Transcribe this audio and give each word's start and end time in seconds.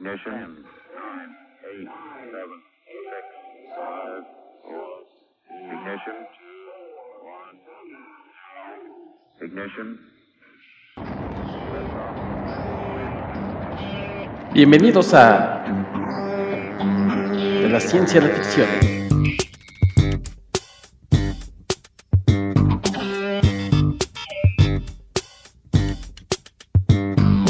Ignition. 0.00 0.32
Ten, 0.32 0.64
nine, 0.96 1.30
eight, 1.68 1.88
seven, 2.32 2.58
six, 2.88 3.24
five, 3.76 4.24
four. 4.64 5.04
Ignition. 5.60 6.16
One, 7.28 7.58
Ignition. 9.44 9.88
Bienvenidos 14.54 15.12
a 15.12 15.64
De 17.60 17.68
la 17.68 17.80
ciencia 17.80 18.22
a 18.22 18.24
la 18.24 18.30
ficción. 18.30 18.68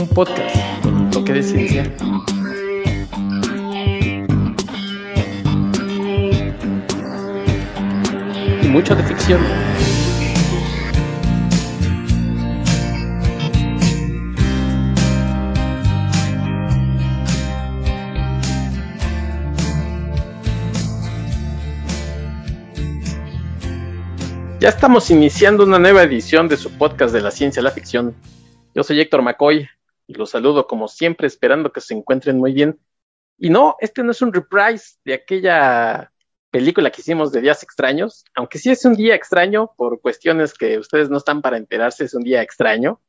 Un 0.00 0.08
podcast 0.12 0.79
toque 1.20 1.32
de. 1.34 1.90
Y 8.62 8.68
mucho 8.68 8.94
de 8.94 9.02
ficción. 9.02 9.40
Ya 24.60 24.68
estamos 24.68 25.10
iniciando 25.10 25.64
una 25.64 25.78
nueva 25.78 26.02
edición 26.02 26.46
de 26.46 26.58
su 26.58 26.70
podcast 26.72 27.14
de 27.14 27.22
la 27.22 27.30
ciencia 27.30 27.60
a 27.60 27.64
la 27.64 27.70
ficción. 27.70 28.14
Yo 28.74 28.82
soy 28.82 29.00
Héctor 29.00 29.22
McCoy 29.22 29.68
y 30.10 30.14
los 30.14 30.30
saludo 30.30 30.66
como 30.66 30.88
siempre 30.88 31.28
esperando 31.28 31.70
que 31.70 31.80
se 31.80 31.94
encuentren 31.94 32.36
muy 32.36 32.52
bien. 32.52 32.80
Y 33.38 33.48
no, 33.48 33.76
este 33.78 34.02
no 34.02 34.10
es 34.10 34.20
un 34.20 34.32
reprise 34.32 34.96
de 35.04 35.14
aquella 35.14 36.12
película 36.50 36.90
que 36.90 37.00
hicimos 37.00 37.30
de 37.30 37.40
días 37.40 37.62
extraños, 37.62 38.24
aunque 38.34 38.58
sí 38.58 38.70
es 38.70 38.84
un 38.84 38.94
día 38.94 39.14
extraño 39.14 39.70
por 39.76 40.00
cuestiones 40.00 40.52
que 40.52 40.78
ustedes 40.78 41.10
no 41.10 41.18
están 41.18 41.42
para 41.42 41.58
enterarse, 41.58 42.04
es 42.04 42.14
un 42.14 42.24
día 42.24 42.42
extraño. 42.42 43.00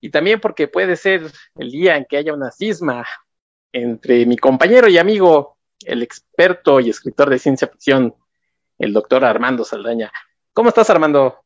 Y 0.00 0.10
también 0.10 0.38
porque 0.38 0.68
puede 0.68 0.94
ser 0.94 1.32
el 1.56 1.72
día 1.72 1.96
en 1.96 2.04
que 2.04 2.16
haya 2.16 2.32
una 2.32 2.52
cisma 2.52 3.04
entre 3.72 4.24
mi 4.24 4.36
compañero 4.36 4.88
y 4.88 4.98
amigo, 4.98 5.58
el 5.84 6.04
experto 6.04 6.78
y 6.78 6.90
escritor 6.90 7.28
de 7.28 7.40
ciencia 7.40 7.66
ficción, 7.66 8.14
el 8.78 8.92
doctor 8.92 9.24
Armando 9.24 9.64
Saldaña. 9.64 10.12
¿Cómo 10.52 10.68
estás, 10.68 10.88
Armando? 10.90 11.40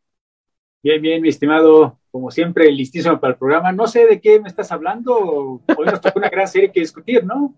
Bien, 0.82 1.00
bien, 1.00 1.22
mi 1.22 1.30
estimado, 1.30 1.99
como 2.10 2.30
siempre, 2.30 2.70
listísimo 2.70 3.20
para 3.20 3.32
el 3.32 3.38
programa. 3.38 3.72
No 3.72 3.86
sé 3.86 4.06
de 4.06 4.20
qué 4.20 4.40
me 4.40 4.48
estás 4.48 4.72
hablando. 4.72 5.60
Hoy 5.76 5.86
nos 5.86 6.00
toca 6.00 6.18
una 6.18 6.28
gran 6.28 6.48
serie 6.48 6.72
que 6.72 6.80
discutir, 6.80 7.24
¿no? 7.24 7.54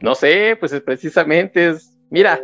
no 0.00 0.14
sé, 0.14 0.56
pues 0.58 0.78
precisamente 0.80 1.70
es. 1.70 1.96
Mira, 2.10 2.40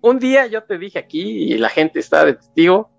un 0.00 0.18
día 0.18 0.46
yo 0.46 0.62
te 0.62 0.78
dije 0.78 0.98
aquí, 0.98 1.52
y 1.52 1.58
la 1.58 1.68
gente 1.68 1.98
está 1.98 2.24
de 2.24 2.34
testigo, 2.34 2.90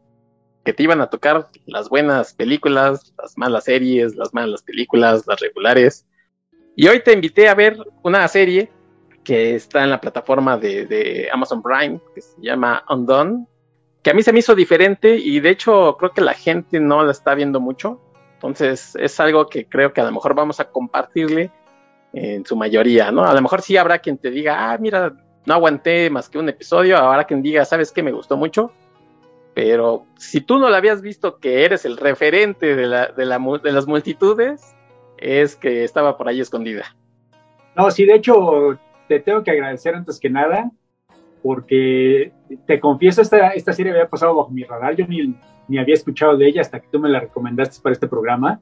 que 0.66 0.74
te 0.74 0.84
iban 0.84 1.02
a 1.02 1.10
tocar 1.10 1.48
las 1.66 1.90
buenas 1.90 2.34
películas, 2.34 3.14
las 3.18 3.38
malas 3.38 3.66
series, 3.66 4.16
las 4.16 4.34
malas 4.34 4.64
películas, 4.64 5.26
las 5.28 5.40
regulares. 5.40 6.08
Y 6.76 6.88
hoy 6.88 7.02
te 7.04 7.14
invité 7.14 7.48
a 7.48 7.56
ver 7.56 7.78
una 8.04 8.28
serie 8.28 8.72
que 9.24 9.56
está 9.56 9.84
en 9.84 9.92
la 9.92 10.02
plataforma 10.02 10.58
de, 10.58 10.86
de 10.86 11.30
Amazon 11.32 11.62
Prime, 11.62 12.00
que 12.16 12.22
se 12.22 12.42
llama 12.42 12.84
Undone 12.90 13.46
que 14.02 14.12
a 14.12 14.14
mí 14.14 14.24
se 14.24 14.32
me 14.34 14.40
hizo 14.40 14.56
diferente 14.56 15.16
y 15.16 15.40
de 15.40 15.50
hecho 15.50 15.98
creo 15.98 16.12
que 16.12 16.22
la 16.22 16.34
gente 16.34 16.80
no 16.80 17.04
la 17.04 17.12
está 17.12 17.36
viendo 17.36 17.60
mucho. 17.60 18.02
Entonces 18.36 18.96
es 18.96 19.20
algo 19.20 19.48
que 19.48 19.68
creo 19.68 19.92
que 19.92 20.02
a 20.02 20.06
lo 20.06 20.12
mejor 20.12 20.34
vamos 20.34 20.60
a 20.60 20.70
compartirle 20.72 21.52
en 22.14 22.46
su 22.46 22.56
mayoría, 22.56 23.12
¿no? 23.12 23.26
A 23.26 23.34
lo 23.34 23.42
mejor 23.42 23.62
sí 23.62 23.76
habrá 23.78 24.00
quien 24.00 24.18
te 24.18 24.32
diga, 24.32 24.72
ah, 24.72 24.78
mira, 24.78 25.14
no 25.46 25.54
aguanté 25.54 26.10
más 26.10 26.30
que 26.30 26.38
un 26.38 26.48
episodio, 26.50 26.98
habrá 26.98 27.26
quien 27.26 27.42
diga, 27.42 27.66
¿sabes 27.66 27.92
qué? 27.92 28.02
Me 28.02 28.12
gustó 28.12 28.38
mucho. 28.38 28.72
Pero 29.54 30.06
si 30.18 30.42
tú 30.42 30.58
no 30.58 30.70
la 30.70 30.78
habías 30.78 31.02
visto 31.02 31.40
que 31.40 31.66
eres 31.66 31.84
el 31.84 31.98
referente 31.98 32.76
de, 32.76 32.88
la, 32.88 33.08
de, 33.08 33.26
de 33.26 33.72
las 33.72 33.88
multitudes, 33.88 34.76
es 35.18 35.56
que 35.58 35.84
estaba 35.84 36.18
por 36.18 36.30
ahí 36.30 36.40
escondida. 36.40 36.96
No, 37.76 37.92
sí, 37.92 38.06
de 38.06 38.16
hecho, 38.16 38.80
te 39.08 39.20
tengo 39.20 39.44
que 39.44 39.52
agradecer 39.52 39.96
antes 39.96 40.20
que 40.20 40.30
nada 40.30 40.72
porque 41.42 42.32
te 42.66 42.80
confieso, 42.80 43.22
esta, 43.22 43.50
esta 43.50 43.74
serie 43.74 43.92
había 43.92 44.10
pasado 44.10 44.36
bajo 44.36 44.50
mi 44.50 44.64
radar, 44.64 44.96
yo 44.96 45.06
ni, 45.08 45.36
ni 45.68 45.78
había 45.78 45.94
escuchado 45.94 46.38
de 46.38 46.48
ella 46.48 46.62
hasta 46.62 46.80
que 46.80 46.88
tú 46.92 47.00
me 47.00 47.10
la 47.10 47.20
recomendaste 47.20 47.82
para 47.82 47.94
este 47.94 48.08
programa. 48.08 48.60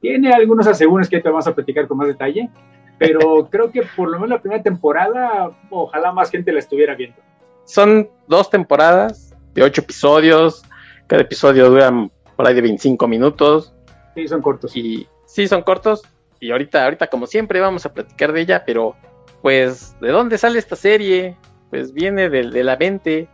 Tiene 0.00 0.32
algunos 0.32 0.66
asegúnes 0.66 1.08
que 1.08 1.20
te 1.20 1.28
vamos 1.28 1.46
a 1.46 1.54
platicar 1.54 1.86
con 1.88 1.96
más 1.96 2.08
detalle, 2.08 2.50
pero 2.98 3.48
creo 3.50 3.70
que 3.70 3.82
por 3.96 4.08
lo 4.10 4.18
menos 4.18 4.30
la 4.30 4.40
primera 4.40 4.62
temporada, 4.62 5.50
ojalá 5.70 6.12
más 6.12 6.30
gente 6.30 6.52
la 6.52 6.58
estuviera 6.58 6.94
viendo. 6.94 7.16
Son 7.64 8.08
dos 8.28 8.50
temporadas 8.50 9.34
de 9.54 9.62
ocho 9.62 9.80
episodios, 9.80 10.62
cada 11.06 11.22
episodio 11.22 11.70
dura 11.70 11.90
por 12.36 12.46
ahí 12.46 12.54
de 12.54 12.62
25 12.62 13.08
minutos. 13.08 13.72
Sí, 14.14 14.28
son 14.28 14.42
cortos. 14.42 14.76
Y 14.76 15.06
sí, 15.26 15.48
son 15.48 15.62
cortos. 15.62 16.02
Y 16.40 16.50
ahorita, 16.50 16.84
ahorita 16.84 17.06
como 17.06 17.26
siempre, 17.26 17.60
vamos 17.60 17.86
a 17.86 17.92
platicar 17.92 18.32
de 18.32 18.42
ella, 18.42 18.64
pero 18.66 18.94
pues, 19.40 19.98
¿de 20.00 20.08
dónde 20.10 20.38
sale 20.38 20.58
esta 20.58 20.76
serie? 20.76 21.36
Pues 21.74 21.92
viene 21.92 22.30
de, 22.30 22.62
la 22.62 22.76
mente 22.76 23.28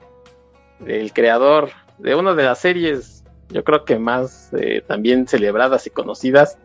del 0.78 1.12
creador 1.12 1.68
de 1.98 2.14
una 2.14 2.32
de 2.32 2.44
las 2.44 2.58
series, 2.58 3.22
yo 3.50 3.62
creo 3.64 3.84
que 3.84 3.98
más 3.98 4.48
eh, 4.54 4.82
también 4.86 5.28
celebradas 5.28 5.86
y 5.86 5.90
conocidas, 5.90 6.56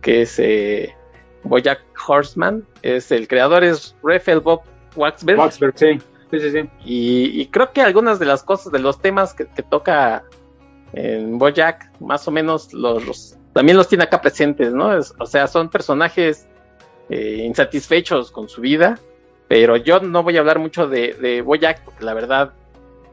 que 0.00 0.22
es 0.22 0.38
eh, 0.38 0.94
Bojack 1.42 1.82
Horseman. 2.06 2.64
Es 2.82 3.10
el 3.10 3.26
creador 3.26 3.64
es 3.64 3.96
Raphael 4.00 4.38
Bob 4.38 4.60
Waxberg. 4.94 5.40
Waxberg, 5.40 5.76
sí. 5.76 5.98
Sí, 6.30 6.38
sí, 6.38 6.70
Y, 6.84 7.46
creo 7.46 7.72
que 7.72 7.82
algunas 7.82 8.20
de 8.20 8.26
las 8.26 8.44
cosas, 8.44 8.70
de 8.70 8.78
los 8.78 9.02
temas 9.02 9.34
que, 9.34 9.46
toca 9.68 10.22
en 10.92 11.36
Bojack, 11.36 12.00
más 12.00 12.28
o 12.28 12.30
menos 12.30 12.72
los, 12.72 13.36
también 13.54 13.76
los 13.76 13.88
tiene 13.88 14.04
acá 14.04 14.20
presentes, 14.20 14.72
¿no? 14.72 14.90
o 15.18 15.26
sea, 15.26 15.48
son 15.48 15.68
personajes 15.68 16.46
eh, 17.10 17.42
insatisfechos 17.44 18.30
con 18.30 18.48
su 18.48 18.60
vida, 18.60 19.00
pero 19.48 19.76
yo 19.76 20.00
no 20.00 20.22
voy 20.22 20.36
a 20.36 20.40
hablar 20.40 20.58
mucho 20.58 20.86
de, 20.86 21.14
de 21.14 21.40
Boyack, 21.40 21.82
porque 21.82 22.04
la 22.04 22.14
verdad 22.14 22.52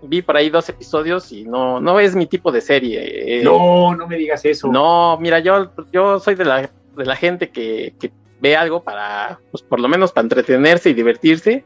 vi 0.01 0.21
por 0.21 0.37
ahí 0.37 0.49
dos 0.49 0.67
episodios 0.69 1.31
y 1.31 1.45
no, 1.45 1.79
no 1.79 1.99
es 1.99 2.15
mi 2.15 2.27
tipo 2.27 2.51
de 2.51 2.61
serie. 2.61 3.39
Eh. 3.39 3.43
no, 3.43 3.95
no 3.95 4.07
me 4.07 4.17
digas 4.17 4.43
eso. 4.45 4.67
No, 4.67 5.17
mira, 5.19 5.39
yo, 5.39 5.71
yo 5.91 6.19
soy 6.19 6.35
de 6.35 6.45
la, 6.45 6.69
de 6.95 7.05
la 7.05 7.15
gente 7.15 7.49
que, 7.49 7.95
que 7.99 8.11
ve 8.41 8.55
algo 8.55 8.83
para, 8.83 9.39
pues 9.51 9.63
por 9.63 9.79
lo 9.79 9.87
menos 9.87 10.11
para 10.11 10.25
entretenerse 10.25 10.89
y 10.89 10.93
divertirse. 10.93 11.63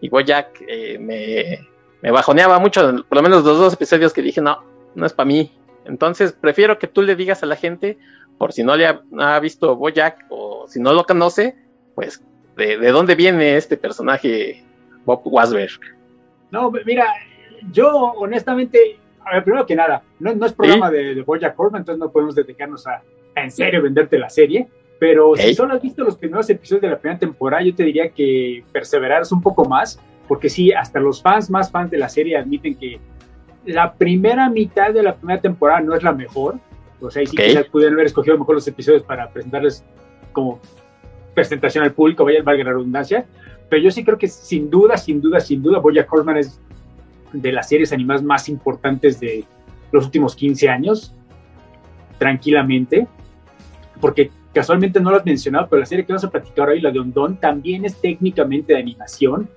Y 0.00 0.10
Boyack 0.10 0.62
eh, 0.68 0.98
me, 0.98 1.66
me 2.02 2.10
bajoneaba 2.10 2.58
mucho, 2.58 3.04
por 3.08 3.16
lo 3.16 3.22
menos 3.22 3.42
los 3.42 3.58
dos 3.58 3.72
episodios 3.72 4.12
que 4.12 4.20
dije, 4.20 4.40
no, 4.40 4.62
no 4.94 5.06
es 5.06 5.14
para 5.14 5.26
mí. 5.26 5.50
Entonces 5.86 6.32
prefiero 6.32 6.78
que 6.78 6.88
tú 6.88 7.02
le 7.02 7.16
digas 7.16 7.42
a 7.42 7.46
la 7.46 7.56
gente, 7.56 7.98
por 8.36 8.52
si 8.52 8.62
no 8.62 8.76
le 8.76 8.86
ha, 8.86 9.02
ha 9.18 9.40
visto 9.40 9.76
Boyack 9.76 10.26
o 10.28 10.66
si 10.68 10.80
no 10.80 10.92
lo 10.92 11.04
conoce, 11.04 11.56
pues 11.94 12.22
de, 12.56 12.76
dónde 12.90 13.14
viene 13.14 13.56
este 13.56 13.76
personaje 13.76 14.62
Bob 15.04 15.22
Wasberg. 15.24 15.80
No, 16.50 16.70
mira, 16.84 17.06
yo 17.72 17.90
honestamente, 17.92 18.98
a 19.24 19.34
ver, 19.34 19.44
primero 19.44 19.66
que 19.66 19.74
nada, 19.74 20.02
no, 20.20 20.30
es 20.44 20.52
programa 20.52 20.90
de, 20.90 21.14
de 21.14 21.22
Bojack 21.22 21.58
Horseman, 21.58 21.82
entonces 21.82 21.98
no 21.98 22.10
podemos 22.10 22.34
dedicarnos 22.34 22.86
a, 22.86 23.02
en 23.34 23.50
serio 23.50 23.82
venderte 23.82 24.18
la 24.18 24.30
serie, 24.30 24.68
pero 24.98 25.34
si 25.36 25.54
solo 25.54 25.74
has 25.74 25.82
visto 25.82 26.04
los 26.04 26.16
primeros 26.16 26.48
episodios 26.48 26.82
de 26.82 26.88
la 26.88 26.98
primera 26.98 27.18
temporada, 27.18 27.62
yo 27.62 27.74
te 27.74 27.82
diría 27.82 28.08
que 28.10 28.64
perseveraras 28.72 29.32
un 29.32 29.42
poco 29.42 29.64
más, 29.64 30.00
porque 30.28 30.48
sí, 30.48 30.72
hasta 30.72 31.00
los 31.00 31.20
fans 31.20 31.50
más 31.50 31.70
fans 31.70 31.90
de 31.90 31.98
la 31.98 32.08
serie 32.08 32.36
admiten 32.36 32.76
que 32.76 33.00
la 33.66 33.94
primera 33.94 34.48
mitad 34.48 34.92
de 34.92 35.02
la 35.02 35.16
primera 35.16 35.40
temporada 35.40 35.80
no 35.80 35.94
es 35.94 36.02
la 36.02 36.12
mejor, 36.12 36.58
o 37.00 37.10
sea, 37.10 37.22
y 37.22 37.26
sí 37.26 37.36
que 37.36 37.64
pudieron 37.70 37.94
haber 37.94 38.06
escogido 38.06 38.38
mejor 38.38 38.54
los 38.54 38.68
episodios 38.68 39.02
para 39.02 39.28
presentarles 39.30 39.84
como 40.32 40.60
presentación 41.34 41.84
al 41.84 41.92
público, 41.92 42.24
vaya 42.24 42.42
valga 42.42 42.64
la 42.64 42.70
redundancia, 42.70 43.26
pero 43.68 43.82
yo 43.82 43.90
sí 43.90 44.04
creo 44.04 44.18
que 44.18 44.28
sin 44.28 44.70
duda, 44.70 44.96
sin 44.96 45.20
duda, 45.20 45.40
sin 45.40 45.62
duda, 45.62 45.78
Boya 45.78 46.06
Horseman 46.08 46.36
es 46.36 46.60
de 47.32 47.52
las 47.52 47.68
series 47.68 47.92
animadas 47.92 48.22
más 48.22 48.48
importantes 48.48 49.18
de 49.20 49.44
los 49.90 50.04
últimos 50.04 50.36
15 50.36 50.68
años, 50.68 51.14
tranquilamente, 52.18 53.06
porque 54.00 54.30
casualmente 54.52 55.00
no 55.00 55.10
lo 55.10 55.16
has 55.16 55.26
mencionado, 55.26 55.66
pero 55.68 55.80
la 55.80 55.86
serie 55.86 56.04
que 56.04 56.12
vamos 56.12 56.24
a 56.24 56.30
platicar 56.30 56.68
hoy, 56.68 56.80
la 56.80 56.90
de 56.90 57.00
Ondón, 57.00 57.36
también 57.36 57.84
es 57.84 58.00
técnicamente 58.00 58.72
de 58.72 58.78
animación. 58.78 59.48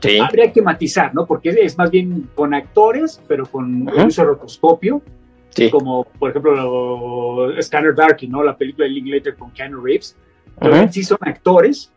Sí. 0.00 0.18
Habría 0.18 0.52
que 0.52 0.62
matizar, 0.62 1.14
¿no? 1.14 1.26
Porque 1.26 1.50
es 1.50 1.78
más 1.78 1.90
bien 1.90 2.28
con 2.34 2.54
actores, 2.54 3.20
pero 3.26 3.46
con 3.46 3.88
uh 3.88 4.06
uso 4.06 4.22
de 4.22 4.28
rotoscopio, 4.28 5.02
sí. 5.50 5.70
como 5.70 6.04
por 6.18 6.30
ejemplo 6.30 7.50
Scanner 7.60 7.94
Darky, 7.94 8.28
¿no? 8.28 8.42
La 8.42 8.56
película 8.56 8.86
de 8.86 8.92
Linklater 8.92 9.34
con 9.34 9.50
Keanu 9.50 9.80
Reeves, 9.80 10.16
pero 10.58 10.92
sí 10.92 11.02
son 11.02 11.18
actores, 11.20 11.92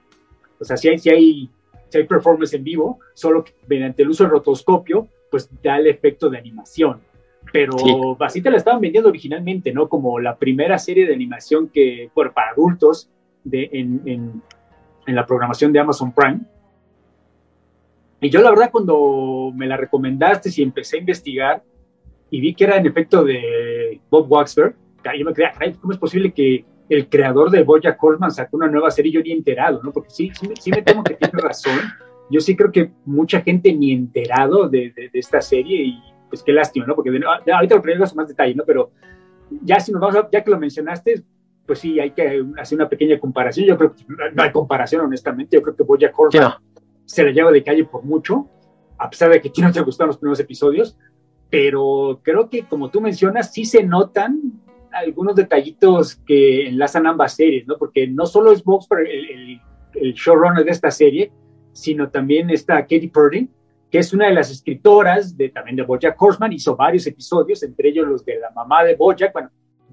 o 0.59 0.65
sea, 0.65 0.77
si 0.77 0.89
hay, 0.89 0.97
si 0.97 1.09
hay, 1.09 1.49
si 1.89 1.97
hay 1.97 2.03
performance 2.05 2.53
en 2.53 2.63
vivo, 2.63 2.99
solo 3.13 3.43
que 3.43 3.53
mediante 3.67 4.03
el 4.03 4.09
uso 4.09 4.23
del 4.23 4.31
rotoscopio, 4.31 5.07
pues 5.29 5.49
da 5.61 5.77
el 5.77 5.87
efecto 5.87 6.29
de 6.29 6.37
animación. 6.37 7.01
Pero 7.53 8.17
así 8.19 8.41
te 8.41 8.49
la 8.49 8.57
estaban 8.57 8.81
vendiendo 8.81 9.09
originalmente, 9.09 9.71
¿no? 9.71 9.87
Como 9.87 10.19
la 10.19 10.35
primera 10.35 10.77
serie 10.77 11.07
de 11.07 11.13
animación 11.13 11.69
que, 11.69 12.09
bueno, 12.13 12.33
para 12.33 12.51
adultos 12.51 13.09
de, 13.43 13.69
en, 13.71 14.01
en, 14.05 14.41
en 15.05 15.15
la 15.15 15.25
programación 15.25 15.71
de 15.71 15.79
Amazon 15.79 16.11
Prime. 16.11 16.39
Y 18.19 18.29
yo 18.29 18.41
la 18.41 18.49
verdad 18.49 18.69
cuando 18.71 19.51
me 19.55 19.67
la 19.67 19.77
recomendaste 19.77 20.49
y 20.55 20.63
empecé 20.63 20.97
a 20.97 20.99
investigar 20.99 21.63
y 22.29 22.41
vi 22.41 22.53
que 22.53 22.65
era 22.65 22.77
en 22.77 22.85
efecto 22.85 23.23
de 23.23 24.01
Bob 24.09 24.29
Waxberg, 24.29 24.75
yo 25.17 25.25
me 25.25 25.33
quedé, 25.33 25.51
¿cómo 25.79 25.93
es 25.93 25.99
posible 25.99 26.33
que 26.33 26.65
el 26.89 27.09
creador 27.09 27.51
de 27.51 27.63
Boya 27.63 27.97
Horseman 27.99 28.31
sacó 28.31 28.57
una 28.57 28.67
nueva 28.67 28.91
serie 28.91 29.09
y 29.11 29.13
yo 29.15 29.21
ni 29.21 29.31
enterado, 29.31 29.81
¿no? 29.83 29.91
Porque 29.91 30.09
sí, 30.09 30.31
sí, 30.59 30.71
me 30.71 30.81
temo 30.81 31.03
que 31.03 31.15
tiene 31.15 31.39
razón. 31.39 31.79
Yo 32.29 32.39
sí 32.39 32.55
creo 32.55 32.71
que 32.71 32.91
mucha 33.05 33.41
gente 33.41 33.73
ni 33.73 33.91
enterado 33.91 34.69
de, 34.69 34.91
de, 34.95 35.09
esta 35.13 35.41
serie 35.41 35.81
y 35.83 36.03
pues 36.29 36.43
qué 36.43 36.51
lástima, 36.51 36.85
¿no? 36.85 36.95
Porque 36.95 37.09
ahorita 37.51 37.75
lo 37.75 37.81
pregunto 37.81 38.15
más 38.15 38.27
detalle, 38.27 38.55
¿no? 38.55 38.63
Pero 38.65 38.91
ya 39.61 39.79
si 39.79 39.91
nos 39.91 40.01
vamos 40.01 40.15
a, 40.15 40.29
ya 40.31 40.43
que 40.43 40.51
lo 40.51 40.59
mencionaste, 40.59 41.23
pues 41.65 41.79
sí, 41.79 41.99
hay 41.99 42.11
que 42.11 42.45
hacer 42.57 42.77
una 42.77 42.89
pequeña 42.89 43.19
comparación. 43.19 43.67
Yo 43.67 43.77
creo 43.77 43.93
que 43.93 44.03
no 44.07 44.43
hay 44.43 44.51
comparación, 44.51 45.05
honestamente. 45.05 45.57
Yo 45.57 45.61
creo 45.61 45.75
que 45.75 45.83
Boya 45.83 46.11
Horseman 46.15 46.53
se 47.05 47.23
la 47.23 47.31
lleva 47.31 47.51
de 47.51 47.63
calle 47.63 47.85
por 47.85 48.03
mucho, 48.03 48.47
a 48.97 49.09
pesar 49.09 49.29
de 49.29 49.41
que 49.41 49.49
a 49.49 49.51
ti 49.51 49.61
no 49.61 49.71
te 49.71 49.81
gustaron 49.81 50.09
los 50.09 50.17
primeros 50.17 50.39
episodios. 50.39 50.97
Pero 51.49 52.19
creo 52.23 52.49
que, 52.49 52.63
como 52.63 52.89
tú 52.89 53.01
mencionas, 53.01 53.53
sí 53.53 53.65
se 53.65 53.83
notan 53.83 54.61
algunos 54.97 55.35
detallitos 55.35 56.15
que 56.25 56.67
enlazan 56.67 57.07
ambas 57.07 57.35
series, 57.35 57.67
¿no? 57.67 57.77
Porque 57.77 58.07
no 58.07 58.25
solo 58.25 58.51
es 58.51 58.63
Vox 58.63 58.87
el, 58.91 59.61
el, 59.93 60.13
showrunner 60.13 60.63
de 60.65 60.71
esta 60.71 60.91
serie, 60.91 61.31
sino 61.71 62.09
también 62.09 62.49
está 62.49 62.81
Katie 62.81 63.09
Purdy, 63.09 63.49
que 63.91 63.99
es 63.99 64.13
una 64.13 64.27
de 64.27 64.33
las 64.33 64.51
escritoras 64.51 65.37
de, 65.37 65.49
también 65.49 65.75
de 65.75 65.83
Bojack 65.83 66.21
Horseman, 66.21 66.53
hizo 66.53 66.75
varios 66.75 67.07
episodios, 67.07 67.63
entre 67.63 67.89
ellos 67.89 68.07
los 68.07 68.25
de 68.25 68.39
la 68.39 68.51
mamá 68.51 68.83
de 68.83 68.95
Bojack, 68.95 69.33
bueno, 69.33 69.49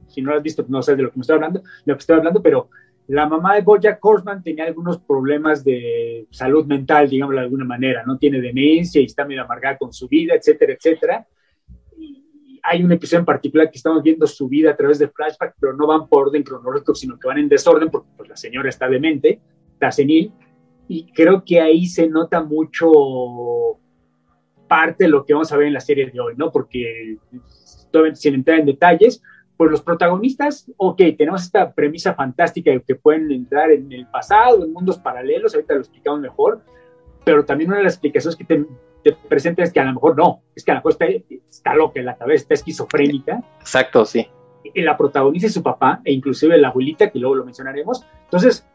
si 0.08 0.20
no 0.20 0.30
lo 0.30 0.36
has 0.36 0.42
visto, 0.42 0.64
no 0.68 0.82
sé 0.82 0.96
de 0.96 1.02
lo 1.02 1.10
que 1.10 1.18
me 1.18 1.22
estoy 1.22 1.34
hablando, 1.34 1.60
de 1.60 1.66
lo 1.86 1.94
que 1.94 2.00
estoy 2.00 2.16
hablando, 2.16 2.42
pero 2.42 2.68
la 3.06 3.28
mamá 3.28 3.54
de 3.54 3.62
Bojack 3.62 4.04
Horseman 4.04 4.42
tenía 4.42 4.64
algunos 4.64 4.98
problemas 4.98 5.62
de 5.62 6.26
salud 6.30 6.66
mental, 6.66 7.08
digamos 7.08 7.34
de 7.34 7.42
alguna 7.42 7.64
manera, 7.64 8.02
¿no? 8.06 8.16
Tiene 8.18 8.40
demencia 8.40 9.00
y 9.00 9.04
está 9.04 9.24
medio 9.24 9.42
amargada 9.42 9.76
con 9.76 9.92
su 9.92 10.08
vida, 10.08 10.34
etcétera, 10.34 10.72
etcétera 10.72 11.26
hay 12.66 12.82
un 12.82 12.90
episodio 12.90 13.20
en 13.20 13.26
particular 13.26 13.70
que 13.70 13.76
estamos 13.76 14.02
viendo 14.02 14.26
su 14.26 14.49
vida 14.49 14.70
a 14.70 14.76
través 14.76 14.99
de 14.99 15.08
flashback, 15.08 15.55
pero 15.61 15.75
no 15.75 15.87
van 15.87 16.08
por 16.08 16.28
orden 16.28 16.43
cronológico, 16.43 16.94
sino 16.94 17.19
que 17.19 17.28
van 17.28 17.38
en 17.38 17.49
desorden 17.49 17.90
porque 17.90 18.08
pues, 18.16 18.28
la 18.28 18.37
señora 18.37 18.70
está 18.70 18.88
demente, 18.88 19.38
está 19.75 19.93
senil, 19.93 20.32
y 20.88 21.12
creo 21.12 21.44
que 21.44 21.61
ahí 21.61 21.87
se 21.87 22.08
nota 22.08 22.43
mucho 22.43 22.90
parte 24.66 25.05
de 25.05 25.11
lo 25.11 25.26
que 25.26 25.34
vamos 25.34 25.52
a 25.52 25.58
ver 25.58 25.66
en 25.66 25.75
la 25.75 25.81
serie 25.81 26.11
de 26.11 26.19
hoy, 26.19 26.34
¿no? 26.37 26.50
Porque 26.50 27.19
sin 28.14 28.34
entrar 28.34 28.58
en 28.58 28.66
detalles, 28.66 29.22
pues 29.58 29.70
los 29.70 29.82
protagonistas, 29.82 30.70
ok, 30.78 31.00
tenemos 31.19 31.43
esta 31.43 31.72
premisa 31.72 32.14
fantástica 32.14 32.70
de 32.70 32.82
que 32.82 32.94
pueden 32.94 33.31
entrar 33.31 33.70
en 33.70 33.93
el 33.93 34.06
pasado, 34.06 34.64
en 34.64 34.72
mundos 34.72 34.99
paralelos, 34.99 35.55
ahorita 35.55 35.75
lo 35.75 35.81
explicamos 35.81 36.20
mejor, 36.20 36.62
pero 37.25 37.44
también 37.44 37.71
una 37.71 37.79
de 37.79 37.85
las 37.85 37.94
explicaciones 37.94 38.37
que 38.37 38.44
te, 38.44 38.65
te 39.03 39.12
presenta 39.12 39.62
es 39.62 39.73
que 39.73 39.81
a 39.81 39.85
lo 39.85 39.94
mejor 39.94 40.17
no, 40.17 40.43
es 40.55 40.65
que 40.65 40.71
a 40.71 40.75
lo 40.75 40.79
mejor 40.81 40.93
está, 40.93 41.06
está 41.49 41.75
loca 41.75 42.00
en 42.00 42.06
la 42.06 42.17
cabeza, 42.17 42.43
está 42.43 42.55
esquizofrénica. 42.55 43.43
Exacto, 43.61 44.05
sí. 44.05 44.26
Y 44.62 44.82
la 44.82 44.97
protagonista 44.97 45.47
es 45.47 45.55
su 45.55 45.62
papá 45.62 46.00
e 46.05 46.12
inclusive 46.12 46.56
la 46.59 46.69
abuelita, 46.69 47.11
que 47.11 47.19
luego 47.19 47.35
lo 47.35 47.44
mencionaremos. 47.44 48.05
Entonces, 48.25 48.67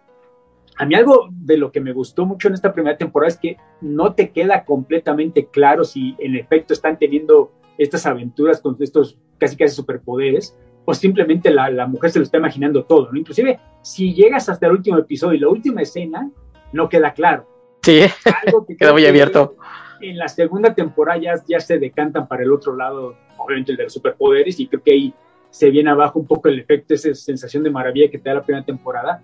a 0.77 0.85
mí 0.85 0.95
algo 0.95 1.29
de 1.31 1.57
lo 1.57 1.71
que 1.71 1.81
me 1.81 1.93
gustó 1.93 2.25
mucho 2.25 2.47
en 2.47 2.53
esta 2.53 2.73
primera 2.73 2.97
temporada 2.97 3.27
es 3.27 3.37
que 3.37 3.57
no 3.81 4.13
te 4.13 4.31
queda 4.31 4.63
completamente 4.63 5.47
claro 5.47 5.83
si 5.83 6.15
en 6.19 6.35
efecto 6.35 6.73
están 6.73 6.97
teniendo 6.97 7.51
estas 7.77 8.05
aventuras 8.05 8.61
con 8.61 8.77
estos 8.79 9.17
casi 9.37 9.57
casi 9.57 9.75
superpoderes 9.75 10.57
o 10.85 10.93
simplemente 10.93 11.49
la, 11.49 11.69
la 11.69 11.85
mujer 11.85 12.11
se 12.11 12.19
lo 12.19 12.23
está 12.23 12.37
imaginando 12.37 12.83
todo, 12.85 13.11
¿no? 13.11 13.17
Inclusive, 13.17 13.59
si 13.81 14.13
llegas 14.13 14.47
hasta 14.49 14.67
el 14.67 14.73
último 14.73 14.97
episodio 14.97 15.35
y 15.35 15.39
la 15.39 15.49
última 15.49 15.81
escena, 15.81 16.29
no 16.71 16.87
queda 16.89 17.13
claro. 17.13 17.47
Sí, 17.89 18.01
queda 18.77 18.93
muy 18.93 19.05
abierto. 19.05 19.55
en 19.99 20.17
la 20.17 20.27
segunda 20.27 20.73
temporada 20.75 21.19
ya, 21.47 21.59
se 21.59 21.79
decantan 21.79 22.27
para 22.27 22.43
el 22.43 22.51
otro 22.51 22.75
lado, 22.75 23.15
obviamente 23.37 23.71
el 23.71 23.77
de 23.77 23.85
los 23.85 23.93
superpoderes, 23.93 24.59
y 24.59 24.67
creo 24.67 24.83
que 24.83 24.91
ahí 24.91 25.13
se 25.49 25.71
viene 25.71 25.89
abajo 25.89 26.19
un 26.19 26.27
poco 26.27 26.49
el 26.49 26.59
efecto, 26.59 26.93
esa 26.93 27.13
sensación 27.15 27.63
de 27.63 27.71
maravilla 27.71 28.11
que 28.11 28.19
te 28.19 28.29
da 28.29 28.35
la 28.35 28.43
primera 28.43 28.63
temporada. 28.63 29.21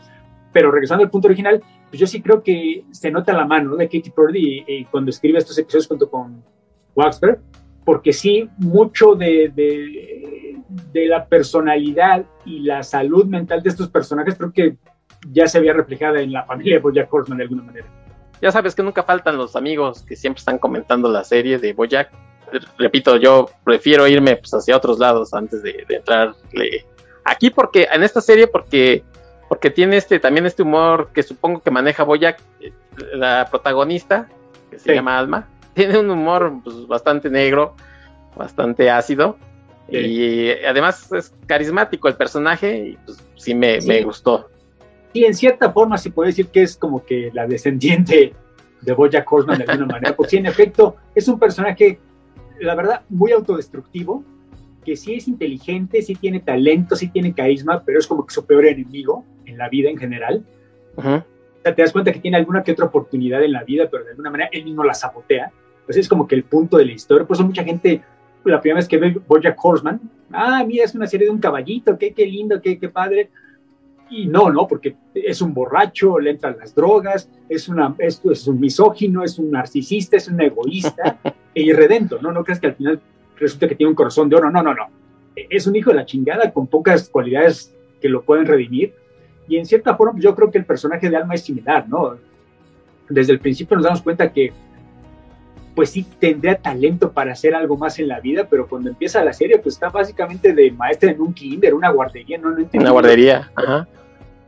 Pero 0.52 0.72
regresando 0.72 1.04
al 1.04 1.12
punto 1.12 1.28
original, 1.28 1.62
pues 1.90 2.00
yo 2.00 2.08
sí 2.08 2.22
creo 2.22 2.42
que 2.42 2.86
se 2.90 3.12
nota 3.12 3.34
la 3.34 3.46
mano 3.46 3.76
de 3.76 3.86
Katie 3.86 4.12
Purdy 4.16 4.64
eh, 4.66 4.86
cuando 4.90 5.12
escribe 5.12 5.38
estos 5.38 5.58
episodios 5.60 5.88
junto 5.88 6.10
con 6.10 6.44
Waxberg, 6.96 7.40
porque 7.84 8.14
sí, 8.14 8.50
mucho 8.58 9.14
de, 9.14 9.52
de, 9.54 10.58
de, 10.92 11.06
la 11.06 11.28
personalidad 11.28 12.26
y 12.46 12.60
la 12.60 12.82
salud 12.82 13.26
mental 13.26 13.62
de 13.62 13.70
estos 13.70 13.90
personajes 13.90 14.36
creo 14.36 14.52
que 14.52 14.78
ya 15.30 15.46
se 15.46 15.60
había 15.60 15.74
reflejada 15.74 16.20
en 16.22 16.32
la 16.32 16.46
familia 16.46 16.76
de 16.76 16.82
Bojack 16.82 17.14
Horseman 17.14 17.38
de 17.38 17.44
alguna 17.44 17.64
manera 17.64 18.05
ya 18.42 18.52
sabes 18.52 18.76
que 18.76 18.84
nunca 18.84 19.04
faltan 19.04 19.38
los 19.38 19.56
amigos 19.56 20.04
que 20.04 20.16
siempre 20.16 20.40
están 20.40 20.58
comentando 20.58 21.10
la 21.10 21.24
serie 21.24 21.58
de 21.58 21.74
Boyack. 21.74 22.12
Repito, 22.78 23.18
yo 23.18 23.50
prefiero 23.64 24.08
irme 24.08 24.36
pues, 24.38 24.54
hacia 24.54 24.78
otros 24.78 25.00
lados 25.00 25.34
antes 25.34 25.64
de, 25.64 25.86
entrarle 25.90 26.86
aquí 27.24 27.50
porque 27.50 27.88
en 27.92 28.04
esta 28.04 28.22
serie 28.22 28.48
porque 28.48 29.04
porque 29.50 29.72
tiene 29.72 29.98
este 29.98 30.20
también 30.20 30.46
este 30.46 30.64
humor 30.64 31.10
que 31.14 31.24
supongo 31.24 31.62
que 31.62 31.72
maneja 31.72 32.04
Boyack, 32.04 32.40
eh, 32.62 32.72
la 33.14 33.48
protagonista 33.50 34.30
que 34.70 34.80
se 34.80 34.94
llama 34.94 35.18
Alma, 35.18 35.48
tiene 35.74 35.98
un 35.98 36.10
humor 36.10 36.54
pues, 36.64 36.88
bastante 36.88 37.30
negro, 37.30 37.76
bastante 38.36 38.90
ácido 38.90 39.38
y 39.88 40.50
además 40.66 41.12
es 41.12 41.34
carismático 41.46 42.08
el 42.08 42.16
personaje 42.16 42.78
y 42.90 42.98
pues 43.06 43.18
sí 43.36 43.54
me, 43.54 43.80
me 43.82 44.02
gustó 44.02 44.50
y 45.16 45.24
en 45.24 45.34
cierta 45.34 45.72
forma 45.72 45.98
se 45.98 46.12
puede 46.12 46.32
decir 46.32 46.48
que 46.48 46.62
es 46.62 46.76
como 46.76 47.06
que 47.06 47.32
la 47.34 47.48
descendiente 47.48 48.34
de 48.82 48.94
Bojack 48.94 49.32
Horseman 49.32 49.60
de 49.60 49.64
alguna 49.64 49.94
manera, 49.94 50.14
porque 50.14 50.32
sí, 50.32 50.38
en 50.38 50.46
efecto 50.46 50.98
es 51.16 51.30
un 51.30 51.40
personaje, 51.40 52.00
la 52.60 52.76
verdad, 52.76 53.02
muy 53.08 53.32
autodestructivo, 53.32 54.26
que 54.84 54.98
sí 54.98 55.14
es 55.14 55.30
inteligente, 55.30 56.02
sí 56.02 56.16
tiene 56.16 56.42
talento, 56.42 56.98
sí 56.98 57.08
tiene 57.08 57.34
carisma, 57.34 57.82
pero 57.86 57.98
es 57.98 58.08
como 58.08 58.26
que 58.26 58.34
su 58.34 58.46
peor 58.46 58.66
enemigo 58.66 59.24
en 59.46 59.58
la 59.58 59.70
vida 59.70 59.90
en 59.90 59.98
general. 59.98 60.44
O 60.98 61.02
sea, 61.02 61.24
te 61.64 61.82
das 61.82 61.94
cuenta 61.94 62.12
que 62.12 62.20
tiene 62.20 62.36
alguna 62.36 62.62
que 62.62 62.74
otra 62.74 62.86
oportunidad 62.88 63.42
en 63.42 63.54
la 63.54 63.64
vida, 63.64 63.88
pero 63.90 64.04
de 64.04 64.10
alguna 64.12 64.32
manera 64.32 64.50
él 64.52 64.66
mismo 64.66 64.84
la 64.84 64.94
sabotea. 64.94 65.50
Entonces 65.80 66.02
es 66.02 66.10
como 66.10 66.28
que 66.28 66.36
el 66.36 66.44
punto 66.44 66.76
de 66.76 66.84
la 66.84 66.92
historia. 66.92 67.26
Por 67.26 67.38
eso 67.38 67.46
mucha 67.46 67.64
gente, 67.64 68.04
la 68.44 68.60
primera 68.60 68.80
vez 68.80 68.88
que 68.90 68.98
ve 68.98 69.18
Bojack 69.26 69.58
Horseman, 69.64 70.02
ah, 70.34 70.62
mira, 70.68 70.84
es 70.84 70.94
una 70.94 71.08
serie 71.08 71.28
de 71.28 71.32
un 71.32 71.40
caballito, 71.40 71.98
qué, 71.98 72.14
qué 72.14 72.26
lindo, 72.26 72.62
qué, 72.62 72.78
qué 72.78 72.90
padre 72.90 73.30
y 74.10 74.28
no, 74.28 74.52
no, 74.52 74.68
porque 74.68 74.96
es 75.14 75.42
un 75.42 75.54
borracho, 75.54 76.20
le 76.20 76.32
entran 76.32 76.58
las 76.60 76.76
drogas, 76.76 77.30
es, 77.50 77.68
una, 77.68 77.96
es 77.98 78.48
un 78.48 78.60
misógino, 78.60 79.24
es 79.24 79.40
un 79.40 79.52
narcisista, 79.52 80.18
es 80.18 80.28
un 80.28 80.40
egoísta 80.42 81.20
e 81.56 81.62
irredento, 81.62 82.20
¿no? 82.22 82.32
No 82.32 82.44
crees 82.44 82.60
que 82.60 82.68
al 82.68 82.76
final 82.76 83.00
resulta 83.38 83.68
que 83.68 83.76
tiene 83.76 83.90
un 83.90 83.96
corazón 83.96 84.30
de 84.30 84.36
oro, 84.36 84.52
no, 84.52 84.62
no, 84.62 84.74
no. 84.74 84.88
Es 85.36 85.68
un 85.68 85.76
hijo 85.76 85.90
de 85.90 85.98
la 85.98 86.06
chingada 86.06 86.52
con 86.52 86.68
pocas 86.68 87.10
cualidades 87.10 87.76
que 88.00 88.10
lo 88.10 88.24
pueden 88.24 88.46
redimir. 88.46 88.94
Y 89.48 89.58
en 89.58 89.66
cierta 89.66 89.96
forma 89.96 90.20
yo 90.20 90.36
creo 90.36 90.52
que 90.52 90.58
el 90.58 90.66
personaje 90.66 91.10
de 91.10 91.18
Alma 91.18 91.34
es 91.34 91.44
similar, 91.44 91.88
¿no? 91.90 92.18
Desde 93.10 93.34
el 93.34 93.40
principio 93.40 93.76
nos 93.76 93.86
damos 93.86 94.02
cuenta 94.02 94.32
que 94.32 94.54
pues 95.76 95.92
sí 95.92 96.06
tendría 96.20 96.56
talento 96.58 97.12
para 97.12 97.34
hacer 97.34 97.54
algo 97.54 97.78
más 97.78 98.00
en 98.00 98.08
la 98.08 98.22
vida, 98.22 98.48
pero 98.50 98.68
cuando 98.68 98.90
empieza 98.90 99.24
la 99.24 99.34
serie, 99.34 99.60
pues 99.60 99.76
está 99.76 99.90
básicamente 99.90 100.54
de 100.54 100.72
maestra 100.72 101.12
en 101.12 101.22
un 101.22 101.34
kinder, 101.34 101.74
una 101.74 101.90
guardería, 101.90 102.38
no, 102.38 102.52
no 102.52 102.66
Una 102.74 102.92
guardería, 102.92 103.52
ajá. 103.56 103.88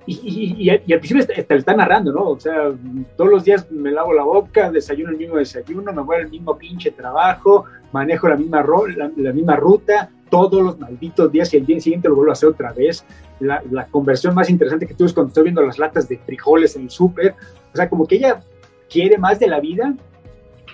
Y, 0.09 0.55
y, 0.57 0.69
al 0.69 0.99
principio 0.99 1.25
te, 1.27 1.45
lo 1.49 1.59
está 1.59 1.75
narrando, 1.75 2.13
¿no? 2.13 2.29
O 2.29 2.39
sea, 2.39 2.71
todos 3.17 3.29
los 3.29 3.43
días 3.43 3.69
me 3.69 3.91
lavo 3.91 4.13
la 4.13 4.23
boca, 4.23 4.71
desayuno 4.71 5.11
el 5.11 5.17
mismo 5.17 5.35
desayuno, 5.35 5.91
me 5.91 6.01
voy 6.01 6.15
al 6.15 6.29
mismo 6.29 6.57
pinche 6.57 6.91
trabajo, 6.91 7.65
manejo 7.91 8.29
la 8.29 8.37
misma, 8.37 8.65
la, 9.17 9.33
misma 9.33 9.57
ruta, 9.57 10.09
todos 10.29 10.63
los 10.63 10.79
malditos 10.79 11.29
días 11.29 11.53
y 11.53 11.57
el 11.57 11.65
día 11.65 11.81
siguiente 11.81 12.07
lo 12.07 12.15
vuelvo 12.15 12.31
a 12.31 12.33
hacer 12.33 12.47
otra 12.47 12.71
vez. 12.71 13.03
La, 13.41 13.61
la 13.69 13.85
conversión 13.87 14.33
más 14.33 14.49
interesante 14.49 14.87
que 14.87 14.93
tuve 14.93 15.07
es 15.07 15.13
cuando 15.13 15.27
estoy 15.27 15.43
viendo 15.43 15.61
las 15.61 15.77
latas 15.77 16.07
de 16.07 16.17
frijoles 16.19 16.77
en 16.77 16.83
el 16.83 16.89
súper. 16.89 17.35
O 17.73 17.75
sea, 17.75 17.89
como 17.89 18.07
que 18.07 18.15
ella 18.15 18.39
quiere 18.89 19.17
más 19.17 19.39
de 19.39 19.47
la 19.47 19.59
vida, 19.59 19.93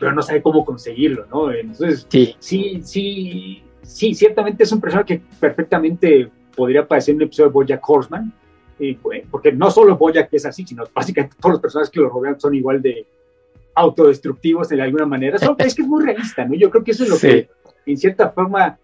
pero 0.04 0.16
no 0.16 0.22
sabe 0.22 0.42
cómo 0.42 0.66
conseguirlo, 0.66 1.26
¿no? 1.32 1.52
Entonces, 1.52 2.06
sí, 2.10 2.36
sí, 2.40 2.82
sí, 2.84 3.64
sí 3.82 4.14
ciertamente 4.14 4.64
es 4.64 4.72
un 4.72 4.82
personaje 4.82 5.16
que 5.18 5.22
perfectamente 5.40 6.30
podría 6.56 6.88
parecer 6.88 7.16
un 7.16 7.22
episodio 7.22 7.50
de 7.50 7.54
Bojack 7.54 7.90
Horseman, 7.90 8.34
pues, 9.02 9.24
porque 9.32 9.52
no 9.52 9.72
solo 9.72 9.98
Bojack 9.98 10.28
es 10.34 10.46
así, 10.46 10.66
sino 10.66 10.84
básicamente 10.94 11.38
todos 11.40 11.54
los 11.54 11.62
personajes 11.62 11.90
que 11.90 12.02
lo 12.02 12.10
rodean 12.10 12.40
son 12.40 12.54
igual 12.54 12.82
de 12.82 13.08
autodestructivos 13.76 14.70
de 14.70 14.82
alguna 14.82 15.06
manera. 15.06 15.38
es 15.38 15.76
que 15.76 15.82
es 15.82 15.88
muy 15.88 16.04
realista, 16.04 16.46
¿no? 16.46 16.54
Yo 16.54 16.70
creo 16.70 16.84
que 16.84 16.92
eso 16.92 17.04
es 17.04 17.10
lo 17.10 17.18
que, 17.18 17.50
en 17.86 17.98
cierta 17.98 18.30
forma, 18.30 18.78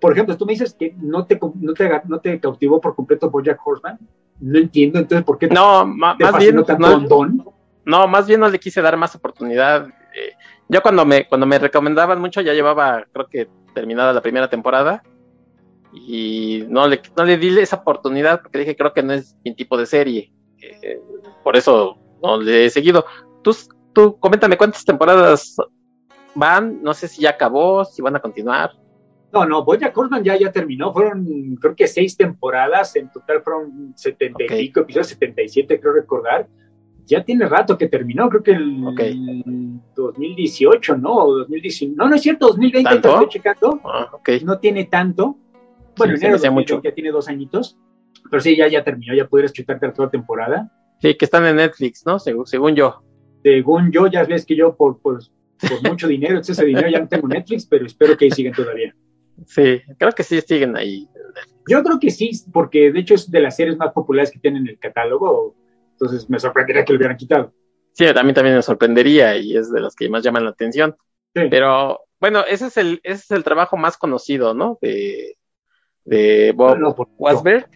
por 0.00 0.12
ejemplo, 0.12 0.36
tú 0.36 0.46
me 0.46 0.54
dices 0.54 0.74
que 0.74 0.94
no 0.98 1.26
te, 1.26 1.38
no 1.60 1.74
te, 1.74 1.90
no 2.06 2.20
te 2.20 2.40
cautivó 2.40 2.80
por 2.80 2.94
completo 2.94 3.30
Bojack 3.30 3.60
Horseman. 3.64 3.98
No 4.40 4.58
entiendo 4.58 4.98
entonces 4.98 5.24
por 5.24 5.38
qué 5.38 5.46
no, 5.46 5.86
más 5.86 6.18
bien, 6.38 6.56
no, 6.56 6.64
no, 7.86 8.06
más 8.06 8.26
bien 8.26 8.40
no 8.40 8.50
le 8.50 8.58
quise 8.58 8.82
dar 8.82 8.96
más 8.96 9.14
oportunidad. 9.14 9.88
Eh, 10.16 10.32
yo 10.68 10.82
cuando 10.82 11.04
me, 11.04 11.28
cuando 11.28 11.46
me 11.46 11.58
recomendaban 11.58 12.20
mucho, 12.20 12.40
ya 12.40 12.54
llevaba, 12.54 13.04
creo 13.12 13.28
que 13.28 13.48
terminada 13.74 14.12
la 14.12 14.22
primera 14.22 14.48
temporada. 14.48 15.02
Y 15.92 16.64
no 16.68 16.88
le, 16.88 17.00
no 17.16 17.24
le 17.24 17.38
di 17.38 17.58
esa 17.58 17.76
oportunidad 17.76 18.42
porque 18.42 18.58
dije, 18.58 18.76
creo 18.76 18.92
que 18.92 19.02
no 19.02 19.12
es 19.12 19.36
mi 19.44 19.54
tipo 19.54 19.76
de 19.76 19.86
serie. 19.86 20.32
eh, 20.60 21.00
por 21.44 21.56
eso 21.56 21.98
no 22.22 22.40
le 22.40 22.66
he 22.66 22.70
seguido. 22.70 23.04
Tú, 23.42 23.56
tú 23.92 24.18
coméntame 24.18 24.56
cuántas 24.56 24.84
temporadas 24.84 25.56
van, 26.34 26.82
no 26.82 26.92
sé 26.94 27.08
si 27.08 27.22
ya 27.22 27.30
acabó, 27.30 27.84
si 27.84 28.02
van 28.02 28.16
a 28.16 28.20
continuar. 28.20 28.72
No, 29.32 29.44
no, 29.44 29.64
Boya 29.64 29.92
Horseman 29.94 30.24
ya, 30.24 30.36
ya 30.36 30.52
terminó, 30.52 30.92
fueron 30.92 31.56
creo 31.60 31.74
que 31.74 31.86
seis 31.86 32.16
temporadas, 32.16 32.96
en 32.96 33.10
total 33.10 33.42
fueron 33.42 33.92
setenta 33.96 34.44
y 34.44 34.46
pico 34.46 34.80
episodios, 34.80 35.08
77 35.08 35.80
creo 35.80 35.92
recordar. 35.92 36.48
Ya 37.06 37.24
tiene 37.24 37.46
rato 37.48 37.78
que 37.78 37.88
terminó, 37.88 38.28
creo 38.28 38.42
que 38.42 38.50
el 38.52 39.80
2018, 39.94 40.96
¿no? 40.96 41.14
O 41.14 41.38
2019. 41.38 41.96
No, 41.96 42.08
no 42.08 42.16
es 42.16 42.22
cierto, 42.22 42.48
2020 42.48 42.94
estoy 42.94 43.28
checando. 43.28 43.80
Ah, 43.84 44.10
no 44.42 44.58
tiene 44.58 44.84
tanto. 44.84 45.36
Bueno, 45.96 46.14
enero 46.14 46.52
mucho. 46.52 46.82
ya 46.82 46.92
tiene 46.92 47.10
dos 47.10 47.28
añitos. 47.28 47.78
Pero 48.30 48.40
sí, 48.40 48.56
ya, 48.56 48.68
ya 48.68 48.82
terminó, 48.82 49.14
ya 49.14 49.28
pudieras 49.28 49.52
chutarte 49.52 49.88
toda 49.90 50.10
temporada. 50.10 50.70
Sí, 51.00 51.14
que 51.14 51.24
están 51.24 51.46
en 51.46 51.56
Netflix, 51.56 52.04
¿no? 52.04 52.18
Según, 52.18 52.46
según 52.46 52.74
yo. 52.74 53.02
Según 53.42 53.92
yo, 53.92 54.08
ya 54.08 54.24
ves 54.24 54.44
que 54.44 54.56
yo 54.56 54.74
por, 54.76 55.00
por, 55.00 55.20
por 55.60 55.82
mucho 55.88 56.08
dinero, 56.08 56.40
ese 56.40 56.64
dinero 56.64 56.88
ya 56.88 57.00
no 57.00 57.08
tengo 57.08 57.28
Netflix, 57.28 57.66
pero 57.66 57.86
espero 57.86 58.16
que 58.16 58.24
ahí 58.26 58.30
sigan 58.30 58.52
todavía. 58.52 58.94
Sí, 59.46 59.80
creo 59.98 60.12
que 60.12 60.22
sí 60.22 60.40
siguen 60.40 60.76
ahí. 60.76 61.08
Yo 61.68 61.82
creo 61.82 61.98
que 62.00 62.10
sí, 62.10 62.30
porque 62.52 62.90
de 62.90 63.00
hecho 63.00 63.14
es 63.14 63.30
de 63.30 63.40
las 63.40 63.56
series 63.56 63.76
más 63.76 63.92
populares 63.92 64.30
que 64.30 64.38
tienen 64.38 64.62
en 64.62 64.70
el 64.70 64.78
catálogo, 64.78 65.54
entonces 65.96 66.28
me 66.28 66.38
sorprendería 66.38 66.84
que 66.84 66.92
lo 66.92 66.98
hubieran 66.98 67.16
quitado. 67.16 67.52
Sí, 67.92 68.06
a 68.06 68.22
mí 68.22 68.34
también 68.34 68.56
me 68.56 68.62
sorprendería 68.62 69.36
y 69.36 69.56
es 69.56 69.72
de 69.72 69.80
las 69.80 69.94
que 69.94 70.08
más 70.10 70.22
llaman 70.22 70.44
la 70.44 70.50
atención. 70.50 70.96
Pero 71.32 72.00
bueno, 72.20 72.44
ese 72.46 72.66
es 72.66 72.76
el, 72.76 73.00
ese 73.02 73.24
es 73.24 73.30
el 73.30 73.44
trabajo 73.44 73.76
más 73.76 73.96
conocido, 73.96 74.54
¿no? 74.54 74.78
De, 74.80 75.36
de 76.04 76.52
Bob 76.52 76.78
no, 76.78 76.94
Wasberg. 77.18 77.68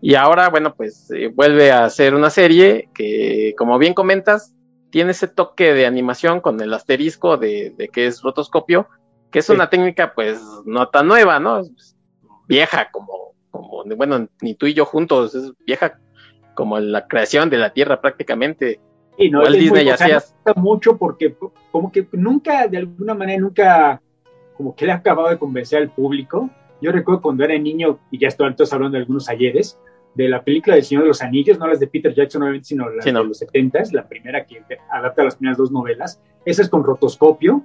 Y 0.00 0.14
ahora, 0.14 0.48
bueno, 0.50 0.74
pues 0.74 1.10
eh, 1.12 1.28
vuelve 1.32 1.70
a 1.70 1.84
hacer 1.84 2.14
una 2.14 2.30
serie 2.30 2.88
que, 2.92 3.54
como 3.56 3.78
bien 3.78 3.94
comentas, 3.94 4.52
tiene 4.90 5.12
ese 5.12 5.28
toque 5.28 5.72
de 5.74 5.86
animación 5.86 6.40
con 6.40 6.60
el 6.60 6.74
asterisco 6.74 7.36
de, 7.36 7.74
de 7.76 7.88
que 7.88 8.06
es 8.06 8.20
rotoscopio, 8.20 8.88
que 9.30 9.38
es 9.38 9.48
una 9.48 9.70
técnica 9.70 10.12
pues 10.14 10.40
no 10.64 10.88
tan 10.88 11.06
nueva, 11.06 11.38
¿no? 11.38 11.62
vieja 12.46 12.90
como, 12.90 13.34
como, 13.50 13.84
bueno, 13.96 14.28
ni 14.40 14.54
tú 14.54 14.66
y 14.66 14.74
yo 14.74 14.84
juntos, 14.84 15.34
es 15.34 15.52
vieja 15.64 15.98
como 16.54 16.78
la 16.78 17.06
creación 17.06 17.50
de 17.50 17.58
la 17.58 17.70
Tierra 17.70 18.00
prácticamente. 18.00 18.80
Y 19.16 19.30
no, 19.30 19.40
Walt 19.40 19.56
Disney 19.56 19.88
mucho 20.56 20.96
porque 20.96 21.34
como 21.70 21.92
que 21.92 22.06
nunca, 22.12 22.66
de 22.66 22.78
alguna 22.78 23.14
manera, 23.14 23.40
nunca, 23.40 24.00
como 24.56 24.74
que 24.74 24.86
le 24.86 24.92
ha 24.92 24.96
acabado 24.96 25.28
de 25.28 25.38
convencer 25.38 25.82
al 25.82 25.90
público. 25.90 26.48
Yo 26.80 26.92
recuerdo 26.92 27.20
cuando 27.20 27.44
era 27.44 27.56
niño, 27.58 28.00
y 28.10 28.18
ya 28.18 28.28
estoy 28.28 28.48
entonces 28.48 28.72
hablando 28.72 28.96
de 28.96 29.02
algunos 29.02 29.28
ayeres, 29.28 29.78
de 30.14 30.28
la 30.28 30.42
película 30.42 30.74
del 30.74 30.84
Señor 30.84 31.04
de 31.04 31.08
los 31.08 31.22
Anillos, 31.22 31.58
no 31.58 31.66
las 31.66 31.80
de 31.80 31.86
Peter 31.86 32.14
Jackson, 32.14 32.42
obviamente, 32.42 32.68
sino 32.68 32.88
las 32.90 33.04
de 33.04 33.12
los 33.12 33.38
70 33.38 33.82
la 33.92 34.06
primera 34.06 34.44
que 34.44 34.62
adapta 34.90 35.24
las 35.24 35.36
primeras 35.36 35.58
dos 35.58 35.70
novelas. 35.70 36.20
Esa 36.44 36.62
es 36.62 36.68
con 36.68 36.84
rotoscopio, 36.84 37.62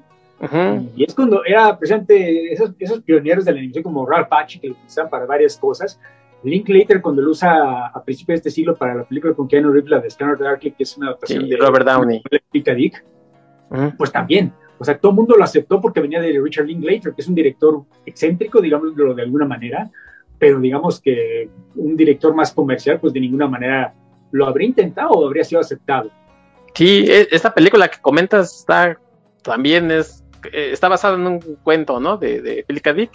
y 0.95 1.03
es 1.03 1.15
cuando 1.15 1.43
era 1.45 1.77
presente 1.77 2.53
esos, 2.53 2.71
esos, 2.77 3.01
pioneros 3.01 3.45
de 3.45 3.51
la 3.51 3.57
animación 3.57 3.83
como 3.83 4.05
Ralph 4.05 4.29
Bakshi 4.29 4.59
que 4.59 4.67
lo 4.67 4.73
utilizaban 4.73 5.09
para 5.09 5.25
varias 5.25 5.57
cosas. 5.57 5.99
Linklater 6.43 7.01
cuando 7.01 7.21
lo 7.21 7.31
usa 7.31 7.87
a 7.87 8.03
principios 8.03 8.35
de 8.35 8.49
este 8.49 8.51
siglo 8.51 8.75
para 8.75 8.95
la 8.95 9.03
película 9.03 9.33
con 9.33 9.47
Keanu 9.47 9.71
Reeves, 9.71 9.89
la 9.89 9.99
de 9.99 10.09
Scanner 10.09 10.37
Darkly, 10.37 10.71
que 10.71 10.83
es 10.83 10.97
una 10.97 11.07
adaptación 11.07 11.47
de 11.47 11.57
Robert 11.57 11.85
Downey. 11.85 12.21
Dick, 12.51 13.05
pues 13.97 14.11
también. 14.11 14.53
O 14.79 14.85
sea, 14.85 14.97
todo 14.97 15.11
el 15.11 15.15
mundo 15.15 15.35
lo 15.35 15.43
aceptó 15.43 15.81
porque 15.81 15.99
venía 15.99 16.21
de 16.21 16.39
Richard 16.39 16.67
Linklater, 16.67 17.13
que 17.13 17.21
es 17.21 17.27
un 17.27 17.35
director 17.35 17.83
excéntrico, 18.05 18.61
digámoslo 18.61 19.15
de 19.15 19.23
alguna 19.23 19.45
manera, 19.45 19.89
pero 20.37 20.59
digamos 20.59 21.01
que 21.01 21.49
un 21.75 21.97
director 21.97 22.35
más 22.35 22.53
comercial, 22.53 22.99
pues 22.99 23.13
de 23.13 23.19
ninguna 23.19 23.47
manera 23.47 23.93
lo 24.31 24.45
habría 24.45 24.67
intentado 24.67 25.09
o 25.09 25.25
habría 25.25 25.43
sido 25.43 25.61
aceptado. 25.61 26.11
Sí, 26.75 27.05
e, 27.07 27.27
esta 27.31 27.53
película 27.53 27.87
que 27.87 27.99
comentas 27.99 28.59
está 28.59 28.99
también 29.41 29.89
es 29.89 30.23
eh, 30.51 30.71
está 30.71 30.87
basado 30.87 31.15
en 31.15 31.25
un 31.25 31.39
cuento, 31.63 31.99
¿no? 31.99 32.17
De, 32.17 32.41
de 32.41 32.63
Philip 32.67 32.87
Dick. 32.95 33.11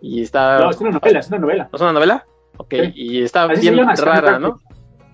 Y 0.00 0.22
está. 0.22 0.58
No, 0.58 0.70
es 0.70 0.80
una 0.80 0.90
novela, 0.90 1.20
es 1.20 1.28
una 1.28 1.38
novela. 1.38 1.68
¿Es 1.72 1.80
una 1.80 1.92
novela? 1.92 2.26
Ok, 2.56 2.74
y 2.94 3.22
está 3.22 3.46
bien 3.46 3.76
rara, 3.96 4.38
¿no? 4.38 4.60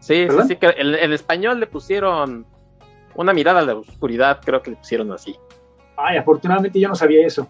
Sí, 0.01 0.27
sí, 0.29 0.37
sí, 0.49 0.57
que 0.57 0.75
en, 0.77 1.13
español 1.13 1.61
le 1.61 1.67
pusieron 1.67 2.47
una 3.15 3.33
mirada 3.33 3.61
a 3.61 3.63
la 3.63 3.75
oscuridad, 3.75 4.41
creo 4.45 4.63
que 4.63 4.71
le 4.71 4.77
pusieron 4.77 5.13
así. 5.13 5.37
Ay, 5.97 6.17
afortunadamente 6.17 6.81
yo 6.81 6.89
no 6.89 6.95
sabía 6.95 7.27
eso. 7.27 7.47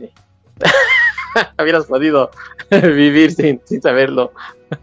Habrías 1.57 1.87
podido 1.87 2.31
vivir 2.71 3.33
sin, 3.33 3.61
sin 3.65 3.81
saberlo. 3.81 4.33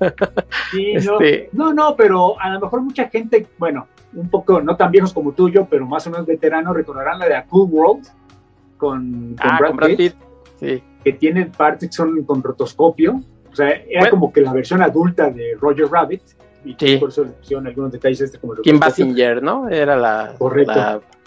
Sí, 0.72 0.96
no, 0.96 1.22
este 1.22 1.50
no, 1.54 1.74
no, 1.74 1.96
pero 1.96 2.38
a 2.42 2.50
lo 2.50 2.60
mejor 2.60 2.82
mucha 2.82 3.08
gente, 3.08 3.48
bueno, 3.58 3.88
un 4.14 4.30
poco, 4.30 4.62
no 4.62 4.76
tan 4.76 4.92
viejos 4.92 5.14
como 5.14 5.32
tú, 5.32 5.50
yo, 5.50 5.66
pero 5.66 5.86
más 5.86 6.06
o 6.08 6.10
menos 6.10 6.26
veteranos, 6.26 6.76
recordarán 6.76 7.20
la 7.20 7.28
de 7.28 7.36
A 7.38 7.46
Cool 7.46 7.70
World, 7.72 8.08
con, 8.78 9.36
ah, 9.40 9.58
Brad, 9.58 9.96
Pitt, 9.96 10.16
sí. 10.60 10.84
que 11.06 11.14
tiene 11.14 11.46
partes 11.46 11.96
son 11.96 12.24
con 12.26 12.44
rotoscopio. 12.44 13.22
O 13.58 13.66
sea, 13.66 13.70
era 13.90 14.08
como 14.12 14.32
que 14.32 14.42
la 14.42 14.54
versión 14.54 14.84
adulta 14.84 15.32
de 15.32 15.58
Roger 15.60 15.88
Rabbit. 15.90 16.22
Y 16.64 16.76
sí. 16.78 16.98
por 16.98 17.10
eso 17.10 17.24
le 17.24 17.32
pusieron 17.32 17.66
algunos 17.66 17.92
detalles 17.92 18.22
este 18.22 18.38
como 18.38 18.54
Kim 18.58 18.80
Basinger, 18.80 19.42
¿no? 19.42 19.68
Era 19.68 19.96
la, 19.96 20.36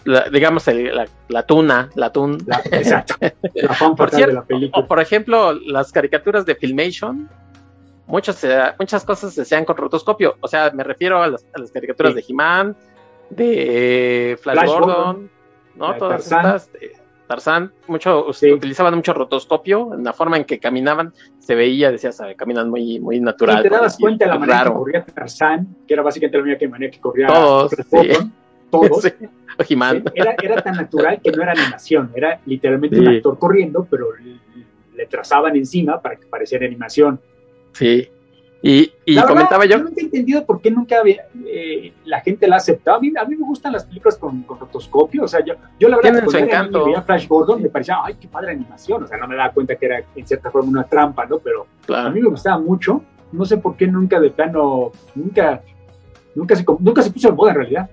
la, 0.04 0.28
digamos, 0.30 0.64
la, 0.68 1.08
la, 1.28 1.42
tuna, 1.42 1.90
la 1.96 2.12
tun. 2.12 2.38
exacto. 2.70 3.14
La 3.54 3.74
fan 3.74 3.96
por 3.96 4.12
de 4.12 4.32
la 4.32 4.44
película. 4.44 4.84
O, 4.84 4.86
por 4.86 5.00
ejemplo, 5.00 5.52
las 5.52 5.90
caricaturas 5.90 6.46
de 6.46 6.54
Filmation, 6.54 7.28
muchas, 8.06 8.46
muchas 8.78 9.04
cosas 9.04 9.34
se 9.34 9.42
hacían 9.42 9.64
con 9.64 9.76
rotoscopio. 9.76 10.36
O 10.40 10.46
sea, 10.46 10.70
me 10.70 10.84
refiero 10.84 11.20
a 11.20 11.26
las, 11.26 11.44
caricaturas 11.72 12.14
de 12.14 12.24
He-Man, 12.28 12.76
de 13.30 14.38
Flash, 14.40 14.66
Gordon, 14.66 15.28
¿no? 15.74 15.96
Todas 15.96 16.26
estas. 16.26 16.70
Tarzán, 17.30 17.70
mucho, 17.86 18.26
utilizaban 18.26 18.92
mucho 18.96 19.14
rotoscopio, 19.14 19.94
en 19.94 20.02
la 20.02 20.12
forma 20.12 20.36
en 20.36 20.44
que 20.44 20.58
caminaban 20.58 21.12
se 21.38 21.54
veía, 21.54 21.92
decías, 21.92 22.20
caminan 22.36 22.68
muy, 22.68 22.98
muy 22.98 23.20
natural. 23.20 23.60
Y 23.60 23.62
te 23.62 23.68
dabas 23.68 23.96
cuenta 23.98 24.24
de 24.24 24.32
la 24.32 24.38
manera 24.40 24.64
que 24.64 24.72
corría 24.72 25.04
Tarzán, 25.04 25.76
que 25.86 25.94
era 25.94 26.02
básicamente 26.02 26.38
la 26.38 26.42
única 26.42 26.68
manera 26.68 26.90
que 26.90 26.98
corría 26.98 27.28
todos, 27.28 27.70
todos. 28.70 29.04
Era, 29.04 30.34
era, 30.42 30.60
tan 30.60 30.74
natural 30.74 31.20
que 31.22 31.30
no 31.30 31.44
era 31.44 31.52
animación, 31.52 32.10
era 32.16 32.40
literalmente 32.46 32.98
un 32.98 33.06
actor 33.06 33.38
corriendo, 33.38 33.86
pero 33.88 34.08
le 34.96 35.06
trazaban 35.06 35.54
encima 35.54 36.02
para 36.02 36.16
que 36.16 36.26
pareciera 36.26 36.66
animación. 36.66 37.20
Sí, 37.74 38.08
y, 38.62 39.16
comentaba 39.26 39.64
yo. 39.64 39.78
Yo 39.78 39.84
nunca 39.84 40.00
he 40.00 40.04
entendido 40.04 40.44
por 40.44 40.60
qué 40.60 40.70
nunca 40.70 41.00
había, 41.00 41.24
eh, 41.46 41.92
la 42.04 42.20
gente 42.20 42.46
la 42.46 42.56
ha 42.56 42.58
aceptado. 42.58 42.98
A 42.98 43.00
mí, 43.00 43.12
a 43.18 43.24
mí 43.24 43.36
me 43.36 43.46
gustan 43.46 43.72
las 43.72 43.84
películas 43.84 44.18
con, 44.18 44.42
con 44.42 44.58
rotoscopio. 44.58 45.24
O 45.24 45.28
sea, 45.28 45.44
yo, 45.44 45.54
yo 45.78 45.88
la 45.88 45.96
verdad, 45.96 46.24
cuando 46.24 46.84
veía 46.84 47.02
Flash 47.02 47.26
Gordon, 47.26 47.62
me 47.62 47.70
parecía, 47.70 47.96
ay, 48.02 48.16
qué 48.20 48.28
padre 48.28 48.52
animación. 48.52 49.02
O 49.02 49.06
sea, 49.06 49.16
no 49.16 49.26
me 49.26 49.36
daba 49.36 49.52
cuenta 49.52 49.76
que 49.76 49.86
era 49.86 50.02
en 50.14 50.26
cierta 50.26 50.50
forma 50.50 50.70
una 50.70 50.84
trampa, 50.84 51.24
¿no? 51.24 51.38
Pero 51.38 51.66
a 51.94 52.10
mí 52.10 52.20
me 52.20 52.28
gustaba 52.28 52.58
mucho. 52.58 53.02
No 53.32 53.44
sé 53.44 53.56
por 53.56 53.76
qué 53.76 53.86
nunca 53.86 54.20
de 54.20 54.30
plano, 54.30 54.92
nunca, 55.14 55.62
nunca 56.34 56.56
se, 56.56 56.64
nunca 56.80 57.02
se 57.02 57.10
puso 57.10 57.28
en 57.28 57.36
moda 57.36 57.52
en 57.52 57.56
realidad. 57.56 57.90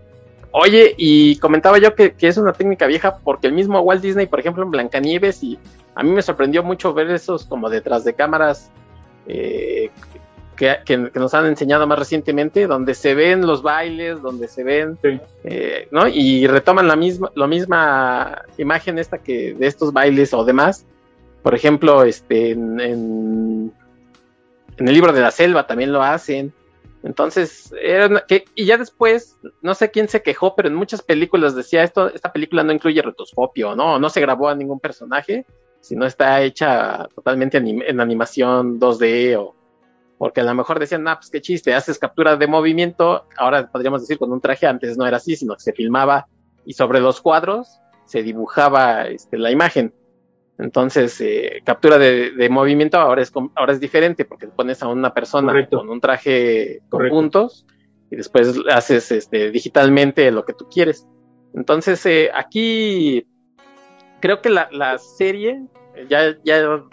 Oye, 0.51 0.95
y 0.97 1.37
comentaba 1.37 1.77
yo 1.77 1.93
que, 1.93 2.13
que, 2.13 2.27
es 2.27 2.37
una 2.37 2.53
técnica 2.53 2.87
vieja 2.87 3.17
porque 3.23 3.47
el 3.47 3.53
mismo 3.53 3.79
Walt 3.81 4.01
Disney, 4.01 4.25
por 4.25 4.39
ejemplo, 4.39 4.63
en 4.63 4.71
Blancanieves, 4.71 5.43
y 5.43 5.59
a 5.93 6.03
mí 6.03 6.09
me 6.09 6.21
sorprendió 6.21 6.63
mucho 6.63 6.93
ver 6.93 7.11
esos 7.11 7.45
como 7.45 7.69
detrás 7.69 8.03
de 8.03 8.13
cámaras 8.13 8.71
eh, 9.27 9.91
que, 10.57 11.11
nos 11.13 11.33
han 11.33 11.45
enseñado 11.45 11.87
más 11.87 11.99
recientemente, 11.99 12.67
donde 12.67 12.95
se 12.95 13.13
ven 13.13 13.45
los 13.45 13.61
bailes, 13.61 14.21
donde 14.21 14.47
se 14.47 14.63
ven, 14.63 14.97
eh, 15.43 15.87
¿no? 15.91 16.07
Y 16.07 16.47
retoman 16.47 16.87
la 16.87 16.95
misma, 16.95 17.31
la 17.35 17.47
misma 17.47 18.41
imagen 18.57 18.99
esta 18.99 19.19
que 19.19 19.53
de 19.53 19.67
estos 19.67 19.93
bailes 19.93 20.33
o 20.33 20.43
demás. 20.43 20.85
Por 21.43 21.55
ejemplo, 21.55 22.03
este, 22.03 22.51
en, 22.51 22.81
en, 22.81 23.73
el 24.77 24.93
libro 24.93 25.13
de 25.13 25.21
la 25.21 25.31
selva 25.31 25.67
también 25.67 25.93
lo 25.93 26.03
hacen. 26.03 26.51
Entonces, 27.03 27.73
era 27.79 28.25
que, 28.27 28.45
y 28.55 28.65
ya 28.65 28.77
después, 28.77 29.37
no 29.61 29.75
sé 29.75 29.91
quién 29.91 30.09
se 30.09 30.23
quejó, 30.23 30.55
pero 30.55 30.67
en 30.67 30.75
muchas 30.75 31.01
películas 31.01 31.55
decía 31.55 31.83
esto, 31.83 32.11
esta 32.13 32.33
película 32.33 32.63
no 32.63 32.73
incluye 32.73 33.01
rotoscopio, 33.01 33.75
¿no? 33.75 33.99
No 33.99 34.09
se 34.09 34.19
grabó 34.19 34.49
a 34.49 34.55
ningún 34.55 34.79
personaje, 34.79 35.45
sino 35.79 36.05
está 36.05 36.41
hecha 36.41 37.07
totalmente 37.15 37.57
en 37.57 38.01
animación 38.01 38.79
2D 38.79 39.37
o, 39.39 39.56
porque 40.17 40.41
a 40.41 40.43
lo 40.43 40.53
mejor 40.55 40.79
decían, 40.79 41.07
ah, 41.07 41.17
pues 41.17 41.29
qué 41.29 41.41
chiste, 41.41 41.73
haces 41.73 41.99
captura 41.99 42.35
de 42.35 42.47
movimiento, 42.47 43.25
ahora 43.37 43.69
podríamos 43.71 44.01
decir 44.01 44.17
con 44.17 44.31
un 44.31 44.41
traje, 44.41 44.65
antes 44.65 44.97
no 44.97 45.05
era 45.05 45.17
así, 45.17 45.35
sino 45.35 45.55
que 45.55 45.61
se 45.61 45.73
filmaba 45.73 46.27
y 46.65 46.73
sobre 46.73 46.99
los 46.99 47.21
cuadros 47.21 47.79
se 48.05 48.23
dibujaba 48.23 49.07
este, 49.07 49.37
la 49.37 49.51
imagen. 49.51 49.93
Entonces, 50.57 51.21
eh, 51.21 51.61
captura 51.63 51.99
de, 51.99 52.47
movimiento 52.49 52.97
ahora 52.97 53.21
es, 53.21 53.31
ahora 53.55 53.73
es 53.73 53.79
diferente 53.79 54.25
porque 54.25 54.47
pones 54.47 54.81
a 54.81 54.87
una 54.87 55.13
persona 55.13 55.67
con 55.69 55.89
un 55.89 56.01
traje 56.01 56.81
con 56.89 57.07
puntos 57.09 57.65
y 58.09 58.15
después 58.15 58.59
haces 58.71 59.11
este, 59.11 59.51
digitalmente 59.51 60.31
lo 60.31 60.45
que 60.45 60.53
tú 60.53 60.67
quieres. 60.67 61.05
Entonces, 61.53 62.03
eh, 62.07 62.31
aquí 62.33 63.27
creo 64.19 64.41
que 64.41 64.49
la, 64.49 64.67
la 64.71 64.97
serie, 64.97 65.63
ya, 66.09 66.35
ya 66.43 66.83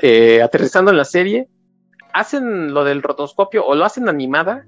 eh, 0.00 0.42
aterrizando 0.42 0.90
en 0.90 0.98
la 0.98 1.04
serie, 1.04 1.48
hacen 2.12 2.74
lo 2.74 2.84
del 2.84 3.02
rotoscopio 3.02 3.64
o 3.64 3.74
lo 3.74 3.84
hacen 3.84 4.08
animada, 4.08 4.66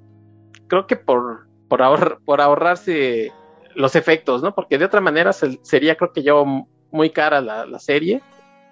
creo 0.68 0.86
que 0.86 0.96
por, 0.96 1.46
por, 1.68 2.20
por 2.24 2.40
ahorrarse 2.40 3.32
los 3.74 3.96
efectos, 3.96 4.42
¿no? 4.42 4.54
Porque 4.54 4.78
de 4.78 4.84
otra 4.84 5.00
manera 5.00 5.32
sería, 5.32 5.96
creo 5.96 6.12
que 6.12 6.22
yo, 6.22 6.44
muy 6.90 7.10
cara 7.10 7.40
la, 7.40 7.78
serie. 7.78 8.22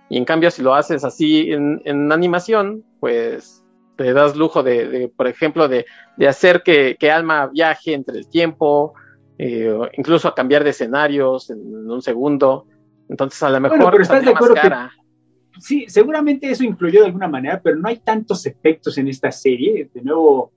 Y 0.09 0.17
en 0.17 0.25
cambio, 0.25 0.51
si 0.51 0.63
lo 0.63 0.75
haces 0.75 1.05
así 1.05 1.51
en, 1.51 2.13
animación, 2.13 2.85
pues 3.01 3.65
te 3.97 4.13
das 4.13 4.37
lujo 4.37 4.63
de, 4.63 5.11
por 5.17 5.27
ejemplo, 5.27 5.69
de, 5.69 5.85
hacer 6.27 6.63
que, 6.63 6.97
Alma 7.11 7.49
viaje 7.49 7.95
entre 7.95 8.19
el 8.19 8.29
tiempo, 8.29 8.95
eh, 9.39 9.75
incluso 9.95 10.29
a 10.29 10.35
cambiar 10.35 10.65
de 10.65 10.71
escenarios 10.71 11.51
en 11.51 11.91
un 11.91 12.03
segundo. 12.03 12.67
Entonces, 13.09 13.43
a 13.43 13.51
lo 13.51 13.61
mejor 13.61 13.91
pero 13.91 14.03
estás 14.03 14.25
de 14.25 14.31
acuerdo 14.31 14.55
sí, 15.59 15.85
seguramente 15.89 16.51
eso 16.51 16.65
influyó 16.65 17.01
de 17.01 17.07
alguna 17.07 17.29
manera, 17.29 17.61
pero 17.63 17.77
no 17.77 17.89
hay 17.89 17.99
tantos 17.99 18.47
efectos 18.47 18.99
en 18.99 19.09
esta 19.09 19.31
serie. 19.31 19.91
De 19.93 20.03
nuevo, 20.03 20.53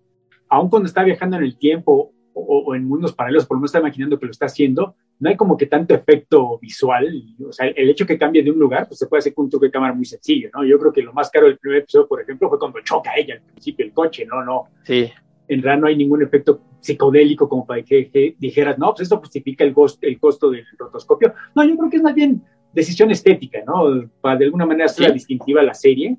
aun 0.50 0.70
cuando 0.70 0.88
está 0.88 1.04
viajando 1.04 1.38
en 1.38 1.44
el 1.44 1.58
tiempo 1.58 2.14
o, 2.34 2.76
en 2.76 2.86
mundos 2.86 3.14
paralelos, 3.14 3.46
por 3.46 3.56
lo 3.56 3.62
menos 3.62 3.70
está 3.70 3.80
imaginando 3.80 4.20
que 4.20 4.26
lo 4.26 4.32
está 4.32 4.48
haciendo, 4.48 4.96
no 5.20 5.30
hay 5.30 5.38
como 5.38 5.56
que 5.56 5.68
tanto 5.68 5.94
efecto 5.94 6.60
visual. 6.60 7.24
O 7.48 7.54
sea, 7.54 7.68
el, 7.68 7.90
hecho 7.90 8.06
que 8.06 8.18
cambie 8.18 8.44
de 8.44 8.52
un 8.52 8.60
lugar, 8.60 8.88
pues 8.88 9.00
se 9.00 9.08
puede 9.08 9.20
hacer 9.20 9.34
con 9.34 9.46
un 9.46 9.50
truco 9.50 9.66
de 9.66 9.72
cámara 9.72 9.94
muy 9.94 10.04
sencillo, 10.04 10.50
¿no? 10.54 10.66
Yo 10.66 10.78
creo 10.78 10.92
que 10.92 11.02
lo 11.02 11.14
más 11.14 11.30
caro 11.30 11.48
del 11.48 11.58
primer 11.58 11.80
episodio, 11.80 12.08
por 12.08 12.22
ejemplo, 12.22 12.50
fue 12.50 12.60
cuando 12.60 12.82
choca 12.82 13.12
ella 13.16 13.36
al 13.36 13.42
principio 13.42 13.86
el 13.86 13.94
coche, 13.94 14.26
¿no? 14.26 14.44
No. 14.44 14.64
Sí. 14.84 15.10
En 15.48 15.62
realidad 15.62 15.82
no 15.82 15.88
hay 15.88 15.96
ningún 15.96 16.24
efecto 16.24 16.60
psicodélico 16.82 17.48
como 17.48 17.66
para 17.66 17.82
que, 17.84 18.36
dijeras, 18.38 18.78
no, 18.78 18.92
pues 18.92 19.02
esto 19.02 19.18
justifica 19.18 19.64
el, 19.64 19.74
el 20.02 20.20
costo 20.20 20.50
del 20.50 20.66
rotoscopio. 20.78 21.34
No, 21.56 21.64
yo 21.64 21.78
creo 21.78 21.90
que 21.90 21.98
es 21.98 22.04
más 22.04 22.16
bien 22.16 22.44
decisión 22.76 23.10
estética, 23.10 23.60
¿no? 23.66 24.08
Para 24.22 24.38
de 24.38 24.46
alguna 24.46 24.66
manera 24.66 24.86
hacer 24.86 25.12
distintiva 25.14 25.64
la 25.64 25.74
serie, 25.74 26.18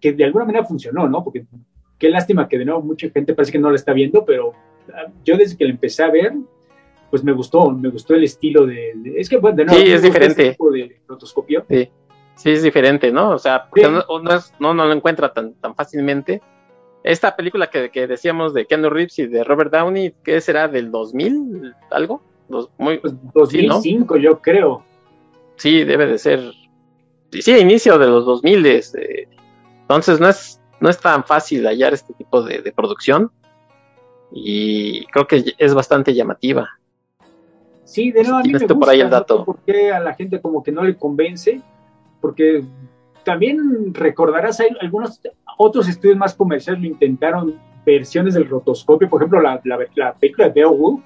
que 0.00 0.12
de 0.12 0.24
alguna 0.24 0.44
manera 0.44 0.64
funcionó, 0.64 1.08
¿no? 1.08 1.24
Porque 1.24 1.44
qué 1.98 2.08
lástima 2.08 2.48
que 2.48 2.56
de 2.56 2.64
nuevo 2.64 2.80
mucha 2.80 3.10
gente 3.10 3.34
parece 3.34 3.52
que 3.52 3.58
no 3.58 3.70
la 3.70 3.76
está 3.76 3.92
viendo, 3.92 4.24
pero 4.24 4.52
ah, 4.94 5.10
yo 5.24 5.36
desde 5.36 5.56
que 5.56 5.64
la 5.64 5.70
empecé 5.70 6.04
a 6.04 6.10
ver, 6.10 6.34
pues 7.10 7.24
me 7.24 7.32
gustó, 7.32 7.70
me 7.72 7.88
gustó 7.88 8.14
el 8.14 8.22
estilo 8.22 8.64
de, 8.64 8.94
es 9.16 9.28
que 9.28 9.38
bueno, 9.38 9.56
de 9.56 9.64
nuevo, 9.64 9.80
sí, 9.80 9.90
es 9.90 10.02
diferente. 10.02 10.50
Tipo 10.50 10.70
de 10.70 11.00
rotoscopio. 11.08 11.64
Sí. 11.68 11.90
sí, 12.36 12.50
es 12.50 12.62
diferente, 12.62 13.10
¿no? 13.10 13.30
O 13.30 13.38
sea, 13.38 13.68
no, 13.74 14.20
no, 14.60 14.74
no, 14.74 14.86
lo 14.86 14.92
encuentra 14.92 15.32
tan, 15.32 15.54
tan 15.54 15.74
fácilmente. 15.74 16.40
Esta 17.02 17.34
película 17.34 17.70
que, 17.70 17.90
que 17.90 18.06
decíamos 18.06 18.54
de 18.54 18.66
Keanu 18.66 18.90
Reeves 18.90 19.18
y 19.18 19.26
de 19.26 19.42
Robert 19.42 19.72
Downey, 19.72 20.14
¿qué 20.22 20.40
será 20.40 20.68
del 20.68 20.92
2000 20.92 21.74
algo? 21.90 22.22
Dos, 22.48 22.70
muy, 22.78 22.98
pues 22.98 23.14
2005 23.34 24.16
yo 24.16 24.40
creo 24.40 24.84
sí, 25.58 25.84
debe 25.84 26.06
de 26.06 26.18
ser, 26.18 26.52
sí, 27.30 27.56
inicio 27.58 27.98
de 27.98 28.06
los 28.06 28.24
2000, 28.24 28.66
este, 28.66 29.28
entonces 29.82 30.20
no 30.20 30.28
es, 30.28 30.60
no 30.80 30.88
es 30.88 30.98
tan 30.98 31.24
fácil 31.24 31.66
hallar 31.66 31.92
este 31.92 32.14
tipo 32.14 32.42
de, 32.42 32.72
producción 32.72 33.30
y 34.32 35.04
creo 35.06 35.26
que 35.26 35.54
es 35.58 35.74
bastante 35.74 36.14
llamativa. 36.14 36.68
Sí, 37.84 38.12
de 38.12 38.22
nuevo 38.22 38.38
a 38.38 38.42
mí 38.42 38.52
me 38.52 38.58
gusta, 38.58 38.74
por 38.74 38.88
ahí 38.88 39.00
el 39.00 39.10
dato. 39.10 39.44
porque 39.44 39.90
a 39.90 40.00
la 40.00 40.14
gente 40.14 40.40
como 40.40 40.62
que 40.62 40.72
no 40.72 40.84
le 40.84 40.96
convence, 40.96 41.60
porque 42.20 42.62
también 43.24 43.94
recordarás, 43.94 44.60
hay 44.60 44.68
algunos 44.80 45.20
otros 45.56 45.88
estudios 45.88 46.16
más 46.16 46.34
comerciales 46.34 46.82
lo 46.82 46.88
intentaron 46.88 47.58
versiones 47.84 48.34
del 48.34 48.48
rotoscopio, 48.48 49.08
por 49.08 49.22
ejemplo, 49.22 49.40
la, 49.40 49.60
la, 49.64 50.14
película 50.14 50.48
de 50.48 50.52
Beowulf 50.52 51.02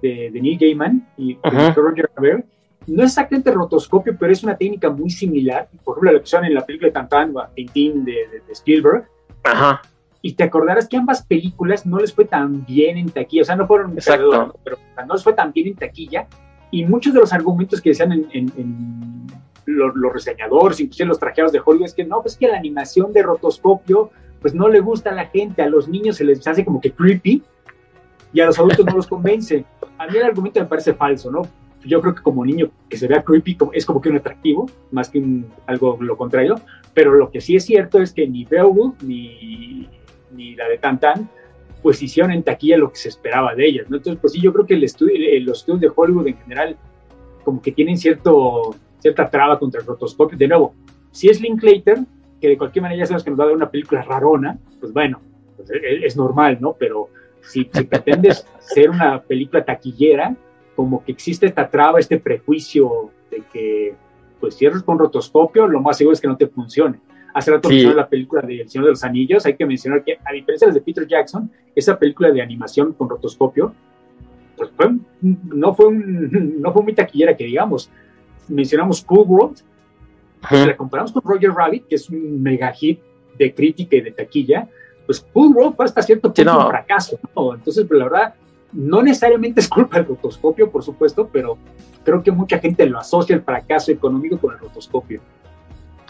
de, 0.00 0.30
de 0.30 0.40
Neil 0.40 0.58
Gaiman 0.58 1.08
y 1.16 1.36
Roger 1.42 2.10
Rabbit, 2.14 2.46
no 2.86 3.04
exactamente 3.04 3.50
rotoscopio, 3.50 4.16
pero 4.18 4.32
es 4.32 4.42
una 4.42 4.56
técnica 4.56 4.90
muy 4.90 5.10
similar. 5.10 5.68
Por 5.84 5.94
ejemplo, 5.94 6.12
la 6.12 6.18
que 6.18 6.24
usaron 6.24 6.46
en 6.46 6.54
la 6.54 6.64
película 6.66 6.88
de 6.88 6.92
Tantan, 6.92 7.34
Tintín 7.54 8.04
de, 8.04 8.12
de, 8.46 8.52
Spielberg. 8.52 9.06
Ajá. 9.44 9.82
Y 10.20 10.34
te 10.34 10.44
acordarás 10.44 10.88
que 10.88 10.96
ambas 10.96 11.26
películas 11.26 11.84
no 11.84 11.98
les 11.98 12.12
fue 12.12 12.24
tan 12.24 12.64
bien 12.64 12.96
en 12.96 13.10
taquilla, 13.10 13.42
o 13.42 13.44
sea, 13.44 13.56
no 13.56 13.66
fueron, 13.66 13.92
Exacto. 13.92 14.54
pero 14.62 14.78
no 15.06 15.14
les 15.14 15.24
fue 15.24 15.32
tan 15.32 15.52
bien 15.52 15.68
en 15.68 15.76
taquilla. 15.76 16.28
Y 16.70 16.84
muchos 16.84 17.12
de 17.12 17.20
los 17.20 17.32
argumentos 17.32 17.80
que 17.80 17.90
decían 17.90 18.12
en, 18.32 19.26
los, 19.66 19.92
reseñadores, 20.12 20.80
incluso 20.80 21.04
los 21.04 21.18
trajeados 21.18 21.52
de 21.52 21.60
Hollywood, 21.64 21.86
es 21.86 21.94
que 21.94 22.04
no, 22.04 22.22
pues 22.22 22.36
que 22.36 22.48
la 22.48 22.56
animación 22.56 23.12
de 23.12 23.22
rotoscopio, 23.22 24.10
pues 24.40 24.54
no 24.54 24.68
le 24.68 24.80
gusta 24.80 25.10
a 25.10 25.14
la 25.14 25.26
gente, 25.26 25.62
a 25.62 25.68
los 25.68 25.88
niños 25.88 26.16
se 26.16 26.24
les 26.24 26.46
hace 26.46 26.64
como 26.64 26.80
que 26.80 26.92
creepy 26.92 27.42
y 28.32 28.40
a 28.40 28.46
los 28.46 28.58
adultos 28.58 28.86
no 28.86 28.96
los 28.96 29.06
convence. 29.06 29.64
A 29.98 30.06
mí 30.06 30.16
el 30.16 30.24
argumento 30.24 30.60
me 30.60 30.66
parece 30.66 30.94
falso, 30.94 31.30
¿no? 31.30 31.42
Yo 31.84 32.00
creo 32.00 32.14
que 32.14 32.22
como 32.22 32.44
niño 32.44 32.70
que 32.88 32.96
se 32.96 33.08
vea 33.08 33.22
creepy 33.22 33.56
es 33.72 33.86
como 33.86 34.00
que 34.00 34.08
un 34.08 34.16
atractivo, 34.16 34.70
más 34.90 35.08
que 35.08 35.22
algo 35.66 35.98
lo 36.00 36.16
contrario, 36.16 36.56
pero 36.94 37.12
lo 37.14 37.30
que 37.30 37.40
sí 37.40 37.56
es 37.56 37.64
cierto 37.64 38.00
es 38.00 38.12
que 38.12 38.26
ni 38.26 38.44
Beowulf 38.44 39.02
ni, 39.02 39.88
ni 40.32 40.54
la 40.54 40.68
de 40.68 40.78
Tantan 40.78 41.28
pues 41.82 42.00
hicieron 42.00 42.30
en 42.30 42.44
taquilla 42.44 42.76
lo 42.76 42.90
que 42.90 42.96
se 42.96 43.08
esperaba 43.08 43.54
de 43.54 43.66
ellas, 43.66 43.90
¿no? 43.90 43.96
Entonces, 43.96 44.20
pues 44.20 44.32
sí, 44.34 44.40
yo 44.40 44.52
creo 44.52 44.66
que 44.66 44.74
el 44.74 44.84
estudio, 44.84 45.14
los 45.44 45.58
estudios 45.58 45.80
de 45.80 45.90
Hollywood 45.94 46.28
en 46.28 46.36
general 46.36 46.76
como 47.42 47.60
que 47.60 47.72
tienen 47.72 47.98
cierto, 47.98 48.76
cierta 49.00 49.28
traba 49.28 49.58
contra 49.58 49.80
el 49.80 49.86
rotoscopio. 49.86 50.38
De 50.38 50.46
nuevo, 50.46 50.74
si 51.10 51.28
es 51.28 51.40
Linklater, 51.40 51.98
que 52.40 52.48
de 52.48 52.56
cualquier 52.56 52.82
manera 52.82 53.00
ya 53.00 53.06
sabes 53.06 53.24
que 53.24 53.30
nos 53.30 53.40
va 53.40 53.44
a 53.44 53.46
dar 53.48 53.56
una 53.56 53.70
película 53.70 54.02
rarona, 54.02 54.58
pues 54.78 54.92
bueno, 54.92 55.20
pues 55.56 55.70
es, 55.70 56.04
es 56.04 56.16
normal, 56.16 56.58
¿no? 56.60 56.74
Pero 56.78 57.08
si, 57.40 57.68
si 57.72 57.82
pretendes 57.82 58.46
ser 58.60 58.88
una 58.90 59.20
película 59.20 59.64
taquillera, 59.64 60.36
como 60.74 61.04
que 61.04 61.12
existe 61.12 61.46
esta 61.46 61.68
traba, 61.68 61.98
este 61.98 62.18
prejuicio 62.18 63.10
de 63.30 63.42
que, 63.52 63.94
pues, 64.40 64.56
cierres 64.56 64.82
con 64.82 64.98
rotoscopio, 64.98 65.66
lo 65.66 65.80
más 65.80 65.98
seguro 65.98 66.14
es 66.14 66.20
que 66.20 66.28
no 66.28 66.36
te 66.36 66.46
funcione. 66.46 67.00
Hace 67.34 67.50
rato 67.50 67.68
sí. 67.68 67.82
la 67.84 68.08
película 68.08 68.42
de 68.42 68.60
El 68.60 68.68
Señor 68.68 68.86
de 68.86 68.90
los 68.92 69.04
Anillos, 69.04 69.46
hay 69.46 69.56
que 69.56 69.64
mencionar 69.64 70.04
que, 70.04 70.18
a 70.24 70.32
diferencia 70.32 70.68
de 70.68 70.80
Peter 70.80 71.06
Jackson, 71.06 71.50
esa 71.74 71.98
película 71.98 72.30
de 72.30 72.42
animación 72.42 72.92
con 72.92 73.08
rotoscopio, 73.08 73.74
pues 74.56 74.70
no, 75.20 75.74
fue 75.74 75.86
no 75.92 76.72
fue 76.72 76.82
muy 76.82 76.94
taquillera 76.94 77.36
que 77.36 77.44
digamos. 77.44 77.90
Mencionamos 78.48 79.02
Cool 79.02 79.26
World, 79.26 79.58
si 80.48 80.66
la 80.66 80.76
comparamos 80.76 81.12
con 81.12 81.22
Roger 81.22 81.52
Rabbit, 81.52 81.86
que 81.86 81.94
es 81.94 82.10
un 82.10 82.42
mega 82.42 82.72
hit 82.72 83.00
de 83.38 83.54
crítica 83.54 83.96
y 83.96 84.00
de 84.02 84.10
taquilla, 84.10 84.68
pues 85.06 85.20
Cool 85.32 85.54
World 85.54 85.76
fue 85.76 85.84
hasta 85.84 86.02
cierto 86.02 86.32
punto 86.32 86.58
un 86.58 86.68
fracaso, 86.68 87.18
¿no? 87.34 87.54
Entonces, 87.54 87.86
pues 87.86 87.98
la 87.98 88.04
verdad, 88.04 88.34
no 88.72 89.02
necesariamente 89.02 89.60
es 89.60 89.68
culpa 89.68 89.98
del 89.98 90.06
rotoscopio, 90.06 90.70
por 90.70 90.82
supuesto, 90.82 91.28
pero 91.30 91.58
creo 92.04 92.22
que 92.22 92.32
mucha 92.32 92.58
gente 92.58 92.86
lo 92.86 92.98
asocia 92.98 93.36
el 93.36 93.42
fracaso 93.42 93.92
económico 93.92 94.38
con 94.38 94.54
el 94.54 94.58
rotoscopio. 94.58 95.20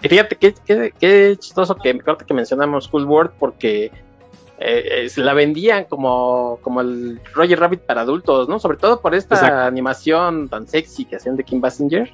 Y 0.02 0.08
fíjate 0.08 0.36
qué, 0.36 1.36
chistoso 1.38 1.76
que, 1.76 1.98
que 2.26 2.34
mencionamos 2.34 2.88
Cool 2.88 3.04
World 3.04 3.32
porque 3.38 3.92
eh, 4.58 5.08
se 5.08 5.22
la 5.22 5.32
vendían 5.32 5.84
como, 5.84 6.58
como 6.62 6.80
el 6.80 7.20
Roger 7.34 7.58
Rabbit 7.58 7.80
para 7.80 8.02
adultos, 8.02 8.48
¿no? 8.48 8.58
Sobre 8.58 8.78
todo 8.78 9.00
por 9.00 9.14
esta 9.14 9.66
animación 9.66 10.48
tan 10.48 10.66
sexy 10.68 11.04
que 11.04 11.16
hacían 11.16 11.36
de 11.36 11.44
Kim 11.44 11.60
Basinger. 11.60 12.12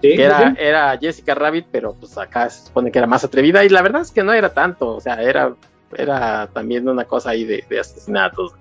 que 0.00 0.22
era, 0.22 0.54
era 0.58 0.98
Jessica 0.98 1.34
Rabbit, 1.34 1.66
pero 1.70 1.94
pues 1.94 2.16
acá 2.18 2.48
se 2.50 2.66
supone 2.66 2.92
que 2.92 2.98
era 2.98 3.06
más 3.06 3.24
atrevida 3.24 3.64
y 3.64 3.68
la 3.68 3.82
verdad 3.82 4.02
es 4.02 4.10
que 4.10 4.22
no 4.22 4.32
era 4.32 4.52
tanto, 4.52 4.96
o 4.96 5.00
sea, 5.00 5.22
era, 5.22 5.54
era 5.96 6.48
también 6.52 6.88
una 6.88 7.04
cosa 7.04 7.30
ahí 7.30 7.44
de, 7.44 7.64
de 7.68 7.80
asesinatos, 7.80 8.54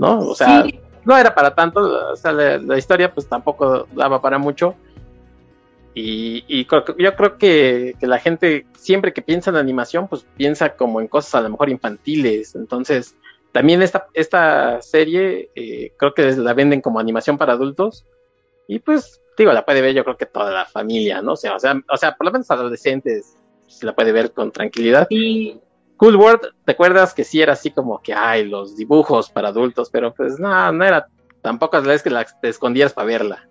¿no? 0.00 0.18
O 0.20 0.34
sea, 0.34 0.64
no 1.04 1.16
era 1.16 1.34
para 1.34 1.54
tanto, 1.54 2.10
o 2.12 2.16
sea, 2.16 2.32
la, 2.32 2.78
historia 2.78 3.12
pues 3.12 3.28
tampoco 3.28 3.86
daba 3.92 4.20
para 4.22 4.38
mucho. 4.38 4.74
Y, 5.94 6.66
yo 6.98 7.14
creo 7.16 7.36
que, 7.36 7.94
la 8.00 8.18
gente 8.18 8.66
siempre 8.78 9.12
que 9.12 9.20
piensa 9.20 9.50
en 9.50 9.56
animación, 9.56 10.08
pues 10.08 10.26
piensa 10.36 10.74
como 10.74 11.00
en 11.00 11.08
cosas 11.08 11.34
a 11.34 11.40
lo 11.42 11.50
mejor 11.50 11.68
infantiles. 11.68 12.54
Entonces, 12.54 13.14
también 13.52 13.82
esta, 13.82 14.06
esta 14.14 14.80
serie 14.80 15.50
eh, 15.54 15.92
creo 15.98 16.14
que 16.14 16.32
la 16.32 16.54
venden 16.54 16.80
como 16.80 16.98
animación 16.98 17.36
para 17.36 17.52
adultos. 17.52 18.06
Y 18.66 18.78
pues, 18.78 19.20
digo, 19.36 19.52
la 19.52 19.66
puede 19.66 19.82
ver 19.82 19.94
yo 19.94 20.04
creo 20.04 20.16
que 20.16 20.26
toda 20.26 20.50
la 20.50 20.64
familia, 20.64 21.20
¿no? 21.20 21.32
O 21.32 21.36
sea, 21.36 21.56
o 21.56 21.58
sea, 21.58 21.78
o 21.90 21.96
sea 21.98 22.14
por 22.14 22.24
lo 22.24 22.32
menos 22.32 22.50
adolescentes 22.50 23.36
se 23.66 23.84
la 23.84 23.94
puede 23.94 24.12
ver 24.12 24.32
con 24.32 24.50
tranquilidad. 24.50 25.06
Y 25.10 25.60
Cool 26.00 26.16
World, 26.16 26.40
¿te 26.64 26.72
acuerdas 26.72 27.12
que 27.12 27.24
sí 27.24 27.42
era 27.42 27.52
así 27.52 27.72
como 27.72 28.00
que, 28.00 28.14
ay, 28.14 28.48
los 28.48 28.74
dibujos 28.74 29.28
para 29.28 29.48
adultos? 29.48 29.90
Pero 29.90 30.14
pues 30.14 30.40
no, 30.40 30.72
no 30.72 30.82
era 30.82 31.06
tampoco 31.42 31.76
las 31.76 31.86
veces 31.86 32.02
que 32.02 32.08
la, 32.08 32.24
te 32.24 32.48
escondías 32.48 32.94
para 32.94 33.06
verla. 33.06 33.46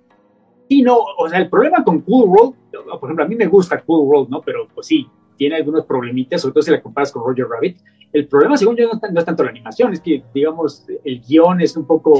Sí, 0.67 0.81
no, 0.81 0.97
o 0.97 1.29
sea, 1.29 1.37
el 1.37 1.47
problema 1.47 1.83
con 1.83 2.01
Cool 2.01 2.27
World, 2.27 2.55
por 2.71 3.03
ejemplo, 3.03 3.23
a 3.23 3.27
mí 3.27 3.35
me 3.35 3.45
gusta 3.45 3.79
Cool 3.81 4.07
World, 4.07 4.29
¿no? 4.29 4.41
Pero 4.41 4.67
pues 4.73 4.87
sí, 4.87 5.07
tiene 5.37 5.57
algunos 5.57 5.85
problemitas, 5.85 6.41
sobre 6.41 6.53
todo 6.53 6.63
si 6.63 6.71
la 6.71 6.81
comparas 6.81 7.11
con 7.11 7.23
Roger 7.23 7.45
Rabbit. 7.47 7.81
El 8.11 8.27
problema, 8.27 8.57
según 8.57 8.75
yo, 8.77 8.87
no, 8.87 9.19
es 9.19 9.25
tanto 9.25 9.43
la 9.43 9.51
animación, 9.51 9.93
es 9.93 10.01
que, 10.01 10.23
digamos, 10.33 10.87
el 11.03 11.21
guion 11.21 11.61
es 11.61 11.77
un 11.77 11.85
poco 11.85 12.17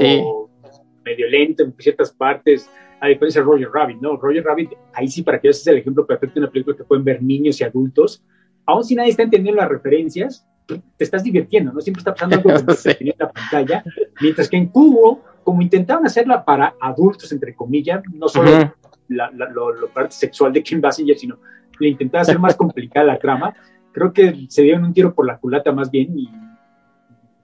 medio 1.04 1.28
lento 1.28 1.64
en 1.64 1.74
ciertas 1.76 2.12
partes, 2.12 2.70
a 3.00 3.08
diferencia 3.08 3.40
de 3.40 3.46
Roger 3.48 3.68
Rabbit, 3.72 4.00
¿no? 4.00 4.16
Roger 4.16 4.44
Rabbit, 4.44 4.74
ahí 4.94 5.08
sí, 5.08 5.24
para 5.24 5.40
que 5.40 5.48
veas, 5.48 5.58
es 5.58 5.66
el 5.66 5.78
ejemplo 5.78 6.06
perfecto 6.06 6.34
de 6.34 6.44
una 6.46 6.52
película 6.52 6.76
que 6.76 6.84
pueden 6.84 7.02
ver 7.02 7.20
niños 7.20 7.60
y 7.60 7.64
adultos, 7.64 8.22
aún 8.66 8.84
si 8.84 8.94
nadie 8.94 9.10
está 9.10 9.22
entendiendo 9.22 9.60
las 9.60 9.70
referencias, 9.70 10.46
te 10.66 11.04
estás 11.04 11.24
divirtiendo, 11.24 11.72
¿no? 11.72 11.80
Siempre 11.80 12.00
está 12.00 12.14
pasando 12.14 12.36
algo 12.36 12.50
en 12.84 13.14
la 13.18 13.30
pantalla, 13.30 13.84
mientras 14.20 14.48
que 14.48 14.56
en 14.56 14.66
Cubo, 14.68 15.22
como 15.42 15.62
intentaban 15.62 16.06
hacerla 16.06 16.44
para 16.44 16.74
adultos, 16.80 17.32
entre 17.32 17.54
comillas, 17.54 18.02
no 18.12 18.28
solo 18.28 18.72
la, 19.08 19.30
lo, 19.30 19.88
parte 19.92 20.14
sexual 20.14 20.52
de 20.52 20.62
Kim 20.62 20.80
Basinger, 20.80 21.16
sino 21.16 21.38
le 21.78 21.88
intentaba 21.88 22.22
hacer 22.22 22.38
más 22.38 22.54
complicada 22.56 23.06
la 23.06 23.18
trama, 23.18 23.54
creo 23.92 24.12
que 24.12 24.46
se 24.48 24.62
dieron 24.62 24.84
un 24.84 24.92
tiro 24.92 25.14
por 25.14 25.26
la 25.26 25.38
culata 25.38 25.72
más 25.72 25.90
bien 25.90 26.16
y 26.18 26.30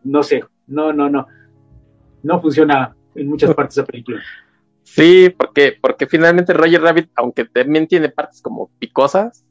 no 0.05 0.23
sé, 0.23 0.45
No, 0.69 0.93
no, 0.93 1.11
no. 1.11 1.27
No 2.23 2.41
funciona 2.41 2.95
en 3.15 3.29
muchas 3.29 3.55
partes 3.55 3.77
de 3.77 3.83
la 3.83 3.87
película. 3.87 4.23
Sí, 4.83 5.35
porque, 5.37 5.77
porque 5.81 6.07
finalmente 6.07 6.53
Roger 6.53 6.81
Rabbit, 6.81 7.11
aunque 7.17 7.45
también 7.45 7.87
tiene 7.87 8.09
partes 8.09 8.41
como 8.41 8.71
picosas, 8.79 9.45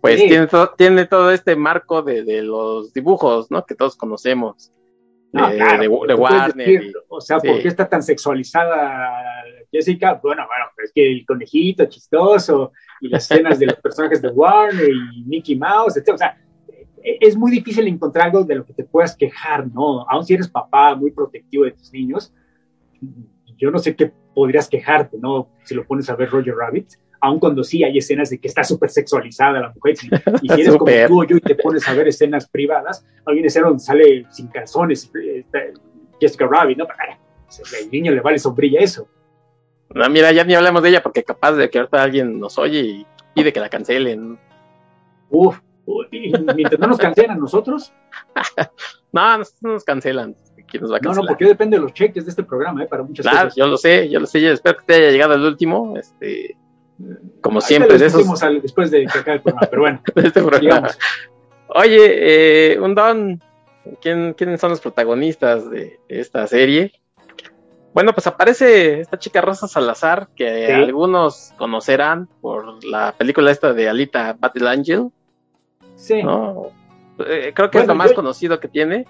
pues 0.00 0.16
tiene, 0.16 0.46
todo, 0.46 0.74
tiene 0.76 1.06
todo 1.06 1.30
este 1.30 1.56
marco 1.56 2.02
de, 2.02 2.42
los 2.42 2.92
dibujos, 2.92 3.50
¿no? 3.50 3.64
Que 3.64 3.74
todos 3.74 3.96
conocemos. 3.96 4.72
de, 5.32 6.14
Warner. 6.14 6.92
o 7.08 7.20
sea, 7.20 7.38
¿por 7.38 7.60
qué 7.60 7.68
está 7.68 7.88
tan 7.88 8.02
sexualizada 8.02 9.12
Jessica? 9.72 10.20
Bueno, 10.22 10.46
bueno, 10.46 10.66
es 10.82 10.92
que 10.94 11.10
el 11.10 11.26
conejito 11.26 11.86
chistoso 11.86 12.72
y 13.00 13.08
las 13.08 13.30
escenas 13.30 13.58
de 13.58 13.66
los 13.66 13.76
personajes 13.82 14.22
de 14.22 14.28
Warner 14.28 14.88
y 14.88 15.24
Mickey 15.24 15.56
Mouse, 15.56 15.96
etc. 15.96 16.14
O 16.14 16.18
sea, 16.18 16.38
e, 17.02 17.18
es 17.20 17.36
muy 17.36 17.50
difícil 17.50 17.86
encontrar 17.88 18.26
algo 18.26 18.44
de 18.44 18.54
lo 18.54 18.64
que 18.64 18.74
te 18.74 18.84
puedas 18.84 19.16
quejar, 19.16 19.66
¿no? 19.66 20.08
Aun 20.08 20.24
si 20.24 20.34
eres 20.34 20.48
papá 20.48 20.94
muy 20.94 21.10
protectivo 21.10 21.64
de 21.64 21.72
tus 21.72 21.92
niños, 21.92 22.32
yo 23.56 23.70
no 23.70 23.78
sé 23.78 23.96
qué 23.96 24.12
podrías 24.34 24.68
quejarte, 24.68 25.18
¿no? 25.18 25.48
Si 25.64 25.74
lo 25.74 25.84
pones 25.84 26.08
a 26.08 26.16
ver 26.16 26.30
Roger 26.30 26.54
Rabbit, 26.54 26.92
aun 27.20 27.38
cuando 27.38 27.64
sí 27.64 27.82
hay 27.84 27.98
escenas 27.98 28.30
de 28.30 28.38
que 28.38 28.48
está 28.48 28.64
súper 28.64 28.90
sexualizada 28.90 29.60
la 29.60 29.72
mujer, 29.72 29.96
y 30.42 30.48
si 30.48 30.60
eres 30.60 30.76
como 30.76 30.92
tú 31.06 31.22
o 31.22 31.24
yo 31.24 31.36
y 31.36 31.40
te 31.40 31.54
pones 31.54 31.86
a 31.88 31.94
ver 31.94 32.08
escenas 32.08 32.48
privadas, 32.48 33.04
hay 33.26 33.38
una 33.38 33.46
escena 33.46 33.68
donde 33.68 33.82
sale 33.82 34.26
sin 34.30 34.48
calzones 34.48 35.10
Jessica 36.20 36.46
Rabbit, 36.46 36.78
¿no? 36.78 36.86
El 37.80 37.90
niño 37.90 38.12
le 38.12 38.20
vale 38.20 38.38
sombrilla 38.38 38.80
eso. 38.80 39.08
No, 39.94 40.08
mira, 40.10 40.32
ya 40.32 40.44
ni 40.44 40.54
hablamos 40.54 40.82
de 40.82 40.90
ella 40.90 41.02
porque 41.02 41.22
capaz 41.22 41.52
de 41.52 41.70
que 41.70 41.78
ahorita 41.78 42.02
alguien 42.02 42.38
nos 42.38 42.58
oye 42.58 42.80
y 42.80 43.06
pide 43.34 43.52
que 43.52 43.60
la 43.60 43.70
cancelen. 43.70 44.38
Uf, 45.30 45.58
mientras 46.10 46.78
no 46.78 46.88
nos 46.88 46.98
cancelan 46.98 47.40
nosotros. 47.40 47.92
no, 49.12 49.38
no 49.38 49.44
nos 49.62 49.84
cancelan. 49.84 50.36
No, 51.02 51.14
no, 51.14 51.22
porque 51.26 51.46
depende 51.46 51.76
de 51.76 51.82
los 51.82 51.94
cheques 51.94 52.24
de 52.24 52.30
este 52.30 52.42
programa, 52.42 52.84
¿eh? 52.84 52.86
Para 52.86 53.02
muchas 53.02 53.24
claro, 53.24 53.48
cosas. 53.48 53.56
Yo 53.56 53.66
lo 53.66 53.76
sé, 53.76 54.08
yo 54.10 54.20
lo 54.20 54.26
sé, 54.26 54.40
yo 54.40 54.52
espero 54.52 54.76
que 54.76 54.84
te 54.84 54.94
haya 54.96 55.10
llegado 55.10 55.34
el 55.34 55.42
último, 55.42 55.96
este, 55.96 56.56
como 57.40 57.60
siempre. 57.60 57.98
De 57.98 58.06
esos... 58.06 58.26
después 58.62 58.90
de 58.90 59.06
que 59.06 59.18
acabe 59.18 59.36
el 59.36 59.42
programa, 59.42 59.68
pero 59.70 59.82
bueno. 59.82 60.02
este 60.16 60.42
programa. 60.42 60.88
Oye, 61.68 62.72
eh, 62.72 62.80
un 62.80 62.94
don, 62.94 63.42
¿quién, 64.00 64.34
¿quiénes 64.34 64.60
son 64.60 64.70
los 64.70 64.80
protagonistas 64.80 65.70
de 65.70 66.00
esta 66.08 66.46
serie? 66.46 66.92
Bueno, 67.94 68.12
pues 68.12 68.26
aparece 68.26 69.00
esta 69.00 69.18
chica 69.18 69.40
Rosa 69.40 69.66
Salazar, 69.66 70.28
que 70.36 70.72
algunos 70.72 71.52
conocerán 71.56 72.28
por 72.40 72.84
la 72.84 73.14
película 73.16 73.50
esta 73.50 73.72
de 73.72 73.88
Alita 73.88 74.36
Battle 74.38 74.68
Angel. 74.68 75.10
Sí. 75.96 76.22
¿no? 76.22 76.70
Eh, 77.26 77.52
creo 77.54 77.70
que 77.70 77.78
es 77.78 77.86
lo 77.86 77.94
más 77.94 78.12
conocido 78.12 78.60
que 78.60 78.68
tiene. 78.68 79.06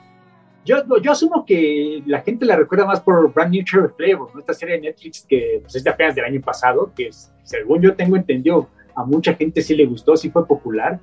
Yo, 0.68 0.85
yo 1.00 1.12
asumo 1.12 1.46
que 1.46 2.02
la 2.04 2.20
gente 2.20 2.44
la 2.44 2.54
recuerda 2.54 2.85
más 2.85 3.00
por 3.00 3.33
Brand 3.33 3.50
New 3.50 3.64
Cherry 3.64 3.88
Flavor, 3.96 4.28
esta 4.38 4.52
serie 4.52 4.74
de 4.74 4.83
Netflix 4.83 5.24
que 5.26 5.61
pues, 5.62 5.74
es 5.76 5.83
de 5.83 5.88
apenas 5.88 6.14
del 6.14 6.26
año 6.26 6.42
pasado, 6.42 6.92
que 6.94 7.09
según 7.42 7.81
yo 7.81 7.94
tengo 7.94 8.16
entendido, 8.16 8.68
a 8.94 9.02
mucha 9.02 9.33
gente 9.33 9.62
sí 9.62 9.74
le 9.74 9.87
gustó, 9.87 10.14
sí 10.14 10.28
fue 10.28 10.46
popular. 10.46 11.00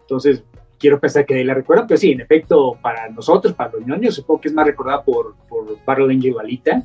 Entonces, 0.00 0.42
quiero 0.78 0.98
pensar 0.98 1.26
que 1.26 1.44
la 1.44 1.52
recuerdan, 1.52 1.86
pero 1.86 1.98
sí, 1.98 2.12
en 2.12 2.22
efecto, 2.22 2.78
para 2.80 3.10
nosotros, 3.10 3.52
para 3.52 3.72
los 3.72 3.86
ñoños, 3.86 4.14
supongo 4.14 4.40
que 4.40 4.48
es 4.48 4.54
más 4.54 4.66
recordada 4.66 5.04
por, 5.04 5.36
por 5.46 5.76
Battle 5.84 6.10
Angel 6.10 6.40
Alita 6.40 6.82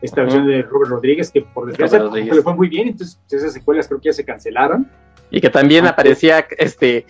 esta 0.00 0.22
versión 0.22 0.46
de 0.46 0.62
Robert 0.62 0.92
Rodríguez, 0.92 1.30
que 1.30 1.42
por 1.42 1.66
desgracia 1.66 1.98
le 1.98 2.42
fue 2.42 2.54
muy 2.54 2.70
bien, 2.70 2.88
entonces 2.88 3.20
esas 3.30 3.52
secuelas 3.52 3.86
creo 3.86 4.00
que 4.00 4.06
ya 4.06 4.14
se 4.14 4.24
cancelaron. 4.24 4.88
Y 5.30 5.42
que 5.42 5.50
también 5.50 5.86
aparecía 5.86 6.46
este 6.56 7.04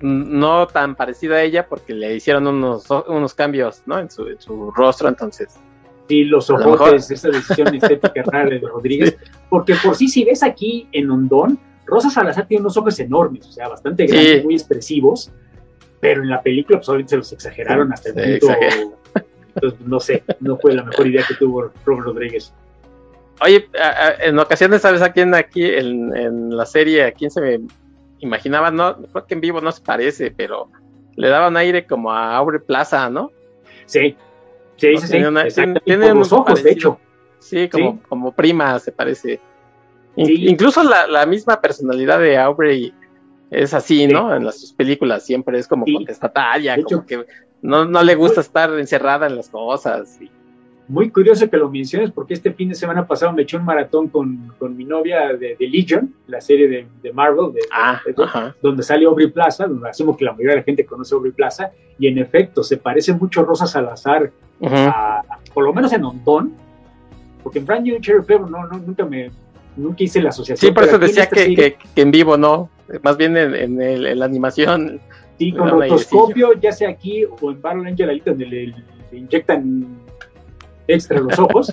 no 0.00 0.66
tan 0.66 0.94
parecida 0.94 1.36
a 1.36 1.42
ella 1.42 1.66
porque 1.66 1.92
le 1.92 2.14
hicieron 2.14 2.46
unos, 2.46 2.86
unos 3.08 3.34
cambios 3.34 3.82
¿no? 3.86 3.98
en, 3.98 4.10
su, 4.10 4.26
su 4.38 4.70
rostro, 4.70 5.08
entonces. 5.08 5.58
Sí, 6.08 6.24
los 6.24 6.48
ojos, 6.48 7.10
esa 7.10 7.28
decisión 7.28 7.74
estética 7.74 8.22
rara 8.24 8.48
de 8.48 8.60
Rodríguez, 8.60 9.16
porque 9.50 9.74
por 9.82 9.94
sí, 9.94 10.08
si 10.08 10.24
ves 10.24 10.42
aquí 10.42 10.88
en 10.92 11.10
Hondón, 11.10 11.58
Rosa 11.84 12.10
Salazar 12.10 12.46
tiene 12.46 12.62
unos 12.62 12.76
ojos 12.76 12.98
enormes, 13.00 13.46
o 13.46 13.52
sea, 13.52 13.68
bastante 13.68 14.06
grandes, 14.06 14.44
muy 14.44 14.54
expresivos, 14.54 15.30
pero 16.00 16.22
en 16.22 16.30
la 16.30 16.42
película, 16.42 16.78
pues 16.78 16.88
obviamente 16.88 17.10
se 17.10 17.16
los 17.16 17.32
exageraron 17.32 17.92
hasta 17.92 18.10
el 18.10 18.38
punto. 18.38 18.54
Entonces, 19.54 19.80
no 19.86 19.98
sé, 19.98 20.22
no 20.40 20.56
fue 20.56 20.74
la 20.74 20.84
mejor 20.84 21.06
idea 21.08 21.24
que 21.26 21.34
tuvo 21.34 21.70
Robert 21.84 22.06
Rodríguez. 22.06 22.54
Oye, 23.40 23.68
en 24.20 24.38
ocasiones, 24.38 24.82
¿sabes 24.82 25.02
a 25.02 25.12
quién 25.12 25.34
aquí 25.34 25.64
en, 25.64 26.16
en 26.16 26.56
la 26.56 26.64
serie, 26.64 27.04
a 27.04 27.12
quién 27.12 27.30
se 27.30 27.40
me 27.40 27.60
imaginaba, 28.20 28.70
no, 28.70 28.96
creo 28.96 29.26
que 29.26 29.34
en 29.34 29.40
vivo 29.40 29.60
no 29.60 29.72
se 29.72 29.82
parece, 29.82 30.30
pero 30.30 30.70
le 31.16 31.28
daba 31.28 31.48
un 31.48 31.56
aire 31.56 31.86
como 31.86 32.12
a 32.12 32.36
Aubrey 32.36 32.60
Plaza, 32.60 33.10
¿no? 33.10 33.32
Sí, 33.86 34.16
sí, 34.76 34.96
sí, 34.98 35.06
sí. 35.06 35.62
Tiene, 35.84 36.12
unos 36.12 36.32
ojos, 36.32 36.62
de 36.62 36.72
hecho. 36.72 36.98
Sí, 37.38 37.68
como, 37.68 38.00
como 38.02 38.32
prima, 38.32 38.78
se 38.78 38.92
parece. 38.92 39.40
Incluso 40.16 40.82
la, 40.82 41.06
la, 41.06 41.26
misma 41.26 41.60
personalidad 41.60 42.18
de 42.18 42.36
Aubrey 42.36 42.92
es 43.50 43.72
así, 43.72 44.06
¿no? 44.06 44.34
En 44.34 44.44
las 44.44 44.60
sus 44.60 44.72
películas 44.72 45.24
siempre 45.24 45.58
es 45.58 45.68
como 45.68 45.84
contestataria, 45.84 46.82
como 46.82 47.06
que 47.06 47.24
no, 47.62 47.84
no 47.84 48.02
le 48.02 48.14
gusta 48.14 48.40
estar 48.40 48.76
encerrada 48.78 49.26
en 49.26 49.36
las 49.36 49.48
cosas. 49.48 50.18
Y, 50.20 50.30
muy 50.88 51.10
curioso 51.10 51.48
que 51.50 51.56
lo 51.58 51.70
menciones 51.70 52.10
porque 52.10 52.32
este 52.34 52.52
fin 52.52 52.70
de 52.70 52.74
semana 52.74 53.06
pasado 53.06 53.32
me 53.32 53.42
eché 53.42 53.58
un 53.58 53.64
maratón 53.64 54.08
con, 54.08 54.54
con 54.58 54.74
mi 54.74 54.84
novia 54.84 55.34
de, 55.34 55.56
Legion, 55.60 56.14
la 56.26 56.40
serie 56.40 56.66
de, 56.66 56.86
de 57.02 57.12
Marvel, 57.12 57.52
de, 57.52 57.60
ah, 57.70 58.00
donde 58.62 58.82
sale 58.82 59.04
Aubrey 59.04 59.28
Plaza, 59.28 59.66
donde 59.66 59.88
asumo 59.88 60.16
que 60.16 60.24
la 60.24 60.32
mayoría 60.32 60.52
de 60.52 60.56
la 60.56 60.62
gente 60.62 60.86
conoce 60.86 61.14
Aubrey 61.14 61.32
Plaza, 61.32 61.70
y 61.98 62.08
en 62.08 62.18
efecto 62.18 62.62
se 62.62 62.78
parece 62.78 63.12
mucho 63.12 63.42
a 63.42 63.44
Rosa 63.44 63.66
Salazar, 63.66 64.32
por 65.52 65.64
lo 65.64 65.74
menos 65.74 65.92
en 65.92 66.04
Hondón, 66.04 66.54
porque 67.42 67.58
en 67.58 67.66
Brand 67.66 67.86
New 67.86 68.00
Cherry 68.00 68.22
Flavor 68.22 68.50
no, 68.50 68.66
no, 68.66 68.78
nunca 68.78 69.04
me 69.04 69.30
nunca 69.76 70.02
hice 70.02 70.20
la 70.22 70.30
asociación. 70.30 70.70
Sí, 70.70 70.74
por 70.74 70.84
eso 70.84 70.98
decía 70.98 71.26
que, 71.26 71.54
que, 71.54 71.76
en 72.02 72.10
vivo 72.10 72.36
no, 72.36 72.70
más 73.02 73.16
bien 73.16 73.36
en, 73.36 73.80
en, 73.80 74.18
la 74.18 74.24
animación. 74.24 75.00
Sí, 75.38 75.52
con 75.52 75.68
rotoscopio, 75.68 76.54
ya 76.54 76.72
sea 76.72 76.88
aquí 76.88 77.24
o 77.24 77.50
en 77.50 77.62
Battle 77.62 77.88
Angel, 77.88 78.22
donde 78.24 78.46
le 78.46 78.74
inyectan 79.12 79.86
extra 80.88 81.20
los 81.20 81.38
ojos, 81.38 81.72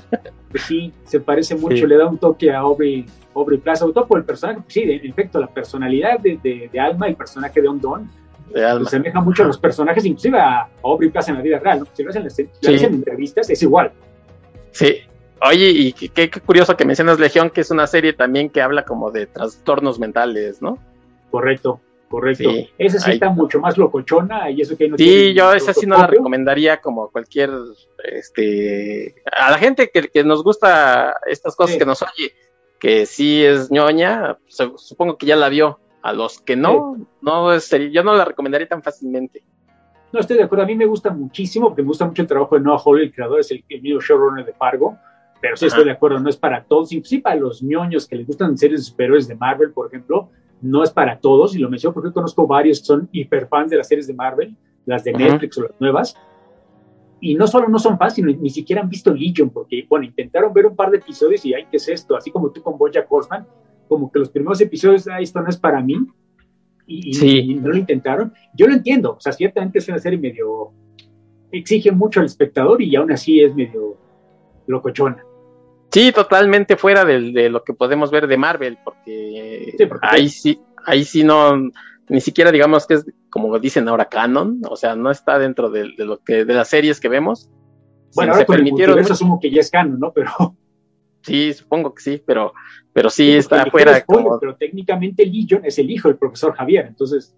pues 0.52 0.64
sí, 0.64 0.94
se 1.06 1.20
parece 1.20 1.56
mucho, 1.56 1.88
le 1.88 1.98
da 1.98 2.06
un 2.06 2.18
toque 2.18 2.52
a 2.52 2.60
Aubrey, 2.60 3.06
Aubrey 3.34 3.58
Plaza, 3.58 3.80
sobre 3.80 3.94
todo 3.94 4.08
por 4.08 4.20
el 4.20 4.26
personaje, 4.26 4.60
pues 4.62 4.74
sí, 4.74 4.82
en 4.84 5.10
efecto, 5.10 5.40
la 5.40 5.48
personalidad 5.48 6.20
de, 6.20 6.70
de, 6.72 6.80
Alma, 6.80 7.08
el 7.08 7.16
personaje 7.16 7.62
de 7.62 7.68
Ondon, 7.68 8.10
se 8.54 8.64
asemeja 8.64 9.22
mucho 9.22 9.44
a 9.44 9.48
los 9.48 9.58
personajes, 9.58 10.06
inclusive 10.06 10.40
a 10.40 10.70
Aubrey 10.84 11.10
Plaza 11.10 11.32
en 11.32 11.38
la 11.38 11.44
vida 11.44 11.60
real, 11.60 11.80
¿no? 11.80 11.88
Si 11.92 12.04
lo 12.04 12.12
hacen 12.12 12.28
en, 12.62 12.94
entrevistas, 12.94 13.50
es 13.50 13.64
igual. 13.64 13.92
Sí, 14.72 15.00
Oye, 15.42 15.70
y 15.70 15.92
qué, 15.92 16.30
curioso 16.30 16.78
que 16.78 16.86
mencionas 16.86 17.20
Legión, 17.20 17.50
que 17.50 17.62
es 17.62 17.70
una 17.70 17.88
serie 17.88 18.14
también 18.14 18.50
que 18.50 18.62
habla 18.62 18.86
como 18.86 19.12
de 19.12 19.28
trastornos 19.28 20.00
mentales, 20.00 20.62
¿no? 20.62 20.80
Correcto. 21.30 21.82
Correcto. 22.10 22.50
esa 22.78 23.00
sí 23.00 23.12
está 23.12 23.30
mucho 23.30 23.60
más 23.60 23.78
locochona 23.78 24.50
y 24.50 24.62
eso 24.62 24.78
que 24.78 24.88
no 24.88 24.98
Sí, 24.98 25.34
yo 25.34 25.52
esa 25.54 25.74
sí 25.74 25.86
no 25.86 25.98
la 25.98 26.08
recomendaría 26.08 26.80
como 26.80 27.10
cualquier, 27.10 27.50
este, 28.04 29.16
a 29.36 29.52
la 29.52 29.58
gente 29.58 29.90
que, 29.92 30.24
nos 30.24 30.44
gusta 30.44 31.16
estas 31.26 31.56
cosas 31.56 31.78
que 31.78 31.86
nos 31.86 32.02
oye, 32.02 32.32
que 32.80 33.06
sí 33.06 33.44
es 33.44 33.72
ñoña, 33.72 34.38
supongo 34.48 35.18
que 35.18 35.26
ya 35.26 35.36
la 35.36 35.50
vio. 35.50 35.80
A 36.02 36.14
los 36.14 36.40
que 36.40 36.56
no, 36.56 36.98
no 37.20 37.58
yo 37.58 38.04
no 38.04 38.14
la 38.14 38.26
recomendaría 38.26 38.68
tan 38.68 38.84
fácilmente. 38.84 39.42
No 40.14 40.20
estoy 40.20 40.38
de 40.38 40.44
acuerdo, 40.44 40.64
a 40.64 40.68
mí 40.68 40.76
me 40.76 40.86
gusta 40.86 41.10
muchísimo, 41.10 41.70
porque 41.70 41.82
me 41.82 41.88
gusta 41.88 42.06
mucho 42.06 42.22
el 42.22 42.28
trabajo 42.28 42.56
de 42.56 42.62
Noah 42.62 42.80
Hawley, 42.80 43.06
el 43.08 43.12
creador 43.12 43.40
es 43.40 43.50
el, 43.50 43.66
el 43.68 43.82
showrunner 43.82 44.46
de 44.46 44.54
Fargo, 44.54 45.00
pero 45.42 45.58
sí 45.58 45.66
estoy 45.66 45.84
de 45.84 45.92
acuerdo, 45.92 46.20
no 46.20 46.30
es 46.30 46.38
para 46.38 46.64
todos, 46.64 46.90
sí 46.90 47.18
para 47.18 47.38
los 47.38 47.64
ñoños 47.64 48.08
que 48.08 48.18
les 48.18 48.28
gustan 48.28 48.56
series 48.56 48.82
de 48.82 48.86
superhéroes 48.86 49.28
de 49.28 49.36
Marvel, 49.36 49.74
por 49.74 49.88
ejemplo, 49.88 50.30
no 50.62 50.84
es 50.84 50.92
para 50.92 51.20
todos, 51.20 51.56
y 51.56 51.60
lo 51.60 51.70
menciono 51.70 51.94
porque 51.94 52.12
conozco 52.12 52.48
varios 52.48 52.80
que 52.80 52.86
son 52.86 53.10
hiperfans 53.12 53.72
de 53.72 53.78
las 53.78 53.88
series 53.88 54.08
de 54.08 54.14
Marvel, 54.14 54.56
las 54.86 55.04
de 55.04 55.14
Netflix 55.14 55.58
o 55.58 55.64
las 55.64 55.80
nuevas, 55.80 56.16
y 57.20 57.36
no 57.36 57.48
solo 57.48 57.68
no 57.68 57.80
son 57.80 57.98
fans, 57.98 58.14
sino 58.14 58.32
ni 58.32 58.50
siquiera 58.50 58.82
han 58.82 58.90
visto 58.90 59.14
Legion, 59.14 59.50
porque, 59.50 59.86
bueno, 59.90 60.06
intentaron 60.06 60.54
ver 60.54 60.66
un 60.66 60.76
par 60.76 60.92
de 60.92 60.98
episodios 60.98 61.46
y, 61.46 61.54
ay, 61.54 61.66
¿qué 61.72 61.78
es 61.78 61.88
esto? 61.88 62.16
Así 62.16 62.32
como 62.32 62.52
tú 62.52 62.62
con 62.62 62.78
Bojack 62.78 63.12
Horseman, 63.12 63.48
como 63.88 64.12
que 64.12 64.20
los 64.20 64.30
primeros 64.30 64.60
episodios, 64.62 65.08
ah, 65.08 65.20
esto 65.20 65.42
no 65.42 65.50
es 65.50 65.58
para 65.58 65.82
mí, 65.82 65.96
y, 66.88 67.56
no 67.56 67.70
lo 67.70 67.78
intentaron. 67.78 68.34
Yo 68.54 68.68
lo 68.68 68.74
entiendo, 68.74 69.16
o 69.18 69.20
sea, 69.20 69.32
ciertamente 69.32 69.80
es 69.80 69.88
una 69.88 70.00
serie 70.00 70.20
medio, 70.20 70.72
exige 71.52 71.92
mucho 71.92 72.20
al 72.20 72.28
espectador 72.28 72.82
y 72.82 72.96
aún 72.96 73.12
así 73.12 73.42
es 73.42 73.56
medio 73.56 73.98
locochona. 74.68 75.24
Sí, 75.96 76.12
totalmente 76.12 76.76
fuera 76.76 77.06
de, 77.06 77.50
lo 77.50 77.64
que 77.64 77.72
podemos 77.72 78.12
ver 78.12 78.28
de 78.28 78.36
Marvel, 78.36 78.78
porque, 78.84 79.78
ahí 80.02 80.28
sí, 80.28 80.60
ahí 80.86 81.06
sí 81.06 81.24
no, 81.24 81.56
ni 82.10 82.20
siquiera 82.20 82.52
digamos 82.52 82.86
que 82.86 82.96
es 82.96 83.06
como 83.30 83.58
dicen 83.60 83.88
ahora 83.88 84.10
canon, 84.10 84.60
o 84.70 84.76
sea, 84.76 84.98
no 84.98 85.10
está 85.10 85.40
dentro 85.40 85.70
de, 85.70 85.86
lo 85.98 86.18
que 86.18 86.44
de 86.44 86.54
las 86.54 86.68
series 86.68 87.00
que 87.00 87.08
vemos. 87.08 87.50
Bueno, 88.14 88.34
ahora 88.34 88.46
se 88.46 88.52
permitieron. 88.52 89.00
Eso 89.00 89.14
asumo 89.14 89.40
que 89.40 89.50
ya 89.50 89.62
es 89.62 89.72
canon, 89.72 89.98
¿no? 89.98 90.12
Pero 90.12 90.32
sí, 91.22 91.54
supongo 91.54 91.94
que 91.94 92.02
sí, 92.02 92.22
pero, 92.26 92.52
pero 92.92 93.10
sí, 93.10 93.32
está 93.32 93.66
fuera. 93.68 94.04
Pero 94.42 94.58
técnicamente 94.58 95.26
Legion 95.26 95.64
es 95.64 95.80
el 95.80 95.90
hijo 95.90 96.10
del 96.10 96.18
profesor 96.18 96.54
Javier, 96.56 96.88
entonces, 96.88 97.34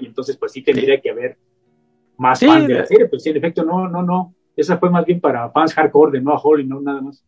entonces 0.00 0.36
pues 0.36 0.52
sí 0.52 0.62
tendría 0.62 1.00
que 1.00 1.10
haber 1.10 1.36
más 2.16 2.38
fan 2.38 2.68
de 2.68 2.74
la 2.74 2.86
serie, 2.86 3.06
pero 3.06 3.18
sí, 3.18 3.30
en 3.30 3.38
efecto, 3.38 3.64
no, 3.64 3.88
no, 3.88 4.04
no. 4.04 4.36
Esa 4.54 4.78
fue 4.78 4.88
más 4.88 5.04
bien 5.04 5.20
para 5.20 5.50
fans 5.50 5.74
hardcore 5.74 6.12
de 6.12 6.20
Noah 6.20 6.40
Hawley, 6.40 6.64
no 6.64 6.80
nada 6.80 7.00
más. 7.00 7.24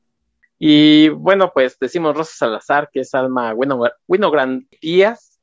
Y 0.59 1.09
bueno, 1.11 1.53
pues 1.55 1.79
decimos 1.79 2.17
Rosa 2.17 2.33
Salazar, 2.35 2.91
que 2.93 3.01
es 3.01 3.15
Alma 3.15 3.55
Winogrand 4.07 4.67
Díaz. 4.81 5.41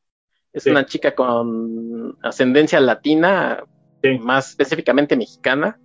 Es 0.52 0.66
una 0.68 0.86
chica 0.86 1.14
con 1.14 2.18
ascendencia 2.22 2.80
latina, 2.80 3.64
más 4.22 4.52
específicamente 4.52 5.16
mexicana. 5.16 5.80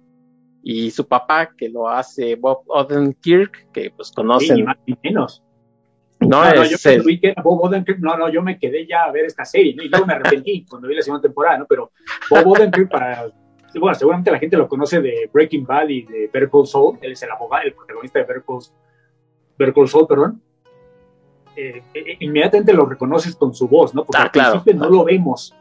Y 0.62 0.90
su 0.90 1.08
papá, 1.08 1.50
que 1.56 1.68
lo 1.68 1.88
hace 1.88 2.36
Bob 2.36 2.62
Odenkirk, 2.66 3.72
que 3.72 3.90
pues 3.90 4.12
conocen. 4.12 4.56
Sí, 4.56 4.62
más 4.62 4.76
ni 4.86 4.96
menos. 5.02 5.42
No, 6.20 6.44
no, 6.44 6.64
yo 6.64 6.76
que 6.78 7.34
Bob 7.42 7.62
Odenkirk, 7.62 7.98
no, 7.98 8.16
no, 8.16 8.28
yo 8.28 8.42
me 8.42 8.58
quedé 8.58 8.86
ya 8.86 9.04
a 9.04 9.12
ver 9.12 9.24
esta 9.24 9.44
serie, 9.46 9.74
¿no? 9.74 9.82
y 9.82 9.88
luego 9.88 10.06
me 10.06 10.12
arrepentí 10.12 10.66
cuando 10.68 10.86
vi 10.86 10.94
la 10.94 11.02
segunda 11.02 11.22
temporada, 11.22 11.58
¿no? 11.58 11.66
Pero 11.66 11.92
Bob 12.28 12.46
Odenkirk, 12.46 12.90
para, 12.90 13.30
bueno, 13.78 13.94
seguramente 13.94 14.30
la 14.30 14.38
gente 14.38 14.56
lo 14.58 14.68
conoce 14.68 15.00
de 15.00 15.30
Breaking 15.32 15.64
Bad 15.64 15.88
y 15.88 16.02
de 16.02 16.30
Better 16.32 16.50
Call 16.50 16.66
Saul, 16.66 16.98
él 17.00 17.12
es 17.12 17.22
el 17.22 17.30
abogado, 17.30 17.64
el 17.64 17.72
protagonista 17.72 18.18
de 18.18 18.26
Better 18.26 18.44
Call, 18.46 18.58
Call 19.74 19.88
Saul, 19.88 20.06
perdón. 20.06 20.42
Eh, 21.56 21.82
eh, 21.94 22.16
inmediatamente 22.20 22.72
lo 22.72 22.86
reconoces 22.86 23.36
con 23.36 23.54
su 23.54 23.68
voz, 23.68 23.94
¿no? 23.94 24.04
Porque 24.04 24.20
ah, 24.20 24.24
al 24.24 24.30
principio 24.30 24.74
no 24.74 24.88
lo 24.88 25.04
vemos, 25.04 25.54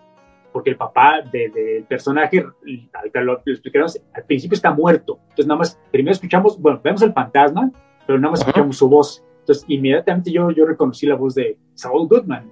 porque 0.53 0.69
el 0.69 0.77
papá 0.77 1.21
del 1.21 1.51
de, 1.51 1.85
personaje, 1.87 2.39
al 2.39 3.25
lo, 3.25 3.33
lo 3.33 3.85
al 4.13 4.23
principio 4.25 4.55
está 4.55 4.71
muerto. 4.71 5.19
Entonces 5.23 5.47
nada 5.47 5.59
más, 5.59 5.79
primero 5.91 6.13
escuchamos, 6.13 6.59
bueno, 6.59 6.79
vemos 6.83 7.01
el 7.01 7.13
fantasma, 7.13 7.71
pero 8.07 8.19
nada 8.19 8.31
más 8.31 8.39
escuchamos 8.39 8.77
su 8.77 8.87
voz 8.87 9.23
entonces, 9.49 9.65
inmediatamente 9.67 10.31
yo, 10.31 10.51
yo 10.51 10.63
reconocí 10.63 11.07
la 11.07 11.15
voz 11.15 11.33
de 11.33 11.57
Saul 11.73 12.07
Goodman. 12.07 12.51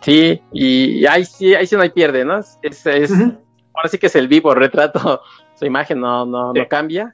Sí, 0.00 0.42
y 0.52 1.06
ahí 1.06 1.24
sí, 1.24 1.54
ahí 1.54 1.64
sí 1.64 1.76
no 1.76 1.82
hay 1.82 1.90
pierde, 1.90 2.24
¿no? 2.24 2.38
Es, 2.38 2.86
es, 2.86 3.12
Ahora 3.72 3.88
sí 3.88 3.98
que 3.98 4.06
es 4.06 4.16
el 4.16 4.26
vivo 4.26 4.52
retrato, 4.52 5.20
su 5.54 5.64
imagen 5.64 6.00
no, 6.00 6.26
no, 6.26 6.52
no 6.52 6.68
cambia. 6.68 7.12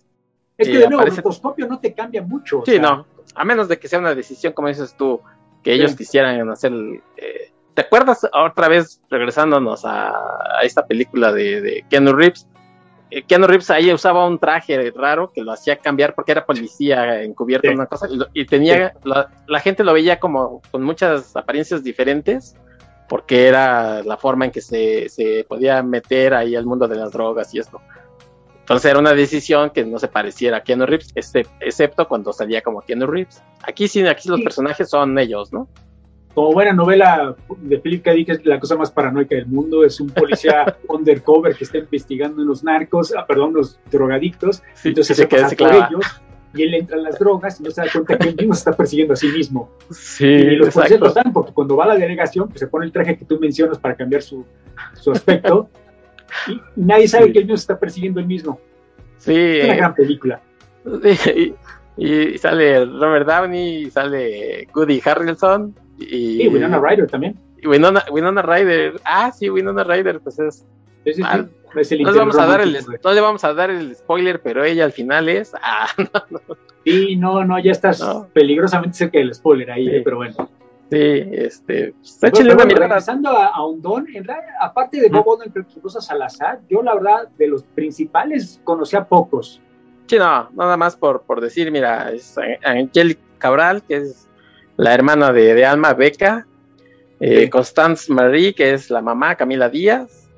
Es 0.56 0.68
que 0.68 0.78
de 0.78 0.88
nuevo, 0.88 1.02
el 1.02 1.14
rotoscopio 1.14 1.66
no 1.66 1.78
te 1.80 1.92
cambia 1.92 2.22
mucho. 2.22 2.62
Sí, 2.64 2.78
no, 2.78 3.04
a 3.35 3.45
menos 3.45 3.69
de 3.69 3.79
que 3.79 3.88
sea 3.88 3.99
una 3.99 4.14
decisión, 4.14 4.53
como 4.53 4.69
dices 4.69 4.95
tú, 4.97 5.21
que 5.62 5.73
ellos 5.73 5.95
quisieran 5.95 6.49
hacer. 6.51 6.73
Eh, 7.16 7.53
¿Te 7.75 7.83
acuerdas 7.83 8.27
otra 8.33 8.69
vez, 8.69 9.01
regresándonos 9.11 9.85
a, 9.85 10.11
a 10.11 10.62
esta 10.62 10.87
película 10.87 11.33
de, 11.33 11.61
de 11.61 11.85
Keanu 11.88 12.12
Reeves? 12.12 12.47
Eh, 13.11 13.23
Keanu 13.23 13.47
Reeves 13.47 13.71
ahí 13.71 13.93
usaba 13.93 14.27
un 14.27 14.38
traje 14.38 14.90
raro 14.93 15.33
que 15.33 15.43
lo 15.43 15.53
hacía 15.53 15.77
cambiar 15.77 16.14
porque 16.14 16.33
era 16.33 16.47
policía 16.47 17.23
encubierto 17.23 17.69
en 17.69 17.75
una 17.75 17.87
cosa 17.87 18.09
y, 18.33 18.45
tenía 18.45 18.95
la, 19.03 19.61
gente 19.61 19.83
lo 19.83 19.93
veía 19.93 20.21
como 20.21 20.62
con 20.71 20.83
muchas 20.83 21.35
apariencias 21.37 21.83
diferentes 21.83 22.57
porque 23.09 23.49
era 23.49 24.05
la 24.05 24.16
forma 24.16 24.45
en 24.45 24.53
que 24.53 24.61
se, 24.61 25.09
se, 25.09 25.45
podía 25.49 25.83
meter 25.83 26.35
ahí 26.35 26.55
al 26.55 26.66
mundo 26.66 26.87
de 26.87 26.95
las 26.95 27.11
drogas 27.11 27.53
y 27.53 27.59
esto. 27.59 27.81
Entonces 28.70 28.92
era 28.92 29.00
una 29.00 29.14
decisión 29.14 29.70
que 29.70 29.85
no 29.85 29.98
se 29.98 30.06
pareciera 30.06 30.59
a 30.59 30.61
Keanu 30.62 30.87
Reeves, 30.87 31.12
excepto 31.59 32.06
cuando 32.06 32.33
salía 32.33 32.62
como 32.62 32.83
Keanu 32.83 33.09
Reeves. 33.09 33.42
Aquí 33.64 33.88
sí, 33.88 34.06
aquí 34.06 34.28
los 34.28 34.40
personajes 34.42 34.88
son 34.88 35.18
ellos, 35.18 35.52
¿no? 35.52 35.68
como 36.35 36.52
buena 36.52 36.72
novela 36.72 37.35
de 37.62 37.78
Philip 37.80 38.04
K. 38.04 38.12
Dick 38.12 38.28
es 38.28 38.46
la 38.46 38.61
cosa 38.61 38.76
más 38.76 38.92
paranoica 38.92 39.35
del 39.35 39.46
mundo, 39.46 39.85
es 39.85 40.00
un 40.00 40.09
policía 40.11 40.76
undercover 40.88 41.56
que 41.56 41.64
está 41.64 41.78
investigando 41.78 42.42
a 42.42 42.44
los 42.44 42.62
narcos, 42.62 43.12
ah, 43.18 43.26
perdón, 43.26 43.54
los 43.54 43.80
drogadictos, 43.90 44.62
entonces 44.85 45.16
se, 45.16 45.26
por 45.26 45.74
ellos 45.74 46.22
y 46.54 46.62
él 46.62 46.74
entra 46.74 46.96
en 46.96 47.02
las 47.02 47.18
drogas 47.18 47.59
y 47.59 47.64
no 47.64 47.72
se 47.72 47.80
da 47.80 47.88
cuenta 47.92 48.18
que 48.18 48.28
él 48.28 48.37
mismo 48.37 48.54
se 48.54 48.61
está 48.61 48.72
persiguiendo 48.72 49.14
a 49.14 49.16
sí 49.16 49.26
mismo. 49.26 49.68
Sí, 49.90 50.26
y 50.26 50.54
los 50.54 50.72
policías 50.72 51.00
lo 51.00 51.09
están 51.09 51.33
porque 51.33 51.52
cuando 51.52 51.74
va 51.74 51.87
a 51.87 51.88
la 51.88 51.96
delegación 51.96 52.46
pues 52.48 52.61
se 52.61 52.68
pone 52.68 52.87
el 52.87 52.92
traje 52.92 53.18
que 53.18 53.24
tú 53.24 53.37
mencionas 53.40 53.80
para 53.80 53.96
cambiar 53.96 54.22
su, 54.22 54.46
su 54.94 55.11
aspecto 55.11 55.68
y 56.49 56.61
nadie 56.77 57.09
sabe 57.09 57.33
que 57.33 57.40
él 57.40 57.45
mismo 57.45 57.57
se 57.57 57.62
está 57.62 57.79
persiguiendo 57.79 58.21
él 58.21 58.27
mismo. 58.27 58.61
Sí. 59.19 59.35
Es 59.35 59.64
una 59.64 59.77
gran 59.77 59.95
película. 59.95 60.40
Sí, 61.19 61.55
y, 61.97 62.38
sale 62.38 62.87
Robert 62.87 63.27
Downey, 63.27 63.83
y 63.83 63.90
sale 63.90 64.66
Goody 64.73 65.03
Harrelson 65.05 65.75
y, 65.99 66.49
Winona 66.49 66.81
Ryder 66.81 67.07
también. 67.07 67.38
Y 67.61 67.66
Winona, 67.66 68.03
Winona 68.11 68.40
Ryder. 68.40 68.95
Ah, 69.05 69.31
sí, 69.33 69.51
Winona 69.51 69.85
Ryder, 69.85 70.21
pues 70.21 70.38
es. 70.38 70.66
no, 71.19 71.83
le 71.83 72.19
vamos 72.19 72.38
a 72.38 72.47
dar 72.47 72.62
el, 72.62 72.79
no 73.05 73.12
le 73.12 73.21
vamos 73.21 73.45
a 73.45 73.53
dar 73.53 73.71
el 73.71 73.95
spoiler, 73.95 74.40
pero 74.40 74.64
ella 74.64 74.85
al 74.85 74.93
final 74.93 75.29
es. 75.29 75.53
Ah, 75.62 75.88
no, 75.99 76.23
no. 76.31 76.57
Sí, 76.85 77.16
no, 77.16 77.45
no, 77.45 77.59
ya 77.59 77.73
estás 77.73 78.03
peligrosamente 78.33 78.97
cerca 78.97 79.19
del 79.19 79.35
spoiler 79.35 79.71
ahí, 79.71 79.88
eh, 79.88 80.01
pero 80.03 80.16
bueno. 80.16 80.49
Sí, 80.90 81.29
este. 81.33 81.94
Está 82.03 82.31
regresando 82.31 83.31
a, 83.31 83.46
a 83.46 83.64
Undón, 83.64 84.07
en 84.12 84.26
aparte 84.61 85.00
de 85.00 85.09
Bob 85.09 85.29
Odenkirk 85.29 85.68
y 85.76 85.81
Rosa 85.81 86.00
Salazar, 86.00 86.61
yo 86.68 86.83
la 86.83 86.94
verdad, 86.94 87.29
de 87.38 87.46
los 87.46 87.62
principales 87.62 88.61
conocía 88.64 89.05
pocos. 89.05 89.61
Sí, 90.07 90.18
no, 90.18 90.50
nada 90.50 90.76
más 90.76 90.96
por, 90.96 91.22
por 91.22 91.40
decir, 91.40 91.70
mira, 91.70 92.11
es 92.11 92.37
Angel 92.64 93.16
Cabral, 93.38 93.83
que 93.85 93.98
es 93.98 94.29
la 94.76 94.92
hermana 94.92 95.33
de, 95.33 95.64
Alma 95.64 95.94
Beca, 95.94 96.48
eh, 97.20 97.48
Constance 97.48 98.12
Marie, 98.12 98.53
que 98.53 98.72
es 98.72 98.90
la 98.90 99.03
mamá, 99.03 99.37
Camila 99.37 99.68
Díaz, 99.68 100.29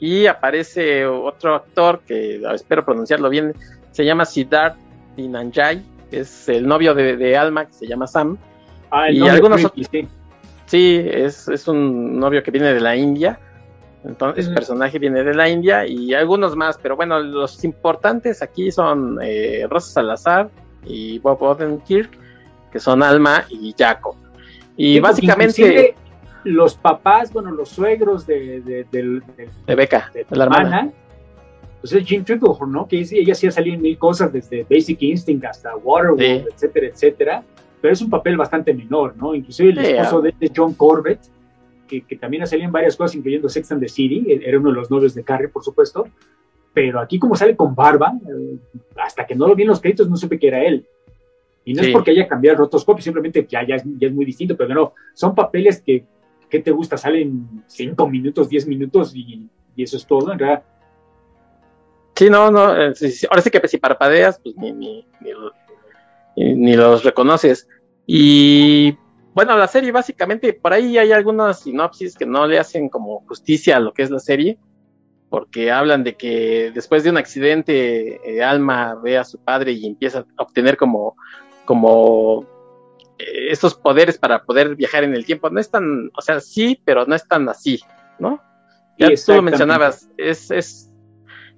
y 0.00 0.26
aparece 0.26 1.06
otro 1.06 1.54
actor 1.54 2.00
que 2.06 2.42
espero 2.54 2.84
pronunciarlo 2.84 3.28
bien, 3.28 3.54
se 3.92 4.04
llama 4.04 4.24
Siddharth 4.24 4.78
Dinanjay, 5.16 5.84
que 6.10 6.20
es 6.20 6.48
el 6.48 6.66
novio 6.66 6.94
de, 6.94 7.36
Alma, 7.36 7.66
que 7.66 7.74
se 7.74 7.86
llama 7.86 8.06
Sam. 8.06 8.38
Ah, 8.90 9.10
y 9.10 9.20
algunos 9.28 9.64
otros, 9.64 9.88
sí, 10.66 11.04
es, 11.06 11.68
un 11.68 12.18
novio 12.18 12.42
que 12.42 12.50
viene 12.50 12.72
de 12.72 12.80
la 12.80 12.96
India. 12.96 13.38
Entonces, 14.04 14.48
el 14.48 14.54
personaje 14.54 14.98
viene 14.98 15.22
de 15.22 15.34
la 15.34 15.48
India 15.48 15.86
y 15.86 16.14
algunos 16.14 16.56
más, 16.56 16.78
pero 16.78 16.96
bueno, 16.96 17.20
los 17.20 17.62
importantes 17.64 18.42
aquí 18.42 18.70
son 18.70 19.18
eh, 19.22 19.66
Rosa 19.68 19.92
Salazar 19.92 20.50
y 20.86 21.18
Bob 21.18 21.42
Odenkirk 21.42 22.18
que 22.70 22.78
son 22.78 23.02
Alma 23.02 23.44
y 23.50 23.74
Jaco. 23.76 24.16
Y 24.76 25.00
básicamente... 25.00 25.94
Los 26.42 26.74
papás, 26.74 27.30
bueno, 27.34 27.50
los 27.50 27.68
suegros 27.68 28.26
de, 28.26 28.62
de, 28.62 28.84
de, 28.90 29.20
de 29.66 29.74
Beca, 29.74 30.10
de 30.14 30.24
la 30.30 30.44
hermana. 30.44 30.90
Pues 31.82 31.92
es 31.92 32.06
Jim 32.06 32.24
Tripplehorn, 32.24 32.72
¿no? 32.72 32.88
Que 32.88 33.00
ella 33.00 33.34
sí 33.34 33.46
ha 33.46 33.50
salido 33.50 33.76
en 33.76 33.82
mil 33.82 33.98
cosas, 33.98 34.32
desde 34.32 34.64
Basic 34.70 35.02
Instinct 35.02 35.44
hasta 35.44 35.76
Waterworld, 35.76 36.48
etcétera, 36.54 36.86
etcétera. 36.86 37.44
Pero 37.80 37.92
es 37.92 38.02
un 38.02 38.10
papel 38.10 38.36
bastante 38.36 38.74
menor, 38.74 39.16
¿no? 39.16 39.34
Inclusive 39.34 39.70
el 39.70 39.78
esposo 39.78 40.20
de, 40.20 40.34
John 40.54 40.74
Corbett, 40.74 41.20
que, 41.88 42.02
que, 42.02 42.16
también 42.16 42.42
ha 42.42 42.46
salido 42.46 42.66
en 42.66 42.72
varias 42.72 42.96
cosas, 42.96 43.16
incluyendo 43.16 43.48
Sex 43.48 43.72
and 43.72 43.80
the 43.80 43.88
City, 43.88 44.24
era 44.44 44.58
uno 44.58 44.70
de 44.70 44.76
los 44.76 44.90
novios 44.90 45.14
de 45.14 45.24
Carrie, 45.24 45.48
por 45.48 45.64
supuesto. 45.64 46.06
Pero 46.72 47.00
aquí 47.00 47.18
como 47.18 47.34
sale 47.34 47.56
con 47.56 47.74
barba, 47.74 48.12
eh, 48.28 48.58
hasta 48.96 49.26
que 49.26 49.34
no 49.34 49.48
lo 49.48 49.54
vi 49.56 49.62
en 49.62 49.68
los 49.68 49.80
créditos 49.80 50.08
no 50.08 50.16
supe 50.16 50.38
que 50.38 50.48
era 50.48 50.62
él. 50.62 50.86
Y 51.64 51.74
no 51.74 51.82
es 51.82 51.88
porque 51.88 52.12
haya 52.12 52.26
cambiado 52.26 52.54
el 52.54 52.58
rotoscopio, 52.58 53.02
simplemente 53.02 53.46
ya, 53.48 53.60
es, 53.60 53.84
muy 53.84 54.24
distinto, 54.24 54.56
pero 54.56 54.74
no, 54.74 54.94
son 55.14 55.34
papeles 55.34 55.82
que, 55.82 56.04
¿qué 56.48 56.60
te 56.60 56.70
gusta? 56.70 56.96
Salen 56.96 57.64
5 57.66 58.08
minutos, 58.08 58.48
10 58.48 58.66
minutos 58.66 59.14
y, 59.14 59.48
eso 59.76 59.96
es 59.96 60.06
todo, 60.06 60.32
en 60.32 60.38
realidad. 60.38 60.62
Sí, 62.14 62.28
no, 62.28 62.50
no, 62.50 62.74
eh, 62.74 62.92
ahora 63.30 63.42
sí 63.42 63.50
que 63.50 63.68
si 63.68 63.78
parpadeas, 63.78 64.40
pues 64.42 64.56
ni, 64.56 64.72
ni, 64.72 65.06
ni, 65.20 65.30
los 66.76 67.04
reconoces. 67.04 67.68
Y 68.06 68.96
bueno, 69.34 69.56
la 69.56 69.68
serie 69.68 69.92
básicamente, 69.92 70.52
por 70.52 70.72
ahí 70.72 70.98
hay 70.98 71.12
algunas 71.12 71.60
sinopsis 71.60 72.16
que 72.16 72.26
no 72.26 72.46
le 72.46 72.58
hacen 72.58 72.88
como 72.88 73.20
justicia 73.26 73.76
a 73.76 73.80
lo 73.80 73.92
que 73.92 74.02
es 74.02 74.10
la 74.10 74.18
serie, 74.18 74.58
porque 75.28 75.70
hablan 75.70 76.02
de 76.02 76.16
que 76.16 76.72
después 76.74 77.04
de 77.04 77.10
un 77.10 77.16
accidente, 77.16 78.20
eh, 78.24 78.42
Alma 78.42 78.96
ve 79.02 79.16
a 79.18 79.24
su 79.24 79.38
padre 79.38 79.72
y 79.72 79.86
empieza 79.86 80.26
a 80.36 80.42
obtener 80.42 80.76
como 80.76 81.16
como 81.70 82.42
eh, 83.16 83.52
estos 83.52 83.76
poderes 83.76 84.18
para 84.18 84.42
poder 84.42 84.74
viajar 84.74 85.04
en 85.04 85.14
el 85.14 85.24
tiempo. 85.24 85.50
No 85.50 85.60
es 85.60 85.70
tan, 85.70 86.10
o 86.16 86.20
sea, 86.20 86.40
sí, 86.40 86.82
pero 86.84 87.06
no 87.06 87.14
es 87.14 87.28
tan 87.28 87.48
así, 87.48 87.80
¿no? 88.18 88.42
Ya 88.98 89.08
tú 89.24 89.34
lo 89.34 89.42
mencionabas, 89.42 90.10
es, 90.16 90.50
es, 90.50 90.90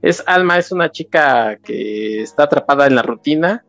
es 0.03 0.23
Alma, 0.27 0.59
es 0.59 0.71
una 0.71 0.91
chica 0.91 1.57
que 1.65 2.21
está 2.21 2.43
atrapada 2.43 2.87
en 2.87 2.95
la 2.95 3.03
rutina, 3.03 3.65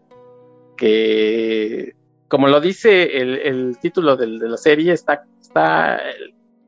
que, 0.83 1.95
como 2.27 2.49
lo 2.49 2.59
dice 2.59 3.17
el, 3.17 3.77
título 3.79 4.17
de, 4.17 4.27
la 4.27 4.57
serie, 4.57 4.91
está, 4.91 5.23
está 5.39 6.01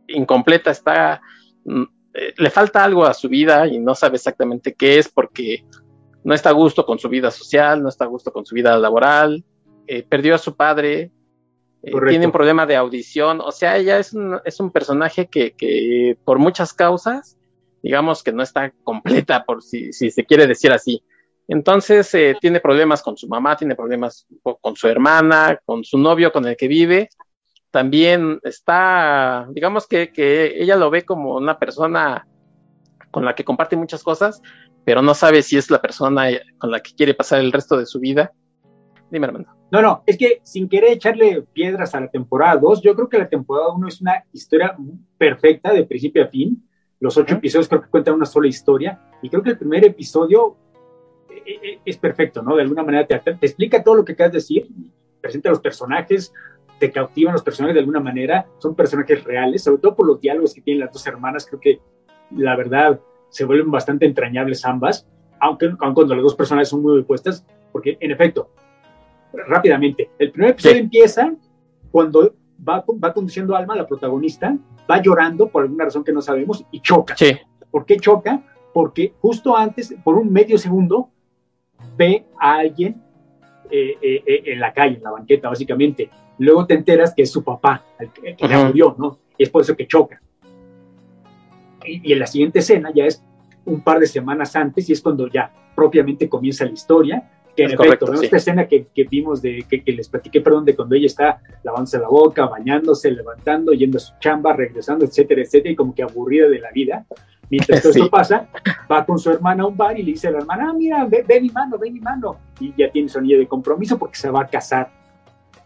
incompleta, 0.08 0.72
está, 0.72 1.22
mm, 1.66 1.84
eh, 2.14 2.34
le 2.38 2.50
falta 2.50 2.86
algo 2.86 3.06
a 3.06 3.14
su 3.14 3.28
vida 3.28 3.68
y 3.68 3.78
no 3.78 3.94
sabe 3.94 4.16
exactamente 4.16 4.74
qué 4.74 5.00
es 5.00 5.10
porque 5.10 5.66
no 6.24 6.34
está 6.34 6.52
a 6.52 6.54
gusto 6.54 6.86
con 6.86 6.98
su 6.98 7.10
vida 7.10 7.30
social, 7.30 7.84
no 7.84 7.90
está 7.90 8.06
a 8.06 8.08
gusto 8.08 8.32
con 8.32 8.46
su 8.46 8.56
vida 8.56 8.78
laboral, 8.78 9.44
eh, 9.86 10.04
perdió 10.04 10.36
a 10.36 10.38
su 10.38 10.56
padre, 10.56 11.12
eh, 11.84 11.92
tiene 12.08 12.28
un 12.28 12.32
problema 12.32 12.66
de 12.66 12.78
audición, 12.78 13.42
o 13.42 13.52
sea, 13.52 13.76
ella 13.76 14.00
es 14.00 14.14
un, 14.14 14.40
es 14.46 14.62
un 14.62 14.72
personaje 14.72 15.28
que, 15.28 16.18
por 16.24 16.40
muchas 16.40 16.72
causas, 16.72 17.38
digamos 17.84 18.24
que 18.24 18.32
no 18.32 18.44
está 18.44 18.72
completa, 18.86 19.44
por 19.44 19.62
si, 19.62 19.92
si 19.92 20.10
se 20.10 20.24
quiere 20.24 20.48
decir 20.48 20.72
así. 20.72 21.04
Entonces 21.48 22.14
eh, 22.16 22.36
tiene 22.40 22.60
problemas 22.60 23.02
con 23.02 23.18
su 23.18 23.28
mamá, 23.28 23.56
tiene 23.56 23.76
problemas 23.76 24.28
con 24.62 24.76
su 24.76 24.88
hermana, 24.88 25.60
con 25.66 25.84
su 25.84 25.98
novio 25.98 26.32
con 26.32 26.46
el 26.46 26.58
que 26.58 26.68
vive. 26.68 27.10
También 27.72 28.40
está, 28.44 29.48
digamos 29.52 29.86
que, 29.88 30.12
que 30.12 30.62
ella 30.62 30.76
lo 30.76 30.90
ve 30.90 31.04
como 31.04 31.36
una 31.36 31.60
persona 31.60 32.28
con 33.12 33.26
la 33.26 33.36
que 33.36 33.44
comparte 33.44 33.76
muchas 33.76 34.04
cosas, 34.04 34.42
pero 34.84 35.02
no 35.02 35.14
sabe 35.14 35.42
si 35.42 35.58
es 35.58 35.70
la 35.70 35.82
persona 35.82 36.28
con 36.58 36.72
la 36.72 36.80
que 36.80 36.94
quiere 36.96 37.14
pasar 37.14 37.40
el 37.40 37.52
resto 37.52 37.78
de 37.78 37.86
su 37.86 38.00
vida. 38.00 38.32
Dime, 39.10 39.28
Armando. 39.28 39.50
No, 39.72 39.82
no, 39.82 40.04
es 40.06 40.18
que 40.18 40.42
sin 40.44 40.70
querer 40.70 40.94
echarle 40.94 41.42
piedras 41.54 41.94
a 41.96 42.02
la 42.02 42.10
temporada 42.10 42.58
2, 42.58 42.82
yo 42.82 42.96
creo 42.96 43.10
que 43.10 43.18
la 43.18 43.30
temporada 43.30 43.74
1 43.74 43.88
es 43.88 44.02
una 44.02 44.24
historia 44.32 44.76
perfecta 45.18 45.74
de 45.74 45.84
principio 45.84 46.24
a 46.24 46.28
fin. 46.28 46.64
Los 47.00 47.18
ocho 47.18 47.36
episodios 47.36 47.68
creo 47.68 47.82
que 47.82 47.90
cuentan 47.90 48.16
una 48.16 48.26
sola 48.26 48.48
historia 48.48 49.00
y 49.22 49.30
creo 49.30 49.44
que 49.44 49.52
el 49.52 49.58
primer 49.58 49.84
episodio 49.86 50.56
eh, 50.56 50.56
eh, 50.56 50.65
es 51.86 51.98
perfecto, 51.98 52.42
¿no? 52.42 52.56
De 52.56 52.62
alguna 52.62 52.84
manera 52.84 53.06
te, 53.06 53.18
te 53.20 53.46
explica 53.46 53.84
todo 53.84 53.96
lo 53.96 54.06
que 54.06 54.14
acabas 54.14 54.34
de 54.34 54.38
decir, 54.38 54.68
presenta 55.22 55.50
los 55.50 55.60
personajes, 55.60 56.34
te 56.80 56.92
cautivan 56.92 57.34
los 57.34 57.44
personajes 57.44 57.74
de 57.74 57.80
alguna 57.80 58.00
manera, 58.00 58.46
son 58.58 58.76
personajes 58.76 59.24
reales, 59.24 59.64
sobre 59.64 59.82
todo 59.82 59.96
por 59.96 60.08
los 60.08 60.20
diálogos 60.20 60.54
que 60.54 60.62
tienen 60.62 60.82
las 60.82 60.92
dos 60.92 61.06
hermanas, 61.08 61.46
creo 61.46 61.60
que 61.60 61.80
la 62.32 62.56
verdad 62.56 63.00
se 63.30 63.46
vuelven 63.46 63.72
bastante 63.72 64.06
entrañables 64.06 64.66
ambas, 64.66 65.08
aunque, 65.40 65.76
cuando 65.78 66.16
las 66.16 66.24
dos 66.24 66.36
personas 66.36 66.70
son 66.70 66.82
muy 66.82 67.00
opuestas, 67.00 67.46
porque 67.72 67.98
en 68.00 68.12
efecto, 68.12 68.50
rápidamente, 69.48 70.10
el 70.20 70.32
primer 70.32 70.52
episodio 70.52 70.78
empieza 70.78 71.34
cuando 71.92 72.36
va, 72.68 72.84
va 73.04 73.14
conduciendo 73.14 73.56
Alma, 73.56 73.76
la 73.76 73.88
protagonista, 73.88 74.58
va 74.90 75.02
llorando 75.02 75.50
por 75.50 75.64
alguna 75.64 75.86
razón 75.86 76.04
que 76.04 76.14
no 76.14 76.22
sabemos 76.22 76.66
y 76.72 76.82
choca. 76.82 77.16
Sí. 77.18 77.38
¿Por 77.72 77.86
qué 77.86 77.98
choca? 77.98 78.44
Porque 78.74 79.14
justo 79.20 79.56
antes, 79.56 79.96
por 80.04 80.18
un 80.18 80.32
medio 80.32 80.58
segundo, 80.58 81.10
ve 81.98 82.26
a 82.40 82.56
alguien 82.56 83.02
eh, 83.70 83.98
eh, 84.02 84.24
eh, 84.26 84.44
en 84.46 84.60
la 84.60 84.74
calle, 84.74 84.98
en 84.98 85.04
la 85.04 85.12
banqueta, 85.12 85.50
básicamente. 85.50 86.10
Luego 86.38 86.66
te 86.66 86.74
enteras 86.74 87.14
que 87.16 87.24
es 87.24 87.32
su 87.32 87.44
papá, 87.44 87.84
el 88.00 88.12
que, 88.12 88.36
que 88.36 88.48
murió, 88.48 88.96
¿no? 88.98 89.20
Y 89.38 89.44
es 89.44 89.50
por 89.50 89.62
eso 89.62 89.76
que 89.76 89.88
choca 89.88 90.22
y, 91.88 92.14
en 92.14 92.20
la 92.20 92.28
siguiente 92.28 92.60
escena 92.60 92.92
ya 92.94 93.06
es 93.06 93.22
un 93.66 93.82
par 93.82 94.00
de 94.00 94.08
semanas 94.08 94.56
antes 94.56 94.90
y 94.90 94.94
es 94.94 95.02
cuando 95.02 95.28
ya 95.28 95.52
propiamente 95.76 96.30
comienza 96.30 96.66
la 96.66 96.72
historia. 96.72 97.32
Que 97.56 97.64
en 97.64 97.72
efecto, 97.72 98.12
esta 98.22 98.36
escena 98.36 98.68
que, 98.68 98.88
que 98.94 99.06
vimos, 99.06 99.42
de, 99.42 99.66
que, 99.70 99.82
que, 99.82 99.94
les 99.94 100.10
platiqué, 100.10 100.42
perdón, 100.42 100.66
de 100.66 100.76
cuando 100.76 100.94
ella 100.94 101.06
está 101.06 101.40
lavándose 101.64 101.98
la 102.00 102.10
boca, 102.10 102.48
bañándose, 102.48 103.10
levantando, 103.12 103.72
yendo 103.72 103.98
a 103.98 104.02
su 104.02 104.14
chamba, 104.20 104.52
regresando, 104.52 105.06
etcétera, 105.06 105.42
etcétera, 105.42 105.72
y 105.72 105.76
como 105.76 105.96
que 105.96 106.04
aburrida 106.04 106.50
de 106.50 106.60
la 106.60 106.70
vida. 106.72 107.06
Mientras 107.50 107.82
todo 107.82 107.92
esto 107.92 108.10
pasa, 108.10 108.48
va 108.92 109.06
con 109.06 109.20
su 109.20 109.30
hermana 109.30 109.64
a 109.64 109.68
un 109.68 109.78
bar 109.78 110.00
y 110.00 110.04
le 110.04 110.12
dice 110.12 110.28
a 110.28 110.32
la 110.32 110.40
hermana, 110.40 110.70
ah, 110.70 110.74
mira, 110.74 111.06
ve, 111.06 111.24
ve 111.28 111.42
mi 111.42 111.50
mano, 111.50 111.78
ve 111.78 111.92
mi 111.92 112.00
mano. 112.00 112.38
Y 112.60 112.74
ya 112.78 112.90
tiene 112.92 113.10
su 113.10 113.20
anillo 113.20 113.38
de 113.38 113.48
compromiso 113.48 113.98
porque 113.98 114.18
se 114.18 114.30
va 114.30 114.42
a 114.42 114.48
casar 114.48 114.90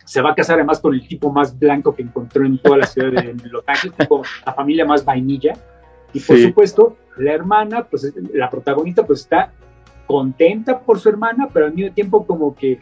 se 0.10 0.24
va 0.24 0.32
a 0.32 0.36
casar 0.36 0.56
además 0.56 0.80
con 0.80 0.96
el 0.96 1.08
tipo 1.08 1.32
más 1.32 1.58
blanco 1.60 1.94
que 1.94 2.02
encontró 2.02 2.44
en 2.44 2.58
toda 2.58 2.78
la 2.78 2.88
ciudad 2.88 3.12
de 3.12 3.36
Los 3.48 3.64
Ángeles, 3.68 3.96
tipo 3.96 4.24
la 4.44 4.54
familia 4.56 4.84
más 4.84 5.06
vainilla. 5.06 5.54
Y 6.12 6.20
por 6.20 6.36
supuesto, 6.40 6.98
la 7.18 7.34
hermana, 7.34 7.84
pues 7.84 8.12
la 8.34 8.50
protagonista, 8.50 9.06
pues 9.06 9.20
está 9.20 9.54
contenta 10.08 10.80
por 10.80 11.00
su 11.00 11.10
hermana, 11.10 11.48
pero 11.54 11.68
al 11.68 11.76
mismo 11.76 11.94
tiempo 11.94 12.26
como 12.26 12.56
que 12.56 12.80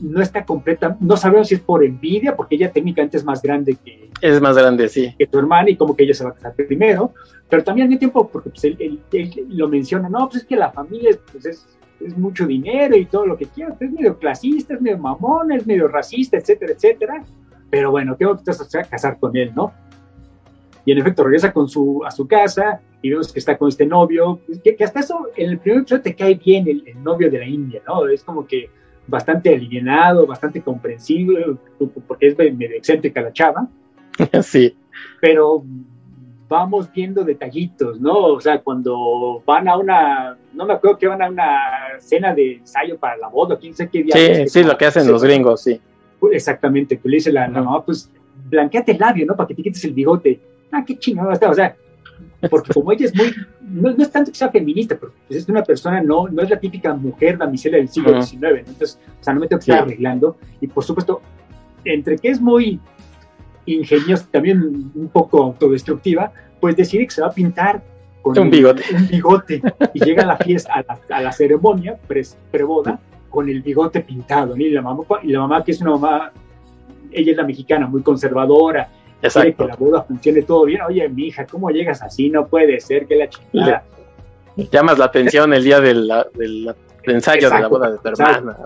no 0.00 0.22
está 0.22 0.44
completa, 0.44 0.96
no 1.00 1.16
sabemos 1.16 1.48
si 1.48 1.54
es 1.54 1.60
por 1.60 1.84
envidia, 1.84 2.36
porque 2.36 2.54
ella 2.54 2.70
técnicamente 2.70 3.16
es 3.16 3.24
más 3.24 3.42
grande 3.42 3.76
que... 3.82 4.10
Es 4.20 4.40
más 4.40 4.56
grande, 4.56 4.88
sí. 4.88 5.14
Que 5.18 5.26
tu 5.26 5.38
hermana 5.38 5.70
y 5.70 5.76
como 5.76 5.96
que 5.96 6.04
ella 6.04 6.14
se 6.14 6.24
va 6.24 6.30
a 6.30 6.34
casar 6.34 6.54
primero, 6.54 7.12
pero 7.48 7.64
también 7.64 7.84
al 7.84 7.88
mismo 7.88 7.98
tiempo, 7.98 8.28
porque 8.28 8.50
pues, 8.50 8.64
él, 8.64 9.00
lo 9.48 9.68
menciona, 9.68 10.08
no, 10.08 10.28
pues 10.28 10.42
es 10.42 10.48
que 10.48 10.56
la 10.56 10.70
familia 10.70 11.10
pues, 11.32 11.46
es, 11.46 11.66
es, 12.00 12.16
mucho 12.16 12.46
dinero 12.46 12.96
y 12.96 13.06
todo 13.06 13.26
lo 13.26 13.36
que 13.36 13.46
quiera, 13.46 13.76
es 13.78 13.90
medio 13.90 14.18
clasista, 14.18 14.74
es 14.74 14.80
medio 14.80 14.98
mamón, 14.98 15.52
es 15.52 15.66
medio 15.66 15.88
racista, 15.88 16.36
etcétera, 16.36 16.72
etcétera, 16.72 17.24
pero 17.70 17.90
bueno, 17.90 18.16
tengo 18.16 18.36
que 18.36 18.42
casar 18.88 19.18
con 19.18 19.36
él, 19.36 19.52
¿no? 19.54 19.72
y 20.88 20.92
en 20.92 20.96
efecto 20.96 21.22
regresa 21.22 21.52
con 21.52 21.68
su, 21.68 22.02
a 22.02 22.10
su 22.10 22.26
casa 22.26 22.80
y 23.02 23.10
vemos 23.10 23.30
que 23.30 23.40
está 23.40 23.58
con 23.58 23.68
este 23.68 23.84
novio, 23.84 24.40
que, 24.64 24.82
hasta 24.82 25.00
eso 25.00 25.28
en 25.36 25.50
el 25.50 25.58
primer 25.58 25.80
episodio 25.80 26.02
te 26.02 26.16
cae 26.16 26.34
bien 26.36 26.66
el, 26.66 27.02
novio 27.02 27.30
de 27.30 27.38
la 27.40 27.44
India, 27.44 27.82
¿no? 27.86 28.08
Es 28.08 28.24
como 28.24 28.46
que 28.46 28.70
bastante 29.08 29.54
aliviado, 29.54 30.26
bastante 30.26 30.62
comprensible, 30.62 31.56
porque 32.06 32.28
es 32.28 32.38
medio 32.38 32.76
excéntrica 32.76 33.20
la 33.20 33.32
chava. 33.32 33.68
Sí. 34.42 34.76
Pero 35.20 35.64
vamos 36.48 36.90
viendo 36.92 37.24
detallitos, 37.24 38.00
¿no? 38.00 38.16
O 38.18 38.40
sea, 38.40 38.60
cuando 38.60 39.42
van 39.46 39.68
a 39.68 39.76
una, 39.76 40.36
no 40.54 40.66
me 40.66 40.74
acuerdo 40.74 40.98
que 40.98 41.06
van 41.06 41.22
a 41.22 41.28
una 41.28 41.58
cena 41.98 42.34
de 42.34 42.54
ensayo 42.54 42.98
para 42.98 43.16
la 43.16 43.28
boda, 43.28 43.58
quién 43.58 43.74
sé 43.74 43.88
qué 43.88 44.02
día. 44.02 44.14
Sí, 44.14 44.48
sí, 44.48 44.64
lo 44.64 44.76
que 44.76 44.86
hacen 44.86 45.10
los 45.10 45.22
gringos, 45.22 45.62
sí. 45.62 45.80
Exactamente, 46.32 46.98
que 46.98 47.08
le 47.08 47.16
dice 47.16 47.32
la, 47.32 47.48
mamá, 47.48 47.84
pues 47.84 48.10
blanqueate 48.48 48.92
el 48.92 48.98
labio, 48.98 49.26
¿no? 49.26 49.36
Para 49.36 49.46
que 49.48 49.54
te 49.54 49.62
quites 49.62 49.84
el 49.84 49.92
bigote 49.92 50.40
ah, 50.72 50.84
qué 50.86 50.98
chingado 50.98 51.32
está, 51.32 51.50
o 51.50 51.54
sea, 51.54 51.76
porque 52.50 52.72
como 52.72 52.92
ella 52.92 53.06
es 53.06 53.14
muy, 53.14 53.34
no, 53.70 53.90
es 53.90 54.10
tanto 54.10 54.30
que 54.30 54.38
sea 54.38 54.50
feminista, 54.50 54.96
pero 54.98 55.12
pues, 55.26 55.40
es 55.40 55.48
una 55.48 55.62
persona, 55.62 56.02
no, 56.02 56.28
no 56.28 56.42
es 56.42 56.50
la 56.50 56.58
típica 56.58 56.94
mujer 56.94 57.38
damisela 57.38 57.76
del 57.76 57.88
siglo 57.88 58.20
XIX, 58.22 58.58
entonces, 58.58 58.98
o 59.20 59.24
sea, 59.24 59.34
no 59.34 59.40
me 59.40 59.48
tengo 59.48 59.60
que 59.60 59.70
estar 59.70 59.84
arreglando, 59.84 60.36
y 60.60 60.66
por 60.66 60.84
supuesto, 60.84 61.20
entre 61.84 62.18
que 62.18 62.28
es 62.28 62.40
muy 62.40 62.80
ingeniosa, 63.66 64.26
también 64.30 64.90
un 64.94 65.08
poco 65.08 65.42
autodestructiva, 65.42 66.32
pues 66.60 66.76
decide 66.76 67.06
que 67.06 67.10
se 67.10 67.20
va 67.20 67.28
a 67.28 67.32
pintar 67.32 67.82
con 68.22 68.38
un 68.38 68.50
bigote, 68.50 68.82
un 68.94 69.06
bigote. 69.06 69.62
Y 69.94 70.04
llega 70.04 70.22
a 70.22 70.26
la 70.26 70.36
fiesta, 70.36 70.72
a 70.74 70.82
la, 70.82 71.16
a 71.16 71.22
la 71.22 71.32
ceremonia 71.32 71.96
pre, 72.06 72.22
preboda, 72.50 72.98
con 73.30 73.48
el 73.48 73.62
bigote 73.62 74.00
pintado, 74.00 74.56
y 74.56 74.70
la 74.70 74.82
mamá, 74.82 75.04
y 75.22 75.28
la 75.28 75.40
mamá 75.40 75.64
que 75.64 75.72
es 75.72 75.80
una 75.80 75.92
mamá, 75.92 76.32
ella 77.10 77.30
es 77.32 77.36
la 77.36 77.44
mexicana, 77.44 77.86
muy 77.86 78.02
conservadora, 78.02 78.88
Exacto. 79.22 79.64
que 79.64 79.68
la 79.68 79.76
boda 79.76 80.02
funcione 80.02 80.42
todo 80.42 80.64
bien. 80.64 80.82
Oye, 80.82 81.08
mi 81.08 81.26
hija, 81.26 81.46
¿cómo 81.46 81.70
llegas 81.70 82.02
así? 82.02 82.30
No 82.30 82.46
puede 82.46 82.80
ser 82.80 83.06
que 83.06 83.16
la 83.16 83.28
chingada. 83.28 83.84
Llamas 84.56 84.98
la 84.98 85.06
atención 85.06 85.52
el 85.52 85.64
día 85.64 85.80
del, 85.80 86.10
ensayo 87.04 87.50
de 87.50 87.60
la 87.60 87.68
boda 87.68 87.90
de 87.92 87.98
tu 87.98 88.08
hermana. 88.08 88.56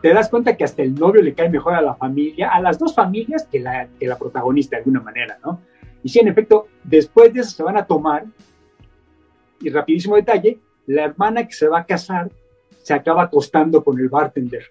te 0.00 0.12
das 0.12 0.28
cuenta 0.28 0.56
que 0.56 0.64
hasta 0.64 0.82
el 0.82 0.94
novio 0.94 1.22
le 1.22 1.34
cae 1.34 1.48
mejor 1.48 1.74
a 1.74 1.82
la 1.82 1.94
familia, 1.94 2.50
a 2.50 2.60
las 2.60 2.78
dos 2.78 2.94
familias 2.94 3.46
que 3.50 3.60
la, 3.60 3.88
que 3.98 4.06
la 4.06 4.16
protagonista 4.16 4.76
de 4.76 4.80
alguna 4.80 5.00
manera, 5.00 5.38
¿no? 5.44 5.60
Y 6.02 6.08
sí, 6.08 6.18
en 6.18 6.28
efecto, 6.28 6.68
después 6.82 7.32
de 7.32 7.40
eso 7.40 7.50
se 7.50 7.62
van 7.62 7.76
a 7.76 7.86
tomar, 7.86 8.24
y 9.60 9.70
rapidísimo 9.70 10.16
detalle, 10.16 10.58
la 10.86 11.04
hermana 11.04 11.46
que 11.46 11.52
se 11.52 11.68
va 11.68 11.80
a 11.80 11.86
casar 11.86 12.30
se 12.82 12.94
acaba 12.94 13.22
acostando 13.22 13.84
con 13.84 13.98
el 13.98 14.08
bartender. 14.08 14.64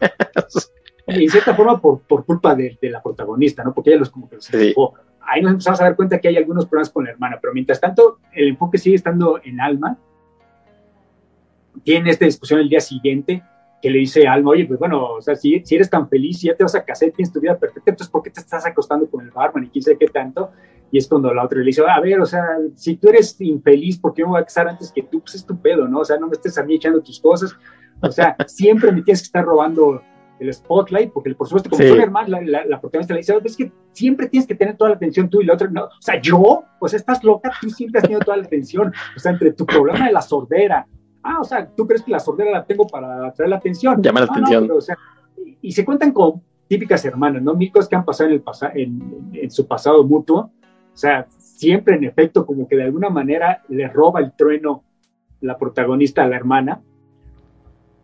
y 1.06 1.24
en 1.24 1.30
cierta 1.30 1.54
forma 1.54 1.80
por, 1.80 2.00
por 2.00 2.24
culpa 2.24 2.54
de, 2.54 2.76
de, 2.80 2.90
la 2.90 3.02
protagonista, 3.02 3.62
¿no? 3.62 3.72
Porque 3.72 3.90
ella 3.90 4.00
los 4.00 4.10
como 4.10 4.28
que 4.28 4.40
se 4.40 4.58
sí. 4.58 4.74
Ahí 5.20 5.42
nos 5.42 5.52
empezamos 5.52 5.80
a 5.80 5.84
dar 5.84 5.96
cuenta 5.96 6.20
que 6.20 6.28
hay 6.28 6.36
algunos 6.36 6.66
problemas 6.66 6.90
con 6.90 7.04
la 7.04 7.10
hermana, 7.10 7.38
pero 7.40 7.52
mientras 7.52 7.80
tanto 7.80 8.18
el 8.32 8.48
enfoque 8.48 8.78
sigue 8.78 8.96
estando 8.96 9.40
en 9.42 9.60
Alma. 9.60 9.98
Tiene 11.82 12.10
esta 12.10 12.24
discusión 12.24 12.60
el 12.60 12.68
día 12.68 12.80
siguiente 12.80 13.42
que 13.82 13.90
le 13.90 13.98
dice 13.98 14.26
a 14.26 14.32
Alma, 14.32 14.50
oye, 14.50 14.66
pues 14.66 14.78
bueno, 14.78 15.14
o 15.14 15.20
sea, 15.20 15.36
si, 15.36 15.60
si 15.64 15.74
eres 15.74 15.90
tan 15.90 16.08
feliz, 16.08 16.40
si 16.40 16.46
ya 16.46 16.56
te 16.56 16.64
vas 16.64 16.74
a 16.74 16.84
casar, 16.84 17.10
tienes 17.10 17.32
tu 17.32 17.40
vida 17.40 17.56
perfecta, 17.56 17.90
entonces 17.90 18.10
¿por 18.10 18.22
qué 18.22 18.30
te 18.30 18.40
estás 18.40 18.64
acostando 18.66 19.08
con 19.08 19.24
el 19.24 19.30
barman 19.30 19.64
y 19.64 19.68
quién 19.68 19.82
sabe 19.82 19.98
qué 19.98 20.06
tanto? 20.06 20.50
Y 20.90 20.98
es 20.98 21.08
cuando 21.08 21.32
la 21.34 21.44
otra 21.44 21.58
le 21.58 21.66
dice, 21.66 21.82
a 21.86 22.00
ver, 22.00 22.20
o 22.20 22.26
sea, 22.26 22.44
si 22.74 22.96
tú 22.96 23.08
eres 23.08 23.40
infeliz, 23.40 23.98
¿por 23.98 24.14
qué 24.14 24.22
me 24.22 24.30
voy 24.30 24.40
a 24.40 24.44
casar 24.44 24.68
antes 24.68 24.92
que 24.92 25.02
tú? 25.02 25.20
Pues 25.20 25.34
es 25.34 25.44
tu 25.44 25.60
pedo, 25.60 25.86
¿no? 25.88 26.00
O 26.00 26.04
sea, 26.04 26.18
no 26.18 26.28
me 26.28 26.32
estés 26.32 26.56
a 26.58 26.62
mí 26.62 26.76
echando 26.76 27.02
tus 27.02 27.20
cosas. 27.20 27.54
O 28.00 28.10
sea, 28.10 28.36
siempre 28.46 28.92
me 28.92 29.02
tienes 29.02 29.20
que 29.20 29.26
estar 29.26 29.44
robando 29.44 30.00
el 30.38 30.52
spotlight, 30.52 31.12
porque 31.12 31.34
por 31.34 31.46
supuesto, 31.46 31.70
como 31.70 31.82
sí. 31.82 31.88
hermano, 31.88 32.40
la, 32.40 32.64
la, 32.64 32.80
protagonista 32.80 33.14
le 33.14 33.20
dice, 33.20 33.34
es 33.44 33.56
que 33.56 33.72
siempre 33.92 34.28
tienes 34.28 34.46
que 34.46 34.54
tener 34.54 34.76
toda 34.76 34.90
la 34.90 34.96
atención 34.96 35.30
tú 35.30 35.40
y 35.40 35.46
la 35.46 35.54
otra, 35.54 35.68
no, 35.68 35.84
o 35.84 36.00
sea, 36.00 36.20
yo, 36.20 36.64
pues 36.78 36.94
estás 36.94 37.24
loca, 37.24 37.50
tú 37.60 37.70
siempre 37.70 37.98
has 37.98 38.02
tenido 38.02 38.20
toda 38.20 38.36
la 38.36 38.44
atención, 38.44 38.92
o 39.16 39.18
sea, 39.18 39.32
entre 39.32 39.52
tu 39.52 39.64
problema 39.64 40.06
de 40.06 40.12
la 40.12 40.20
sordera, 40.20 40.86
ah, 41.22 41.38
o 41.40 41.44
sea, 41.44 41.66
tú 41.66 41.86
crees 41.86 42.02
que 42.02 42.12
la 42.12 42.20
sordera 42.20 42.50
la 42.50 42.64
tengo 42.64 42.86
para 42.86 43.26
atraer 43.26 43.50
la 43.50 43.56
atención. 43.56 44.02
Llama 44.02 44.20
la 44.20 44.26
no, 44.26 44.32
atención. 44.32 44.62
No, 44.62 44.66
pero, 44.68 44.78
o 44.78 44.82
sea, 44.82 44.96
y, 45.44 45.58
y, 45.60 45.72
se 45.72 45.84
cuentan 45.84 46.12
con 46.12 46.42
típicas 46.68 47.04
hermanas, 47.04 47.42
¿no? 47.42 47.54
Mil 47.54 47.72
cosas 47.72 47.88
que 47.88 47.96
han 47.96 48.04
pasado 48.04 48.28
en, 48.28 48.34
el 48.34 48.42
pasa 48.42 48.70
en, 48.74 49.30
en 49.32 49.50
su 49.50 49.66
pasado 49.66 50.04
mutuo, 50.04 50.50
o 50.92 50.96
sea, 50.96 51.26
siempre 51.56 51.96
en 51.96 52.04
efecto 52.04 52.46
como 52.46 52.66
que 52.68 52.76
de 52.76 52.84
alguna 52.84 53.10
manera 53.10 53.62
le 53.68 53.88
roba 53.88 54.20
el 54.20 54.32
trueno 54.32 54.84
la 55.40 55.58
protagonista 55.58 56.24
a 56.24 56.28
la 56.28 56.36
hermana. 56.36 56.80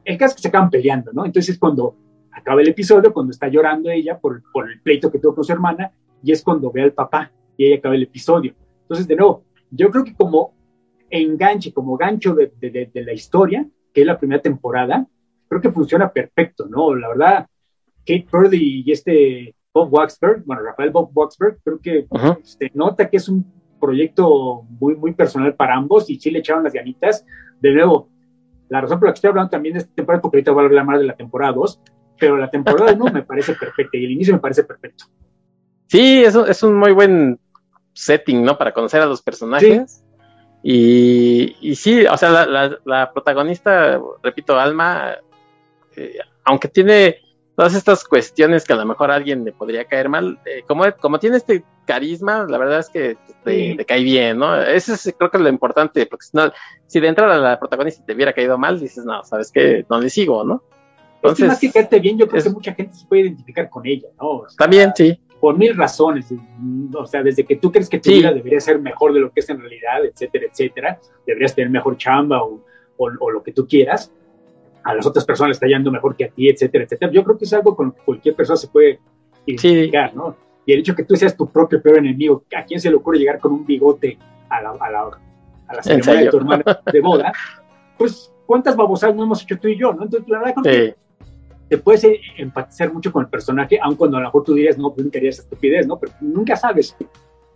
El 0.04 0.18
caso 0.18 0.30
es 0.30 0.36
que 0.36 0.42
se 0.42 0.48
acaban 0.48 0.70
peleando, 0.70 1.12
¿no? 1.12 1.24
Entonces 1.24 1.59
cuando 1.59 1.96
acaba 2.32 2.60
el 2.60 2.68
episodio 2.68 3.12
cuando 3.12 3.30
está 3.30 3.48
llorando 3.48 3.90
ella 3.90 4.18
por, 4.18 4.42
por 4.52 4.70
el 4.70 4.80
pleito 4.80 5.10
que 5.10 5.18
tuvo 5.18 5.34
con 5.34 5.44
su 5.44 5.52
hermana 5.52 5.92
y 6.22 6.32
es 6.32 6.42
cuando 6.42 6.70
ve 6.70 6.82
al 6.82 6.92
papá 6.92 7.30
y 7.56 7.64
ahí 7.66 7.72
acaba 7.74 7.94
el 7.94 8.02
episodio. 8.04 8.54
Entonces, 8.82 9.06
de 9.06 9.16
nuevo, 9.16 9.44
yo 9.70 9.90
creo 9.90 10.04
que 10.04 10.14
como 10.14 10.54
enganche, 11.10 11.72
como 11.72 11.96
gancho 11.96 12.34
de, 12.34 12.52
de, 12.58 12.90
de, 12.92 13.04
la 13.04 13.12
historia, 13.12 13.66
que 13.92 14.00
es 14.00 14.06
la 14.06 14.18
primera 14.18 14.40
temporada, 14.40 15.06
creo 15.48 15.60
que 15.60 15.70
funciona 15.70 16.10
perfecto, 16.10 16.66
¿no? 16.66 16.94
La 16.94 17.08
verdad, 17.08 17.46
Kate 17.98 18.26
Purdy 18.30 18.82
y 18.86 18.90
este 18.90 19.54
Bob 19.74 19.92
Waxberg, 19.92 20.44
bueno, 20.44 20.62
Rafael 20.62 20.90
Bob 20.90 21.10
Waxberg, 21.14 21.58
creo 21.62 21.78
que 21.80 22.08
-huh. 22.08 22.42
se 22.42 22.70
nota 22.74 23.08
que 23.08 23.18
es 23.18 23.28
un 23.28 23.44
proyecto 23.80 24.62
muy, 24.80 24.94
muy 24.94 25.12
personal 25.12 25.54
para 25.54 25.74
ambos 25.74 26.08
y 26.08 26.18
sí 26.18 26.30
le 26.30 26.38
echaron 26.38 26.64
las 26.64 26.72
ganitas. 26.72 27.26
De 27.60 27.72
nuevo, 27.72 28.08
la 28.68 28.80
razón 28.80 28.98
por 28.98 29.08
la 29.08 29.12
que 29.12 29.16
estoy 29.16 29.28
hablando 29.28 29.50
también 29.50 29.74
de 29.74 29.80
esta 29.80 29.94
temporada, 29.94 30.22
porque 30.22 30.38
ahorita 30.38 30.52
voy 30.52 30.62
a 30.62 30.66
hablar 30.66 30.86
más 30.86 31.00
de 31.00 31.06
la 31.06 31.16
temporada 31.16 31.52
2, 31.52 31.80
pero 32.18 32.36
la 32.36 32.50
temporada 32.50 32.92
1 32.92 33.12
me 33.12 33.22
parece 33.22 33.54
perfecta 33.54 33.96
y 33.96 34.04
el 34.04 34.12
inicio 34.12 34.34
me 34.34 34.40
parece 34.40 34.64
perfecto. 34.64 35.06
Sí, 35.88 36.22
es 36.24 36.34
un, 36.34 36.48
es 36.48 36.62
un 36.62 36.74
muy 36.74 36.92
buen 36.92 37.38
setting, 37.92 38.42
¿no? 38.42 38.56
Para 38.56 38.72
conocer 38.72 39.00
a 39.00 39.06
los 39.06 39.22
personajes. 39.22 39.92
Sí. 39.92 40.04
Y, 40.62 41.56
y 41.60 41.74
sí, 41.74 42.06
o 42.06 42.16
sea, 42.16 42.46
la, 42.84 43.12
protagonista, 43.12 44.00
repito, 44.22 44.58
Alma, 44.58 45.16
eh, 45.96 46.18
aunque 46.44 46.68
tiene 46.68 47.18
todas 47.56 47.74
estas 47.74 48.04
cuestiones 48.04 48.64
que 48.64 48.72
a 48.72 48.76
lo 48.76 48.86
mejor 48.86 49.10
a 49.10 49.16
alguien 49.16 49.44
le 49.44 49.52
podría 49.52 49.84
caer 49.84 50.08
mal, 50.08 50.38
eh, 50.46 50.62
como, 50.66 50.84
como 51.00 51.18
tiene 51.18 51.36
este 51.36 51.64
carisma, 51.84 52.46
la 52.48 52.58
verdad 52.58 52.78
es 52.78 52.88
que 52.88 53.16
te, 53.44 53.84
cae 53.84 54.02
bien, 54.02 54.38
¿no? 54.38 54.60
Eso 54.62 54.94
es, 54.94 55.14
creo 55.18 55.30
que 55.30 55.36
es 55.36 55.42
lo 55.42 55.48
importante, 55.48 56.06
porque 56.06 56.26
si, 56.26 56.36
no, 56.36 56.52
si 56.86 57.00
de 57.00 57.08
entrada 57.08 57.38
la 57.38 57.58
protagonista 57.58 58.04
te 58.06 58.14
hubiera 58.14 58.32
caído 58.32 58.56
mal, 58.56 58.78
dices, 58.78 59.04
no, 59.04 59.24
¿sabes 59.24 59.50
qué? 59.52 59.84
No 59.90 60.00
le 60.00 60.10
sigo, 60.10 60.44
¿no? 60.44 60.62
Entonces, 61.22 61.44
es 61.44 61.44
que 61.44 61.48
más 61.48 61.60
que 61.60 61.70
caerte 61.70 62.00
bien, 62.00 62.18
yo 62.18 62.26
creo 62.26 62.42
que 62.42 62.50
mucha 62.50 62.74
gente 62.74 62.94
se 62.94 63.06
puede 63.06 63.22
identificar 63.22 63.70
con 63.70 63.86
ella, 63.86 64.08
¿no? 64.20 64.42
también, 64.58 64.92
sí. 64.96 65.18
Por 65.40 65.56
mil 65.56 65.76
razones, 65.76 66.32
o 66.94 67.06
sea, 67.06 67.22
desde 67.22 67.44
que 67.44 67.56
tú 67.56 67.70
crees 67.70 67.88
que 67.88 67.98
tu 67.98 68.10
vida 68.10 68.32
debería 68.32 68.60
ser 68.60 68.80
mejor 68.80 69.12
de 69.12 69.20
lo 69.20 69.32
que 69.32 69.40
es 69.40 69.48
en 69.48 69.60
realidad, 69.60 70.04
etcétera, 70.04 70.46
etcétera, 70.50 71.00
deberías 71.26 71.54
tener 71.54 71.70
mejor 71.70 71.96
chamba 71.96 72.42
o, 72.42 72.60
o, 72.96 73.30
lo 73.30 73.42
que 73.42 73.52
tú 73.52 73.66
quieras, 73.66 74.12
a 74.84 74.94
las 74.94 75.06
otras 75.06 75.24
personas 75.24 75.56
está 75.56 75.66
yendo 75.66 75.90
mejor 75.90 76.16
que 76.16 76.24
a 76.24 76.28
ti, 76.28 76.48
etcétera, 76.48 76.84
etcétera. 76.84 77.10
Yo 77.12 77.24
creo 77.24 77.38
que 77.38 77.44
es 77.44 77.52
algo 77.52 77.74
con 77.74 77.86
lo 77.86 77.94
que 77.94 78.02
cualquier 78.02 78.34
persona 78.34 78.56
se 78.56 78.68
puede 78.68 79.00
identificar, 79.46 80.14
¿no? 80.14 80.36
Y 80.64 80.72
el 80.72 80.80
hecho 80.80 80.94
que 80.94 81.04
tú 81.04 81.16
seas 81.16 81.36
tu 81.36 81.48
propio 81.48 81.82
peor 81.82 81.98
enemigo, 81.98 82.44
¿a 82.56 82.64
quién 82.64 82.80
se 82.80 82.90
le 82.90 82.96
ocurre 82.96 83.18
llegar 83.18 83.40
con 83.40 83.52
un 83.52 83.66
bigote 83.66 84.18
a 84.48 84.62
la, 84.62 84.70
a 84.70 84.90
la, 84.90 85.18
a 85.68 85.74
la 85.74 85.82
ceremonia 85.82 86.24
de 86.24 86.30
tu 86.30 86.36
hermana 86.36 86.64
de 86.92 87.00
boda? 87.00 87.32
Pues, 87.98 88.32
¿cuántas 88.46 88.76
babosadas 88.76 89.16
no 89.16 89.24
hemos 89.24 89.42
hecho 89.42 89.58
tú 89.58 89.68
y 89.68 89.76
yo, 89.78 89.92
no? 89.92 90.04
Entonces, 90.04 90.28
la 90.28 90.38
verdad, 90.38 90.54
que 90.62 90.94
te 91.72 91.78
puedes 91.78 92.06
empatizar 92.36 92.92
mucho 92.92 93.10
con 93.10 93.24
el 93.24 93.30
personaje, 93.30 93.78
aun 93.80 93.96
cuando 93.96 94.18
a 94.18 94.20
lo 94.20 94.26
mejor 94.26 94.44
tú 94.44 94.52
dirías, 94.52 94.76
no, 94.76 94.92
pues 94.92 95.06
nunca 95.06 95.18
harías 95.18 95.38
estupidez, 95.38 95.86
¿no? 95.86 95.98
Pero 95.98 96.12
nunca 96.20 96.54
sabes. 96.54 96.94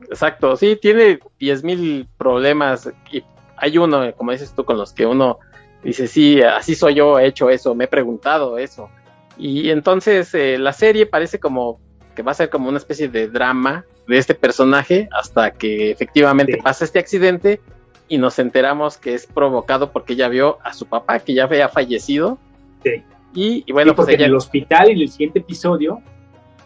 Exacto, 0.09 0.57
sí, 0.57 0.79
tiene 0.81 1.19
10.000 1.39 2.09
problemas 2.17 2.91
y 3.13 3.23
hay 3.59 3.77
uno, 3.77 4.11
como 4.15 4.33
dices 4.33 4.55
tú, 4.55 4.65
con 4.65 4.79
los 4.79 4.95
que 4.95 5.05
uno 5.05 5.39
dice, 5.85 6.07
sí, 6.07 6.41
así 6.41 6.75
soy 6.75 6.95
yo, 6.95 7.19
he 7.19 7.27
hecho 7.27 7.51
eso, 7.51 7.75
me 7.75 7.85
he 7.85 7.89
preguntado 7.89 8.57
eso. 8.57 8.89
Y 9.37 9.69
entonces 9.69 10.33
eh, 10.33 10.57
la 10.57 10.73
serie 10.73 11.05
parece 11.05 11.39
como 11.39 11.79
que 12.15 12.23
va 12.23 12.31
a 12.31 12.37
ser 12.37 12.49
como 12.49 12.71
una 12.71 12.79
especie 12.79 13.09
de 13.09 13.29
drama 13.29 13.85
de 14.09 14.17
este 14.17 14.35
personaje 14.35 15.11
hasta 15.13 15.51
que 15.51 15.91
efectivamente 15.91 16.57
pasa 16.65 16.87
este 16.87 17.01
accidente 17.01 17.61
y 18.09 18.17
nos 18.17 18.39
enteramos 18.39 18.97
que 18.97 19.13
es 19.13 19.27
provocado 19.27 19.93
porque 19.93 20.15
ella 20.15 20.29
vio 20.29 20.57
a 20.65 20.73
su 20.73 20.87
papá 20.87 21.19
que 21.19 21.35
ya 21.35 21.45
había 21.45 21.69
fallecido. 21.69 22.39
Sí. 22.83 23.05
Y, 23.35 23.71
bueno, 23.71 23.95
pues 23.95 24.09
ella... 24.09 24.25
en 24.25 24.31
el 24.31 24.35
hospital, 24.37 24.91
en 24.91 24.99
el 24.99 25.09
siguiente 25.09 25.41
episodio, 25.41 26.01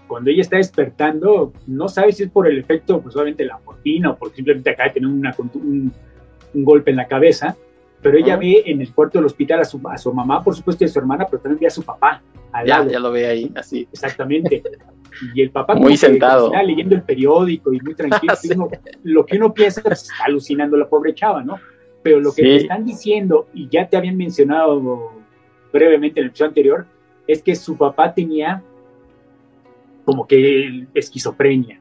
cuando 0.06 0.30
ella 0.30 0.42
está 0.42 0.56
despertando, 0.56 1.52
no 1.66 1.88
sabe 1.88 2.12
si 2.12 2.24
es 2.24 2.30
por 2.30 2.46
el 2.46 2.58
efecto, 2.58 3.00
pues 3.00 3.14
obviamente 3.16 3.44
la 3.44 3.58
morfina 3.64 4.10
o 4.10 4.16
por 4.16 4.32
simplemente 4.32 4.70
acaba 4.70 4.88
de 4.88 4.94
tener 4.94 5.08
una, 5.08 5.34
un, 5.38 5.92
un 6.54 6.64
golpe 6.64 6.90
en 6.90 6.96
la 6.96 7.06
cabeza, 7.06 7.56
pero 8.02 8.16
ella 8.16 8.36
ve 8.36 8.62
en 8.66 8.80
el 8.80 8.92
cuarto 8.94 9.18
del 9.18 9.26
hospital 9.26 9.60
a 9.60 9.64
su, 9.64 9.80
a 9.88 9.98
su 9.98 10.12
mamá, 10.12 10.42
por 10.42 10.54
supuesto, 10.54 10.84
y 10.84 10.86
a 10.86 10.88
su 10.88 10.98
hermana, 10.98 11.26
pero 11.30 11.42
también 11.42 11.60
ve 11.60 11.66
a 11.66 11.70
su 11.70 11.82
papá. 11.82 12.22
ya, 12.66 12.86
ya 12.86 12.98
lo 12.98 13.12
ve 13.12 13.26
ahí, 13.26 13.52
así. 13.54 13.86
Exactamente. 13.92 14.62
Y 15.34 15.42
el 15.42 15.50
papá 15.50 15.74
muy 15.74 15.96
sentado. 15.96 16.46
está 16.46 16.62
leyendo 16.62 16.94
el 16.94 17.02
periódico 17.02 17.72
y 17.72 17.80
muy 17.80 17.94
tranquilo. 17.94 18.34
lo 19.02 19.26
que 19.26 19.36
uno 19.36 19.52
piensa 19.52 19.82
es 19.84 20.02
está 20.02 20.24
alucinando 20.24 20.76
la 20.76 20.88
pobre 20.88 21.14
chava, 21.14 21.42
¿no? 21.42 21.58
Pero 22.02 22.20
lo 22.20 22.32
que 22.32 22.42
te 22.42 22.56
están 22.56 22.86
diciendo, 22.86 23.48
y 23.52 23.68
ya 23.68 23.86
te 23.86 23.98
habían 23.98 24.16
mencionado 24.16 25.12
brevemente 25.72 26.20
en 26.20 26.24
el 26.24 26.30
episodio 26.30 26.48
anterior, 26.48 26.86
es 27.26 27.42
que 27.42 27.54
su 27.54 27.76
papá 27.76 28.12
tenía 28.12 28.62
como 30.04 30.26
que 30.26 30.86
esquizofrenia. 30.94 31.80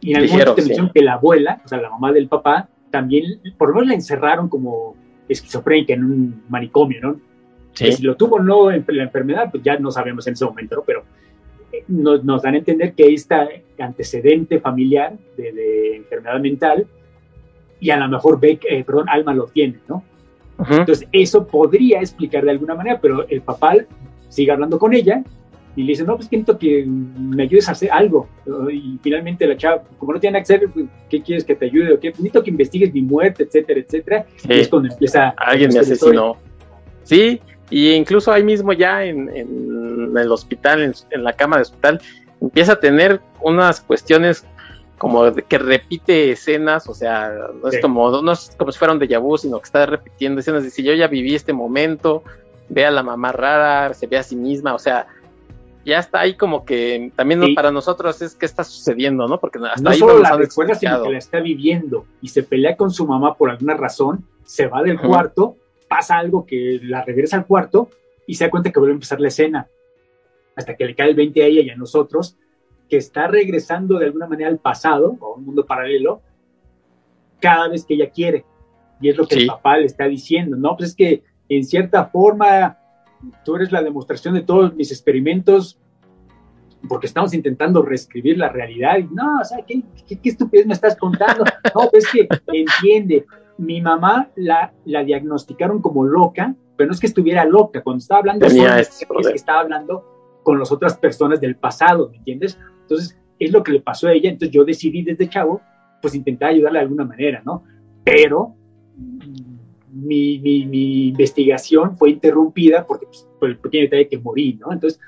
Y 0.00 0.10
en 0.10 0.16
algún 0.16 0.32
momento 0.32 0.56
mencionaron 0.56 0.90
que 0.92 1.02
la 1.02 1.14
abuela, 1.14 1.62
o 1.64 1.68
sea, 1.68 1.80
la 1.80 1.90
mamá 1.90 2.12
del 2.12 2.28
papá, 2.28 2.68
también, 2.90 3.40
por 3.56 3.68
lo 3.68 3.76
menos 3.76 3.88
la 3.88 3.94
encerraron 3.94 4.48
como 4.48 4.96
esquizofrénica 5.28 5.94
en 5.94 6.04
un 6.04 6.42
manicomio, 6.48 7.00
¿no? 7.00 7.20
si 7.74 8.02
lo 8.02 8.16
tuvo 8.16 8.36
o 8.36 8.42
no 8.42 8.70
en 8.70 8.84
la 8.86 9.02
enfermedad, 9.04 9.50
pues 9.50 9.62
ya 9.62 9.78
no 9.78 9.90
sabemos 9.90 10.26
en 10.26 10.34
ese 10.34 10.44
momento, 10.44 10.76
¿no? 10.76 10.82
Pero 10.82 11.04
eh, 11.72 11.84
nos, 11.88 12.24
nos, 12.24 12.42
dan 12.42 12.54
a 12.54 12.58
entender 12.58 12.94
que 12.94 13.12
este 13.12 13.64
antecedente 13.78 14.60
familiar 14.60 15.14
de, 15.36 15.96
enfermedad 15.96 16.40
mental, 16.40 16.86
y 17.80 17.90
a 17.90 17.96
lo 17.96 18.08
mejor 18.08 18.40
Beck, 18.40 18.64
eh, 18.68 18.84
perdón, 18.84 19.08
Alma 19.08 19.34
lo 19.34 19.46
tiene, 19.46 19.80
¿no? 19.88 20.04
Entonces, 20.58 21.08
eso 21.12 21.46
podría 21.46 22.00
explicar 22.00 22.44
de 22.44 22.52
alguna 22.52 22.74
manera, 22.74 22.98
pero 23.00 23.26
el 23.28 23.42
papá 23.42 23.74
sigue 24.28 24.52
hablando 24.52 24.78
con 24.78 24.94
ella 24.94 25.22
y 25.76 25.82
le 25.82 25.88
dice, 25.88 26.04
no, 26.04 26.16
pues 26.16 26.28
quiero 26.28 26.56
que 26.56 26.84
me 26.86 27.42
ayudes 27.42 27.68
a 27.68 27.72
hacer 27.72 27.90
algo. 27.90 28.28
Y 28.72 28.98
finalmente 29.02 29.46
la 29.46 29.56
chava, 29.56 29.82
como 29.98 30.12
no 30.12 30.20
tiene 30.20 30.34
nada 30.34 30.44
que 30.44 30.54
hacer, 30.54 30.70
pues, 30.72 30.86
¿qué 31.08 31.20
quieres 31.20 31.44
que 31.44 31.56
te 31.56 31.66
ayude? 31.66 31.94
¿O 31.94 32.00
qué? 32.00 32.10
Necesito 32.10 32.42
que 32.44 32.50
investigues 32.50 32.92
mi 32.92 33.02
muerte, 33.02 33.42
etcétera, 33.42 33.80
etcétera. 33.80 34.26
Y 34.48 34.60
es 34.60 34.68
cuando 34.68 34.92
empieza... 34.92 35.34
Alguien 35.36 35.72
me 35.72 35.80
asesinó. 35.80 36.36
Sí, 37.02 37.40
y 37.70 37.90
incluso 37.90 38.30
ahí 38.30 38.44
mismo 38.44 38.72
ya 38.72 39.04
en, 39.04 39.28
el 39.28 40.32
hospital, 40.32 40.94
en, 41.10 41.24
la 41.24 41.32
cama 41.32 41.56
de 41.56 41.62
hospital, 41.62 42.00
empieza 42.40 42.74
a 42.74 42.80
tener 42.80 43.20
unas 43.42 43.80
cuestiones 43.80 44.46
como 45.04 45.34
que 45.34 45.58
repite 45.58 46.30
escenas, 46.30 46.88
o 46.88 46.94
sea, 46.94 47.30
no 47.62 47.68
es 47.68 47.78
como 47.82 48.22
no 48.22 48.32
es 48.32 48.56
como 48.56 48.72
si 48.72 48.78
fuera 48.78 48.94
un 48.94 48.98
déjà 48.98 49.20
vu, 49.20 49.36
sino 49.36 49.58
que 49.58 49.64
está 49.64 49.84
repitiendo 49.84 50.40
escenas, 50.40 50.64
dice, 50.64 50.82
yo 50.82 50.94
ya 50.94 51.08
viví 51.08 51.34
este 51.34 51.52
momento, 51.52 52.22
ve 52.70 52.86
a 52.86 52.90
la 52.90 53.02
mamá 53.02 53.30
rara, 53.30 53.92
se 53.92 54.06
ve 54.06 54.16
a 54.16 54.22
sí 54.22 54.34
misma, 54.34 54.72
o 54.72 54.78
sea, 54.78 55.06
ya 55.84 55.98
está 55.98 56.20
ahí 56.20 56.38
como 56.38 56.64
que 56.64 57.12
también 57.16 57.54
para 57.54 57.70
nosotros 57.70 58.22
es 58.22 58.34
que 58.34 58.46
está 58.46 58.64
sucediendo, 58.64 59.28
¿no? 59.28 59.38
Porque 59.38 59.58
hasta 59.58 59.82
no 59.82 59.90
ahí 59.90 59.98
solo 59.98 60.20
la 60.20 60.38
recuerda, 60.38 60.74
sino 60.74 61.02
que 61.02 61.12
la 61.12 61.18
está 61.18 61.38
viviendo 61.38 62.06
y 62.22 62.28
se 62.28 62.42
pelea 62.42 62.74
con 62.74 62.90
su 62.90 63.06
mamá 63.06 63.34
por 63.34 63.50
alguna 63.50 63.74
razón, 63.74 64.24
se 64.46 64.68
va 64.68 64.82
del 64.82 64.98
cuarto, 64.98 65.56
pasa 65.86 66.16
algo 66.16 66.46
que 66.46 66.80
la 66.82 67.04
regresa 67.04 67.36
al 67.36 67.44
cuarto 67.44 67.90
y 68.26 68.36
se 68.36 68.44
da 68.44 68.50
cuenta 68.50 68.72
que 68.72 68.80
vuelve 68.80 68.94
a 68.94 68.96
empezar 68.96 69.20
la 69.20 69.28
escena. 69.28 69.68
Hasta 70.56 70.74
que 70.76 70.86
le 70.86 70.94
cae 70.94 71.10
el 71.10 71.14
20 71.14 71.42
a 71.42 71.46
ella 71.46 71.60
y 71.60 71.68
a 71.68 71.76
nosotros, 71.76 72.38
que 72.94 72.98
está 72.98 73.26
regresando 73.26 73.98
de 73.98 74.06
alguna 74.06 74.28
manera 74.28 74.48
al 74.48 74.60
pasado 74.60 75.16
o 75.18 75.32
a 75.32 75.36
un 75.36 75.46
mundo 75.46 75.66
paralelo 75.66 76.22
cada 77.40 77.66
vez 77.66 77.84
que 77.84 77.94
ella 77.94 78.08
quiere. 78.08 78.44
Y 79.00 79.08
es 79.08 79.16
lo 79.16 79.26
que 79.26 79.34
el 79.34 79.48
papá 79.48 79.78
le 79.78 79.86
está 79.86 80.04
diciendo, 80.04 80.56
¿no? 80.56 80.76
Pues 80.76 80.90
es 80.90 80.94
que 80.94 81.24
en 81.48 81.64
cierta 81.64 82.06
forma 82.06 82.78
tú 83.44 83.56
eres 83.56 83.72
la 83.72 83.82
demostración 83.82 84.34
de 84.34 84.42
todos 84.42 84.76
mis 84.76 84.92
experimentos 84.92 85.76
porque 86.88 87.08
estamos 87.08 87.34
intentando 87.34 87.82
reescribir 87.82 88.38
la 88.38 88.48
realidad. 88.48 88.98
Y 88.98 89.12
no, 89.12 89.40
o 89.40 89.44
sea, 89.44 89.58
¿qué, 89.66 89.82
qué, 90.06 90.28
estupidez 90.28 90.64
me 90.64 90.74
estás 90.74 90.96
contando? 90.96 91.42
No, 91.74 91.90
pues 91.90 92.04
es 92.04 92.12
que 92.12 92.28
entiende, 92.52 93.26
mi 93.58 93.80
mamá 93.80 94.30
la, 94.36 94.72
la 94.84 95.02
diagnosticaron 95.02 95.82
como 95.82 96.04
loca, 96.04 96.54
pero 96.76 96.86
no 96.86 96.94
es 96.94 97.00
que 97.00 97.08
estuviera 97.08 97.44
loca, 97.44 97.82
cuando 97.82 97.98
estaba 97.98 98.20
hablando, 98.20 98.46
es 98.46 98.54
que 98.54 99.34
estaba 99.34 99.62
hablando 99.62 100.04
con 100.44 100.60
las 100.60 100.70
otras 100.70 100.96
personas 100.96 101.40
del 101.40 101.56
pasado, 101.56 102.10
¿me 102.10 102.18
entiendes? 102.18 102.56
Entonces, 102.84 103.18
es 103.38 103.52
lo 103.52 103.62
que 103.62 103.72
le 103.72 103.80
pasó 103.80 104.08
a 104.08 104.12
ella, 104.12 104.30
entonces 104.30 104.54
yo 104.54 104.64
decidí 104.64 105.02
desde 105.02 105.28
chavo, 105.28 105.60
pues 106.00 106.14
intentar 106.14 106.50
ayudarle 106.50 106.78
de 106.78 106.84
alguna 106.84 107.04
manera, 107.04 107.42
¿no? 107.44 107.64
Pero 108.04 108.54
mi, 109.90 110.38
mi, 110.38 111.08
investigación 111.08 111.96
fue 111.96 112.10
interrumpida 112.10 112.86
porque 112.86 113.06
pues, 113.06 113.28
por 113.38 113.48
el 113.48 113.58
pequeño 113.58 113.84
detalle 113.84 114.08
que 114.08 114.18
morí, 114.18 114.54
¿no? 114.54 114.72
Entonces, 114.72 115.00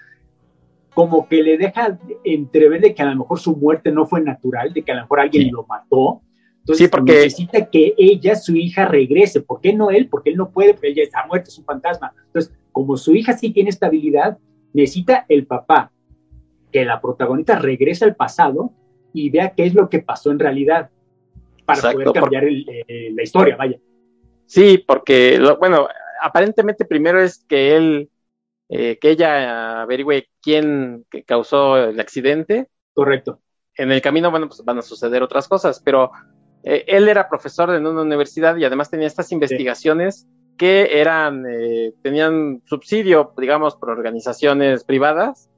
como 0.95 1.29
que 1.29 1.43
le 1.43 1.59
deja 1.59 1.99
entrever 2.25 2.81
de 2.81 2.95
que 2.95 3.03
a 3.03 3.07
lo 3.07 3.17
mejor 3.17 3.39
su 3.39 3.55
muerte 3.55 3.93
no 3.93 4.07
fue 4.07 4.23
natural, 4.23 4.73
de 4.73 4.83
que 4.83 4.93
a 4.93 4.95
lo 4.95 5.03
mejor 5.03 5.21
alguien 5.21 5.53
lo 5.53 5.67
mató. 5.67 6.23
Entonces, 6.61 6.89
porque... 6.89 7.13
necesita 7.13 7.67
que 7.67 7.95
ella, 7.99 8.35
su 8.35 8.57
hija, 8.57 8.87
regrese. 8.87 9.43
¿Por 9.43 9.61
qué 9.61 9.75
no 9.75 9.91
él? 9.91 10.09
Porque 10.09 10.31
él 10.31 10.37
no 10.37 10.51
puede, 10.51 10.73
porque 10.73 10.89
ella 10.89 11.03
está 11.03 11.27
muerta, 11.27 11.49
es 11.49 11.59
un 11.59 11.67
fantasma. 11.67 12.15
Entonces, 12.27 12.55
como 12.73 12.97
su 12.97 13.15
hija 13.15 13.37
sí 13.37 13.51
tiene 13.51 13.69
estabilidad, 13.69 14.39
necesita 14.73 15.27
el 15.29 15.47
papá 15.47 15.93
que 16.77 16.85
la 16.85 17.01
protagonista 17.01 17.59
regrese 17.59 18.05
al 18.05 18.17
pasado 18.17 18.71
y 19.15 19.31
vea 19.31 19.55
qué 19.57 19.65
es 19.65 19.73
lo 19.73 19.89
que 19.89 20.01
pasó 20.01 20.31
en 20.31 20.39
realidad 20.39 20.91
para 21.65 21.91
poder 21.91 22.13
cambiar 22.13 22.45
eh, 22.45 23.13
la 23.15 23.23
historia, 23.23 23.57
vaya. 23.57 23.79
Sí, 24.45 24.85
porque, 24.87 25.41
bueno, 25.59 25.89
aparentemente 26.21 26.85
primero 26.85 27.19
es 27.19 27.39
que 27.49 27.77
él, 27.77 28.11
eh, 28.69 28.99
que 29.01 29.09
ella 29.09 29.81
averigüe 29.81 30.29
quién 30.43 31.07
causó 31.25 31.79
el 31.79 31.99
accidente. 31.99 32.69
Correcto. 32.93 33.41
En 33.75 33.91
el 33.91 34.03
camino, 34.03 34.31
bueno, 34.31 34.47
pues 34.47 34.63
van 34.63 34.77
a 34.77 34.83
suceder 34.83 35.23
otras 35.23 35.49
cosas, 35.49 35.81
pero 35.83 36.11
eh, 36.63 36.85
él 36.89 37.09
era 37.09 37.31
profesor 37.31 37.75
en 37.75 37.87
una 37.87 38.03
universidad 38.03 38.55
y 38.57 38.67
además 38.67 38.91
tenía 38.91 39.07
estas 39.07 39.33
investigaciones 39.33 40.29
que 40.59 41.01
eran, 41.01 41.43
tenían 42.03 42.61
subsidio, 42.67 43.33
digamos, 43.39 43.77
por 43.77 43.89
organizaciones 43.89 44.85
privadas, 44.85 45.49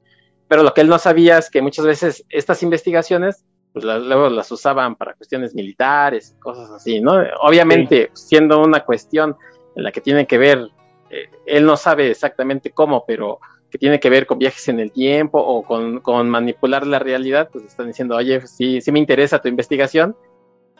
pero 0.49 0.63
lo 0.63 0.73
que 0.73 0.81
él 0.81 0.89
no 0.89 0.99
sabía 0.99 1.37
es 1.37 1.49
que 1.49 1.61
muchas 1.61 1.85
veces 1.85 2.25
estas 2.27 2.61
investigaciones 2.63 3.45
pues 3.71 3.85
luego 3.85 4.29
las 4.29 4.51
usaban 4.51 4.95
para 4.95 5.13
cuestiones 5.13 5.53
militares, 5.53 6.35
cosas 6.39 6.71
así, 6.71 6.99
¿no? 6.99 7.23
Obviamente, 7.41 8.09
siendo 8.13 8.61
una 8.61 8.83
cuestión 8.83 9.37
en 9.75 9.83
la 9.83 9.91
que 9.91 10.01
tiene 10.01 10.25
que 10.25 10.39
ver, 10.39 10.69
eh, 11.11 11.29
él 11.45 11.65
no 11.65 11.77
sabe 11.77 12.09
exactamente 12.09 12.71
cómo, 12.71 13.05
pero 13.05 13.39
que 13.69 13.77
tiene 13.77 13.99
que 13.99 14.09
ver 14.09 14.25
con 14.25 14.39
viajes 14.39 14.67
en 14.69 14.79
el 14.79 14.91
tiempo 14.91 15.39
o 15.39 15.63
con, 15.63 16.29
manipular 16.29 16.87
la 16.87 16.97
realidad, 16.97 17.49
pues 17.51 17.65
están 17.65 17.87
diciendo, 17.87 18.15
oye, 18.15 18.41
sí, 18.47 18.81
sí 18.81 18.91
me 18.91 18.97
interesa 18.97 19.39
tu 19.39 19.47
investigación. 19.47 20.15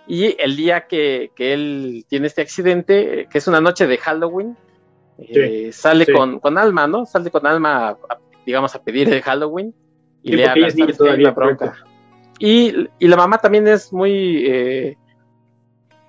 Y 0.07 0.35
el 0.41 0.55
día 0.55 0.87
que, 0.87 1.31
él 1.37 2.05
tiene 2.07 2.25
este 2.25 2.41
accidente, 2.41 3.27
que 3.29 3.37
es 3.37 3.47
una 3.47 3.61
noche 3.61 3.85
de 3.85 3.97
Halloween, 3.99 4.57
eh, 5.19 5.69
sale 5.71 6.07
Con, 6.11 6.39
con 6.39 6.57
Alma, 6.57 6.87
¿no? 6.87 7.05
Sale 7.05 7.29
con 7.29 7.45
Alma, 7.45 7.95
digamos, 8.45 8.75
a 8.75 8.83
pedir 8.83 9.09
de 9.09 9.21
Halloween 9.21 9.73
y 10.23 10.33
le 10.33 10.47
habla 10.47 10.67
todavía 10.97 11.31
bronca. 11.31 11.75
Y, 12.39 12.87
y, 12.99 13.07
la 13.07 13.17
mamá 13.17 13.37
también 13.37 13.67
es 13.67 13.91
muy... 13.91 14.45
Eh, 14.45 14.97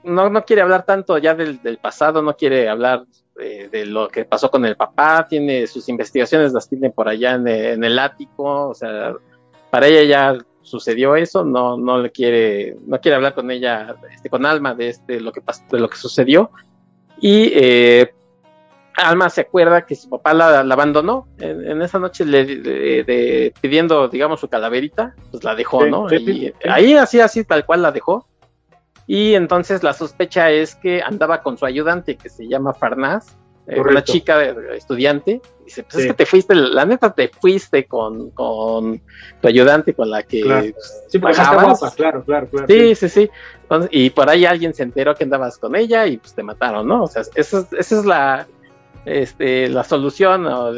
no, 0.05 0.31
no 0.31 0.45
quiere 0.45 0.63
hablar 0.63 0.85
tanto 0.85 1.19
ya 1.19 1.35
del, 1.35 1.61
del 1.63 1.79
pasado, 1.79 2.23
no 2.23 2.37
quiere 2.37 2.69
hablar 2.69 3.05
de, 3.37 3.87
lo 3.87 4.09
que 4.09 4.25
pasó 4.25 4.51
con 4.51 4.65
el 4.65 4.77
papá, 4.77 5.27
tiene 5.29 5.67
sus 5.67 5.89
investigaciones, 5.89 6.53
las 6.53 6.69
tiene 6.69 6.91
por 6.91 7.09
allá 7.09 7.35
en, 7.35 7.49
en 7.49 7.85
el 7.85 7.99
ático, 7.99 8.69
o 8.69 8.75
sea, 8.75 9.15
para 9.71 9.87
ella 9.87 10.05
ya 10.05 10.39
sucedió 10.63 11.17
eso, 11.17 11.45
no, 11.45 11.77
no 11.77 11.99
le 11.99 12.11
quiere, 12.11 12.77
no 12.87 13.01
quiere 13.01 13.17
hablar 13.17 13.35
con 13.35 13.51
ella, 13.51 13.97
este, 14.13 14.29
con 14.29 14.45
Alma 14.45 14.75
de 14.75 14.91
este, 14.91 15.21
lo 15.21 15.33
que 15.33 15.41
pasó, 15.41 15.65
de 15.71 15.81
lo 15.81 15.89
que 15.89 15.97
sucedió. 15.97 16.51
Y 17.21 17.51
eh, 17.55 18.13
Alma 19.01 19.31
se 19.31 19.43
acuerda 19.43 19.87
que 19.87 19.95
su 19.95 20.09
papá 20.09 20.35
la, 20.35 20.61
abandonó 20.61 21.29
en, 21.39 21.83
esa 21.83 21.99
noche 21.99 22.25
le, 22.25 23.53
pidiendo, 23.61 24.09
digamos, 24.09 24.41
su 24.41 24.49
calaverita, 24.49 25.15
pues 25.31 25.45
la 25.45 25.55
dejó, 25.55 25.87
¿no? 25.87 26.07
Ahí 26.69 26.95
así, 26.95 27.21
así, 27.21 27.45
tal 27.45 27.65
cual 27.65 27.83
la 27.83 27.93
dejó. 27.93 28.27
Y 29.07 29.35
entonces 29.35 29.83
la 29.83 29.93
sospecha 29.93 30.51
es 30.51 30.77
que 30.77 31.03
andaba 31.03 31.43
con 31.43 31.59
su 31.59 31.67
ayudante 31.67 32.17
que 32.17 32.29
se 32.29 32.47
llama 32.47 32.75
Farnaz, 32.75 33.37
eh, 33.67 33.81
una 33.81 34.03
chica 34.05 34.39
de, 34.39 34.77
estudiante. 34.77 35.41
Dice, 35.65 35.83
pues 35.85 35.97
es 35.97 36.07
que 36.07 36.15
te 36.15 36.27
fuiste, 36.27 36.55
la 36.55 36.85
neta 36.85 37.13
te 37.13 37.29
fuiste 37.29 37.87
con, 37.87 38.31
con 38.31 39.01
tu 39.41 39.49
ayudante 39.49 39.95
con 39.95 40.11
la 40.11 40.23
que 40.23 40.43
claro. 40.43 40.67
sí, 41.09 41.21
claro, 41.21 42.25
claro, 42.25 42.25
claro. 42.25 42.49
Sí, 42.67 42.95
sí, 42.95 43.09
sí. 43.09 43.31
y 43.91 44.11
por 44.11 44.29
ahí 44.29 44.45
alguien 44.45 44.75
se 44.75 44.83
enteró 44.83 45.15
que 45.15 45.25
andabas 45.25 45.59
con 45.59 45.77
ella 45.77 46.07
y 46.07 46.17
pues 46.17 46.35
te 46.35 46.43
mataron, 46.43 46.87
¿no? 46.87 47.05
O 47.05 47.07
sea, 47.07 47.23
esa 47.35 47.67
es, 47.79 47.93
es 47.93 48.05
la, 48.05 48.47
este, 49.11 49.69
la 49.69 49.85
solución 49.85 50.47
o 50.47 50.73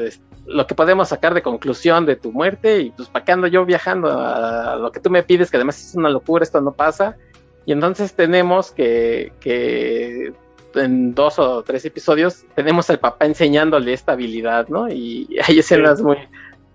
lo 0.46 0.66
que 0.66 0.74
podemos 0.74 1.08
sacar 1.08 1.34
de 1.34 1.42
conclusión 1.42 2.06
de 2.06 2.16
tu 2.16 2.32
muerte 2.32 2.80
y 2.80 2.90
pues 2.90 3.08
para 3.08 3.24
qué 3.24 3.32
ando 3.32 3.46
yo 3.46 3.64
viajando 3.64 4.10
a, 4.10 4.76
lo 4.76 4.90
que 4.90 5.00
tú 5.00 5.10
me 5.10 5.22
pides, 5.22 5.50
que 5.50 5.56
además 5.56 5.80
es 5.80 5.94
una 5.94 6.10
locura, 6.10 6.42
esto 6.42 6.60
no 6.60 6.72
pasa. 6.72 7.16
Y 7.64 7.72
entonces 7.72 8.14
tenemos 8.14 8.72
que, 8.72 9.32
que 9.40 10.32
en 10.74 11.14
dos 11.14 11.38
o 11.38 11.62
tres 11.62 11.84
episodios 11.84 12.44
tenemos 12.54 12.90
al 12.90 12.98
papá 12.98 13.26
enseñándole 13.26 13.92
esta 13.92 14.12
habilidad, 14.12 14.68
¿no? 14.68 14.88
Y 14.88 15.28
hay 15.46 15.58
escenas 15.58 16.02
muy, 16.02 16.16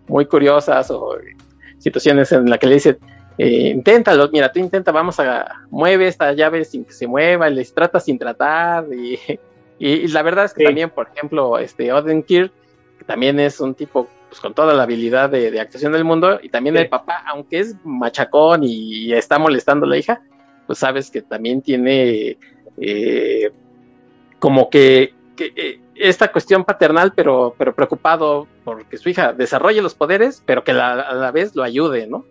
muy 0.07 0.25
curiosas 0.25 0.89
o 0.91 1.17
situaciones 1.79 2.31
en 2.31 2.49
las 2.49 2.59
que 2.59 2.67
le 2.67 2.73
dice, 2.75 2.97
eh, 3.37 3.69
inténtalo, 3.69 4.29
mira, 4.31 4.51
tú 4.51 4.59
intenta, 4.59 4.91
vamos 4.91 5.19
a, 5.19 5.63
mueve 5.69 6.07
esta 6.07 6.33
llave 6.33 6.65
sin 6.65 6.85
que 6.85 6.93
se 6.93 7.05
mueva, 7.05 7.49
les 7.49 7.73
trata 7.73 7.99
sin 7.99 8.17
tratar, 8.17 8.85
y, 8.91 9.19
y, 9.80 10.07
la 10.07 10.23
verdad 10.23 10.45
es 10.45 10.53
que 10.53 10.63
también, 10.63 10.89
por 10.89 11.09
ejemplo, 11.13 11.57
este 11.59 11.91
Odenkirk, 11.91 12.51
que 12.97 13.05
también 13.05 13.39
es 13.39 13.59
un 13.59 13.75
tipo 13.75 14.07
pues, 14.30 14.41
con 14.41 14.53
toda 14.53 14.73
la 14.73 14.84
habilidad 14.84 15.30
de, 15.30 15.59
actuación 15.59 15.91
del 15.91 16.03
mundo, 16.03 16.39
y 16.41 16.49
también 16.49 16.78
el 16.78 16.89
papá, 16.89 17.23
aunque 17.28 17.59
es 17.59 17.75
machacón 17.84 18.63
y, 18.63 19.13
está 19.13 19.38
molestando 19.39 19.86
a 19.86 19.89
la 19.89 19.97
hija, 19.97 20.21
pues 20.65 20.80
sabes 20.80 21.11
que 21.11 21.21
también 21.21 21.61
tiene 21.61 22.38
eh, 22.78 23.51
como 24.39 24.69
que, 24.69 25.13
eh, 25.39 25.80
esta 25.95 26.32
cuestión 26.32 26.63
paternal, 26.63 27.13
pero, 27.15 27.55
pero 27.57 27.73
preocupado 27.73 28.47
porque 28.63 28.97
su 28.97 29.09
hija 29.09 29.34
desarrolle 29.34 29.82
los 29.82 29.95
poderes, 29.95 30.43
pero 30.45 30.63
que 30.63 30.71
a 30.71 31.13
la 31.13 31.32
vez 31.32 31.55
lo 31.55 31.63
ayude, 31.63 32.07
¿no? 32.07 32.25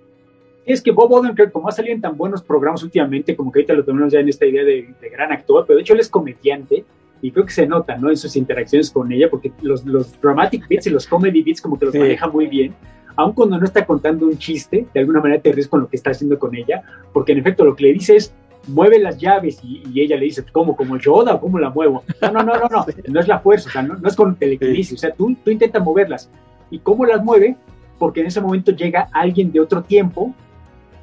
Es 0.67 0.83
que 0.83 0.91
Bob 0.91 1.13
Odenkirk, 1.13 1.53
como 1.53 1.69
ha 1.69 1.73
salido 1.73 1.95
en 1.95 2.01
tan 2.01 2.17
buenos 2.17 2.43
programas 2.43 2.83
últimamente, 2.83 3.37
como 3.37 3.53
que 3.53 3.61
ahorita 3.61 3.75
lo 3.75 3.85
tenemos 3.85 4.13
ya 4.13 4.19
en 4.19 4.29
esta 4.29 4.47
idea 4.47 4.65
de, 4.65 4.95
de 5.01 5.09
gran 5.11 5.33
actor, 5.33 5.65
pero 5.65 5.77
de 5.77 5.83
hecho 5.83 5.95
él 5.95 6.01
es 6.01 6.09
comediante, 6.09 6.85
y 7.23 7.31
creo 7.31 7.47
que 7.47 7.53
se 7.53 7.67
nota, 7.67 7.97
¿no? 7.97 8.11
En 8.11 8.17
sus 8.17 8.37
interacciones 8.37 8.91
con 8.91 9.11
ella, 9.11 9.29
porque 9.31 9.53
los, 9.63 9.85
los 9.85 10.21
dramatic 10.21 10.69
bits 10.69 10.87
y 10.87 10.91
los 10.91 11.07
comedy 11.07 11.43
bits 11.43 11.61
como 11.61 11.79
que 11.79 11.87
los 11.87 11.95
maneja 11.95 12.29
muy 12.29 12.47
bien, 12.47 12.75
aun 13.17 13.33
cuando 13.33 13.59
no 13.59 13.65
está 13.65 13.85
contando 13.87 14.27
un 14.27 14.39
chiste, 14.39 14.87
de 14.93 15.01
alguna 15.01 15.21
manera 15.21 15.41
te 15.41 15.53
ríes 15.53 15.69
con 15.69 15.81
lo 15.81 15.89
que 15.89 15.97
está 15.97 16.11
haciendo 16.11 16.39
con 16.39 16.55
ella, 16.55 16.83
porque 17.13 17.33
en 17.33 17.39
efecto 17.39 17.65
lo 17.65 17.75
que 17.75 17.85
le 17.85 17.93
dice 17.95 18.17
es, 18.17 18.33
mueve 18.69 18.99
las 18.99 19.19
llaves, 19.19 19.61
y, 19.63 19.83
ella 20.01 20.17
le 20.17 20.27
dice, 20.27 20.45
¿cómo? 20.53 20.77
¿Como 20.77 20.99
Yoda 20.99 21.35
o 21.35 21.41
cómo 21.41 21.59
la 21.59 21.71
muevo? 21.71 22.05
No, 22.21 22.31
no, 22.31 22.43
no, 22.43 22.55
no, 22.55 22.69
no, 22.69 22.87
no 23.09 23.21
es 23.21 23.29
la 23.29 23.39
fuerza, 23.39 23.69
o 23.69 23.73
sea, 23.73 23.83
no, 23.83 24.07
es 24.07 24.17
con 24.17 24.37
telequinesis, 24.37 24.95
o 24.95 24.99
sea, 24.99 25.13
tú, 25.13 25.35
tú 25.45 25.51
intentas 25.51 25.83
moverlas. 25.83 26.31
¿Y 26.71 26.79
cómo 26.81 27.07
las 27.07 27.23
mueve? 27.23 27.57
Porque 27.99 28.21
en 28.21 28.27
ese 28.27 28.41
momento 28.41 28.73
llega 28.73 29.09
alguien 29.13 29.53
de 29.53 29.61
otro 29.61 29.83
tiempo, 29.83 30.35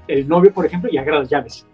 el 0.08 0.28
novio, 0.28 0.54
por 0.54 0.66
ejemplo, 0.66 0.90
y 0.92 0.98
agarra 0.98 1.20
las 1.20 1.30
llaves. 1.30 1.66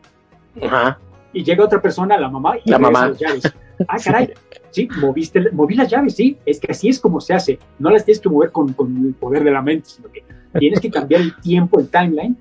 Ajá. 0.61 0.99
Y 1.33 1.43
llega 1.43 1.63
otra 1.63 1.81
persona, 1.81 2.17
la 2.17 2.29
mamá, 2.29 2.57
y 2.63 2.69
la 2.69 2.79
mamá. 2.79 3.09
las 3.09 3.19
llaves. 3.19 3.53
Ah, 3.87 3.97
caray, 4.03 4.33
sí, 4.71 4.87
moviste, 4.99 5.51
moví 5.51 5.75
las 5.75 5.89
llaves, 5.89 6.15
sí, 6.15 6.37
es 6.45 6.59
que 6.59 6.71
así 6.71 6.89
es 6.89 6.99
como 6.99 7.21
se 7.21 7.33
hace. 7.33 7.59
No 7.77 7.89
las 7.89 8.03
tienes 8.03 8.19
que 8.19 8.29
mover 8.29 8.51
con, 8.51 8.75
el 9.05 9.13
poder 9.13 9.43
de 9.43 9.51
la 9.51 9.61
mente, 9.61 9.89
sino 9.89 10.11
que 10.11 10.23
tienes 10.57 10.79
que 10.79 10.89
cambiar 10.89 11.21
el 11.21 11.35
tiempo, 11.37 11.79
el 11.79 11.89
timeline, 11.89 12.35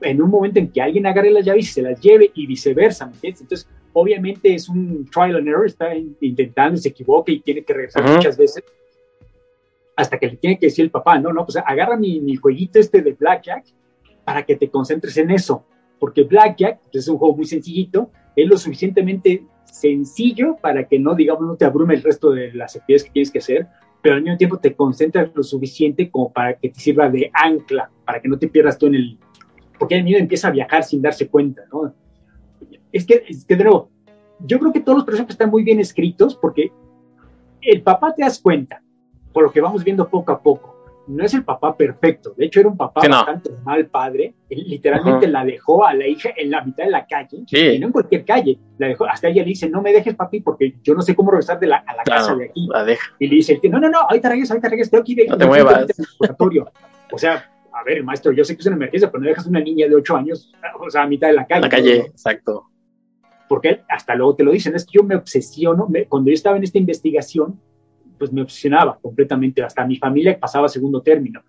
en 0.00 0.20
un 0.20 0.30
momento 0.30 0.58
en 0.58 0.68
que 0.68 0.82
alguien 0.82 1.06
agarre 1.06 1.30
las 1.30 1.44
llaves 1.44 1.68
y 1.68 1.72
se 1.72 1.82
las 1.82 2.00
lleve 2.00 2.30
y 2.34 2.46
viceversa, 2.46 3.06
¿me 3.06 3.12
entiendes? 3.14 3.42
Entonces, 3.42 3.68
obviamente 3.92 4.54
es 4.54 4.68
un 4.68 5.08
trial 5.08 5.36
and 5.36 5.48
error, 5.48 5.66
está 5.66 5.94
intentando, 6.20 6.76
se 6.76 6.88
equivoca 6.88 7.30
y 7.30 7.40
tiene 7.40 7.62
que 7.62 7.72
regresar 7.72 8.02
muchas 8.02 8.36
veces 8.36 8.64
hasta 9.94 10.18
que 10.18 10.26
le 10.26 10.36
tiene 10.36 10.58
que 10.58 10.66
decir 10.66 10.84
el 10.84 10.90
papá, 10.90 11.18
no, 11.18 11.32
no, 11.32 11.44
pues 11.44 11.56
agarra 11.58 11.96
mi, 11.96 12.20
mi 12.20 12.36
jueguito 12.36 12.78
este 12.78 13.02
de 13.02 13.12
Blackjack 13.12 13.64
para 14.24 14.44
que 14.44 14.56
te 14.56 14.70
concentres 14.70 15.16
en 15.18 15.30
eso, 15.30 15.64
porque 15.98 16.24
Blackjack 16.24 16.80
pues, 16.90 17.04
es 17.04 17.08
un 17.08 17.18
juego 17.18 17.36
muy 17.36 17.44
sencillito, 17.44 18.10
es 18.34 18.48
lo 18.48 18.56
suficientemente 18.56 19.44
sencillo 19.72 20.56
para 20.60 20.86
que 20.86 20.98
no, 20.98 21.14
digamos, 21.14 21.46
no 21.46 21.56
te 21.56 21.64
abrume 21.64 21.94
el 21.94 22.02
resto 22.02 22.30
de 22.30 22.52
las 22.52 22.76
actividades 22.76 23.04
que 23.04 23.10
tienes 23.10 23.30
que 23.30 23.38
hacer, 23.38 23.66
pero 24.02 24.16
al 24.16 24.22
mismo 24.22 24.36
tiempo 24.36 24.58
te 24.58 24.74
concentras 24.74 25.30
lo 25.34 25.42
suficiente 25.42 26.10
como 26.10 26.32
para 26.32 26.54
que 26.58 26.68
te 26.68 26.78
sirva 26.78 27.08
de 27.08 27.30
ancla, 27.32 27.90
para 28.04 28.20
que 28.20 28.28
no 28.28 28.38
te 28.38 28.48
pierdas 28.48 28.78
tú 28.78 28.86
en 28.86 28.96
el... 28.96 29.18
Porque 29.78 29.96
el 29.96 30.04
niño 30.04 30.18
empieza 30.18 30.48
a 30.48 30.50
viajar 30.50 30.84
sin 30.84 31.00
darse 31.00 31.28
cuenta, 31.28 31.62
¿no? 31.72 31.94
Es 32.92 33.06
que, 33.06 33.24
es 33.26 33.44
que 33.46 33.56
de 33.56 33.64
nuevo, 33.64 33.90
yo 34.40 34.58
creo 34.58 34.72
que 34.72 34.80
todos 34.80 34.98
los 34.98 35.04
personajes 35.06 35.34
están 35.34 35.50
muy 35.50 35.62
bien 35.62 35.80
escritos 35.80 36.36
porque 36.36 36.70
el 37.62 37.82
papá 37.82 38.14
te 38.14 38.22
das 38.22 38.38
cuenta, 38.38 38.82
por 39.32 39.44
lo 39.44 39.52
que 39.52 39.60
vamos 39.60 39.82
viendo 39.82 40.08
poco 40.08 40.32
a 40.32 40.42
poco, 40.42 40.71
no 41.06 41.24
es 41.24 41.34
el 41.34 41.44
papá 41.44 41.76
perfecto. 41.76 42.34
De 42.36 42.46
hecho, 42.46 42.60
era 42.60 42.68
un 42.68 42.76
papá 42.76 43.00
bastante 43.08 43.50
mal 43.64 43.86
padre. 43.86 44.34
Él 44.48 44.64
literalmente 44.66 45.26
la 45.26 45.44
dejó 45.44 45.84
a 45.84 45.94
la 45.94 46.06
hija 46.06 46.30
en 46.36 46.50
la 46.50 46.62
mitad 46.64 46.84
de 46.84 46.90
la 46.90 47.06
calle, 47.06 47.44
y 47.50 47.78
no 47.78 47.86
en 47.86 47.92
cualquier 47.92 48.24
calle. 48.24 48.58
La 48.78 48.88
dejó, 48.88 49.06
hasta 49.06 49.28
ella 49.28 49.42
le 49.42 49.48
dice, 49.48 49.68
no 49.68 49.82
me 49.82 49.92
dejes, 49.92 50.14
papi, 50.14 50.40
porque 50.40 50.76
yo 50.82 50.94
no 50.94 51.02
sé 51.02 51.14
cómo 51.14 51.30
regresar 51.30 51.58
de 51.58 51.66
la, 51.66 51.78
a 51.78 51.96
la 51.96 52.02
casa 52.04 52.34
de 52.34 52.46
aquí. 52.46 52.68
Y 53.18 53.26
le 53.28 53.36
dice, 53.36 53.60
no, 53.64 53.80
no, 53.80 53.88
no, 53.88 54.00
ahorita 54.00 54.28
regresa, 54.28 54.54
ahorita 54.54 54.68
regresa, 54.68 54.90
tengo 54.90 55.04
que 55.04 55.12
ir. 55.12 55.28
No 55.28 55.38
te 55.38 55.46
muevas. 55.46 55.86
O 57.12 57.18
sea, 57.18 57.50
a 57.72 57.84
ver, 57.84 58.02
maestro, 58.04 58.32
yo 58.32 58.44
sé 58.44 58.54
que 58.54 58.60
es 58.60 58.66
una 58.66 58.76
emergencia, 58.76 59.10
pero 59.10 59.22
no 59.22 59.28
dejas 59.28 59.46
una 59.46 59.60
niña 59.60 59.88
de 59.88 59.94
8 59.94 60.16
años, 60.16 60.52
o 60.78 60.90
sea, 60.90 61.02
a 61.02 61.06
mitad 61.06 61.28
de 61.28 61.34
la 61.34 61.46
calle. 61.46 61.62
La 61.62 61.68
calle, 61.68 61.96
exacto. 61.98 62.68
Porque 63.48 63.82
hasta 63.88 64.14
luego 64.14 64.36
te 64.36 64.44
lo 64.44 64.52
dicen, 64.52 64.74
es 64.74 64.86
que 64.86 64.92
yo 64.98 65.04
me 65.04 65.16
obsesiono, 65.16 65.88
cuando 66.08 66.30
yo 66.30 66.34
estaba 66.34 66.56
en 66.56 66.62
esta 66.62 66.78
investigación, 66.78 67.60
pues 68.22 68.32
me 68.32 68.42
obsesionaba 68.42 69.00
completamente, 69.02 69.64
hasta 69.64 69.84
mi 69.84 69.96
familia 69.96 70.38
pasaba 70.38 70.68
segundo 70.68 71.02
término. 71.02 71.42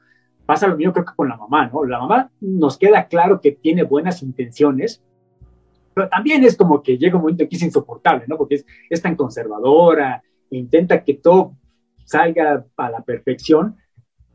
Pasa 0.43 0.65
lo 0.65 0.75
mismo 0.75 0.91
creo 0.91 1.05
que 1.05 1.13
con 1.15 1.29
la 1.29 1.37
mamá, 1.37 1.69
¿no? 1.71 1.85
La 1.85 1.99
mamá 1.99 2.31
nos 2.41 2.79
queda 2.79 3.07
claro 3.07 3.39
que 3.39 3.51
tiene 3.51 3.83
buenas 3.83 4.23
intenciones, 4.23 5.03
pero 5.93 6.09
también 6.09 6.43
es 6.43 6.57
como 6.57 6.81
que 6.81 6.97
llega 6.97 7.17
un 7.17 7.21
momento 7.21 7.47
que 7.47 7.57
es 7.57 7.61
insoportable, 7.61 8.25
¿no? 8.27 8.37
Porque 8.39 8.55
es, 8.55 8.65
es 8.89 9.03
tan 9.03 9.15
conservadora, 9.15 10.23
intenta 10.49 11.03
que 11.03 11.13
todo 11.13 11.55
salga 12.05 12.65
a 12.75 12.89
la 12.89 13.01
perfección, 13.01 13.77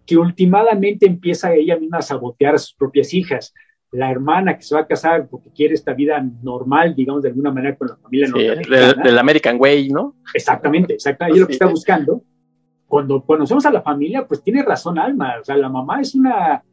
que 0.07 0.17
últimamente 0.17 1.07
empieza 1.07 1.53
ella 1.53 1.77
misma 1.77 1.99
a 1.99 2.03
sabotear 2.03 2.55
a 2.55 2.59
sus 2.59 2.75
propias 2.75 3.13
hijas. 3.15 3.53
La 3.91 4.11
hermana 4.11 4.57
que 4.57 4.63
se 4.63 4.75
va 4.75 4.83
a 4.83 4.87
casar 4.87 5.29
porque 5.29 5.51
quiere 5.51 5.75
esta 5.75 5.95
vida 5.95 6.23
normal, 6.43 6.95
digamos, 6.95 7.23
de 7.23 7.31
alguna 7.31 7.51
manera 7.51 7.77
con 7.77 7.89
la 7.89 7.97
familia 7.97 8.27
sí, 8.27 8.71
Del, 9.03 9.19
American 9.19 9.57
Way, 9.59 9.89
¿no? 9.89 10.17
Exactamente, 10.35 10.95
exactamente. 10.95 11.37
es 11.37 11.41
lo 11.41 11.47
que 11.47 11.53
está 11.55 11.67
buscando 11.67 12.23
cuando 12.89 13.23
conocemos 13.23 13.65
a 13.67 13.71
la 13.71 13.83
familia, 13.83 14.27
pues 14.27 14.43
tiene 14.43 14.63
razón 14.63 14.99
Alma, 14.99 15.37
o 15.41 15.45
sea, 15.45 15.57
la 15.57 15.69
mamá 15.69 16.01
es 16.01 16.15
una, 16.15 16.65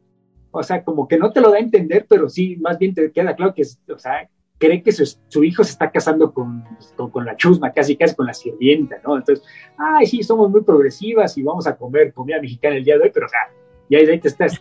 o 0.50 0.62
sea, 0.62 0.82
como 0.82 1.06
que 1.06 1.18
no 1.18 1.30
te 1.30 1.42
lo 1.42 1.50
da 1.50 1.58
a 1.58 1.60
entender, 1.60 2.06
pero 2.08 2.28
sí, 2.28 2.56
más 2.56 2.78
bien 2.78 2.94
te 2.94 3.12
queda 3.12 3.36
claro 3.36 3.52
que, 3.54 3.62
o 3.62 3.98
sea, 3.98 4.28
cree 4.58 4.82
que 4.82 4.92
su, 4.92 5.44
hijo 5.44 5.62
se 5.62 5.72
está 5.72 5.90
casando 5.90 6.32
con, 6.32 6.64
con, 7.12 7.26
la 7.26 7.36
chusma, 7.36 7.70
casi 7.70 7.96
casi 7.96 8.14
con 8.14 8.26
la 8.26 8.32
sirvienta, 8.32 8.96
¿no? 9.04 9.18
Entonces, 9.18 9.44
ay, 9.76 10.06
sí, 10.06 10.22
somos 10.22 10.50
muy 10.50 10.62
progresivas 10.62 11.36
y 11.36 11.42
vamos 11.42 11.66
a 11.66 11.76
comer 11.76 12.14
comida 12.14 12.40
mexicana 12.40 12.76
el 12.76 12.84
día 12.84 12.96
de 12.96 13.04
hoy, 13.04 13.10
pero, 13.12 13.26
o 13.26 13.28
sea, 13.28 13.40
ya 13.90 13.98
ahí 13.98 14.18
te 14.18 14.28
estás 14.28 14.58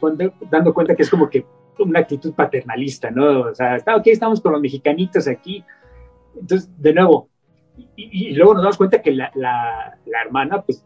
dando 0.51 0.73
cuenta 0.73 0.93
que 0.93 1.03
es 1.03 1.09
como 1.09 1.29
que 1.29 1.45
una 1.79 1.99
actitud 1.99 2.33
paternalista, 2.33 3.11
¿no? 3.11 3.41
O 3.41 3.55
sea, 3.55 3.75
está 3.75 3.95
ok, 3.95 4.07
estamos 4.07 4.41
con 4.41 4.53
los 4.53 4.61
mexicanitos 4.61 5.27
aquí. 5.27 5.63
Entonces, 6.39 6.69
de 6.77 6.93
nuevo, 6.93 7.29
y, 7.95 8.33
luego 8.33 8.53
nos 8.53 8.63
damos 8.63 8.77
cuenta 8.77 9.01
que 9.01 9.11
la, 9.11 9.31
la, 9.35 9.97
hermana, 10.25 10.61
pues 10.61 10.85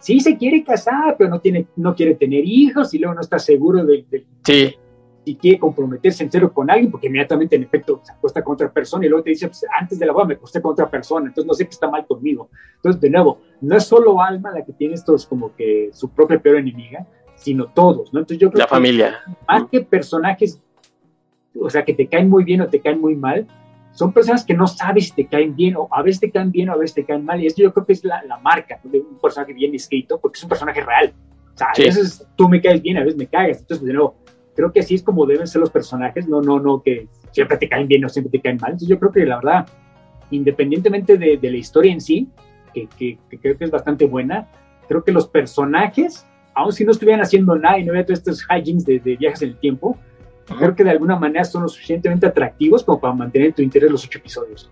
sí 0.00 0.20
se 0.20 0.36
quiere 0.36 0.64
casar, 0.64 1.16
pero 1.16 1.30
no, 1.30 1.40
tiene, 1.40 1.66
no 1.76 1.94
quiere 1.94 2.14
tener 2.14 2.44
hijos 2.44 2.92
y 2.94 2.98
luego 2.98 3.14
no 3.14 3.20
está 3.20 3.38
seguro 3.38 3.84
de... 3.84 4.04
sí. 4.44 4.74
y 5.24 5.36
quiere 5.36 5.58
comprometerse 5.58 6.24
en 6.24 6.30
serio 6.30 6.52
con 6.52 6.70
alguien, 6.70 6.90
porque 6.90 7.06
inmediatamente 7.06 7.56
en 7.56 7.64
efecto 7.64 8.00
se 8.02 8.12
acuesta 8.12 8.42
con 8.42 8.54
otra 8.54 8.72
persona 8.72 9.06
y 9.06 9.08
luego 9.08 9.24
te 9.24 9.30
dice, 9.30 9.48
pues, 9.48 9.64
antes 9.78 9.98
de 9.98 10.06
la 10.06 10.12
boda 10.12 10.26
me 10.26 10.34
acosté 10.34 10.60
con 10.60 10.72
otra 10.72 10.88
persona, 10.90 11.26
entonces 11.26 11.46
no 11.46 11.54
sé 11.54 11.64
qué 11.64 11.70
está 11.70 11.90
mal 11.90 12.06
conmigo. 12.06 12.48
Entonces, 12.76 13.00
de 13.00 13.10
nuevo, 13.10 13.40
no 13.60 13.76
es 13.76 13.84
solo 13.84 14.20
Alma 14.20 14.52
la 14.52 14.64
que 14.64 14.72
tiene 14.72 14.94
estos 14.94 15.26
como 15.26 15.54
que 15.54 15.90
su 15.92 16.10
propia 16.10 16.38
peor 16.38 16.56
enemiga, 16.56 17.06
sino 17.36 17.66
todos, 17.66 18.12
¿no? 18.12 18.20
Entonces 18.20 18.38
yo 18.38 18.50
creo 18.50 18.60
la 18.60 18.68
familia. 18.68 19.20
Más 19.46 19.64
que 19.70 19.80
personajes, 19.82 20.60
o 21.58 21.70
sea, 21.70 21.84
que 21.84 21.94
te 21.94 22.06
caen 22.06 22.28
muy 22.28 22.44
bien 22.44 22.60
o 22.60 22.66
te 22.66 22.80
caen 22.80 23.00
muy 23.00 23.14
mal, 23.14 23.46
son 23.92 24.12
personas 24.12 24.44
que 24.44 24.52
no 24.52 24.66
sabes 24.66 25.06
si 25.06 25.12
te 25.12 25.26
caen 25.26 25.56
bien, 25.56 25.74
o 25.76 25.88
a 25.90 26.02
veces 26.02 26.20
te 26.20 26.30
caen 26.30 26.50
bien 26.50 26.68
o 26.68 26.72
a 26.72 26.76
veces 26.76 26.94
te 26.94 27.04
caen 27.04 27.24
mal, 27.24 27.42
y 27.42 27.46
esto 27.46 27.62
yo 27.62 27.72
creo 27.72 27.86
que 27.86 27.94
es 27.94 28.04
la, 28.04 28.22
la 28.24 28.38
marca 28.38 28.78
de 28.84 29.00
un 29.00 29.18
personaje 29.18 29.54
bien 29.54 29.74
escrito, 29.74 30.18
porque 30.20 30.36
es 30.36 30.42
un 30.42 30.50
personaje 30.50 30.82
real. 30.82 31.14
O 31.54 31.58
sea, 31.58 31.68
a 31.68 31.78
veces 31.78 32.26
tú 32.36 32.48
me 32.48 32.60
caes 32.60 32.82
bien, 32.82 32.98
a 32.98 33.00
veces 33.00 33.16
me 33.16 33.26
cagas. 33.26 33.60
Entonces, 33.60 33.86
de 33.86 33.94
nuevo, 33.94 34.16
creo 34.54 34.70
que 34.70 34.80
así 34.80 34.94
es 34.94 35.02
como 35.02 35.24
deben 35.24 35.46
ser 35.46 35.60
los 35.60 35.70
personajes, 35.70 36.28
no, 36.28 36.42
no, 36.42 36.60
no, 36.60 36.82
que 36.82 37.08
siempre 37.30 37.56
te 37.56 37.68
caen 37.68 37.88
bien 37.88 38.04
o 38.04 38.10
siempre 38.10 38.30
te 38.30 38.40
caen 38.42 38.58
mal. 38.60 38.72
Entonces, 38.72 38.88
yo 38.88 38.98
creo 38.98 39.12
que 39.12 39.24
la 39.24 39.36
verdad, 39.36 39.66
independientemente 40.30 41.16
de, 41.16 41.38
de 41.38 41.50
la 41.50 41.56
historia 41.56 41.92
en 41.92 42.02
sí, 42.02 42.28
que, 42.74 42.86
que, 42.98 43.18
que, 43.30 43.38
creo 43.38 43.56
que 43.56 43.64
es 43.64 43.70
bastante 43.70 44.06
buena, 44.06 44.48
creo 44.86 45.02
que 45.02 45.12
los 45.12 45.26
personajes, 45.26 46.26
aun 46.56 46.72
si 46.72 46.84
no 46.84 46.92
estuvieran 46.92 47.20
haciendo 47.20 47.54
nada 47.54 47.78
y 47.78 47.84
no 47.84 47.92
hubiera 47.92 48.06
todos 48.06 48.18
estos 48.18 48.46
hijinks 48.50 48.84
de, 48.84 48.98
de 48.98 49.16
viajes 49.16 49.42
en 49.42 49.50
el 49.50 49.56
tiempo, 49.56 49.96
creo 50.58 50.74
que 50.74 50.84
de 50.84 50.90
alguna 50.90 51.16
manera 51.16 51.44
son 51.44 51.62
lo 51.62 51.68
suficientemente 51.68 52.26
atractivos 52.26 52.82
como 52.82 53.00
para 53.00 53.14
mantener 53.14 53.52
tu 53.52 53.62
interés 53.62 53.90
los 53.90 54.04
ocho 54.04 54.18
episodios. 54.18 54.70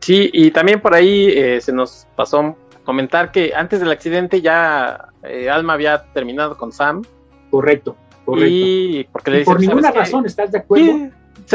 Sí, 0.00 0.28
y 0.32 0.50
también 0.50 0.80
por 0.80 0.94
ahí 0.94 1.28
eh, 1.28 1.60
se 1.60 1.72
nos 1.72 2.06
pasó 2.14 2.56
comentar 2.84 3.32
que 3.32 3.54
antes 3.54 3.80
del 3.80 3.90
accidente 3.90 4.42
ya 4.42 5.08
eh, 5.22 5.48
Alma 5.48 5.72
había 5.72 6.04
terminado 6.12 6.58
con 6.58 6.72
Sam. 6.72 7.02
Correcto, 7.50 7.96
correcto. 8.24 8.48
Y 8.50 9.08
porque 9.10 9.30
le 9.30 9.38
dice, 9.38 9.50
por 9.50 9.60
ninguna 9.60 9.90
razón, 9.90 10.26
¿estás 10.26 10.52
de 10.52 10.58
acuerdo? 10.58 11.10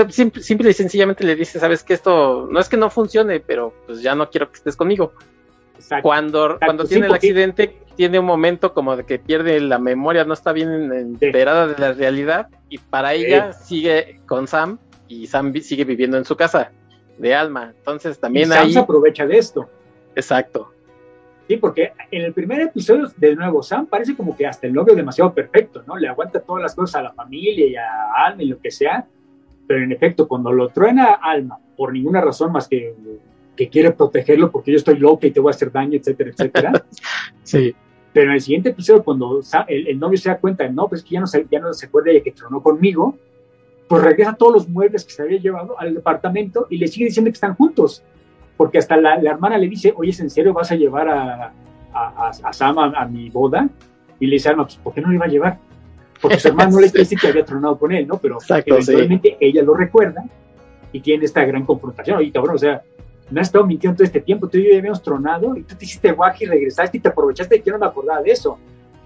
Simple, 0.09 0.41
simple, 0.43 0.69
y 0.69 0.73
sencillamente 0.73 1.23
le 1.23 1.35
dice, 1.35 1.59
sabes 1.59 1.83
que 1.83 1.93
esto 1.93 2.47
no 2.51 2.59
es 2.59 2.69
que 2.69 2.77
no 2.77 2.89
funcione, 2.89 3.39
pero 3.39 3.73
pues 3.85 4.01
ya 4.01 4.13
no 4.13 4.29
quiero 4.29 4.49
que 4.49 4.57
estés 4.57 4.75
conmigo. 4.75 5.13
Exacto, 5.79 6.03
cuando 6.03 6.45
exacto, 6.45 6.65
cuando 6.65 6.85
tiene 6.85 7.07
el 7.07 7.13
accidente, 7.13 7.77
tiene 7.95 8.19
un 8.19 8.25
momento 8.25 8.73
como 8.73 8.97
de 8.97 9.05
que 9.05 9.17
pierde 9.17 9.59
la 9.61 9.79
memoria, 9.79 10.25
no 10.25 10.33
está 10.33 10.51
bien 10.51 10.91
enterada 10.91 11.69
sí. 11.69 11.73
de 11.73 11.79
la 11.79 11.93
realidad, 11.93 12.47
y 12.69 12.77
para 12.77 13.13
ella 13.13 13.53
sigue 13.53 14.19
con 14.25 14.47
Sam, 14.47 14.77
y 15.07 15.27
Sam 15.27 15.53
sigue 15.61 15.85
viviendo 15.85 16.17
en 16.17 16.25
su 16.25 16.35
casa 16.35 16.71
de 17.17 17.33
alma. 17.33 17.73
Entonces 17.77 18.19
también 18.19 18.49
y 18.49 18.51
Sam 18.51 18.65
ahí... 18.65 18.73
se 18.73 18.79
aprovecha 18.79 19.25
de 19.25 19.37
esto. 19.37 19.69
Exacto. 20.15 20.73
Sí, 21.47 21.57
porque 21.57 21.93
en 22.11 22.21
el 22.21 22.33
primer 22.33 22.61
episodio, 22.61 23.07
de 23.17 23.35
nuevo, 23.35 23.63
Sam 23.63 23.87
parece 23.87 24.15
como 24.15 24.37
que 24.37 24.45
hasta 24.45 24.67
el 24.67 24.73
novio 24.73 24.93
demasiado 24.93 25.33
perfecto, 25.33 25.81
¿no? 25.87 25.97
Le 25.97 26.07
aguanta 26.07 26.41
todas 26.41 26.61
las 26.61 26.75
cosas 26.75 26.97
a 26.97 27.03
la 27.03 27.13
familia 27.13 27.67
y 27.67 27.75
a 27.75 28.25
Alma 28.27 28.43
y 28.43 28.47
lo 28.47 28.59
que 28.59 28.69
sea, 28.69 29.07
pero 29.67 29.83
en 29.83 29.91
efecto, 29.91 30.27
cuando 30.27 30.51
lo 30.51 30.69
truena 30.69 31.19
Alma, 31.21 31.57
por 31.75 31.91
ninguna 31.91 32.21
razón 32.21 32.51
más 32.51 32.67
que 32.67 32.93
que 33.59 33.67
quiere 33.67 33.91
protegerlo 33.91 34.49
porque 34.49 34.71
yo 34.71 34.77
estoy 34.77 34.97
loca 34.97 35.27
y 35.27 35.31
te 35.31 35.41
voy 35.41 35.49
a 35.49 35.53
hacer 35.53 35.69
daño, 35.69 35.97
etcétera, 35.97 36.29
etcétera. 36.29 36.71
sí. 37.43 37.75
Pero 38.13 38.29
en 38.29 38.35
el 38.35 38.41
siguiente 38.41 38.69
episodio, 38.69 39.03
cuando 39.03 39.41
el, 39.67 39.87
el, 39.89 39.99
novio 39.99 40.17
se 40.17 40.29
da 40.29 40.37
cuenta 40.37 40.63
de, 40.63 40.71
no, 40.71 40.87
pues 40.87 41.03
que 41.03 41.15
ya 41.15 41.19
no 41.19 41.27
se, 41.27 41.45
ya 41.51 41.59
no 41.59 41.73
se 41.73 41.87
acuerda 41.87 42.13
de 42.13 42.23
que 42.23 42.31
tronó 42.31 42.63
conmigo, 42.63 43.17
pues 43.89 44.01
regresa 44.01 44.33
todos 44.35 44.53
los 44.53 44.69
muebles 44.69 45.03
que 45.03 45.11
se 45.11 45.23
había 45.23 45.39
llevado 45.39 45.77
al 45.77 45.93
departamento 45.93 46.67
y 46.69 46.77
le 46.77 46.87
sigue 46.87 47.07
diciendo 47.07 47.29
que 47.29 47.33
están 47.33 47.53
juntos 47.55 48.01
porque 48.55 48.77
hasta 48.77 48.95
la, 48.95 49.21
la, 49.21 49.31
hermana 49.31 49.57
le 49.57 49.67
dice, 49.67 49.93
oye, 49.93 50.11
¿es 50.11 50.21
en 50.21 50.29
serio 50.29 50.53
vas 50.53 50.71
a 50.71 50.75
llevar 50.75 51.09
a, 51.09 51.51
a, 51.93 52.31
a 52.43 52.53
Sam 52.53 52.79
a, 52.79 52.85
a, 52.85 53.05
mi 53.07 53.29
boda? 53.29 53.67
Y 54.21 54.27
le 54.27 54.35
dice, 54.35 54.47
Alma, 54.47 54.63
pues, 54.63 54.77
¿por 54.77 54.93
qué 54.93 55.01
no 55.01 55.09
lo 55.09 55.15
iba 55.15 55.25
a 55.25 55.29
llevar? 55.29 55.59
Porque 56.21 56.39
su 56.39 56.47
hermano 56.47 56.71
no 56.71 56.79
le 56.79 56.87
dice 56.87 57.17
que 57.17 57.27
había 57.27 57.43
tronado 57.43 57.77
con 57.77 57.91
él, 57.91 58.07
¿no? 58.07 58.19
Pero 58.19 58.35
Exacto, 58.35 58.75
eventualmente 58.75 59.29
sí. 59.31 59.35
ella 59.41 59.63
lo 59.63 59.73
recuerda 59.73 60.23
y 60.93 61.01
tiene 61.01 61.25
esta 61.25 61.43
gran 61.43 61.65
confrontación. 61.65 62.19
Oye, 62.19 62.31
cabrón, 62.31 62.55
o 62.55 62.57
sea, 62.57 62.81
me 63.31 63.41
has 63.41 63.47
estado 63.47 63.65
mintiendo 63.65 63.97
todo 63.97 64.05
este 64.05 64.21
tiempo, 64.21 64.47
tú 64.47 64.57
y 64.57 64.65
yo 64.65 64.71
ya 64.71 64.79
habíamos 64.79 65.01
tronado 65.01 65.55
y 65.55 65.63
tú 65.63 65.75
te 65.75 65.85
hiciste 65.85 66.11
guaje 66.11 66.45
y 66.45 66.47
regresaste 66.47 66.97
y 66.97 66.99
te 66.99 67.09
aprovechaste 67.09 67.61
que 67.61 67.65
yo 67.65 67.73
no 67.73 67.79
me 67.79 67.85
acordaba 67.85 68.21
de 68.21 68.31
eso. 68.31 68.57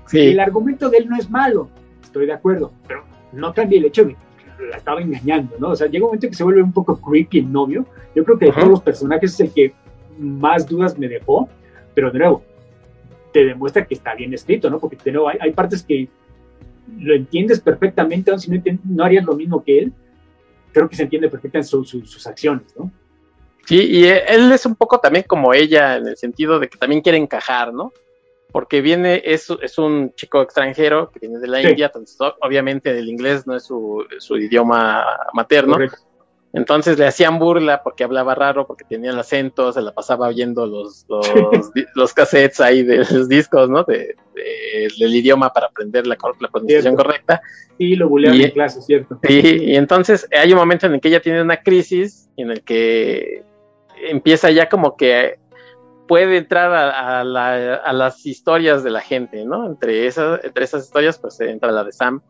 Sí. 0.07 0.19
Y 0.19 0.31
el 0.31 0.39
argumento 0.39 0.89
de 0.89 0.97
él 0.97 1.09
no 1.09 1.17
es 1.17 1.29
malo, 1.29 1.69
estoy 2.03 2.25
de 2.25 2.33
acuerdo, 2.33 2.71
pero 2.87 3.03
no 3.31 3.53
cambia 3.53 3.79
el 3.79 3.85
hecho 3.85 4.05
de 4.05 4.13
que 4.13 4.65
la 4.69 4.77
estaba 4.77 5.01
engañando, 5.01 5.55
¿no? 5.59 5.69
O 5.69 5.75
sea, 5.75 5.87
llega 5.87 6.05
un 6.05 6.09
momento 6.09 6.27
que 6.27 6.35
se 6.35 6.43
vuelve 6.43 6.61
un 6.61 6.71
poco 6.71 6.99
creepy 6.99 7.39
el 7.39 7.51
novio. 7.51 7.85
Yo 8.15 8.23
creo 8.23 8.37
que 8.37 8.45
de 8.45 8.51
-huh. 8.51 8.55
todos 8.55 8.69
los 8.69 8.81
personajes 8.81 9.33
es 9.33 9.39
el 9.39 9.51
que 9.51 9.73
más 10.19 10.67
dudas 10.67 10.97
me 10.97 11.07
dejó, 11.07 11.49
pero 11.93 12.11
de 12.11 12.19
nuevo, 12.19 12.43
te 13.33 13.45
demuestra 13.45 13.85
que 13.85 13.95
está 13.95 14.13
bien 14.13 14.33
escrito, 14.33 14.69
¿no? 14.69 14.79
Porque 14.79 14.97
de 15.03 15.11
nuevo 15.11 15.29
hay, 15.29 15.37
hay 15.41 15.51
partes 15.51 15.83
que 15.83 16.07
lo 16.97 17.15
entiendes 17.15 17.59
perfectamente, 17.59 18.31
aun 18.31 18.39
si 18.39 18.51
no, 18.51 18.61
no, 18.83 19.03
harías 19.03 19.25
lo 19.25 19.35
mismo 19.35 19.63
que 19.63 19.79
él, 19.79 19.93
creo 20.71 20.87
que 20.87 20.95
se 20.95 21.03
entiende 21.03 21.29
perfectamente 21.29 21.67
su, 21.67 21.83
su, 21.83 22.05
sus 22.05 22.27
acciones, 22.27 22.75
¿no? 22.77 22.91
Sí, 23.65 23.81
y 23.81 24.05
él 24.05 24.51
es 24.51 24.65
un 24.65 24.75
poco 24.75 24.99
también 24.99 25.25
como 25.27 25.53
ella, 25.53 25.95
en 25.95 26.07
el 26.07 26.17
sentido 26.17 26.59
de 26.59 26.67
que 26.67 26.77
también 26.77 27.01
quiere 27.01 27.17
encajar, 27.17 27.73
¿no? 27.73 27.93
Porque 28.51 28.81
viene, 28.81 29.21
es, 29.25 29.47
es 29.61 29.77
un 29.77 30.13
chico 30.15 30.41
extranjero 30.41 31.09
que 31.11 31.19
viene 31.19 31.39
de 31.39 31.47
la 31.47 31.61
sí. 31.61 31.69
India, 31.69 31.87
entonces 31.87 32.17
obviamente 32.41 32.91
el 32.97 33.09
inglés 33.09 33.47
no 33.47 33.55
es 33.55 33.63
su, 33.63 34.05
su 34.19 34.37
idioma 34.37 35.05
materno. 35.33 35.73
Correcto. 35.73 35.97
Entonces 36.55 36.99
le 36.99 37.07
hacían 37.07 37.39
burla 37.39 37.81
porque 37.81 38.03
hablaba 38.03 38.35
raro, 38.35 38.67
porque 38.67 38.85
tenía 38.87 39.09
el 39.09 39.17
acento, 39.17 39.73
se 39.73 39.81
la 39.81 39.91
pasaba 39.91 40.27
oyendo 40.27 40.67
los, 40.67 41.03
los, 41.09 41.25
los 41.95 42.13
cassettes 42.13 42.59
ahí 42.59 42.83
de 42.83 42.97
los 42.97 43.27
discos, 43.27 43.71
¿no? 43.71 43.83
De, 43.85 44.15
de, 44.35 44.87
del 44.99 45.15
idioma 45.15 45.51
para 45.51 45.65
aprender 45.65 46.05
la, 46.05 46.15
la 46.39 46.47
pronunciación 46.49 46.93
cierto. 46.93 47.03
correcta. 47.03 47.41
Sí, 47.79 47.95
lo 47.95 48.07
buleaban 48.07 48.39
en 48.39 48.51
clase, 48.51 48.83
¿cierto? 48.83 49.19
Sí, 49.23 49.63
y 49.63 49.75
entonces 49.75 50.27
hay 50.31 50.51
un 50.53 50.59
momento 50.59 50.85
en 50.85 50.93
el 50.93 51.01
que 51.01 51.07
ella 51.07 51.21
tiene 51.21 51.41
una 51.41 51.57
crisis 51.57 52.29
en 52.37 52.51
el 52.51 52.61
que 52.61 53.41
empieza 54.09 54.51
ya 54.51 54.69
como 54.69 54.95
que 54.97 55.39
puede 56.07 56.37
entrar 56.37 56.73
a, 56.73 57.21
a, 57.21 57.23
la, 57.23 57.75
a, 57.75 57.93
las 57.93 58.25
historias 58.25 58.83
de 58.83 58.91
la 58.91 59.01
gente, 59.01 59.45
¿no? 59.45 59.65
Entre 59.65 60.07
esas, 60.07 60.43
entre 60.43 60.65
esas 60.65 60.85
historias, 60.85 61.17
pues 61.17 61.39
entra 61.39 61.71
la 61.71 61.83
de 61.83 61.91
Sam. 61.91 62.21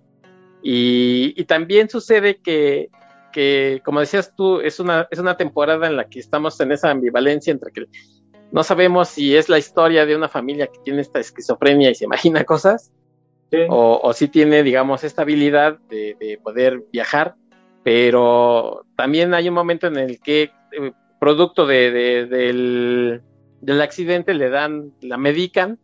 Y, 0.62 1.34
y 1.36 1.44
también 1.46 1.90
sucede 1.90 2.38
que, 2.38 2.90
que, 3.32 3.82
como 3.84 4.00
decías 4.00 4.34
tú, 4.36 4.60
es 4.62 4.80
una, 4.80 5.08
es 5.12 5.20
una 5.20 5.36
temporada 5.36 5.88
en 5.88 5.98
la 5.98 6.06
que 6.06 6.20
estamos 6.20 6.60
en 6.62 6.72
esa 6.72 6.92
ambivalencia 6.92 7.52
entre 7.52 7.72
que 7.72 7.86
no 8.52 8.64
sabemos 8.64 9.10
si 9.10 9.36
es 9.36 9.50
la 9.50 9.58
historia 9.58 10.06
de 10.06 10.16
una 10.16 10.30
familia 10.30 10.68
que 10.68 10.80
tiene 10.80 11.02
esta 11.02 11.20
esquizofrenia 11.20 11.90
y 11.90 11.96
se 11.96 12.06
imagina 12.06 12.44
cosas, 12.46 12.92
sí. 13.52 13.58
o, 13.68 14.00
o, 14.02 14.14
si 14.14 14.28
tiene, 14.28 14.62
digamos, 14.62 15.04
esta 15.04 15.24
habilidad 15.24 15.80
de, 15.90 16.16
de, 16.20 16.38
poder 16.38 16.84
viajar, 16.92 17.36
pero 17.84 18.86
también 18.96 19.34
hay 19.34 19.50
un 19.50 19.56
momento 19.56 19.88
en 19.88 19.98
el 19.98 20.22
que, 20.22 20.52
eh, 20.72 20.94
producto 21.24 21.66
de, 21.66 21.90
de, 21.90 22.26
del, 22.26 23.22
del 23.62 23.82
accidente, 23.82 24.34
le 24.34 24.50
dan, 24.50 24.92
la 25.00 25.16
medican, 25.16 25.80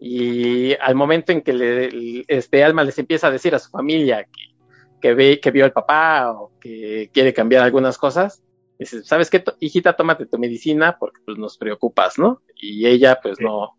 y 0.00 0.74
al 0.74 0.96
momento 0.96 1.30
en 1.30 1.40
que 1.40 1.52
le, 1.52 2.24
este 2.26 2.64
Alma 2.64 2.82
les 2.82 2.98
empieza 2.98 3.28
a 3.28 3.30
decir 3.30 3.54
a 3.54 3.60
su 3.60 3.70
familia 3.70 4.24
que, 4.24 4.56
que, 5.00 5.14
ve, 5.14 5.38
que 5.38 5.52
vio 5.52 5.64
al 5.64 5.72
papá 5.72 6.32
o 6.32 6.50
que 6.60 7.10
quiere 7.12 7.32
cambiar 7.32 7.62
algunas 7.62 7.96
cosas, 7.96 8.42
dice, 8.76 9.04
¿sabes 9.04 9.30
qué, 9.30 9.44
hijita? 9.60 9.92
Tómate 9.92 10.26
tu 10.26 10.36
medicina 10.36 10.96
porque 10.98 11.20
pues 11.24 11.38
nos 11.38 11.56
preocupas, 11.56 12.18
¿no? 12.18 12.42
Y 12.56 12.88
ella 12.88 13.20
pues 13.22 13.38
sí. 13.38 13.44
no, 13.44 13.78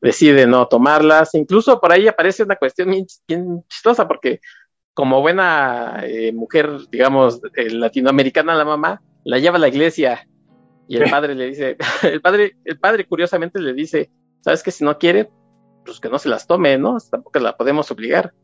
decide 0.00 0.46
no 0.46 0.66
tomarlas. 0.66 1.34
Incluso 1.34 1.78
por 1.78 1.92
ahí 1.92 2.08
aparece 2.08 2.42
una 2.42 2.56
cuestión 2.56 2.88
bien, 2.88 3.04
bien 3.28 3.62
chistosa 3.68 4.08
porque 4.08 4.40
como 4.94 5.20
buena 5.20 6.00
eh, 6.04 6.32
mujer, 6.32 6.70
digamos, 6.90 7.38
eh, 7.54 7.68
latinoamericana, 7.68 8.54
la 8.54 8.64
mamá, 8.64 9.02
la 9.24 9.38
lleva 9.38 9.56
a 9.56 9.60
la 9.60 9.68
iglesia 9.68 10.26
y 10.88 10.96
el 10.96 11.10
padre 11.10 11.34
le 11.34 11.46
dice, 11.46 11.76
el 12.02 12.20
padre, 12.20 12.56
el 12.64 12.78
padre 12.78 13.06
curiosamente 13.06 13.60
le 13.60 13.72
dice, 13.72 14.10
¿sabes 14.40 14.62
qué? 14.62 14.70
Si 14.70 14.84
no 14.84 14.98
quiere, 14.98 15.30
pues 15.84 16.00
que 16.00 16.08
no 16.08 16.18
se 16.18 16.28
las 16.28 16.46
tome, 16.46 16.78
¿no? 16.78 16.98
Tampoco 17.10 17.38
la 17.38 17.56
podemos 17.56 17.90
obligar. 17.90 18.34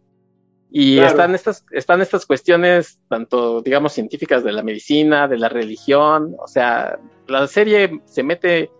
Y 0.70 0.96
claro. 0.96 1.10
están, 1.10 1.34
estas, 1.34 1.64
están 1.70 2.00
estas 2.02 2.26
cuestiones, 2.26 3.00
tanto, 3.08 3.62
digamos, 3.62 3.92
científicas 3.92 4.44
de 4.44 4.52
la 4.52 4.62
medicina, 4.62 5.26
de 5.26 5.38
la 5.38 5.48
religión, 5.48 6.36
o 6.38 6.46
sea, 6.46 6.98
la 7.26 7.46
serie 7.46 8.00
se 8.04 8.22
mete, 8.22 8.70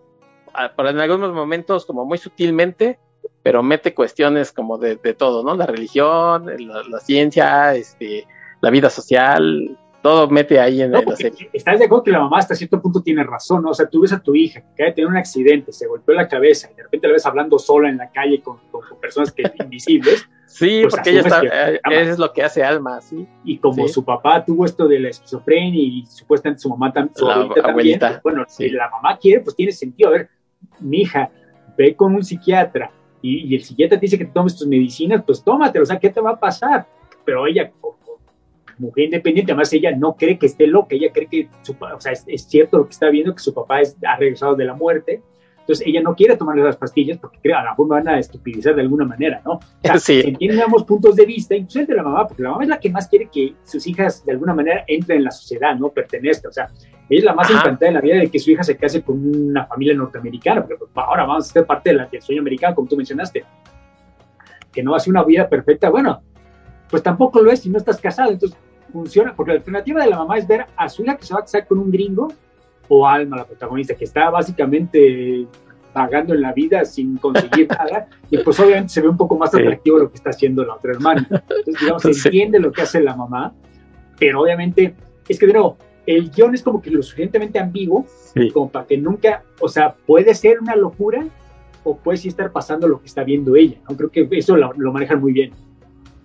a, 0.53 0.71
en 0.77 0.99
algunos 0.99 1.33
momentos, 1.33 1.85
como 1.85 2.05
muy 2.05 2.19
sutilmente, 2.19 2.99
pero 3.41 3.63
mete 3.63 3.95
cuestiones 3.95 4.51
como 4.51 4.77
de, 4.77 4.97
de 4.97 5.13
todo, 5.13 5.43
¿no? 5.43 5.55
La 5.55 5.65
religión, 5.65 6.45
la, 6.45 6.83
la, 6.83 6.99
ciencia, 6.99 7.73
este, 7.75 8.27
la 8.61 8.69
vida 8.69 8.89
social, 8.89 9.77
todo 10.01 10.29
mete 10.29 10.59
ahí 10.59 10.81
en, 10.81 10.91
no, 10.91 11.01
la 11.01 11.15
serie. 11.15 11.49
Estás 11.51 11.79
de 11.79 11.85
acuerdo 11.85 12.03
que 12.03 12.11
la 12.11 12.19
mamá 12.19 12.37
hasta 12.39 12.55
cierto 12.55 12.81
punto 12.81 13.01
tiene 13.01 13.23
razón, 13.23 13.63
¿no? 13.63 13.71
O 13.71 13.73
sea, 13.73 13.87
tú 13.87 14.01
ves 14.01 14.13
a 14.13 14.19
tu 14.19 14.35
hija 14.35 14.61
que 14.61 14.67
acaba 14.73 14.89
de 14.89 14.93
tener 14.93 15.09
un 15.09 15.17
accidente, 15.17 15.71
se 15.71 15.87
golpeó 15.87 16.15
la 16.15 16.27
cabeza 16.27 16.69
y 16.71 16.75
de 16.75 16.83
repente 16.83 17.07
la 17.07 17.13
ves 17.13 17.25
hablando 17.25 17.59
sola 17.59 17.89
en 17.89 17.97
la 17.97 18.09
calle 18.11 18.41
con, 18.41 18.57
con, 18.71 18.81
con 18.87 18.99
personas 18.99 19.31
que 19.31 19.43
invisibles. 19.63 20.27
Sí, 20.45 20.79
pues 20.81 20.95
porque 20.95 21.11
ella 21.11 21.19
está, 21.21 21.41
eh, 21.43 21.79
eso 21.91 22.11
es 22.11 22.17
lo 22.17 22.33
que 22.33 22.41
hace 22.41 22.63
Alma, 22.63 22.99
¿sí? 23.01 23.27
Y 23.43 23.57
como 23.59 23.87
sí. 23.87 23.93
su 23.93 24.03
papá 24.03 24.43
tuvo 24.43 24.65
esto 24.65 24.87
de 24.87 24.99
la 24.99 25.09
esquizofrenia 25.09 25.81
y 25.81 26.05
supuestamente 26.07 26.61
su 26.61 26.69
mamá 26.69 26.91
tam, 26.91 27.09
su 27.13 27.25
la 27.25 27.35
abuelita, 27.35 27.69
abuelita 27.69 27.99
también, 27.99 28.21
pues, 28.21 28.35
bueno, 28.35 28.45
sí. 28.47 28.63
si 28.63 28.69
la 28.71 28.89
mamá 28.89 29.17
quiere, 29.17 29.41
pues 29.41 29.55
tiene 29.55 29.71
sentido. 29.71 30.09
A 30.09 30.13
ver, 30.13 30.29
mi 30.79 31.01
hija, 31.01 31.29
ve 31.77 31.95
con 31.95 32.15
un 32.15 32.23
psiquiatra 32.23 32.91
y, 33.21 33.47
y, 33.47 33.55
el 33.55 33.63
psiquiatra 33.63 33.99
te 33.99 34.05
dice 34.05 34.17
que 34.17 34.25
tomes 34.25 34.57
tus 34.57 34.67
medicinas, 34.67 35.23
pues 35.25 35.43
tómatelo, 35.43 35.83
o 35.83 35.85
sea, 35.85 35.99
¿qué 35.99 36.09
te 36.09 36.19
va 36.19 36.31
a 36.31 36.39
pasar? 36.39 36.87
Pero 37.25 37.45
ella, 37.45 37.71
mujer 38.79 39.05
independiente, 39.05 39.51
además 39.51 39.71
ella 39.73 39.95
no 39.95 40.15
cree 40.15 40.39
que 40.39 40.47
esté 40.47 40.67
loca, 40.67 40.95
ella 40.95 41.11
cree 41.13 41.27
que, 41.27 41.49
su, 41.61 41.73
o 41.73 42.01
sea, 42.01 42.13
es, 42.13 42.43
cierto 42.43 42.77
lo 42.77 42.85
que 42.85 42.91
está 42.91 43.09
viendo, 43.09 43.33
que 43.33 43.41
su 43.41 43.53
papá 43.53 43.81
es, 43.81 43.95
ha 44.05 44.17
regresado 44.17 44.55
de 44.55 44.65
la 44.65 44.73
muerte, 44.73 45.21
entonces 45.59 45.85
ella 45.85 46.01
no 46.01 46.15
quiere 46.15 46.35
tomar 46.35 46.57
las 46.57 46.77
pastillas 46.77 47.19
porque 47.19 47.37
cree, 47.43 47.53
a 47.53 47.63
lo 47.63 47.69
mejor 47.69 47.87
me 47.87 47.95
van 47.95 48.07
a 48.07 48.17
estupidizar 48.17 48.73
de 48.73 48.81
alguna 48.81 49.05
manera, 49.05 49.39
¿no? 49.45 49.53
O 49.53 49.61
sea, 49.83 49.99
sí. 49.99 50.21
entienden 50.25 50.61
ambos 50.61 50.83
puntos 50.83 51.15
de 51.15 51.25
vista, 51.25 51.55
incluso 51.55 51.81
el 51.81 51.85
de 51.85 51.93
la 51.93 52.03
mamá, 52.03 52.27
porque 52.27 52.41
la 52.41 52.49
mamá 52.49 52.63
es 52.63 52.69
la 52.69 52.79
que 52.79 52.89
más 52.89 53.07
quiere 53.07 53.29
que 53.31 53.53
sus 53.63 53.85
hijas 53.85 54.25
de 54.25 54.31
alguna 54.31 54.55
manera 54.55 54.83
entren 54.87 55.19
en 55.19 55.25
la 55.25 55.31
sociedad, 55.31 55.75
¿no? 55.75 55.89
Pertenezcan, 55.89 56.49
o 56.49 56.53
sea, 56.53 56.69
ella 57.09 57.19
es 57.19 57.23
la 57.23 57.33
más 57.33 57.49
encantada 57.49 57.87
de 57.87 57.91
la 57.91 58.01
vida 58.01 58.15
de 58.15 58.29
que 58.29 58.39
su 58.39 58.51
hija 58.51 58.63
se 58.63 58.77
case 58.77 59.01
con 59.03 59.49
una 59.49 59.65
familia 59.65 59.95
norteamericana, 59.95 60.61
porque 60.61 60.77
pues, 60.77 60.91
ahora 60.95 61.25
vamos 61.25 61.49
a 61.49 61.53
ser 61.53 61.65
parte 61.65 61.91
del 61.93 62.21
sueño 62.21 62.41
americano, 62.41 62.75
como 62.75 62.87
tú 62.87 62.95
mencionaste. 62.95 63.43
Que 64.71 64.83
no 64.83 64.93
hace 64.95 65.09
una 65.09 65.23
vida 65.23 65.49
perfecta, 65.49 65.89
bueno, 65.89 66.21
pues 66.89 67.03
tampoco 67.03 67.41
lo 67.41 67.51
es 67.51 67.61
si 67.61 67.69
no 67.69 67.77
estás 67.77 67.99
casado, 67.99 68.31
entonces 68.31 68.57
funciona, 68.89 69.35
porque 69.35 69.51
la 69.51 69.57
alternativa 69.57 70.03
de 70.03 70.09
la 70.09 70.17
mamá 70.17 70.37
es 70.37 70.47
ver 70.47 70.65
a 70.75 70.89
su 70.89 71.03
hija 71.03 71.17
que 71.17 71.25
se 71.25 71.33
va 71.33 71.39
a 71.39 71.43
casar 71.43 71.67
con 71.67 71.79
un 71.79 71.91
gringo 71.91 72.29
o 72.87 73.07
Alma, 73.07 73.37
la 73.37 73.45
protagonista, 73.45 73.95
que 73.95 74.05
está 74.05 74.29
básicamente 74.29 75.45
pagando 75.93 76.33
en 76.33 76.41
la 76.41 76.53
vida 76.53 76.85
sin 76.85 77.17
conseguir 77.17 77.67
nada, 77.69 78.07
y 78.29 78.37
pues 78.39 78.59
obviamente 78.59 78.89
se 78.89 79.01
ve 79.01 79.09
un 79.09 79.17
poco 79.17 79.37
más 79.37 79.53
atractivo 79.53 79.97
lo 79.99 80.09
que 80.09 80.17
está 80.17 80.31
haciendo 80.31 80.63
la 80.63 80.75
otra 80.75 80.91
hermana. 80.91 81.27
Entonces, 81.29 81.79
digamos, 81.79 82.01
se 82.01 82.09
entiende 82.09 82.59
lo 82.59 82.71
que 82.71 82.81
hace 82.81 83.01
la 83.01 83.15
mamá, 83.15 83.53
pero 84.17 84.41
obviamente, 84.41 84.95
es 85.27 85.39
que 85.39 85.47
de 85.47 85.53
nuevo, 85.53 85.77
el 86.05 86.31
guion 86.31 86.55
es 86.55 86.63
como 86.63 86.81
que 86.81 86.89
lo 86.89 87.03
suficientemente 87.03 87.59
ambiguo, 87.59 88.05
como 88.53 88.69
para 88.69 88.85
que 88.85 88.97
nunca, 88.97 89.43
o 89.59 89.69
sea, 89.69 89.93
puede 89.93 90.33
ser 90.33 90.59
una 90.59 90.75
locura 90.75 91.25
o 91.83 91.97
puede 91.97 92.17
sí 92.17 92.27
estar 92.27 92.51
pasando 92.51 92.87
lo 92.87 92.99
que 92.99 93.07
está 93.07 93.23
viendo 93.23 93.55
ella, 93.55 93.77
¿no? 93.87 93.95
Creo 93.95 94.11
que 94.11 94.27
eso 94.31 94.57
lo, 94.57 94.73
lo 94.73 94.91
manejan 94.91 95.21
muy 95.21 95.33
bien. 95.33 95.53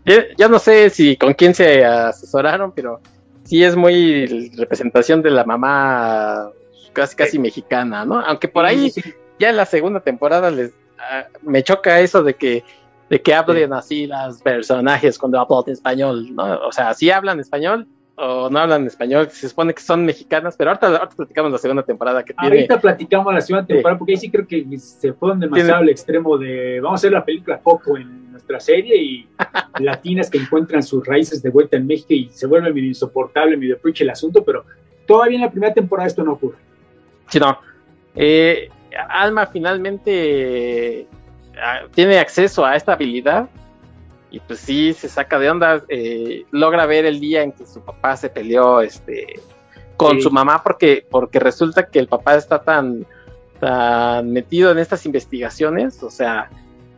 Ya, 0.05 0.49
no 0.49 0.59
sé 0.59 0.91
si 0.91 1.17
con 1.17 1.33
quién 1.35 1.55
se 1.55 1.85
asesoraron, 1.85 2.73
pero 2.73 3.01
sí 3.45 3.65
es 3.65 3.75
muy 3.75 4.51
representación 4.57 5.23
de 5.23 5.31
la 5.31 5.45
mamá 5.45 6.51
casi 6.93 7.17
casi 7.17 7.39
mexicana, 7.39 8.05
¿no? 8.05 8.21
Aunque 8.21 8.49
por 8.49 8.65
ahí 8.65 8.93
ya 9.39 9.51
en 9.51 9.57
la 9.57 9.67
segunda 9.67 10.01
temporada 10.01 10.51
les 10.51 10.73
ah, 10.99 11.27
me 11.43 11.63
choca 11.63 12.01
eso 12.01 12.23
de 12.23 12.35
que 12.35 12.65
de 13.11 13.21
que 13.21 13.35
hablen 13.35 13.73
así 13.73 14.07
las 14.07 14.41
personajes 14.41 15.19
cuando 15.19 15.41
hablan 15.41 15.65
español, 15.69 16.35
¿no? 16.35 16.67
O 16.67 16.73
sea, 16.73 16.95
sí 16.95 17.11
hablan 17.11 17.41
español 17.41 17.87
o 18.17 18.49
no 18.49 18.59
hablan 18.59 18.87
español, 18.87 19.29
se 19.31 19.49
supone 19.49 19.75
que 19.75 19.83
son 19.83 20.05
mexicanas, 20.05 20.57
pero 20.57 20.71
ahorita, 20.71 20.87
ahorita 20.87 21.17
platicamos 21.17 21.53
la 21.53 21.59
segunda 21.59 21.83
temporada 21.83 22.25
que 22.25 22.33
tiene. 22.33 22.57
Ahorita 22.57 22.81
platicamos 22.81 23.35
la 23.35 23.41
segunda 23.41 23.67
temporada, 23.67 23.99
porque 23.99 24.13
ahí 24.13 24.19
sí 24.19 24.31
creo 24.31 24.47
que 24.47 24.65
se 24.79 25.13
fueron 25.13 25.41
demasiado 25.41 25.81
al 25.81 25.89
extremo 25.89 26.39
de 26.39 26.81
vamos 26.81 26.99
a 26.99 27.01
hacer 27.01 27.13
la 27.13 27.25
película 27.25 27.59
Coco 27.59 27.97
en 27.97 28.31
nuestra 28.31 28.61
serie 28.61 28.97
y 28.97 29.29
latinas 29.81 30.31
que 30.31 30.39
encuentran 30.39 30.83
sus 30.83 31.05
raíces 31.05 31.43
de 31.43 31.51
vuelta 31.51 31.77
en 31.77 31.87
México 31.87 32.15
y 32.15 32.29
se 32.31 32.47
vuelve 32.47 32.73
medio 32.73 32.89
insoportable, 32.89 33.57
medio 33.57 33.79
preach 33.79 34.03
el 34.03 34.11
asunto, 34.11 34.45
pero 34.45 34.65
todavía 35.07 35.37
en 35.37 35.43
la 35.43 35.51
primera 35.51 35.75
temporada 35.75 36.07
esto 36.07 36.23
no 36.23 36.35
ocurre. 36.35 36.59
Sí, 37.29 37.41
no. 37.41 37.59
Eh, 38.15 38.69
Alma 39.09 39.47
finalmente 39.47 41.09
tiene 41.95 42.19
acceso 42.19 42.65
a 42.65 42.77
esta 42.77 42.93
habilidad 42.93 43.49
y 44.35 44.41
pues 44.41 44.59
sí 44.59 44.93
se 44.93 45.09
saca 45.09 45.39
de 45.39 45.49
onda, 45.49 45.85
eh, 45.89 46.45
logra 46.51 46.87
ver 46.87 47.05
el 47.07 47.21
día 47.21 47.43
en 47.43 47.53
que 47.53 47.65
su 47.67 47.81
papá 47.81 48.17
se 48.17 48.29
peleó 48.29 48.81
este 48.81 49.39
con 49.97 50.21
su 50.21 50.29
mamá 50.33 50.61
porque 50.65 51.07
porque 51.09 51.39
resulta 51.39 51.87
que 51.87 52.01
el 52.01 52.09
papá 52.09 52.35
está 52.35 52.61
tan 52.63 53.07
tan 53.61 54.33
metido 54.33 54.73
en 54.73 54.79
estas 54.79 55.07
investigaciones, 55.07 56.03
o 56.03 56.11
sea, 56.11 56.51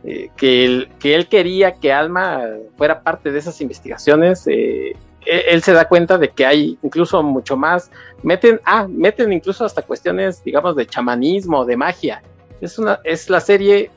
eh, 0.03 0.29
que, 0.35 0.65
él, 0.65 0.89
que 0.99 1.13
él 1.13 1.27
quería 1.27 1.75
que 1.75 1.93
Alma 1.93 2.41
fuera 2.75 3.03
parte 3.03 3.31
de 3.31 3.37
esas 3.37 3.61
investigaciones, 3.61 4.47
eh, 4.47 4.95
e, 5.23 5.43
él, 5.49 5.61
se 5.61 5.73
da 5.73 5.87
cuenta 5.87 6.17
de 6.17 6.29
que 6.29 6.43
hay 6.43 6.79
incluso 6.81 7.21
mucho 7.21 7.55
más, 7.55 7.91
meten, 8.23 8.59
ah, 8.65 8.87
meten 8.89 9.31
incluso 9.31 9.63
hasta 9.63 9.83
cuestiones, 9.83 10.43
digamos, 10.43 10.75
de 10.75 10.87
chamanismo, 10.87 11.65
de 11.65 11.77
magia. 11.77 12.23
Es, 12.61 12.79
una, 12.79 12.99
es 13.03 13.29
la 13.29 13.39
serie, 13.39 13.91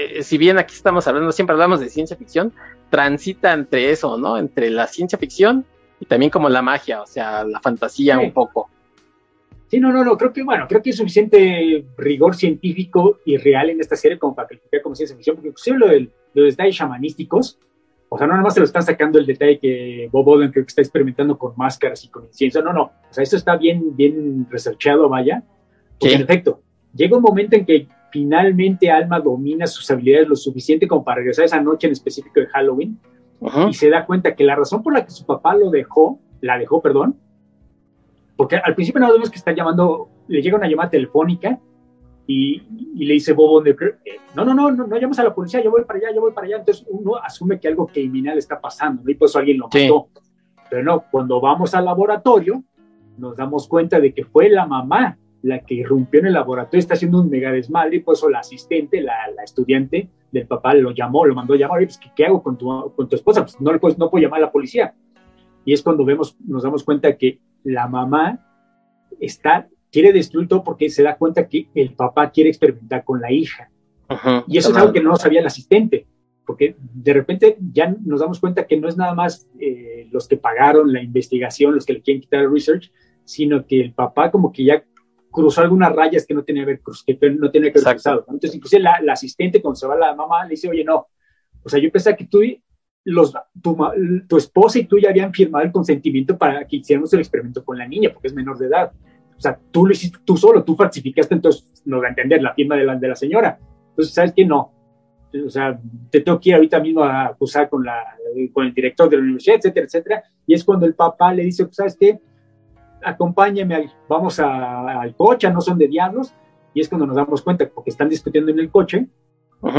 eh, 0.00 0.22
si 0.22 0.38
bien 0.38 0.58
aquí 0.58 0.74
estamos 0.74 1.06
hablando, 1.06 1.32
siempre 1.32 1.54
hablamos 1.54 1.80
de 1.80 1.88
ciencia 1.88 2.16
ficción, 2.16 2.52
transita 2.90 3.52
entre 3.52 3.90
eso, 3.90 4.18
¿no? 4.18 4.38
Entre 4.38 4.70
la 4.70 4.86
ciencia 4.86 5.18
ficción 5.18 5.64
y 6.00 6.06
también 6.06 6.30
como 6.30 6.48
la 6.48 6.62
magia, 6.62 7.02
o 7.02 7.06
sea, 7.06 7.44
la 7.44 7.60
fantasía 7.60 8.18
un 8.18 8.32
poco. 8.32 8.70
Sí, 9.68 9.78
no, 9.78 9.92
no, 9.92 10.02
no, 10.04 10.16
creo 10.16 10.32
que, 10.32 10.42
bueno, 10.42 10.66
creo 10.68 10.82
que 10.82 10.90
es 10.90 10.96
suficiente 10.96 11.84
rigor 11.96 12.34
científico 12.34 13.20
y 13.24 13.36
real 13.36 13.70
en 13.70 13.80
esta 13.80 13.94
serie 13.94 14.18
como 14.18 14.34
para 14.34 14.48
calificar 14.48 14.82
como 14.82 14.96
ciencia 14.96 15.16
ficción, 15.16 15.36
porque 15.36 15.50
inclusive 15.50 15.78
lo 15.78 15.86
de 15.86 16.08
los 16.34 16.50
detalles 16.50 16.74
shamanísticos, 16.74 17.58
o 18.08 18.18
sea, 18.18 18.26
no 18.26 18.32
nada 18.32 18.42
más 18.42 18.54
se 18.54 18.60
lo 18.60 18.66
están 18.66 18.82
sacando 18.82 19.20
el 19.20 19.26
detalle 19.26 19.60
que 19.60 20.08
Bob 20.10 20.26
Oden 20.26 20.50
creo 20.50 20.64
que 20.64 20.70
está 20.70 20.82
experimentando 20.82 21.38
con 21.38 21.52
máscaras 21.56 22.04
y 22.04 22.08
con 22.08 22.24
incienso, 22.24 22.62
no, 22.62 22.72
no, 22.72 22.82
o 22.82 23.12
sea, 23.12 23.22
esto 23.22 23.36
está 23.36 23.56
bien, 23.56 23.94
bien 23.96 24.46
researchado, 24.50 25.08
vaya, 25.08 25.44
porque 26.00 26.16
en 26.16 26.22
efecto, 26.22 26.60
llega 26.92 27.16
un 27.16 27.22
momento 27.22 27.54
en 27.54 27.64
que 27.64 27.86
finalmente 28.10 28.90
Alma 28.90 29.20
domina 29.20 29.66
sus 29.66 29.90
habilidades 29.90 30.28
lo 30.28 30.36
suficiente 30.36 30.86
como 30.86 31.04
para 31.04 31.16
regresar 31.16 31.44
esa 31.44 31.60
noche 31.60 31.86
en 31.86 31.92
específico 31.92 32.40
de 32.40 32.46
Halloween 32.46 32.98
y 33.68 33.72
se 33.72 33.88
da 33.88 34.04
cuenta 34.04 34.34
que 34.34 34.44
la 34.44 34.54
razón 34.54 34.82
por 34.82 34.92
la 34.92 35.04
que 35.04 35.10
su 35.10 35.24
papá 35.24 35.54
lo 35.54 35.70
dejó, 35.70 36.20
la 36.40 36.58
dejó, 36.58 36.82
perdón, 36.82 37.18
porque 38.36 38.56
al 38.56 38.74
principio 38.74 39.00
no 39.00 39.12
vemos 39.12 39.30
que 39.30 39.36
está 39.36 39.52
llamando, 39.52 40.08
le 40.28 40.42
llega 40.42 40.56
una 40.56 40.68
llamada 40.68 40.90
telefónica 40.90 41.58
y, 42.26 42.62
le 42.94 43.14
dice 43.14 43.32
Bobo, 43.32 43.64
eh, 43.66 43.74
no, 44.34 44.44
no, 44.44 44.54
no, 44.54 44.70
no, 44.70 44.86
no 44.86 44.96
llamas 44.98 45.18
a 45.18 45.24
la 45.24 45.34
policía, 45.34 45.62
yo 45.62 45.70
voy 45.70 45.84
para 45.84 45.98
allá, 45.98 46.14
yo 46.14 46.20
voy 46.20 46.32
para 46.32 46.46
allá. 46.46 46.58
Entonces 46.58 46.86
uno 46.88 47.16
asume 47.16 47.58
que 47.58 47.66
algo 47.66 47.86
criminal 47.86 48.38
está 48.38 48.60
pasando, 48.60 49.10
y 49.10 49.14
por 49.14 49.28
eso 49.28 49.38
alguien 49.38 49.58
lo 49.58 49.66
mató. 49.66 50.08
Pero 50.70 50.82
no, 50.84 51.04
cuando 51.10 51.40
vamos 51.40 51.74
al 51.74 51.84
laboratorio, 51.84 52.62
nos 53.18 53.36
damos 53.36 53.66
cuenta 53.66 53.98
de 53.98 54.14
que 54.14 54.24
fue 54.24 54.48
la 54.48 54.64
mamá 54.64 55.18
la 55.42 55.60
que 55.60 55.74
irrumpió 55.74 56.20
en 56.20 56.26
el 56.26 56.32
laboratorio, 56.34 56.78
está 56.78 56.94
haciendo 56.94 57.20
un 57.20 57.30
mega 57.30 57.50
desmadre, 57.52 57.96
y 57.96 58.00
por 58.00 58.14
eso 58.14 58.28
la 58.28 58.40
asistente, 58.40 59.00
la, 59.00 59.14
la 59.34 59.42
estudiante 59.42 60.08
del 60.30 60.46
papá 60.46 60.74
lo 60.74 60.92
llamó, 60.92 61.24
lo 61.24 61.34
mandó 61.34 61.54
a 61.54 61.56
llamar, 61.56 61.82
pues, 61.82 61.98
¿qué, 62.14 62.24
hago 62.24 62.42
con 62.42 62.56
tu, 62.56 62.92
con 62.94 63.08
tu 63.08 63.16
esposa? 63.16 63.42
Pues 63.42 63.60
no, 63.60 63.78
pues, 63.78 63.98
no 63.98 64.10
puedo 64.10 64.22
llamar 64.22 64.38
a 64.38 64.46
la 64.46 64.52
policía. 64.52 64.94
Y 65.64 65.72
es 65.72 65.82
cuando 65.82 66.04
vemos, 66.04 66.36
nos 66.46 66.62
damos 66.62 66.84
cuenta 66.84 67.16
que 67.16 67.40
la 67.64 67.88
mamá 67.88 68.46
está, 69.18 69.68
quiere 69.90 70.12
destruir 70.12 70.48
todo 70.48 70.62
porque 70.62 70.88
se 70.88 71.02
da 71.02 71.16
cuenta 71.16 71.48
que 71.48 71.68
el 71.74 71.94
papá 71.94 72.30
quiere 72.30 72.50
experimentar 72.50 73.04
con 73.04 73.20
la 73.20 73.32
hija. 73.32 73.70
y 74.46 74.58
eso 74.58 74.70
es 74.70 74.76
algo 74.76 74.92
que 74.92 75.02
no 75.02 75.16
sabía 75.16 75.40
el 75.40 75.46
asistente, 75.46 76.06
porque 76.46 76.76
de 76.78 77.12
repente 77.12 77.56
ya 77.72 77.94
nos 78.04 78.20
damos 78.20 78.40
cuenta 78.40 78.66
que 78.66 78.76
no 78.76 78.88
es 78.88 78.96
nada 78.96 79.14
más 79.14 79.48
eh, 79.58 80.08
los 80.10 80.26
que 80.26 80.36
pagaron 80.36 80.92
la 80.92 81.02
investigación, 81.02 81.74
los 81.74 81.86
que 81.86 81.94
le 81.94 82.02
quieren 82.02 82.20
quitar 82.20 82.40
el 82.40 82.52
research, 82.52 82.90
sino 83.24 83.66
que 83.66 83.80
el 83.80 83.92
papá 83.92 84.30
como 84.30 84.52
que 84.52 84.64
ya 84.64 84.84
cruzó 85.30 85.60
algunas 85.60 85.94
rayas 85.94 86.26
que 86.26 86.34
no 86.34 86.42
tenía 86.42 86.64
que 86.64 86.72
haber, 86.72 86.80
que 87.06 87.30
no 87.30 87.50
tenía 87.50 87.72
que 87.72 87.78
haber 87.78 87.94
cruzado. 87.94 88.24
Entonces, 88.28 88.54
incluso 88.54 88.78
la, 88.78 89.00
la, 89.00 89.12
asistente, 89.12 89.62
cuando 89.62 89.76
se 89.76 89.86
va 89.86 89.96
la 89.96 90.14
mamá, 90.14 90.44
le 90.44 90.50
dice, 90.50 90.68
oye, 90.68 90.84
no, 90.84 91.06
o 91.62 91.68
sea, 91.68 91.80
yo 91.80 91.90
pensé 91.90 92.16
que 92.16 92.26
tú 92.26 92.40
los, 93.04 93.32
tu, 94.28 94.36
esposa 94.36 94.78
y 94.78 94.84
tú 94.84 94.98
ya 94.98 95.10
habían 95.10 95.32
firmado 95.32 95.64
el 95.64 95.72
consentimiento 95.72 96.36
para 96.36 96.66
que 96.66 96.76
hiciéramos 96.76 97.12
el 97.12 97.20
experimento 97.20 97.64
con 97.64 97.78
la 97.78 97.86
niña, 97.86 98.10
porque 98.12 98.28
es 98.28 98.34
menor 98.34 98.58
de 98.58 98.66
edad. 98.66 98.92
O 99.36 99.40
sea, 99.40 99.58
tú 99.70 99.86
lo 99.86 99.92
hiciste 99.92 100.18
tú 100.24 100.36
solo, 100.36 100.64
tú 100.64 100.76
falsificaste, 100.76 101.34
entonces 101.34 101.82
nos 101.86 102.02
va 102.02 102.06
a 102.06 102.10
entender 102.10 102.42
la 102.42 102.54
firma 102.54 102.76
de 102.76 102.84
la, 102.84 102.96
de 102.96 103.08
la 103.08 103.16
señora. 103.16 103.58
Entonces, 103.90 104.14
¿sabes 104.14 104.32
qué? 104.36 104.44
No. 104.44 104.72
O 105.46 105.48
sea, 105.48 105.80
te 106.10 106.20
tengo 106.20 106.40
que 106.40 106.50
ir 106.50 106.56
ahorita 106.56 106.80
mismo 106.80 107.02
a 107.02 107.26
acusar 107.26 107.70
con, 107.70 107.84
la, 107.84 108.16
con 108.52 108.66
el 108.66 108.74
director 108.74 109.08
de 109.08 109.16
la 109.16 109.22
universidad, 109.22 109.56
etcétera, 109.56 109.86
etcétera. 109.86 110.24
Y 110.46 110.54
es 110.54 110.64
cuando 110.64 110.86
el 110.86 110.94
papá 110.94 111.32
le 111.32 111.44
dice, 111.44 111.66
¿sabes 111.70 111.96
qué? 111.98 112.20
Acompáñame, 113.04 113.90
vamos 114.08 114.38
al 114.38 115.14
coche, 115.16 115.50
no 115.50 115.60
son 115.60 115.78
de 115.78 115.88
diablos. 115.88 116.34
Y 116.72 116.80
es 116.80 116.88
cuando 116.88 117.06
nos 117.06 117.16
damos 117.16 117.42
cuenta, 117.42 117.68
porque 117.68 117.90
están 117.90 118.08
discutiendo 118.08 118.50
en 118.50 118.58
el 118.58 118.70
coche. 118.70 119.06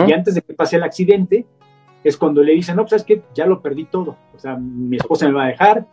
Y 0.07 0.11
antes 0.11 0.35
de 0.35 0.41
que 0.41 0.53
pase 0.53 0.75
el 0.75 0.83
accidente, 0.83 1.45
es 2.03 2.17
cuando 2.17 2.43
le 2.43 2.53
dicen, 2.53 2.75
no, 2.75 2.83
pues 2.83 2.93
es 2.93 3.03
que 3.03 3.23
ya 3.33 3.45
lo 3.45 3.61
perdí 3.61 3.85
todo. 3.85 4.17
O 4.35 4.39
sea, 4.39 4.55
mi 4.57 4.97
esposa 4.97 5.27
me 5.27 5.33
va 5.33 5.45
a 5.45 5.47
dejar, 5.47 5.87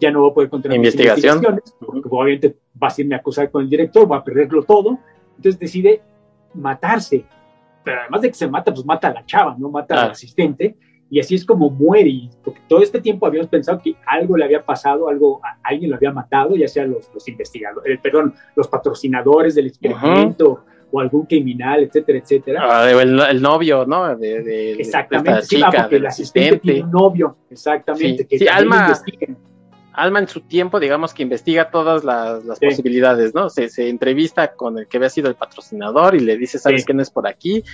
ya 0.00 0.10
no 0.10 0.20
voy 0.20 0.30
a 0.30 0.34
poder 0.34 0.50
continuar 0.50 0.76
investigación. 0.76 1.40
porque 1.78 2.08
obviamente 2.10 2.56
va 2.82 2.88
a 2.88 2.94
irme 2.96 3.14
a 3.14 3.18
acusar 3.18 3.50
con 3.50 3.62
el 3.62 3.70
director, 3.70 4.10
va 4.10 4.18
a 4.18 4.24
perderlo 4.24 4.62
todo. 4.62 4.98
Entonces 5.36 5.58
decide 5.58 6.02
matarse. 6.54 7.24
Pero 7.84 8.00
además 8.00 8.22
de 8.22 8.28
que 8.28 8.34
se 8.34 8.48
mata, 8.48 8.72
pues 8.72 8.84
mata 8.84 9.08
a 9.08 9.14
la 9.14 9.24
chava, 9.24 9.54
¿no? 9.58 9.70
Mata 9.70 10.04
al 10.04 10.10
asistente. 10.10 10.76
Y 11.08 11.20
así 11.20 11.34
es 11.36 11.44
como 11.44 11.70
muere. 11.70 12.30
porque 12.44 12.60
todo 12.68 12.82
este 12.82 13.00
tiempo 13.00 13.26
habíamos 13.26 13.48
pensado 13.48 13.80
que 13.82 13.94
algo 14.06 14.36
le 14.36 14.44
había 14.44 14.64
pasado, 14.64 15.08
algo, 15.08 15.40
alguien 15.62 15.90
lo 15.90 15.96
había 15.96 16.12
matado, 16.12 16.56
ya 16.56 16.68
sea 16.68 16.84
los, 16.84 17.10
los 17.14 17.28
investigadores, 17.28 17.94
eh, 17.94 18.00
perdón, 18.02 18.34
los 18.54 18.68
patrocinadores 18.68 19.54
del 19.54 19.68
experimento 19.68 20.64
o 20.90 21.00
algún 21.00 21.26
criminal, 21.26 21.82
etcétera, 21.82 22.18
etcétera. 22.18 22.60
Ah, 22.62 22.90
el, 22.90 23.42
novio, 23.42 23.84
¿no? 23.86 24.16
De, 24.16 24.72
exactamente, 24.72 25.42
sí, 25.42 25.56
chica, 25.56 25.70
porque 25.72 25.96
el 25.96 26.06
asistente 26.06 26.58
tiene 26.58 26.84
un 26.84 26.90
novio, 26.90 27.36
exactamente. 27.50 28.26
que 28.26 28.48
Alma, 28.48 28.92
Alma 29.92 30.18
en 30.18 30.28
su 30.28 30.42
tiempo, 30.42 30.78
digamos 30.78 31.14
que 31.14 31.22
investiga 31.22 31.70
todas 31.70 32.04
las, 32.04 32.60
posibilidades, 32.60 33.34
¿no? 33.34 33.48
Se, 33.48 33.68
se, 33.68 33.88
entrevista 33.88 34.54
con 34.54 34.78
el 34.78 34.86
que 34.86 34.98
había 34.98 35.10
sido 35.10 35.28
el 35.28 35.36
patrocinador 35.36 36.14
y 36.14 36.20
le 36.20 36.36
dice, 36.36 36.58
¿sabes 36.58 36.84
qué 36.84 36.92
no 36.92 37.02
es 37.02 37.10
por 37.10 37.26
aquí? 37.26 37.64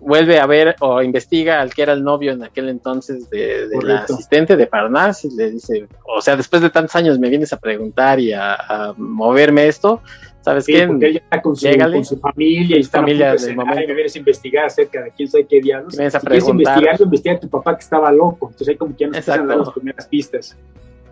Vuelve 0.00 0.38
a 0.38 0.46
ver 0.46 0.76
o 0.80 1.02
investiga 1.02 1.60
al 1.60 1.74
que 1.74 1.82
era 1.82 1.92
el 1.92 2.04
novio 2.04 2.32
en 2.32 2.42
aquel 2.42 2.68
entonces 2.68 3.28
de, 3.30 3.68
la 3.82 4.00
asistente 4.00 4.56
de 4.56 4.66
Parnas 4.66 5.24
y 5.24 5.34
le 5.34 5.50
dice, 5.50 5.88
o 6.04 6.20
sea, 6.20 6.36
después 6.36 6.62
de 6.62 6.70
tantos 6.70 6.94
años 6.96 7.18
me 7.18 7.28
vienes 7.28 7.52
a 7.52 7.58
preguntar 7.58 8.20
y 8.20 8.32
a, 8.32 8.94
moverme 8.96 9.66
esto, 9.66 10.00
¿sabes 10.40 10.66
qué? 10.66 10.86
Porque 10.86 11.08
ella 11.08 11.20
está 11.22 11.42
con 11.42 11.56
su, 11.56 12.18
familia 12.18 12.76
y 12.76 12.80
está 12.80 12.98
familia 12.98 13.36
momento. 13.54 13.82
Y 13.82 13.86
me 13.86 13.94
vienes 13.94 14.14
a 14.14 14.18
investigar 14.18 14.66
acerca 14.66 15.02
de 15.02 15.10
quién 15.10 15.28
sabe 15.28 15.46
qué 15.46 15.60
diablos. 15.60 15.94
Me 15.94 15.98
vienes 15.98 16.14
a 16.14 16.20
preguntar. 16.20 16.54
investigar, 16.54 17.00
investigar 17.00 17.36
a 17.36 17.40
tu 17.40 17.48
papá 17.48 17.76
que 17.76 17.82
estaba 17.82 18.12
loco, 18.12 18.48
entonces 18.50 18.68
ahí 18.68 18.76
como 18.76 18.96
que 18.96 19.04
ya 19.04 19.06
nos 19.08 19.16
empiezan 19.16 19.50
a 19.50 19.56
las 19.56 19.70
primeras 19.70 20.06
pistas. 20.06 20.56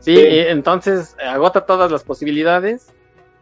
Sí, 0.00 0.14
sí, 0.14 0.22
entonces 0.22 1.16
agota 1.20 1.66
todas 1.66 1.90
las 1.90 2.04
posibilidades 2.04 2.92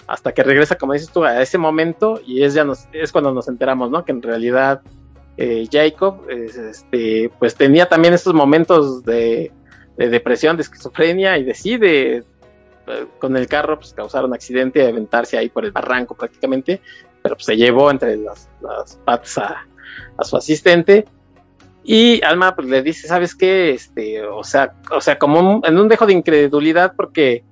hasta 0.07 0.33
que 0.33 0.43
regresa, 0.43 0.77
como 0.77 0.93
dices 0.93 1.11
tú, 1.11 1.25
a 1.25 1.41
ese 1.43 1.59
momento 1.59 2.21
y 2.27 2.43
es 2.43 2.55
ya 2.55 2.65
nos, 2.65 2.87
es 2.93 3.13
cuando 3.13 3.33
nos 3.33 3.49
enteramos, 3.49 3.91
¿no? 3.91 4.05
Que 4.05 4.13
en 4.13 4.23
realidad 4.23 4.83
eh, 5.37 5.67
Jacob, 5.71 6.29
este, 6.29 7.31
pues 7.39 7.55
tenía 7.55 7.89
también 7.89 8.15
estos 8.15 8.35
momentos 8.35 9.05
de, 9.05 9.51
depresión, 9.97 10.57
de 10.57 10.63
esquizofrenia 10.63 11.39
y 11.39 11.45
decide 11.45 12.25
eh, 12.87 13.07
con 13.19 13.37
el 13.37 13.49
carro 13.49 13.79
pues, 13.79 13.93
causar 13.95 14.25
un 14.25 14.35
accidente 14.35 14.81
y 14.81 14.87
aventarse 14.87 15.37
ahí 15.37 15.49
por 15.49 15.65
el 15.65 15.73
barranco 15.73 16.15
prácticamente, 16.15 16.81
pero 17.23 17.35
pues, 17.35 17.47
se 17.47 17.57
llevó 17.57 17.91
entre 17.91 18.17
las, 18.17 18.49
patas 19.05 19.39
a, 19.39 19.67
su 20.23 20.37
asistente 20.37 21.05
y 21.83 22.23
Alma 22.23 22.55
pues, 22.55 22.69
le 22.69 22.83
dice, 22.83 23.09
¿sabes 23.09 23.35
qué? 23.35 23.71
Este, 23.71 24.23
o 24.23 24.45
sea, 24.45 24.75
o 24.91 25.01
sea, 25.01 25.19
como 25.19 25.61
en 25.65 25.79
un 25.79 25.89
dejo 25.89 26.07
de 26.07 26.13
incredulidad 26.13 26.95
porque 26.97 27.45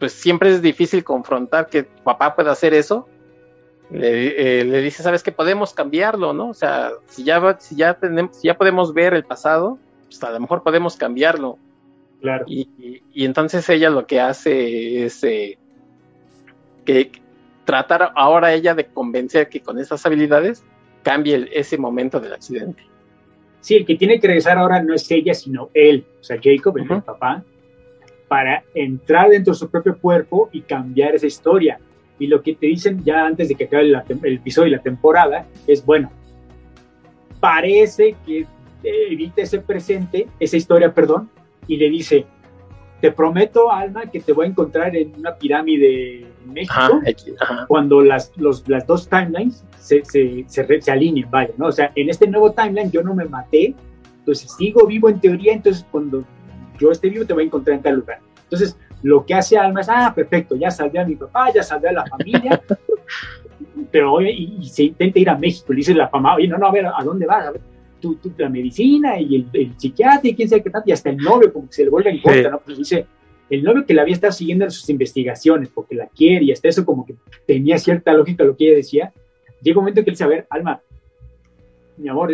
pues 0.00 0.12
siempre 0.12 0.50
es 0.50 0.62
difícil 0.62 1.04
confrontar 1.04 1.68
que 1.68 1.84
papá 1.84 2.34
pueda 2.34 2.50
hacer 2.50 2.74
eso, 2.74 3.06
le, 3.90 4.60
eh, 4.60 4.82
dice, 4.82 5.02
sabes 5.02 5.22
que 5.22 5.32
podemos 5.32 5.74
cambiarlo, 5.74 6.32
¿no? 6.32 6.50
O 6.50 6.54
sea, 6.54 6.92
si 7.06 7.24
ya, 7.24 7.56
si 7.58 7.76
ya 7.76 7.94
tenemos, 7.94 8.36
si 8.36 8.46
ya 8.46 8.56
podemos 8.56 8.94
ver 8.94 9.14
el 9.14 9.24
pasado, 9.24 9.78
pues 10.06 10.22
a 10.22 10.30
lo 10.30 10.40
mejor 10.40 10.62
podemos 10.62 10.96
cambiarlo. 10.96 11.58
Claro. 12.20 12.44
Y, 12.46 13.02
entonces 13.14 13.68
ella 13.68 13.90
lo 13.90 14.06
que 14.06 14.20
hace 14.20 15.04
es 15.04 15.24
eh, 15.24 15.58
que 16.84 17.10
tratar 17.64 18.12
ahora 18.14 18.52
ella 18.52 18.74
de 18.74 18.86
convencer 18.86 19.48
que 19.48 19.60
con 19.60 19.78
esas 19.78 20.04
habilidades 20.06 20.64
cambie 21.02 21.48
ese 21.52 21.78
momento 21.78 22.20
del 22.20 22.34
accidente. 22.34 22.84
Sí, 23.60 23.76
el 23.76 23.86
que 23.86 23.96
tiene 23.96 24.20
que 24.20 24.26
regresar 24.26 24.58
ahora 24.58 24.82
no 24.82 24.94
es 24.94 25.10
ella, 25.10 25.34
sino 25.34 25.70
él, 25.74 26.06
o 26.20 26.24
sea, 26.24 26.38
Jacob, 26.42 26.78
el 26.78 26.86
papá, 27.02 27.42
para 28.28 28.62
entrar 28.74 29.28
dentro 29.30 29.52
de 29.52 29.58
su 29.58 29.68
propio 29.70 29.98
cuerpo 29.98 30.48
y 30.52 30.62
cambiar 30.62 31.14
esa 31.14 31.26
historia 31.26 31.80
y 32.20 32.26
lo 32.28 32.42
que 32.42 32.54
te 32.54 32.66
dicen 32.66 33.02
ya 33.02 33.26
antes 33.26 33.48
de 33.48 33.56
que 33.56 33.64
acabe 33.64 33.90
el 34.22 34.34
episodio 34.34 34.68
y 34.68 34.70
la 34.72 34.82
temporada 34.82 35.46
es, 35.66 35.84
bueno, 35.84 36.12
parece 37.40 38.14
que 38.24 38.46
evita 38.84 39.42
ese 39.42 39.60
presente, 39.60 40.28
esa 40.38 40.56
historia, 40.56 40.92
perdón, 40.92 41.30
y 41.66 41.78
le 41.78 41.88
dice, 41.88 42.26
te 43.00 43.10
prometo, 43.10 43.72
Alma, 43.72 44.02
que 44.06 44.20
te 44.20 44.32
voy 44.32 44.46
a 44.46 44.48
encontrar 44.50 44.94
en 44.94 45.14
una 45.18 45.34
pirámide 45.34 46.20
en 46.20 46.52
México 46.52 47.00
cuando 47.66 48.02
las, 48.02 48.32
los, 48.36 48.68
las 48.68 48.86
dos 48.86 49.08
timelines 49.08 49.64
se, 49.78 50.04
se, 50.04 50.44
se, 50.46 50.90
alineen, 50.90 51.30
vaya, 51.30 51.52
¿no? 51.56 51.66
O 51.68 51.72
sea, 51.72 51.90
en 51.94 52.10
este 52.10 52.26
nuevo 52.26 52.52
timeline 52.52 52.90
yo 52.90 53.02
no 53.02 53.14
me 53.14 53.24
maté, 53.24 53.74
entonces 54.18 54.52
sigo 54.58 54.86
vivo 54.86 55.08
en 55.08 55.20
teoría, 55.20 55.54
entonces 55.54 55.86
cuando 55.90 56.22
yo 56.78 56.90
esté 56.90 57.08
vivo 57.08 57.24
te 57.24 57.32
voy 57.32 57.44
a 57.44 57.46
encontrar 57.46 57.76
en 57.76 57.82
tal 57.82 57.94
lugar. 57.96 58.18
Entonces, 58.42 58.76
lo 59.02 59.24
que 59.24 59.34
hace 59.34 59.56
Alma 59.56 59.80
es, 59.80 59.88
ah, 59.88 60.12
perfecto, 60.14 60.56
ya 60.56 60.70
salvé 60.70 60.98
a 60.98 61.06
mi 61.06 61.16
papá, 61.16 61.52
ya 61.54 61.62
salvé 61.62 61.88
a 61.88 61.92
la 61.92 62.06
familia, 62.06 62.60
pero 63.90 64.20
y, 64.20 64.64
se 64.68 64.84
intenta 64.84 65.18
ir 65.18 65.30
a 65.30 65.38
México, 65.38 65.72
le 65.72 65.78
dice 65.78 65.94
la 65.94 66.08
fama, 66.08 66.34
oye, 66.34 66.48
no, 66.48 66.58
no, 66.58 66.66
a 66.66 66.72
ver, 66.72 66.86
¿a 66.86 67.02
dónde 67.02 67.26
vas? 67.26 67.46
A 67.46 67.50
ver, 67.52 67.60
tú, 68.00 68.16
tú 68.16 68.32
la 68.36 68.48
medicina 68.48 69.18
y 69.18 69.36
el, 69.36 69.46
el, 69.52 69.78
psiquiatra 69.78 70.28
y 70.30 70.34
quién 70.34 70.48
sabe 70.48 70.62
qué 70.62 70.70
tal, 70.70 70.82
y 70.84 70.92
hasta 70.92 71.10
el 71.10 71.16
novio 71.16 71.52
como 71.52 71.68
que 71.68 71.74
se 71.74 71.84
le 71.84 71.90
vuelve 71.90 72.10
en 72.10 72.20
contra, 72.20 72.50
¿no? 72.50 72.60
Pues 72.60 72.78
dice, 72.78 73.06
el 73.48 73.64
novio 73.64 73.84
que 73.84 73.94
la 73.94 74.02
había 74.02 74.14
estado 74.14 74.32
siguiendo 74.32 74.64
en 74.64 74.70
sus 74.70 74.88
investigaciones 74.90 75.68
porque 75.70 75.94
la 75.94 76.06
quiere 76.06 76.44
y 76.44 76.52
hasta 76.52 76.68
eso 76.68 76.84
como 76.84 77.04
que 77.04 77.16
tenía 77.46 77.78
cierta 77.78 78.12
lógica 78.12 78.44
lo 78.44 78.56
que 78.56 78.68
ella 78.68 78.76
decía, 78.76 79.12
llega 79.62 79.78
un 79.78 79.84
momento 79.84 80.04
que 80.04 80.10
él 80.10 80.14
dice, 80.14 80.24
a 80.24 80.28
ver, 80.28 80.46
Alma, 80.50 80.80
mi 81.96 82.08
amor, 82.08 82.32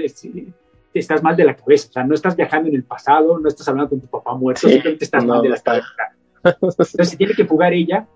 estás 0.93 1.23
mal 1.23 1.37
de 1.37 1.45
la 1.45 1.57
cabeza, 1.57 1.89
o 1.89 1.93
sea, 1.93 2.05
no 2.05 2.15
estás 2.15 2.37
viajando 2.37 2.69
en 2.69 2.75
el 2.75 2.85
pasado, 2.85 3.39
no 3.39 3.49
estás 3.49 3.67
hablando 3.69 3.91
con 3.91 4.01
tu 4.01 4.09
papá 4.09 4.35
muerto, 4.35 4.69
simplemente 4.69 5.05
estás 5.05 5.25
mal 5.25 5.43
de 5.43 5.49
la 5.49 5.59
cabeza 5.59 5.89
entonces 6.45 7.09
se 7.09 7.17
tiene 7.17 7.35
que 7.35 7.45
fugar 7.45 7.73
ella, 7.73 8.07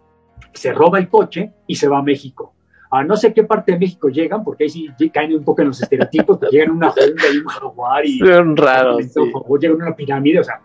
se 0.52 0.72
roba 0.72 0.98
el 0.98 1.08
coche 1.08 1.52
y 1.66 1.74
se 1.74 1.88
va 1.88 1.98
a 1.98 2.02
México. 2.02 2.54
A 2.90 3.04
no 3.04 3.16
sé 3.16 3.32
qué 3.32 3.44
parte 3.44 3.72
de 3.72 3.78
México 3.78 4.08
llegan, 4.08 4.42
porque 4.42 4.64
ahí 4.64 4.70
sí 4.70 5.10
caen 5.10 5.34
un 5.34 5.44
poco 5.44 5.62
en 5.62 5.68
los 5.68 5.80
estereotipos, 5.80 6.40
llegan 6.50 6.70
a 6.70 6.72
una 6.72 6.90
jungla 6.90 7.24
y 7.32 7.36
un 7.38 7.46
jaguar 7.46 8.04
y... 8.04 8.18
Son 8.18 8.56
raros. 8.56 9.06
O 9.32 9.56
llegan 9.56 9.80
a 9.82 9.86
una 9.86 9.96
pirámide, 9.96 10.40
o 10.40 10.44
sea... 10.44 10.60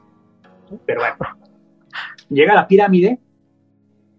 Pero 0.86 1.02
bueno. 1.02 1.16
Llega 2.30 2.54
a 2.54 2.56
la 2.56 2.68
pirámide 2.68 3.20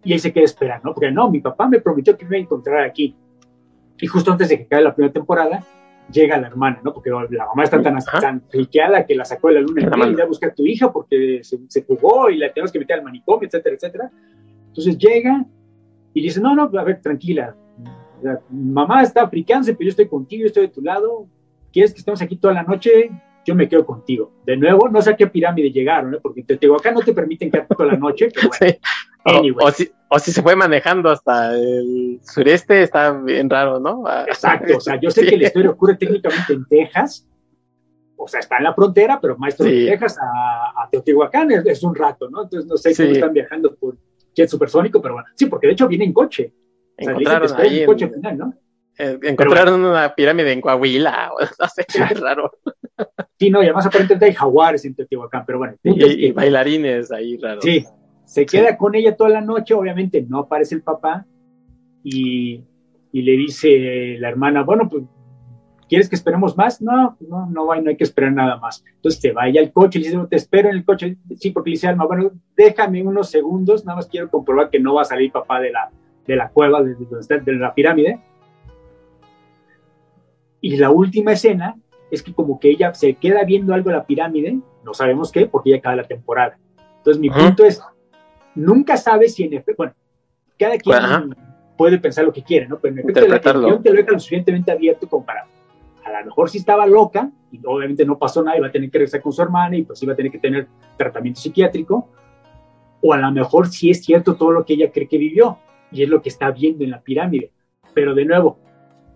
y 0.05 0.13
ahí 0.13 0.19
se 0.21 0.33
queda 0.33 0.45
esperando, 0.45 0.89
¿no? 0.89 0.95
Porque 0.95 1.11
no, 1.11 1.29
mi 1.29 1.41
papá 1.41 1.67
me 1.67 1.81
prometió 1.81 2.17
que 2.17 2.25
me 2.25 2.37
iba 2.37 2.43
a 2.43 2.45
encontrar 2.45 2.85
aquí. 2.85 3.17
Y 3.99 4.07
justo 4.07 4.31
antes 4.31 4.51
de 4.51 4.59
que 4.59 4.67
caiga 4.69 4.85
la 4.85 4.95
primera 4.95 5.13
temporada, 5.13 5.65
llega 6.11 6.39
la 6.39 6.47
hermana, 6.47 6.81
¿no? 6.85 6.93
Porque 6.93 7.11
la 7.11 7.47
mamá 7.47 7.65
está 7.65 7.83
tan, 7.83 7.99
tan 8.21 8.43
friqueada 8.49 9.05
que 9.05 9.15
la 9.15 9.25
sacó 9.25 9.49
de 9.49 9.55
la 9.55 9.61
luna 9.61 9.83
y 9.83 10.13
ir 10.13 10.23
a 10.23 10.27
buscar 10.27 10.51
a 10.51 10.55
tu 10.55 10.65
hija 10.67 10.93
porque 10.93 11.41
se, 11.43 11.59
se, 11.69 11.83
fugó 11.83 12.31
y 12.31 12.39
la 12.39 12.53
tenemos 12.53 12.73
que 12.73 12.79
meter 12.79 12.99
al 12.99 13.05
manicomio, 13.05 13.47
etcétera, 13.47 13.75
etcétera. 13.75 14.11
Entonces 14.69 14.99
llega 14.99 15.45
y 16.15 16.23
dice, 16.23 16.41
no, 16.41 16.55
no, 16.55 16.71
a 16.79 16.85
ver, 16.85 17.01
tranquila. 17.01 17.55
mamá 18.51 19.03
está 19.03 19.29
fricándose, 19.29 19.75
pero 19.75 19.85
yo 19.85 19.91
estoy 19.91 20.09
contigo, 20.09 20.43
yo 20.43 20.47
estoy 20.47 20.67
de 20.67 20.73
tu 20.73 20.81
lado. 20.81 21.27
¿Quieres 21.73 21.93
que 21.93 21.99
estemos 21.99 22.23
aquí 22.23 22.37
toda 22.37 22.55
la 22.55 22.63
noche? 22.63 23.11
Yo 23.45 23.55
me 23.55 23.69
quedo 23.69 23.85
contigo. 23.85 24.33
De 24.45 24.57
nuevo, 24.57 24.89
no 24.89 25.03
sé 25.03 25.11
a 25.11 25.17
qué 25.17 25.27
pirámide 25.27 25.71
llegaron, 25.71 26.15
¿eh? 26.15 26.19
porque 26.23 26.41
en 26.41 26.47
Teotihuacán 26.47 26.95
no 26.95 27.01
te 27.01 27.13
permiten 27.13 27.51
quedarte 27.51 27.75
toda 27.75 27.93
la 27.93 27.99
noche, 27.99 28.29
pero 28.35 28.49
bueno. 29.43 29.57
O, 29.61 29.71
si, 29.71 29.91
o, 30.09 30.19
si, 30.19 30.33
se 30.33 30.43
fue 30.43 30.57
manejando 30.57 31.11
hasta 31.11 31.55
el 31.55 32.21
sureste, 32.23 32.83
está 32.83 33.13
bien 33.13 33.51
raro, 33.51 33.81
¿no? 33.81 34.05
Ah, 34.07 34.25
Exacto, 34.27 34.77
o 34.77 34.81
sea, 34.81 35.01
yo 35.01 35.11
sé 35.11 35.27
que 35.27 35.37
la 35.37 35.47
historia 35.47 35.71
ocurre 35.71 35.97
técnicamente 35.97 36.53
en 36.53 36.65
Texas, 36.67 37.27
o 38.17 38.29
sea, 38.29 38.41
está 38.41 38.59
en 38.59 38.65
la 38.65 38.75
frontera, 38.75 39.21
pero 39.21 39.37
maestro 39.37 39.67
de 39.67 39.87
Texas 39.87 40.17
a, 40.21 40.89
Teotihuacán 40.91 41.51
es, 41.51 41.83
un 41.83 41.95
rato, 41.95 42.31
¿no? 42.31 42.45
Entonces 42.45 42.67
no 42.67 42.77
sé 42.77 42.95
cómo 42.97 43.11
están 43.11 43.33
viajando 43.33 43.75
por 43.75 43.97
jet 44.35 44.49
supersónico, 44.49 45.03
pero 45.03 45.15
bueno, 45.15 45.29
sí, 45.35 45.47
porque 45.47 45.67
de 45.67 45.75
hecho 45.75 45.89
viene 45.89 46.05
en 46.05 46.13
coche. 46.13 46.53
Encontraron 46.97 47.61
ahí 47.61 47.81
en, 47.81 47.87
coche 47.87 48.09
final, 48.09 48.39
¿no? 48.39 48.55
Eh, 48.99 49.19
encontraron 49.23 49.85
una 49.85 50.15
pirámide 50.15 50.53
en 50.53 50.61
Coahuila, 50.63 51.31
no 51.61 51.69
sé, 51.69 51.85
qué 51.85 52.15
raro. 52.15 52.53
Sí, 53.39 53.51
no, 53.51 53.61
y 53.61 53.67
además 53.67 53.87
aparentemente 53.87 54.25
hay 54.25 54.33
jaguares 54.33 54.85
en 54.87 54.95
Teotihuacán, 54.95 55.45
pero 55.45 55.59
bueno. 55.59 55.75
Y, 55.83 56.27
y 56.27 56.33
bailarines 56.33 57.13
ahí 57.13 57.37
raros. 57.37 57.63
Sí, 57.63 57.85
se 58.27 58.45
queda 58.45 58.77
con 58.77 58.95
ella 58.95 59.17
toda 59.17 59.31
la 59.31 59.41
noche, 59.41 59.73
obviamente 59.73 60.21
no 60.29 60.41
aparece 60.41 60.75
el 60.75 60.83
papá 60.83 61.25
y, 62.03 62.63
le 63.13 63.33
dice 63.33 64.17
la 64.19 64.29
hermana, 64.29 64.63
bueno, 64.63 64.89
pues, 64.91 65.05
¿quieres 65.89 66.09
que 66.09 66.17
esperemos 66.17 66.57
más? 66.57 66.83
No, 66.83 67.17
no, 67.21 67.47
no, 67.47 67.73
hay, 67.73 67.81
no 67.83 67.89
hay 67.89 67.97
que 67.97 68.05
esperar 68.05 68.33
nada 68.33 68.59
más. 68.59 68.85
Entonces 68.97 69.21
se 69.21 69.33
va 69.33 69.49
ella 69.49 69.63
al 69.63 69.73
coche, 69.73 70.01
le 70.01 70.07
dice, 70.09 70.19
te 70.29 70.37
espero 70.37 70.69
en 70.69 70.77
el 70.77 70.85
coche. 70.85 71.17
Sí, 71.37 71.51
porque 71.51 71.71
le 71.71 71.75
dice 71.75 71.87
Alma, 71.87 72.05
bueno, 72.05 72.33
déjame 72.57 73.03
unos 73.03 73.31
segundos, 73.31 73.87
nada 73.87 73.97
más 73.97 74.09
quiero 74.09 74.29
comprobar 74.29 74.69
que 74.69 74.81
no 74.81 74.95
va 74.95 75.03
a 75.03 75.07
salir 75.07 75.33
papá 75.33 75.61
de 75.61 75.71
la, 75.71 75.91
de 76.27 76.37
la 76.37 76.51
cueva, 76.51 76.83
de, 76.83 76.95
de 76.95 77.53
la 77.55 77.75
pirámide. 77.75 78.21
Y 80.61 80.77
la 80.77 80.91
última 80.91 81.33
escena 81.33 81.77
es 82.11 82.23
que 82.23 82.35
como 82.35 82.59
que 82.59 82.71
ella 82.71 82.93
se 82.93 83.15
queda 83.15 83.45
viendo 83.45 83.73
algo 83.73 83.91
en 83.91 83.97
la 83.97 84.05
pirámide, 84.05 84.59
no 84.85 84.95
sabemos 84.95 85.33
qué, 85.33 85.47
porque 85.47 85.71
ya 85.71 85.77
acaba 85.77 85.97
la 85.97 86.05
temporada. 86.05 86.59
Entonces 86.99 87.21
mi 87.21 87.31
punto 87.31 87.65
es, 87.65 87.81
nunca 88.57 88.97
sabes 88.97 89.35
si 89.35 89.45
en 89.45 89.55
efecto, 89.55 89.75
bueno, 89.79 89.95
cada 90.59 90.77
quien 90.79 91.35
puede 91.77 91.99
pensar 91.99 92.25
lo 92.25 92.33
que 92.33 92.43
quiere, 92.43 92.67
¿no? 92.67 92.79
Pero 92.79 92.95
en 92.95 93.01
efecto 93.01 93.29
la 93.29 93.41
televisión 93.41 93.83
te 93.83 93.91
lo 93.91 93.97
deja 93.97 94.13
lo 94.13 94.19
suficientemente 94.19 94.73
abierto 94.73 95.09
como 95.09 95.25
para, 95.25 95.47
a 96.05 96.21
lo 96.21 96.27
mejor 96.27 96.51
si 96.51 96.59
estaba 96.59 96.87
loca, 96.87 97.31
y 97.53 97.61
obviamente 97.65 98.05
no 98.05 98.19
pasó 98.19 98.43
nada, 98.43 98.57
iba 98.57 98.67
a 98.67 98.73
tener 98.73 98.91
que 98.91 98.99
regresar 98.99 99.21
con 99.21 99.33
su 99.33 99.43
hermana 99.43 99.77
y 99.77 99.83
pues 99.83 100.03
iba 100.03 100.13
a 100.13 100.17
tener 100.17 100.33
que 100.33 100.39
tener 100.39 100.67
tratamiento 100.97 101.41
psiquiátrico, 101.41 102.09
o 103.03 103.13
a 103.13 103.19
lo 103.19 103.31
mejor 103.31 103.69
sí 103.69 103.91
es 103.91 104.05
cierto 104.05 104.35
todo 104.35 104.51
lo 104.51 104.65
que 104.65 104.75
ella 104.75 104.91
cree 104.91 105.07
que 105.07 105.19
vivió, 105.19 105.59
y 105.93 106.03
es 106.03 106.09
lo 106.09 106.21
que 106.21 106.31
está 106.31 106.51
viendo 106.51 106.83
en 106.83 106.91
la 106.91 107.01
pirámide. 107.01 107.53
Pero 107.95 108.15
de 108.15 108.25
nuevo, 108.25 108.59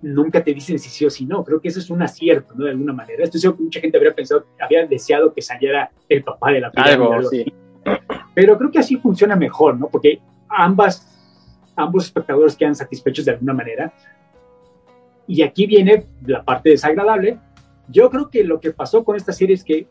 nunca 0.02 0.42
te 0.42 0.54
dicen 0.54 0.78
si 0.78 0.88
sí 0.88 1.04
o 1.04 1.10
si 1.10 1.26
no. 1.26 1.44
Creo 1.44 1.60
que 1.60 1.68
eso 1.68 1.80
es 1.80 1.90
un 1.90 2.02
acierto, 2.02 2.54
¿no? 2.54 2.64
De 2.64 2.70
alguna 2.70 2.92
manera. 2.92 3.24
Esto 3.24 3.36
es 3.36 3.42
que 3.42 3.62
mucha 3.62 3.80
gente 3.80 3.96
habría 3.98 4.14
pensado, 4.14 4.46
había 4.60 4.86
deseado 4.86 5.34
que 5.34 5.42
saliera 5.42 5.90
el 6.08 6.22
papá 6.22 6.52
de 6.52 6.60
la 6.60 6.70
pirámide. 6.70 7.14
Algo, 7.14 7.28
sí. 7.28 7.44
Pero 8.34 8.56
creo 8.58 8.70
que 8.70 8.78
así 8.78 8.96
funciona 8.96 9.36
mejor, 9.36 9.78
¿no? 9.78 9.88
Porque 9.88 10.20
ambas, 10.48 11.06
ambos 11.76 12.04
espectadores 12.04 12.56
quedan 12.56 12.74
satisfechos 12.74 13.24
de 13.24 13.32
alguna 13.32 13.54
manera. 13.54 13.92
Y 15.26 15.42
aquí 15.42 15.66
viene 15.66 16.06
la 16.26 16.44
parte 16.44 16.70
desagradable. 16.70 17.38
Yo 17.88 18.10
creo 18.10 18.28
que 18.28 18.44
lo 18.44 18.60
que 18.60 18.72
pasó 18.72 19.04
con 19.04 19.16
esta 19.16 19.32
serie 19.32 19.54
es 19.54 19.64
que 19.64 19.86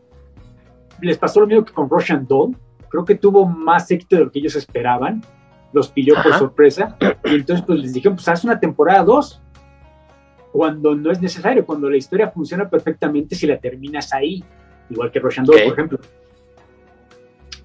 les 1.00 1.18
pasó 1.18 1.40
lo 1.40 1.46
mismo 1.46 1.64
que 1.64 1.72
con 1.72 1.88
Russian 1.88 2.26
Doll. 2.26 2.56
Creo 2.88 3.04
que 3.04 3.14
tuvo 3.14 3.46
más 3.46 3.90
éxito 3.90 4.16
de 4.16 4.24
lo 4.24 4.30
que 4.30 4.40
ellos 4.40 4.56
esperaban. 4.56 5.22
Los 5.72 5.88
pilló 5.88 6.14
por 6.22 6.34
sorpresa. 6.34 6.96
Y 7.24 7.36
entonces 7.36 7.64
pues 7.64 7.78
les 7.80 7.92
dijeron, 7.92 8.16
pues 8.16 8.28
haz 8.28 8.44
una 8.44 8.58
temporada 8.58 9.04
2. 9.04 9.42
cuando 10.52 10.94
no 10.94 11.10
es 11.12 11.20
necesario, 11.20 11.64
cuando 11.64 11.88
la 11.88 11.96
historia 11.96 12.28
funciona 12.28 12.68
perfectamente 12.68 13.36
si 13.36 13.46
la 13.46 13.58
terminas 13.58 14.12
ahí, 14.12 14.42
igual 14.88 15.10
que 15.12 15.20
Russian 15.20 15.46
Doll, 15.46 15.62
por 15.62 15.72
ejemplo. 15.72 15.98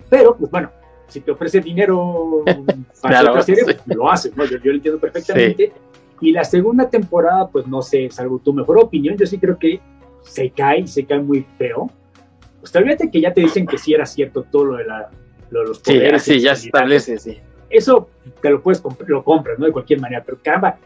Pero, 0.09 0.35
pues 0.35 0.51
bueno, 0.51 0.71
si 1.07 1.21
te 1.21 1.31
ofrece 1.31 1.61
dinero 1.61 2.43
para 3.01 3.21
otra 3.29 3.43
serie, 3.43 3.63
pues, 3.63 3.81
lo 3.85 4.09
haces, 4.09 4.35
¿no? 4.35 4.45
Yo, 4.45 4.57
lo 4.63 4.73
entiendo 4.73 4.99
perfectamente. 4.99 5.73
Y 6.21 6.31
la 6.31 6.43
segunda 6.43 6.89
temporada, 6.89 7.47
pues 7.49 7.67
no 7.67 7.81
sé, 7.81 8.09
salvo 8.09 8.39
tu 8.39 8.53
mejor 8.53 8.79
opinión, 8.79 9.17
yo 9.17 9.25
sí 9.25 9.37
creo 9.37 9.57
que 9.59 9.81
se 10.23 10.49
cae, 10.49 10.87
se 10.87 11.05
cae 11.05 11.19
muy 11.19 11.45
feo. 11.57 11.89
Pues 12.59 12.71
vez 12.73 12.99
que 13.11 13.21
ya 13.21 13.33
te 13.33 13.41
dicen 13.41 13.67
que 13.67 13.77
sí 13.77 13.93
era 13.93 14.05
cierto 14.05 14.43
todo 14.43 14.65
lo 14.65 14.77
de, 14.77 14.85
la, 14.85 15.09
lo 15.49 15.61
de 15.61 15.67
los 15.67 15.79
poderes. 15.79 16.23
Sí, 16.23 16.35
sí 16.35 16.39
ya 16.41 16.55
se 16.55 16.67
establece, 16.67 17.19
sí. 17.19 17.37
Eso 17.69 18.09
te 18.41 18.49
lo 18.49 18.61
puedes 18.61 18.81
lo 19.07 19.23
compras, 19.23 19.59
¿no? 19.59 19.65
De 19.65 19.71
cualquier 19.71 19.99
manera, 19.99 20.23
pero 20.25 20.39
caramba, 20.41 20.77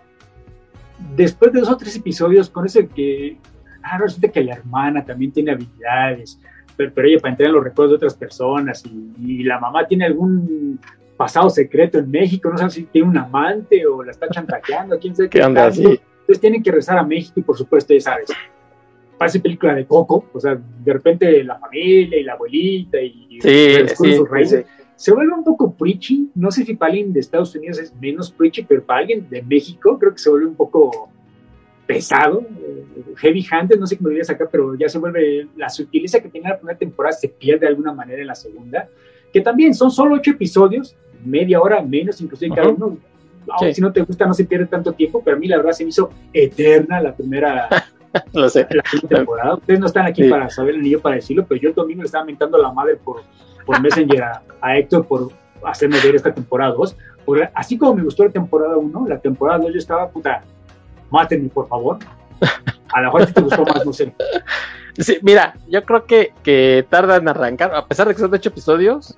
después 1.16 1.54
de 1.54 1.60
dos 1.60 1.70
o 1.70 1.78
tres 1.78 1.96
episodios, 1.96 2.50
con 2.50 2.66
eso 2.66 2.82
que, 2.94 3.38
ah, 3.84 3.98
resulta 3.98 4.30
que 4.30 4.44
la 4.44 4.56
hermana 4.56 5.06
también 5.06 5.32
tiene 5.32 5.52
habilidades, 5.52 6.40
pero, 6.80 6.94
pero 6.96 7.10
ella 7.10 7.20
para 7.20 7.34
entrar 7.34 7.48
en 7.50 7.56
los 7.56 7.64
recuerdos 7.66 7.92
de 7.92 7.96
otras 7.98 8.14
personas 8.14 8.86
y, 9.22 9.44
la 9.44 9.60
mamá 9.60 9.86
tiene 9.86 10.06
algún 10.06 10.80
pasado 11.18 11.50
secreto 11.50 12.00
en 12.00 12.10
México, 12.10 12.50
no 12.50 12.58
sabe 12.58 12.70
si 12.70 12.84
tiene 12.84 13.10
un 13.10 13.18
amante 13.18 13.86
o 13.86 14.02
la 14.02 14.12
está 14.12 14.30
chantajeando, 14.30 14.98
quién 14.98 15.14
sabe 15.14 15.28
qué. 15.30 15.44
anda 15.44 15.66
así? 15.66 15.84
Entonces 15.84 16.40
tienen 16.40 16.64
que 16.64 16.72
rezar 16.72 16.98
a 16.98 17.04
México 17.04 17.38
y 17.42 17.44
por 17.44 17.58
supuesto, 17.58 17.94
ya 17.94 18.00
sabes, 18.00 18.30
parece 19.18 19.42
película 19.42 19.76
de 19.76 19.86
Coco, 19.86 20.30
o 20.32 20.40
sea, 20.40 20.56
de 20.56 20.94
repente 20.94 21.44
la 21.44 21.60
familia 21.60 22.18
y 22.18 22.24
la 22.24 22.34
abuelita 22.34 23.02
y 23.02 23.40
sí, 23.42 24.16
sus 24.16 24.30
raíces. 24.30 24.66
Se 24.96 25.14
vuelve 25.14 25.34
un 25.34 25.44
poco 25.44 25.74
preachy, 25.74 26.30
no 26.34 26.50
sé 26.50 26.64
si 26.64 26.76
para 26.76 26.94
alguien 26.94 27.12
de 27.12 27.20
Estados 27.20 27.54
Unidos 27.56 27.78
es 27.80 27.94
menos 27.96 28.32
preachy, 28.32 28.64
pero 28.64 28.86
para 28.86 29.02
alguien 29.02 29.28
de 29.30 29.42
México 29.42 30.00
creo 30.00 30.14
que 30.14 30.20
se 30.20 30.30
vuelve 30.30 30.48
un 30.48 30.56
poco 30.56 31.10
pesado, 31.90 32.46
heavy 33.18 33.44
handed, 33.50 33.80
no 33.80 33.88
sé 33.88 33.98
cómo 33.98 34.10
diría 34.10 34.24
acá, 34.30 34.48
pero 34.52 34.76
ya 34.76 34.88
se 34.88 35.00
vuelve, 35.00 35.48
la 35.58 35.70
sutileza 35.70 36.20
que 36.20 36.30
tenía 36.30 36.50
la 36.50 36.58
primera 36.60 36.78
temporada 36.78 37.14
se 37.14 37.28
pierde 37.28 37.62
de 37.62 37.68
alguna 37.70 37.92
manera 37.92 38.22
en 38.22 38.28
la 38.28 38.36
segunda, 38.36 38.88
que 39.34 39.42
también 39.42 39.74
son 39.74 39.90
solo 39.90 40.14
ocho 40.14 40.30
episodios, 40.30 40.96
media 41.26 41.60
hora 41.60 41.82
menos 41.82 42.22
inclusive 42.22 42.56
cada 42.56 42.70
uno, 42.70 42.96
si 43.74 43.82
no 43.82 43.92
te 43.92 44.02
gusta 44.02 44.28
no 44.28 44.36
se 44.36 44.46
pierde 44.46 44.68
tanto 44.68 44.92
tiempo, 44.92 45.24
pero 45.26 45.36
a 45.36 45.40
mí 45.40 45.48
la 45.48 45.58
verdad 45.58 45.72
se 45.72 45.84
me 45.84 45.90
hizo 45.90 46.12
eterna 46.32 47.02
la 47.02 47.16
primera, 47.16 47.68
Lo 48.34 48.48
sé. 48.50 48.68
la 48.70 48.84
temporada. 49.08 49.56
Ustedes 49.56 49.80
no 49.80 49.88
están 49.88 50.06
aquí 50.06 50.30
para 50.30 50.48
saber 50.52 50.76
el 50.76 50.84
niño 50.84 51.00
para 51.00 51.16
decirlo, 51.16 51.44
pero 51.50 51.60
yo 51.60 51.70
el 51.70 51.76
domingo 51.76 52.04
le 52.04 52.06
estaba 52.06 52.24
mentando 52.24 52.58
a 52.58 52.62
la 52.62 52.72
madre 52.72 52.98
por, 52.98 53.24
por 53.66 53.82
Messenger 53.82 54.26
a, 54.62 54.78
Héctor 54.78 55.08
por 55.08 55.32
hacerme 55.64 55.98
ver 56.04 56.16
esta 56.16 56.32
temporada 56.32 56.72
2. 56.74 56.96
Así 57.56 57.80
como 57.80 57.96
me 57.96 58.04
gustó 58.04 58.26
la 58.26 58.32
temporada 58.32 58.78
1, 58.78 59.08
la 59.08 59.20
temporada 59.20 59.60
2 59.60 59.74
yo 59.74 59.80
estaba 59.80 60.08
puta 60.10 60.44
mátenme, 61.12 61.50
por 61.50 61.68
favor. 61.68 61.98
A 62.94 63.02
lo 63.02 63.06
mejor 63.06 63.26
te 63.32 63.42
gustó 63.42 63.64
más, 63.64 63.86
no 63.86 63.94
sé. 63.94 64.14
Sí, 64.98 65.20
mira, 65.22 65.56
yo 65.68 65.84
creo 65.86 66.06
que, 66.06 66.34
que 66.44 66.86
tarda 66.90 67.18
en 67.18 67.30
arrancar, 67.30 67.74
a 67.74 67.86
pesar 67.86 68.08
de 68.08 68.16
que 68.16 68.20
son 68.20 68.34
ocho 68.34 68.50
episodios, 68.50 69.18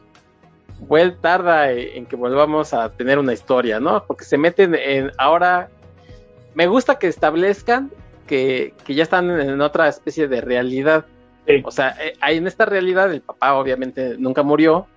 pues 0.88 1.20
tarda 1.22 1.72
en 1.72 2.06
que 2.06 2.16
volvamos 2.16 2.74
a 2.74 2.90
tener 2.90 3.20
una 3.20 3.34
historia, 3.34 3.80
¿no? 3.80 4.04
Porque 4.06 4.26
se 4.26 4.38
meten 4.38 4.76
en 4.76 5.12
ahora. 5.18 5.70
Me 6.54 6.68
gusta 6.68 7.00
que 7.00 7.08
establezcan 7.08 7.92
que, 8.28 8.74
que 8.86 8.94
ya 8.94 9.04
están 9.04 9.30
en 9.30 9.62
otra 9.62 9.88
especie 9.88 10.28
de 10.28 10.42
realidad. 10.42 11.06
O 11.64 11.72
sea, 11.72 11.96
eh, 12.02 12.14
en 12.22 12.48
esta 12.48 12.66
realidad 12.66 13.12
el 13.12 13.22
papá 13.22 13.54
obviamente 13.56 14.16
nunca 14.18 14.44
murió. 14.44 14.88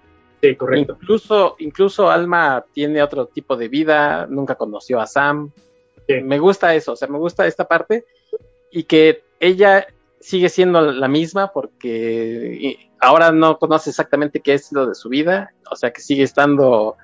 Sí, 0.42 0.56
correcto. 0.56 0.98
Incluso, 1.00 1.56
incluso 1.58 2.10
Alma 2.10 2.64
tiene 2.72 3.02
otro 3.02 3.26
tipo 3.26 3.56
de 3.56 3.68
vida, 3.68 4.26
nunca 4.28 4.56
conoció 4.56 5.00
a 5.00 5.06
Sam. 5.06 5.50
Me 6.08 6.38
gusta 6.38 6.74
eso, 6.74 6.92
o 6.92 6.96
sea, 6.96 7.08
me 7.08 7.18
gusta 7.18 7.46
esta 7.46 7.66
parte 7.66 8.04
y 8.70 8.84
que 8.84 9.22
ella 9.40 9.86
sigue 10.20 10.48
siendo 10.48 10.80
la 10.80 11.08
misma 11.08 11.52
porque 11.52 12.90
ahora 13.00 13.30
no 13.30 13.58
conoce 13.58 13.90
exactamente 13.90 14.40
qué 14.40 14.54
es 14.54 14.72
lo 14.72 14.86
de 14.86 14.94
su 14.94 15.08
vida, 15.08 15.52
o 15.70 15.76
sea, 15.76 15.92
que 15.92 16.00
sigue 16.00 16.22
estando 16.22 16.96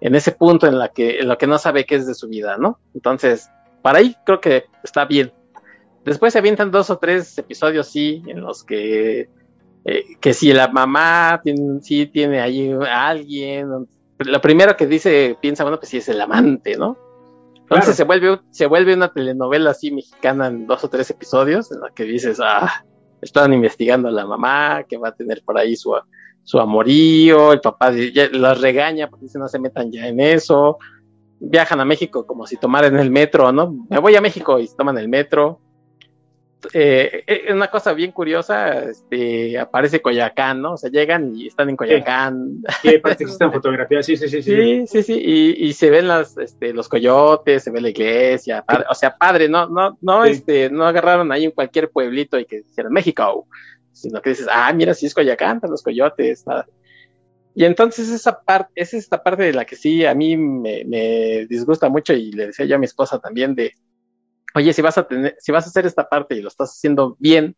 en 0.00 0.14
ese 0.14 0.32
punto 0.32 0.66
en 0.66 0.78
la 0.78 0.88
que 0.88 1.18
en 1.18 1.28
lo 1.28 1.36
que 1.38 1.46
no 1.46 1.58
sabe 1.58 1.84
qué 1.84 1.96
es 1.96 2.06
de 2.06 2.14
su 2.14 2.28
vida, 2.28 2.56
¿no? 2.56 2.78
Entonces, 2.94 3.50
para 3.82 3.98
ahí 3.98 4.16
creo 4.24 4.40
que 4.40 4.66
está 4.82 5.04
bien. 5.04 5.32
Después 6.04 6.32
se 6.32 6.38
avientan 6.38 6.70
dos 6.70 6.90
o 6.90 6.98
tres 6.98 7.36
episodios, 7.36 7.88
sí, 7.88 8.22
en 8.26 8.40
los 8.40 8.64
que 8.64 9.28
eh, 9.84 10.04
que 10.20 10.34
si 10.34 10.52
la 10.52 10.68
mamá 10.68 11.40
tiene, 11.42 11.80
sí 11.80 12.06
tiene 12.06 12.40
ahí 12.40 12.70
a 12.72 13.08
alguien, 13.08 13.88
lo 14.18 14.40
primero 14.40 14.76
que 14.76 14.86
dice, 14.86 15.36
piensa, 15.40 15.64
bueno, 15.64 15.78
pues 15.78 15.90
sí 15.90 15.98
es 15.98 16.08
el 16.08 16.20
amante, 16.20 16.76
¿no? 16.76 16.96
Entonces 17.70 17.96
se, 17.96 18.04
vuelve, 18.04 18.40
se 18.50 18.66
vuelve 18.66 18.94
una 18.94 19.12
telenovela 19.12 19.72
así 19.72 19.90
mexicana 19.90 20.46
en 20.46 20.66
dos 20.66 20.84
o 20.84 20.88
tres 20.88 21.10
episodios, 21.10 21.70
en 21.70 21.80
la 21.80 21.90
que 21.90 22.04
dices, 22.04 22.40
ah, 22.42 22.84
están 23.20 23.52
investigando 23.52 24.08
a 24.08 24.12
la 24.12 24.24
mamá, 24.24 24.84
que 24.88 24.96
va 24.96 25.08
a 25.08 25.14
tener 25.14 25.42
por 25.44 25.58
ahí 25.58 25.76
su, 25.76 25.94
su 26.44 26.58
amorío, 26.58 27.52
el 27.52 27.60
papá 27.60 27.92
las 28.32 28.60
regaña 28.60 29.10
porque 29.10 29.26
dice 29.26 29.38
no 29.38 29.48
se 29.48 29.58
metan 29.58 29.92
ya 29.92 30.06
en 30.06 30.18
eso, 30.18 30.78
viajan 31.40 31.80
a 31.80 31.84
México 31.84 32.26
como 32.26 32.46
si 32.46 32.56
tomaran 32.56 32.98
el 32.98 33.10
metro, 33.10 33.52
¿no? 33.52 33.86
Me 33.90 33.98
voy 33.98 34.16
a 34.16 34.22
México 34.22 34.58
y 34.58 34.68
toman 34.74 34.96
el 34.96 35.08
metro, 35.08 35.60
eh, 36.72 37.24
eh, 37.26 37.52
una 37.52 37.68
cosa 37.68 37.92
bien 37.92 38.10
curiosa, 38.10 38.82
este, 38.84 39.58
aparece 39.58 40.02
Coyacán, 40.02 40.60
¿no? 40.60 40.72
O 40.72 40.76
sea, 40.76 40.90
llegan 40.90 41.34
y 41.36 41.46
están 41.46 41.68
en 41.70 41.76
Coyacán. 41.76 42.62
Sí, 42.82 42.98
parece 42.98 43.24
que 43.24 43.30
están 43.30 43.52
fotografías, 43.52 44.04
sí, 44.04 44.16
sí, 44.16 44.28
sí. 44.28 44.42
Sí, 44.42 44.86
sí, 44.86 45.02
sí, 45.02 45.54
y, 45.56 45.72
se 45.72 45.90
ven 45.90 46.08
las, 46.08 46.36
este, 46.36 46.72
los 46.72 46.88
coyotes, 46.88 47.62
se 47.62 47.70
ve 47.70 47.80
la 47.80 47.90
iglesia, 47.90 48.64
o 48.90 48.94
sea, 48.94 49.16
padre, 49.16 49.48
no, 49.48 49.68
no, 49.68 49.98
no, 50.00 50.24
este, 50.24 50.68
no 50.70 50.84
agarraron 50.84 51.30
ahí 51.30 51.44
en 51.44 51.52
cualquier 51.52 51.90
pueblito 51.90 52.38
y 52.38 52.44
que 52.44 52.64
hicieron 52.68 52.92
México, 52.92 53.46
sino 53.92 54.20
que 54.20 54.30
dices, 54.30 54.48
ah, 54.50 54.72
mira, 54.72 54.94
si 54.94 55.06
es 55.06 55.14
Coyacán, 55.14 55.56
están 55.56 55.70
los 55.70 55.82
coyotes, 55.82 56.44
Y 57.54 57.64
entonces 57.64 58.08
esa 58.08 58.40
parte, 58.40 58.72
es 58.74 58.94
esta 58.94 59.22
parte 59.22 59.44
de 59.44 59.52
la 59.52 59.64
que 59.64 59.76
sí 59.76 60.04
a 60.04 60.14
mí 60.14 60.36
me, 60.36 60.84
me 60.84 61.46
disgusta 61.46 61.88
mucho 61.88 62.14
y 62.14 62.32
le 62.32 62.48
decía 62.48 62.66
yo 62.66 62.76
a 62.76 62.78
mi 62.78 62.86
esposa 62.86 63.20
también 63.20 63.54
de, 63.54 63.74
oye, 64.58 64.72
si 64.72 64.82
vas 64.82 64.98
a 64.98 65.06
tener, 65.06 65.36
si 65.38 65.52
vas 65.52 65.64
a 65.64 65.68
hacer 65.68 65.86
esta 65.86 66.08
parte 66.08 66.34
y 66.34 66.42
lo 66.42 66.48
estás 66.48 66.70
haciendo 66.70 67.16
bien, 67.18 67.56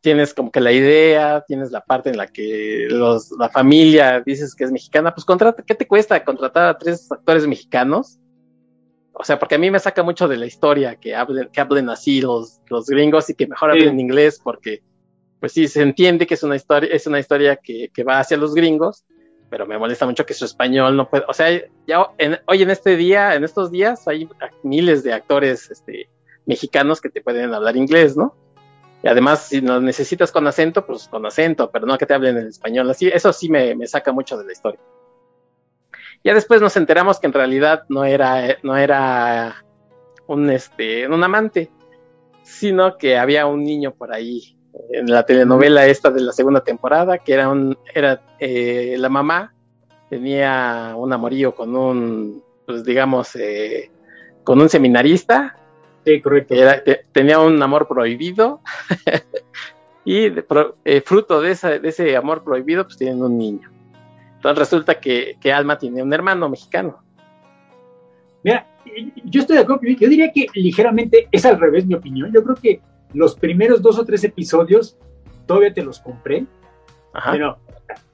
tienes 0.00 0.34
como 0.34 0.50
que 0.50 0.60
la 0.60 0.72
idea, 0.72 1.44
tienes 1.46 1.70
la 1.70 1.80
parte 1.80 2.10
en 2.10 2.16
la 2.16 2.26
que 2.26 2.86
los, 2.90 3.30
la 3.38 3.48
familia 3.48 4.20
dices 4.20 4.54
que 4.54 4.64
es 4.64 4.72
mexicana, 4.72 5.14
pues 5.14 5.24
contrata, 5.24 5.62
¿qué 5.62 5.74
te 5.74 5.86
cuesta 5.86 6.24
contratar 6.24 6.66
a 6.66 6.78
tres 6.78 7.10
actores 7.10 7.46
mexicanos? 7.46 8.18
O 9.12 9.24
sea, 9.24 9.38
porque 9.38 9.54
a 9.54 9.58
mí 9.58 9.70
me 9.70 9.78
saca 9.78 10.02
mucho 10.02 10.26
de 10.26 10.36
la 10.36 10.46
historia 10.46 10.96
que 10.96 11.14
hablen, 11.14 11.48
que 11.52 11.60
hablen 11.60 11.88
así 11.88 12.20
los, 12.20 12.60
los 12.68 12.86
gringos 12.86 13.30
y 13.30 13.34
que 13.34 13.46
mejor 13.46 13.70
hablen 13.70 14.00
inglés, 14.00 14.40
porque 14.42 14.82
pues 15.38 15.52
sí, 15.52 15.68
se 15.68 15.82
entiende 15.82 16.26
que 16.26 16.34
es 16.34 16.42
una 16.42 16.56
historia, 16.56 16.90
es 16.92 17.06
una 17.06 17.18
historia 17.18 17.56
que, 17.56 17.90
que 17.92 18.04
va 18.04 18.18
hacia 18.18 18.36
los 18.36 18.54
gringos, 18.54 19.04
pero 19.52 19.66
me 19.66 19.76
molesta 19.76 20.06
mucho 20.06 20.24
que 20.24 20.32
su 20.32 20.46
español 20.46 20.96
no 20.96 21.10
puede, 21.10 21.26
o 21.28 21.34
sea, 21.34 21.50
ya 21.86 22.06
hoy 22.46 22.62
en 22.62 22.70
este 22.70 22.96
día, 22.96 23.34
en 23.34 23.44
estos 23.44 23.70
días 23.70 24.08
hay 24.08 24.26
miles 24.62 25.04
de 25.04 25.12
actores 25.12 25.70
este, 25.70 26.08
mexicanos 26.46 27.02
que 27.02 27.10
te 27.10 27.20
pueden 27.20 27.52
hablar 27.52 27.76
inglés, 27.76 28.16
¿no? 28.16 28.34
Y 29.02 29.08
además, 29.08 29.48
si 29.48 29.60
lo 29.60 29.78
necesitas 29.78 30.32
con 30.32 30.46
acento, 30.46 30.86
pues 30.86 31.06
con 31.06 31.26
acento, 31.26 31.70
pero 31.70 31.84
no 31.84 31.98
que 31.98 32.06
te 32.06 32.14
hablen 32.14 32.38
en 32.38 32.46
español 32.46 32.88
así, 32.88 33.08
eso 33.08 33.30
sí 33.34 33.50
me, 33.50 33.74
me 33.74 33.86
saca 33.86 34.10
mucho 34.10 34.38
de 34.38 34.46
la 34.46 34.52
historia. 34.52 34.80
Ya 36.24 36.32
después 36.32 36.62
nos 36.62 36.74
enteramos 36.78 37.20
que 37.20 37.26
en 37.26 37.34
realidad 37.34 37.82
no 37.90 38.06
era, 38.06 38.56
no 38.62 38.78
era 38.78 39.66
un, 40.28 40.48
este, 40.48 41.06
un 41.06 41.22
amante, 41.22 41.70
sino 42.42 42.96
que 42.96 43.18
había 43.18 43.44
un 43.44 43.64
niño 43.64 43.92
por 43.92 44.14
ahí 44.14 44.56
en 44.90 45.10
la 45.10 45.24
telenovela 45.24 45.86
esta 45.86 46.10
de 46.10 46.20
la 46.20 46.32
segunda 46.32 46.62
temporada, 46.62 47.18
que 47.18 47.34
era 47.34 47.48
un, 47.48 47.76
era 47.94 48.22
eh, 48.38 48.96
la 48.98 49.08
mamá 49.08 49.52
tenía 50.08 50.94
un 50.96 51.12
amorío 51.12 51.54
con 51.54 51.74
un, 51.74 52.42
pues 52.66 52.84
digamos, 52.84 53.34
eh, 53.36 53.90
con 54.44 54.60
un 54.60 54.68
seminarista. 54.68 55.56
Sí, 56.04 56.20
correcto. 56.20 56.54
tenía 57.12 57.38
un 57.38 57.62
amor 57.62 57.86
prohibido 57.86 58.60
y 60.04 60.26
eh, 60.84 61.00
fruto 61.00 61.40
de, 61.40 61.54
de, 61.80 61.88
ese 61.88 62.16
amor 62.16 62.42
prohibido, 62.42 62.84
pues 62.84 62.98
tienen 62.98 63.22
un 63.22 63.38
niño. 63.38 63.70
Entonces 64.36 64.58
resulta 64.58 65.00
que, 65.00 65.36
que 65.40 65.52
Alma 65.52 65.78
tiene 65.78 66.02
un 66.02 66.12
hermano 66.12 66.48
mexicano. 66.48 67.02
Mira, 68.42 68.66
yo 69.24 69.40
estoy 69.40 69.56
de 69.56 69.62
acuerdo, 69.62 69.82
yo 69.84 70.08
diría 70.08 70.32
que 70.32 70.46
ligeramente 70.54 71.28
es 71.30 71.46
al 71.46 71.60
revés 71.60 71.86
mi 71.86 71.94
opinión. 71.94 72.32
Yo 72.32 72.42
creo 72.42 72.56
que 72.56 72.80
los 73.14 73.34
primeros 73.34 73.82
dos 73.82 73.98
o 73.98 74.04
tres 74.04 74.24
episodios 74.24 74.96
todavía 75.46 75.72
te 75.72 75.82
los 75.82 76.00
compré, 76.00 76.46
pero 77.30 77.58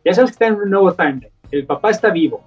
ya 0.04 0.14
sabes 0.14 0.30
que 0.30 0.34
está 0.34 0.46
en 0.46 0.54
un 0.54 0.70
nuevo 0.70 0.92
timeline. 0.92 1.30
El 1.50 1.66
papá 1.66 1.90
está 1.90 2.10
vivo, 2.10 2.44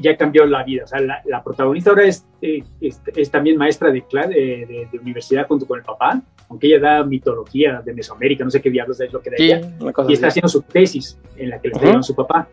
ya 0.00 0.16
cambió 0.16 0.46
la 0.46 0.62
vida. 0.64 0.84
O 0.84 0.86
sea, 0.86 1.00
la, 1.00 1.42
protagonista 1.42 1.90
ahora 1.90 2.04
es, 2.04 2.26
eh, 2.40 2.62
es, 2.80 3.30
también 3.30 3.56
maestra 3.56 3.90
de, 3.90 4.04
de, 4.12 4.88
de, 4.90 4.98
universidad 4.98 5.46
junto 5.46 5.66
con 5.66 5.78
el 5.78 5.84
papá, 5.84 6.20
aunque 6.48 6.66
ella 6.66 6.80
da 6.80 7.04
mitología 7.04 7.82
de 7.84 7.94
Mesoamérica, 7.94 8.44
no 8.44 8.50
sé 8.50 8.60
qué 8.60 8.70
diablos 8.70 9.00
es 9.00 9.12
lo 9.12 9.20
que 9.20 9.30
da 9.30 9.36
ella, 9.38 9.60
y 10.08 10.12
está 10.12 10.28
haciendo 10.28 10.48
su 10.48 10.62
tesis 10.62 11.18
en 11.36 11.50
la 11.50 11.60
que 11.60 11.68
le 11.68 11.74
está 11.74 12.02
su 12.02 12.14
papá. 12.14 12.48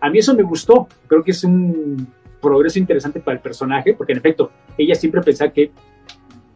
A 0.00 0.10
mí 0.10 0.18
eso 0.18 0.34
me 0.34 0.42
gustó, 0.42 0.86
creo 1.06 1.24
que 1.24 1.32
es 1.32 1.42
un 1.44 2.06
progreso 2.40 2.78
interesante 2.78 3.20
para 3.20 3.36
el 3.36 3.42
personaje, 3.42 3.94
porque 3.94 4.12
en 4.12 4.18
efecto, 4.18 4.50
ella 4.76 4.94
siempre 4.94 5.20
pensaba 5.22 5.52
que 5.52 5.72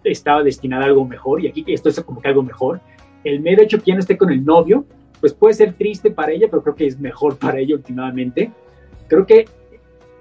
estaba 0.05 0.43
destinada 0.43 0.85
a 0.85 0.87
algo 0.87 1.05
mejor 1.05 1.43
y 1.45 1.49
aquí 1.49 1.65
esto 1.69 1.89
es 1.89 2.01
como 2.01 2.21
que 2.21 2.29
algo 2.29 2.43
mejor. 2.43 2.81
El 3.25 3.41
mero 3.41 3.63
hecho 3.63 3.79
que 3.79 3.85
ya 3.87 3.95
no 3.95 4.01
esté 4.01 4.17
con 4.17 4.31
el 4.31 4.45
novio, 4.45 4.85
pues 5.21 5.33
puede 5.33 5.55
ser 5.55 5.75
triste 5.75 6.11
para 6.11 6.33
ella, 6.33 6.49
pero 6.51 6.63
creo 6.63 6.75
que 6.75 6.87
es 6.87 6.99
mejor 6.99 7.39
para 7.39 7.59
ella 7.59 7.77
últimamente. 7.77 8.51
Creo 9.09 9.25
que 9.27 9.45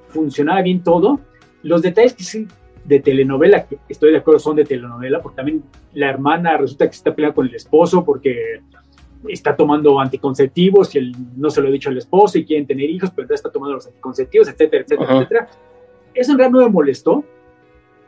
funcionaba 0.10 0.62
bien 0.62 0.84
todo. 0.84 1.20
Los 1.64 1.82
detalles 1.82 2.14
que 2.14 2.24
sí 2.24 2.48
de 2.84 3.00
telenovela, 3.00 3.66
que 3.66 3.78
estoy 3.90 4.12
de 4.12 4.18
acuerdo, 4.18 4.40
son 4.40 4.56
de 4.56 4.66
telenovela, 4.66 5.22
porque 5.22 5.38
también 5.38 5.64
la 5.94 6.10
hermana 6.10 6.58
resulta 6.58 6.88
que 6.88 6.96
está 6.96 7.14
peleando 7.14 7.36
con 7.36 7.48
el 7.48 7.56
esposo 7.56 8.04
porque 8.04 8.62
está 9.28 9.56
tomando 9.56 10.00
anticonceptivos 10.00 10.96
y 10.96 10.98
él 10.98 11.16
no 11.36 11.50
se 11.50 11.62
lo 11.62 11.68
ha 11.68 11.72
dicho 11.72 11.90
al 11.90 11.98
esposo 11.98 12.38
y 12.38 12.46
quieren 12.46 12.66
tener 12.66 12.90
hijos, 12.90 13.12
pero 13.16 13.28
ya 13.28 13.36
está 13.36 13.52
tomando 13.52 13.76
los 13.76 13.88
anticonceptivos, 13.88 14.48
etcétera, 14.48 14.84
etcétera, 14.84 15.14
etcétera. 15.14 15.50
Eso 16.14 16.32
en 16.32 16.38
realidad 16.38 16.60
no 16.60 16.66
me 16.66 16.72
molestó. 16.72 17.24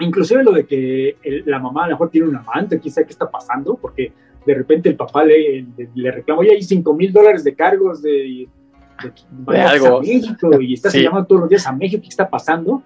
Inclusive 0.03 0.43
lo 0.43 0.51
de 0.51 0.65
que 0.65 1.17
la 1.45 1.59
mamá 1.59 1.85
a 1.85 1.87
lo 1.87 1.93
mejor 1.93 2.09
tiene 2.09 2.27
un 2.27 2.35
amante, 2.35 2.79
quién 2.79 2.93
sabe 2.93 3.07
qué 3.07 3.13
está 3.13 3.29
pasando, 3.29 3.75
porque 3.75 4.11
de 4.45 4.53
repente 4.53 4.89
el 4.89 4.95
papá 4.95 5.23
le, 5.23 5.65
le, 5.95 6.11
reclama, 6.11 6.41
oye, 6.41 6.51
hay 6.51 6.61
5 6.61 6.93
mil 6.93 7.13
dólares 7.13 7.43
de 7.43 7.55
cargos 7.55 8.01
de, 8.01 8.47
de, 9.31 9.61
algo. 9.61 9.97
a 9.97 10.01
México 10.01 10.61
y 10.61 10.73
estás 10.73 10.93
llamando 10.93 11.27
todos 11.27 11.41
los 11.41 11.49
días 11.49 11.65
a 11.67 11.71
México, 11.71 12.01
¿qué 12.01 12.09
está 12.09 12.29
pasando? 12.29 12.83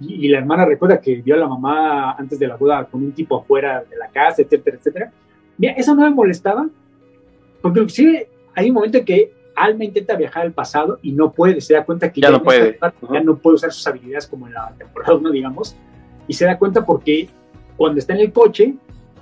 Y, 0.00 0.28
la 0.28 0.38
hermana 0.38 0.64
recuerda 0.64 1.00
que 1.00 1.16
vio 1.16 1.34
a 1.34 1.38
la 1.38 1.48
mamá 1.48 2.12
antes 2.12 2.38
de 2.38 2.46
la 2.46 2.56
boda 2.56 2.84
con 2.84 3.02
un 3.02 3.12
tipo 3.12 3.40
afuera 3.40 3.84
de 3.88 3.96
la 3.96 4.08
casa, 4.08 4.42
etcétera, 4.42 4.76
etcétera. 4.76 5.12
Mira, 5.56 5.72
eso 5.74 5.94
no 5.94 6.02
me 6.02 6.10
molestaba, 6.10 6.68
porque 7.62 7.80
inclusive 7.80 8.28
hay 8.54 8.68
un 8.68 8.74
momento 8.74 8.98
en 8.98 9.04
que 9.04 9.32
Alma 9.56 9.84
intenta 9.84 10.16
viajar 10.16 10.42
al 10.42 10.52
pasado 10.52 10.98
y 11.00 11.12
no 11.12 11.32
puede, 11.32 11.60
se 11.60 11.74
da 11.74 11.84
cuenta 11.84 12.12
que 12.12 12.20
ya, 12.20 12.30
no 12.30 12.42
puede. 12.42 12.76
ya 13.12 13.20
no 13.20 13.36
puede 13.36 13.54
usar 13.54 13.72
sus 13.72 13.86
habilidades 13.86 14.26
como 14.26 14.48
en 14.48 14.54
la 14.54 14.74
temporada 14.76 15.14
1, 15.14 15.30
digamos, 15.30 15.76
y 16.26 16.32
se 16.34 16.44
da 16.44 16.58
cuenta 16.58 16.84
porque 16.84 17.28
cuando 17.76 17.98
está 17.98 18.14
en 18.14 18.20
el 18.20 18.32
coche 18.32 18.74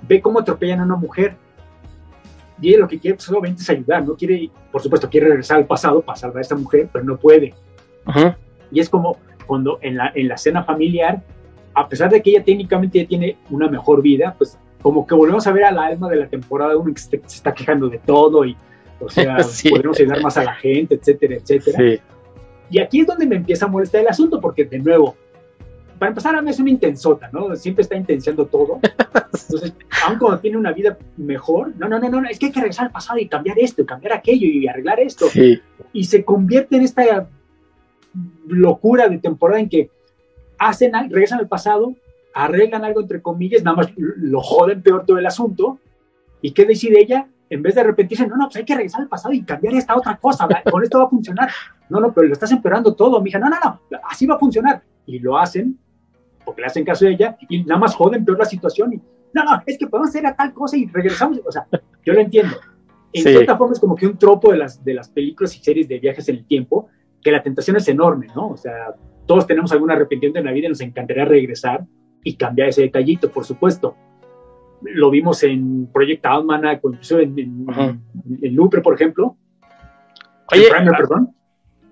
ve 0.07 0.21
cómo 0.21 0.39
atropellan 0.39 0.79
a 0.79 0.83
una 0.83 0.95
mujer. 0.95 1.35
Y 2.61 2.69
ella 2.69 2.79
lo 2.79 2.87
que 2.87 2.99
quiere 2.99 3.19
solamente 3.19 3.61
es 3.61 3.69
ayudar, 3.69 4.05
no 4.05 4.15
quiere, 4.15 4.49
por 4.71 4.81
supuesto, 4.81 5.09
quiere 5.09 5.27
regresar 5.27 5.57
al 5.57 5.65
pasado 5.65 6.01
para 6.01 6.15
salvar 6.15 6.37
a 6.37 6.41
esta 6.41 6.55
mujer, 6.55 6.89
pero 6.91 7.03
no 7.03 7.17
puede. 7.17 7.53
Y 8.71 8.79
es 8.79 8.89
como 8.89 9.17
cuando 9.45 9.79
en 9.81 9.97
la, 9.97 10.11
en 10.15 10.27
la 10.27 10.37
cena 10.37 10.63
familiar, 10.63 11.21
a 11.73 11.89
pesar 11.89 12.09
de 12.09 12.21
que 12.21 12.29
ella 12.29 12.43
técnicamente 12.43 13.01
ya 13.01 13.07
tiene 13.07 13.37
una 13.49 13.67
mejor 13.67 14.01
vida, 14.01 14.35
pues 14.37 14.57
como 14.81 15.07
que 15.07 15.15
volvemos 15.15 15.47
a 15.47 15.51
ver 15.51 15.65
a 15.65 15.71
la 15.71 15.85
alma 15.85 16.09
de 16.09 16.17
la 16.17 16.27
temporada 16.27 16.77
1 16.77 16.93
que 16.93 17.01
se, 17.01 17.15
está 17.15 17.53
quejando 17.53 17.89
de 17.89 17.97
todo 17.99 18.45
y, 18.45 18.55
o 18.99 19.09
sea, 19.09 19.37
podemos 19.69 19.99
ayudar 19.99 20.21
más 20.21 20.37
a 20.37 20.43
la 20.43 20.53
gente, 20.55 20.95
etcétera, 20.95 21.35
etcétera. 21.35 22.01
Y 22.69 22.79
aquí 22.79 23.01
es 23.01 23.07
donde 23.07 23.25
me 23.25 23.35
empieza 23.35 23.65
a 23.65 23.69
molestar 23.69 24.01
el 24.01 24.07
asunto, 24.07 24.39
porque 24.39 24.65
de 24.65 24.79
nuevo, 24.79 25.15
para 25.99 26.09
empezar, 26.09 26.35
a 26.35 26.41
mí 26.41 26.49
es 26.49 26.59
una 26.59 26.69
intensota, 26.69 27.29
¿no? 27.31 27.55
Siempre 27.55 27.83
está 27.83 27.95
intenciando 27.95 28.45
todo. 28.45 28.79
Entonces, 28.83 29.73
aun 30.05 30.19
cuando 30.19 30.39
tiene 30.39 30.57
una 30.57 30.71
vida 30.71 30.97
mejor, 31.17 31.73
no, 31.77 31.87
no, 31.87 31.99
no, 31.99 32.09
no, 32.09 32.29
es 32.29 32.39
que 32.39 32.47
hay 32.47 32.51
que 32.51 32.59
regresar 32.59 32.87
al 32.87 32.91
pasado 32.91 33.19
y 33.19 33.27
cambiar 33.27 33.57
esto, 33.59 33.81
y 33.81 33.85
cambiar 33.85 34.13
aquello 34.13 34.47
y 34.47 34.67
arreglar 34.67 34.99
esto. 34.99 35.27
Y 35.91 36.03
se 36.03 36.23
convierte 36.23 36.75
en 36.75 36.83
esta 36.83 37.27
locura 38.47 39.07
de 39.07 39.17
temporada 39.17 39.59
en 39.59 39.69
que 39.69 39.89
hacen, 40.57 40.91
regresan 41.09 41.39
al 41.39 41.47
pasado, 41.47 41.95
arreglan 42.33 42.83
algo 42.83 43.01
entre 43.01 43.21
comillas, 43.21 43.63
nada 43.63 43.77
más 43.77 43.87
lo 43.95 44.41
joden 44.41 44.81
peor 44.81 45.05
todo 45.05 45.17
el 45.17 45.25
asunto. 45.25 45.79
¿Y 46.41 46.51
qué 46.51 46.65
decide 46.65 46.99
ella? 46.99 47.27
En 47.49 47.61
vez 47.61 47.75
de 47.75 47.81
arrepentirse, 47.81 48.27
no, 48.27 48.35
no, 48.35 48.45
pues 48.45 48.57
hay 48.57 48.65
que 48.65 48.75
regresar 48.75 49.01
al 49.01 49.07
pasado 49.07 49.33
y 49.33 49.43
cambiar 49.43 49.75
esta 49.75 49.95
otra 49.95 50.17
cosa, 50.17 50.47
con 50.69 50.83
esto 50.83 50.99
va 50.99 51.05
a 51.05 51.09
funcionar. 51.09 51.49
No, 51.89 51.99
no, 51.99 52.11
pero 52.11 52.27
lo 52.27 52.33
estás 52.33 52.51
empeorando 52.51 52.95
todo, 52.95 53.21
mija. 53.21 53.37
No, 53.37 53.49
no, 53.49 53.57
no, 53.63 53.79
así 54.09 54.25
va 54.25 54.35
a 54.35 54.39
funcionar. 54.39 54.81
Y 55.05 55.19
lo 55.19 55.37
hacen, 55.37 55.77
porque 56.45 56.61
le 56.61 56.67
hacen 56.67 56.85
caso 56.85 57.05
a 57.05 57.09
ella, 57.09 57.37
y 57.49 57.63
nada 57.63 57.79
más 57.79 57.95
joden 57.95 58.23
peor 58.25 58.39
la 58.39 58.45
situación. 58.45 58.93
Y, 58.93 58.97
no, 59.33 59.43
no, 59.43 59.61
es 59.65 59.77
que 59.77 59.87
podemos 59.87 60.09
hacer 60.09 60.25
a 60.25 60.35
tal 60.35 60.53
cosa 60.53 60.77
y 60.77 60.85
regresamos. 60.87 61.41
O 61.45 61.51
sea, 61.51 61.67
yo 62.05 62.13
lo 62.13 62.21
entiendo. 62.21 62.55
En 63.13 63.23
cierta 63.23 63.57
forma 63.57 63.73
es 63.73 63.79
como 63.79 63.95
que 63.95 64.07
un 64.07 64.17
tropo 64.17 64.51
de 64.51 64.57
las, 64.57 64.83
de 64.83 64.93
las 64.93 65.09
películas 65.09 65.55
y 65.55 65.63
series 65.63 65.87
de 65.87 65.99
viajes 65.99 66.27
en 66.29 66.37
el 66.37 66.45
tiempo, 66.45 66.89
que 67.21 67.31
la 67.31 67.43
tentación 67.43 67.77
es 67.77 67.87
enorme, 67.87 68.27
¿no? 68.35 68.49
O 68.49 68.57
sea, 68.57 68.95
todos 69.27 69.45
tenemos 69.45 69.71
algún 69.71 69.91
arrepentimiento 69.91 70.39
en 70.39 70.45
la 70.45 70.51
vida 70.51 70.65
y 70.65 70.69
nos 70.69 70.81
encantaría 70.81 71.25
regresar 71.25 71.85
y 72.23 72.35
cambiar 72.35 72.69
ese 72.69 72.81
detallito, 72.81 73.29
por 73.29 73.45
supuesto. 73.45 73.95
Lo 74.81 75.09
vimos 75.09 75.43
en 75.43 75.87
Project 75.93 76.25
Almanac, 76.25 76.81
incluso 76.83 77.19
en, 77.19 77.37
en, 77.39 78.01
en, 78.41 78.55
Looper, 78.55 78.81
por 78.81 78.95
ejemplo. 78.95 79.37
Oye, 80.51 80.69
perdón. 80.69 81.35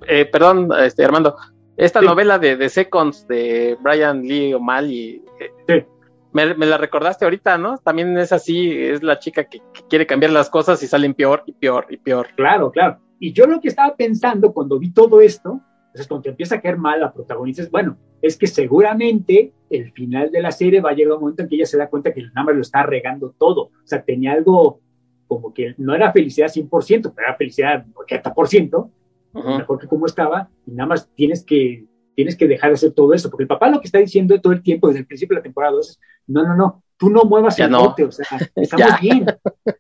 Eh, 0.08 0.26
perdón, 0.26 0.70
este, 0.80 1.06
Armando. 1.06 1.36
Esta 1.78 2.02
novela 2.02 2.38
de, 2.38 2.58
de, 2.58 2.70
Seconds 2.70 3.28
de 3.28 3.78
Brian 3.82 4.22
Lee 4.22 4.54
O'Malley, 4.54 5.24
eh, 5.68 5.86
me, 6.34 6.54
me, 6.54 6.66
la 6.66 6.78
recordaste 6.78 7.26
ahorita, 7.26 7.58
¿no? 7.58 7.78
También 7.78 8.18
es 8.18 8.32
así, 8.32 8.72
es 8.72 9.02
la 9.04 9.20
chica 9.20 9.46
que, 9.46 9.60
que, 9.74 9.82
quiere 9.90 10.06
cambiar 10.06 10.32
las 10.32 10.50
cosas 10.50 10.82
y 10.84 10.88
salen 10.88 11.14
peor 11.14 11.44
y 11.46 11.54
peor 11.54 11.88
y 11.90 11.98
peor. 11.98 12.28
Claro, 12.36 12.72
claro. 12.72 13.00
Y 13.20 13.34
yo 13.34 13.46
lo 13.46 13.60
que 13.62 13.68
estaba 13.68 13.96
pensando 13.96 14.54
cuando 14.54 14.80
vi 14.80 14.92
todo 14.92 15.22
esto, 15.22 15.62
entonces 15.88 16.08
cuando 16.08 16.24
te 16.24 16.30
empieza 16.30 16.56
a 16.56 16.62
caer 16.62 16.78
mal 16.78 17.02
la 17.02 17.12
protagonista, 17.12 17.62
es 17.62 17.72
bueno, 17.72 17.98
es 18.22 18.38
que 18.38 18.48
seguramente 18.48 19.54
el 19.70 19.92
final 19.92 20.32
de 20.32 20.42
la 20.42 20.52
serie 20.52 20.82
va 20.82 20.92
a 20.92 20.94
llegar 20.94 21.14
un 21.14 21.22
momento 21.22 21.44
en 21.44 21.50
que 21.50 21.56
ella 21.56 21.66
se 21.66 21.78
da 21.78 21.90
cuenta 21.90 22.14
que 22.14 22.20
el 22.20 22.34
nombre 22.34 22.56
lo 22.56 22.62
está 22.62 22.84
regando 22.84 23.34
todo. 23.38 23.64
O 23.64 23.86
sea, 23.86 24.04
tenía 24.04 24.34
algo 24.34 24.80
como 25.28 25.54
que 25.54 25.76
no 25.78 25.96
era 25.96 26.12
felicidad 26.12 26.48
100%, 26.48 27.14
pero 27.16 27.28
era 27.28 27.36
felicidad 27.38 27.86
80%, 27.94 28.90
mejor 29.34 29.80
que 29.80 29.88
como 29.88 30.06
estaba, 30.06 30.50
y 30.66 30.72
nada 30.72 30.90
más 30.90 31.10
tienes 31.14 31.44
que, 31.44 31.86
tienes 32.16 32.36
que 32.36 32.48
dejar 32.48 32.72
de 32.72 32.76
hacer 32.76 32.92
todo 32.92 33.14
eso, 33.14 33.30
porque 33.30 33.44
el 33.44 33.48
papá 33.48 33.70
lo 33.70 33.80
que 33.80 33.88
está 33.88 34.00
diciendo 34.00 34.40
todo 34.42 34.54
el 34.54 34.62
tiempo, 34.62 34.88
desde 34.88 35.02
el 35.02 35.08
principio 35.08 35.36
de 35.36 35.40
la 35.40 35.44
temporada 35.44 35.80
es, 35.80 36.00
no, 36.28 36.44
no, 36.44 36.56
no, 36.56 36.84
tú 36.98 37.10
no 37.10 37.24
muevas 37.24 37.58
el 37.60 37.72
bote, 37.72 38.06
o 38.06 38.12
sea, 38.12 38.26
estamos 38.56 39.00
bien. 39.02 39.26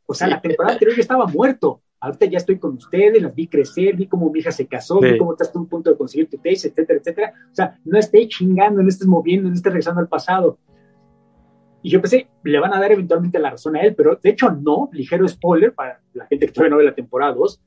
O 0.06 0.14
sea, 0.14 0.28
la 0.28 0.41
temporada 0.41 0.74
anterior 0.74 0.95
ya 0.95 1.02
estaba 1.02 1.26
muerto 1.26 1.82
ahorita 2.02 2.26
ya 2.26 2.38
estoy 2.38 2.58
con 2.58 2.74
ustedes, 2.74 3.22
las 3.22 3.34
vi 3.34 3.47
crecer, 3.47 3.95
vi 3.95 4.08
cómo 4.08 4.30
mi 4.32 4.39
hija 4.39 4.52
se 4.52 4.68
casó, 4.68 4.99
vi 4.99 5.18
cómo 5.18 5.34
estás 5.34 5.56
a 5.56 5.60
un 5.60 5.68
punto 5.68 5.91
de 5.91 5.97
conseguir 5.97 6.30
tu 6.30 6.38
tesis, 6.38 6.66
etcétera, 6.66 6.99
etcétera. 6.99 7.34
O 7.52 7.56
sea, 7.56 7.80
no 7.86 7.99
estés 7.99 8.28
chingando, 8.28 8.82
no 8.82 8.89
estés 8.89 9.08
moviendo, 9.08 9.47
no 9.47 9.56
estés 9.56 9.72
regresando 9.72 10.02
al 10.02 10.08
pasado. 10.08 10.58
Y 11.84 11.91
yo 11.91 12.02
pensé, 12.02 12.28
le 12.43 12.60
van 12.60 12.74
a 12.74 12.80
dar 12.80 12.91
eventualmente 12.91 13.39
la 13.39 13.52
razón 13.52 13.76
a 13.76 13.82
él, 13.82 13.95
pero 13.95 14.16
de 14.16 14.30
hecho 14.30 14.49
no, 14.52 14.89
ligero 14.91 15.28
spoiler 15.28 15.74
para 15.74 16.02
la 16.14 16.26
gente 16.26 16.47
que 16.47 16.52
todavía 16.52 16.72
no 16.72 16.78
ve 16.78 16.86
la 16.86 16.95
temporada 16.95 17.34
2. 17.34 17.62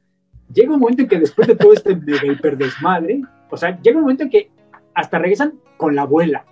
Llega 0.54 0.72
un 0.72 0.80
momento 0.80 1.02
en 1.02 1.08
que 1.08 1.18
después 1.18 1.48
de 1.48 1.56
todo 1.56 1.72
este 1.72 1.96
mega 1.96 2.26
hiperdesmadre, 2.26 3.22
o 3.50 3.56
sea, 3.56 3.78
llega 3.80 3.96
un 3.96 4.02
momento 4.02 4.22
en 4.24 4.30
que 4.30 4.50
hasta 4.94 5.18
regresan 5.18 5.54
con 5.76 5.94
la 5.94 6.02
abuela. 6.02 6.44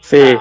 Sí. 0.00 0.36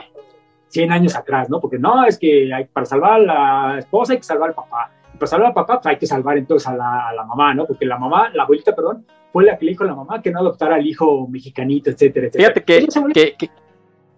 100 0.69 0.91
años 0.91 1.15
atrás, 1.15 1.49
¿no? 1.49 1.59
Porque 1.59 1.79
no, 1.79 2.05
es 2.05 2.17
que 2.19 2.53
hay, 2.53 2.65
para 2.65 2.85
salvar 2.85 3.13
a 3.13 3.19
la 3.19 3.79
esposa 3.79 4.13
hay 4.13 4.19
que 4.19 4.25
salvar 4.25 4.49
al 4.49 4.55
papá 4.55 4.91
pues 5.17 5.31
salvar 5.31 5.47
al 5.47 5.53
papá, 5.53 5.81
pues 5.81 5.87
hay 5.87 5.97
que 5.97 6.07
salvar 6.07 6.37
entonces 6.37 6.67
a 6.67 6.75
la, 6.75 7.09
a 7.09 7.13
la, 7.13 7.23
mamá, 7.23 7.53
¿no? 7.53 7.65
Porque 7.65 7.85
la 7.85 7.97
mamá, 7.97 8.29
la 8.33 8.43
abuelita, 8.43 8.75
perdón, 8.75 9.05
fue 9.31 9.45
la 9.45 9.57
que 9.57 9.65
le 9.65 9.71
dijo 9.71 9.83
a 9.83 9.87
la 9.87 9.95
mamá 9.95 10.21
que 10.21 10.31
no 10.31 10.39
adoptara 10.39 10.75
al 10.75 10.85
hijo 10.85 11.27
mexicanito, 11.27 11.89
etcétera, 11.89 12.27
etcétera. 12.27 12.53
Fíjate 12.53 13.13
que, 13.13 13.35
que, 13.35 13.49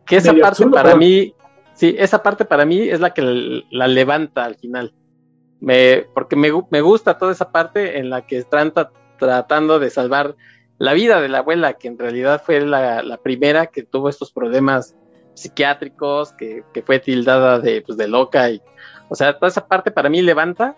que, 0.06 0.16
esa 0.16 0.34
parte 0.34 0.68
para 0.68 0.96
mí, 0.96 1.34
sí, 1.74 1.96
esa 1.98 2.22
parte 2.22 2.46
para 2.46 2.66
mí 2.66 2.82
es 2.82 3.00
la 3.00 3.14
que 3.14 3.64
la, 3.70 3.88
levanta 3.88 4.46
al 4.46 4.56
final. 4.56 4.94
Me, 5.62 6.08
porque 6.14 6.36
me, 6.36 6.52
me, 6.70 6.82
gusta 6.82 7.18
toda 7.18 7.32
esa 7.32 7.52
parte 7.52 8.00
en 8.00 8.10
la 8.10 8.26
que 8.26 8.38
están 8.38 8.74
tratando 9.18 9.80
de 9.80 9.90
salvar 9.90 10.36
la 10.78 10.94
vida 10.94 11.20
de 11.20 11.28
la 11.28 11.40
abuela, 11.40 11.74
que 11.74 11.90
en 11.90 12.00
realidad 12.00 12.42
fue 12.46 12.62
la, 12.62 13.04
la 13.04 13.18
primera 13.18 13.68
que 13.68 13.84
tuvo 13.84 14.08
estos 14.08 14.32
problemas 14.32 14.96
psiquiátricos, 15.34 16.32
que, 16.34 16.64
que 16.74 16.82
fue 16.82 17.00
tildada 17.00 17.60
de, 17.60 17.82
pues, 17.82 17.98
de 17.98 18.08
loca 18.08 18.50
y 18.50 18.62
o 19.10 19.16
sea, 19.16 19.34
toda 19.34 19.48
esa 19.48 19.68
parte 19.68 19.92
para 19.92 20.10
mí 20.10 20.22
levanta 20.22 20.76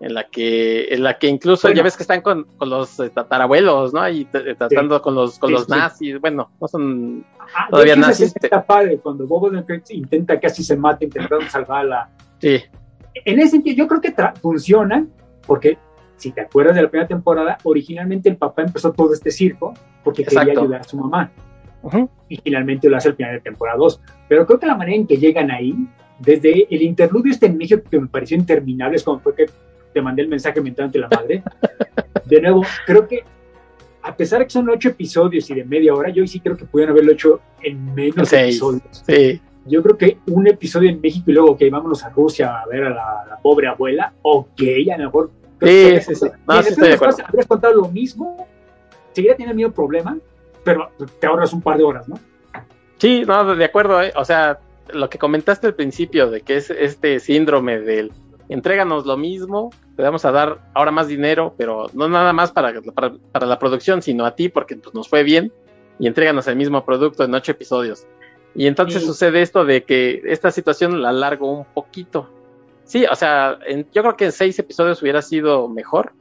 en 0.00 0.14
la 0.14 0.28
que 0.28 0.94
en 0.94 1.02
la 1.02 1.18
que 1.18 1.26
incluso 1.26 1.70
ya 1.70 1.82
ves 1.82 1.96
que 1.96 2.02
están 2.04 2.20
con, 2.20 2.44
con 2.56 2.70
los 2.70 3.00
eh, 3.00 3.10
tatarabuelos, 3.10 3.92
¿no? 3.92 4.08
Y 4.08 4.26
tratando 4.26 5.00
con 5.02 5.14
los 5.14 5.38
con 5.38 5.52
los 5.52 5.68
nazis, 5.68 6.20
bueno, 6.20 6.50
no 6.60 6.68
son 6.68 7.24
todavía 7.70 7.96
nazis. 7.96 8.34
Está 8.40 8.64
padre 8.64 8.98
cuando 8.98 9.26
Bobo 9.26 9.50
intenta 9.90 10.38
casi 10.38 10.62
se 10.62 10.76
mate 10.76 11.06
intentando 11.06 11.48
salvarla. 11.48 12.10
Sí. 12.40 12.62
En 13.14 13.38
ese 13.38 13.50
sentido, 13.50 13.76
yo 13.76 13.88
creo 13.88 14.00
que 14.00 14.14
funciona 14.40 15.06
porque 15.46 15.78
si 16.16 16.32
te 16.32 16.40
acuerdas 16.40 16.74
de 16.74 16.82
la 16.82 16.90
primera 16.90 17.08
temporada, 17.08 17.58
originalmente 17.62 18.28
el 18.28 18.36
papá 18.36 18.62
empezó 18.62 18.92
todo 18.92 19.12
este 19.14 19.30
circo 19.30 19.74
porque 20.04 20.24
quería 20.24 20.52
ayudar 20.52 20.80
a 20.80 20.84
su 20.84 20.96
mamá. 20.96 21.30
Y 22.28 22.36
finalmente 22.38 22.90
lo 22.90 22.96
hace 22.96 23.08
al 23.08 23.16
final 23.16 23.32
de 23.34 23.40
temporada 23.40 23.78
2. 23.78 24.00
Pero 24.28 24.46
creo 24.46 24.58
que 24.58 24.66
la 24.66 24.76
manera 24.76 24.96
en 24.96 25.06
que 25.06 25.16
llegan 25.16 25.50
ahí 25.50 25.74
desde 26.18 26.66
el 26.74 26.82
interludio 26.82 27.32
este 27.32 27.46
en 27.46 27.56
México 27.56 27.82
que 27.88 28.00
me 28.00 28.08
pareció 28.08 28.36
interminable, 28.36 28.96
es 28.96 29.04
como 29.04 29.20
fue 29.20 29.34
que 29.34 29.46
te 29.94 30.02
mandé 30.02 30.22
el 30.22 30.28
mensaje 30.28 30.60
mental 30.60 30.86
ante 30.86 30.98
la 30.98 31.08
madre. 31.08 31.42
De 32.26 32.40
nuevo, 32.40 32.62
creo 32.84 33.06
que 33.06 33.22
a 34.02 34.16
pesar 34.16 34.40
de 34.40 34.46
que 34.46 34.50
son 34.50 34.68
ocho 34.68 34.88
episodios 34.88 35.48
y 35.50 35.54
de 35.54 35.64
media 35.64 35.94
hora, 35.94 36.10
yo 36.10 36.26
sí 36.26 36.40
creo 36.40 36.56
que 36.56 36.64
pudieron 36.64 36.92
haberlo 36.92 37.12
hecho 37.12 37.40
en 37.62 37.94
menos 37.94 38.32
episodios. 38.32 39.04
Sí. 39.06 39.40
Yo 39.68 39.82
creo 39.82 39.96
que 39.96 40.18
un 40.26 40.46
episodio 40.46 40.90
en 40.90 41.00
México 41.00 41.30
y 41.30 41.34
luego, 41.34 41.52
ok, 41.52 41.62
vámonos 41.70 42.04
a 42.04 42.08
Rusia 42.10 42.60
a 42.60 42.66
ver 42.66 42.84
a 42.84 42.90
la, 42.90 43.38
pobre 43.42 43.68
abuela, 43.68 44.12
ok, 44.22 44.60
a 44.92 44.98
lo 44.98 45.04
mejor. 45.04 45.30
Sí, 45.60 46.00
sí, 46.00 46.14
sí. 46.14 46.26
No, 46.46 46.62
sí 46.62 46.70
estoy 46.70 46.88
de 46.88 46.94
acuerdo. 46.94 47.16
Habrías 47.24 47.46
contado 47.46 47.74
lo 47.74 47.88
mismo, 47.88 48.46
seguiría 49.12 49.36
teniendo 49.36 49.52
el 49.52 49.56
mismo 49.56 49.72
problema, 49.72 50.16
pero 50.64 50.90
te 51.20 51.26
ahorras 51.26 51.52
un 51.52 51.62
par 51.62 51.78
de 51.78 51.84
horas, 51.84 52.08
¿no? 52.08 52.18
Sí, 52.98 53.22
no, 53.26 53.54
de 53.54 53.64
acuerdo, 53.64 54.02
¿eh? 54.02 54.12
o 54.16 54.24
sea, 54.24 54.58
lo 54.92 55.08
que 55.08 55.18
comentaste 55.18 55.66
al 55.66 55.74
principio 55.74 56.30
de 56.30 56.40
que 56.40 56.56
es 56.56 56.70
este 56.70 57.20
síndrome 57.20 57.78
del 57.78 58.12
entréganos 58.48 59.06
lo 59.06 59.16
mismo, 59.16 59.70
te 59.96 60.02
vamos 60.02 60.24
a 60.24 60.32
dar 60.32 60.58
ahora 60.74 60.90
más 60.90 61.08
dinero, 61.08 61.54
pero 61.56 61.90
no 61.92 62.08
nada 62.08 62.32
más 62.32 62.52
para, 62.52 62.72
para, 63.32 63.46
la 63.46 63.58
producción, 63.58 64.02
sino 64.02 64.24
a 64.24 64.34
ti 64.34 64.48
porque 64.48 64.76
pues, 64.76 64.94
nos 64.94 65.08
fue 65.08 65.22
bien 65.22 65.52
y 65.98 66.06
entréganos 66.06 66.46
el 66.48 66.56
mismo 66.56 66.84
producto 66.84 67.24
en 67.24 67.34
ocho 67.34 67.52
episodios. 67.52 68.06
Y 68.54 68.66
entonces 68.66 69.04
sucede 69.04 69.42
esto 69.42 69.64
de 69.64 69.84
que 69.84 70.22
esta 70.24 70.50
situación 70.50 71.02
la 71.02 71.10
alargo 71.10 71.50
un 71.52 71.64
poquito. 71.64 72.28
Sí, 72.84 73.04
o 73.04 73.14
sea, 73.14 73.58
yo 73.92 74.02
creo 74.02 74.16
que 74.16 74.26
en 74.26 74.32
seis 74.32 74.58
episodios 74.58 75.02
hubiera 75.02 75.22
sido 75.22 75.68
mejor, 75.68 76.12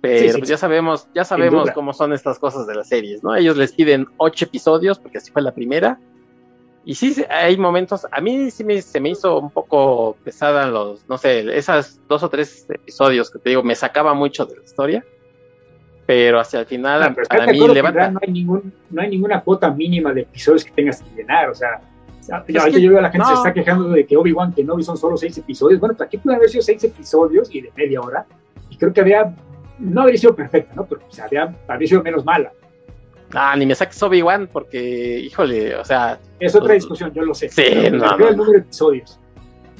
pero 0.00 0.38
pues 0.38 0.48
ya 0.48 0.56
sabemos, 0.56 1.08
ya 1.14 1.24
sabemos 1.24 1.70
cómo 1.72 1.92
son 1.92 2.12
estas 2.12 2.38
cosas 2.38 2.66
de 2.66 2.74
las 2.74 2.88
series, 2.88 3.22
¿no? 3.22 3.36
Ellos 3.36 3.56
les 3.56 3.72
piden 3.72 4.06
ocho 4.16 4.44
episodios, 4.44 4.98
porque 4.98 5.18
así 5.18 5.30
fue 5.30 5.42
la 5.42 5.52
primera. 5.52 5.98
Y 6.84 6.96
sí, 6.96 7.24
hay 7.30 7.56
momentos, 7.56 8.06
a 8.10 8.20
mí 8.20 8.50
sí 8.50 8.64
me, 8.64 8.82
se 8.82 9.00
me 9.00 9.10
hizo 9.10 9.38
un 9.38 9.50
poco 9.50 10.16
pesada 10.24 10.66
los, 10.66 11.08
no 11.08 11.18
sé, 11.18 11.56
esas 11.56 12.00
dos 12.08 12.24
o 12.24 12.28
tres 12.28 12.66
episodios 12.68 13.30
que 13.30 13.38
te 13.38 13.50
digo, 13.50 13.62
me 13.62 13.76
sacaba 13.76 14.14
mucho 14.14 14.46
de 14.46 14.56
la 14.56 14.64
historia. 14.64 15.04
Pero 16.06 16.40
hacia 16.40 16.60
el 16.60 16.66
final, 16.66 17.02
a 17.02 17.14
para 17.14 17.46
mí 17.46 17.58
levanta. 17.68 18.10
No 18.10 18.20
hay, 18.22 18.32
ningún, 18.32 18.72
no 18.90 19.02
hay 19.02 19.10
ninguna 19.10 19.40
cuota 19.40 19.70
mínima 19.70 20.12
de 20.12 20.22
episodios 20.22 20.64
que 20.64 20.72
tengas 20.72 21.00
que 21.00 21.16
llenar, 21.16 21.48
o 21.48 21.54
sea. 21.54 21.80
ahorita 22.30 22.78
yo 22.78 22.90
veo 22.90 22.98
a 22.98 23.02
la 23.02 23.10
gente 23.10 23.26
se 23.26 23.34
está 23.34 23.52
quejando 23.52 23.88
de 23.88 24.04
que 24.04 24.16
Obi-Wan 24.16 24.52
que 24.52 24.64
no 24.64 24.80
son 24.82 24.96
solo 24.96 25.16
seis 25.16 25.38
episodios. 25.38 25.78
Bueno, 25.78 25.94
pues 25.96 26.06
aquí 26.08 26.18
pueden 26.18 26.38
haber 26.38 26.50
sido 26.50 26.62
seis 26.62 26.82
episodios 26.82 27.54
y 27.54 27.60
de 27.60 27.72
media 27.76 28.00
hora. 28.00 28.26
Y 28.68 28.76
creo 28.76 28.92
que 28.92 29.00
había 29.00 29.32
no 29.82 30.02
habría 30.02 30.18
sido 30.18 30.34
perfecta, 30.34 30.74
¿no? 30.74 30.86
Pero 30.86 31.02
o 31.06 31.12
sea, 31.12 31.24
habría, 31.24 31.88
sido 31.88 32.02
menos 32.02 32.24
mala. 32.24 32.52
Ah, 33.32 33.54
ni 33.56 33.66
me 33.66 33.74
saques 33.74 34.02
Obi-Wan 34.02 34.48
porque, 34.52 35.20
híjole, 35.20 35.74
o 35.76 35.84
sea. 35.84 36.18
Es 36.38 36.54
otra 36.54 36.68
pues, 36.68 36.82
discusión, 36.82 37.12
yo 37.14 37.22
lo 37.22 37.34
sé. 37.34 37.48
Sí, 37.48 37.90
no, 37.90 38.16
no, 38.16 38.28
el 38.28 38.36
número 38.36 38.52
de 38.52 38.58
episodios. 38.58 39.18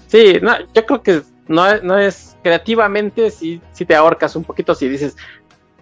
Sí, 0.06 0.38
no, 0.42 0.52
yo 0.74 0.86
creo 0.86 1.02
que 1.02 1.22
no, 1.48 1.80
no 1.82 1.98
es 1.98 2.36
creativamente, 2.42 3.30
si, 3.30 3.60
si 3.72 3.84
te 3.84 3.94
ahorcas 3.94 4.34
un 4.36 4.44
poquito, 4.44 4.74
si 4.74 4.88
dices 4.88 5.16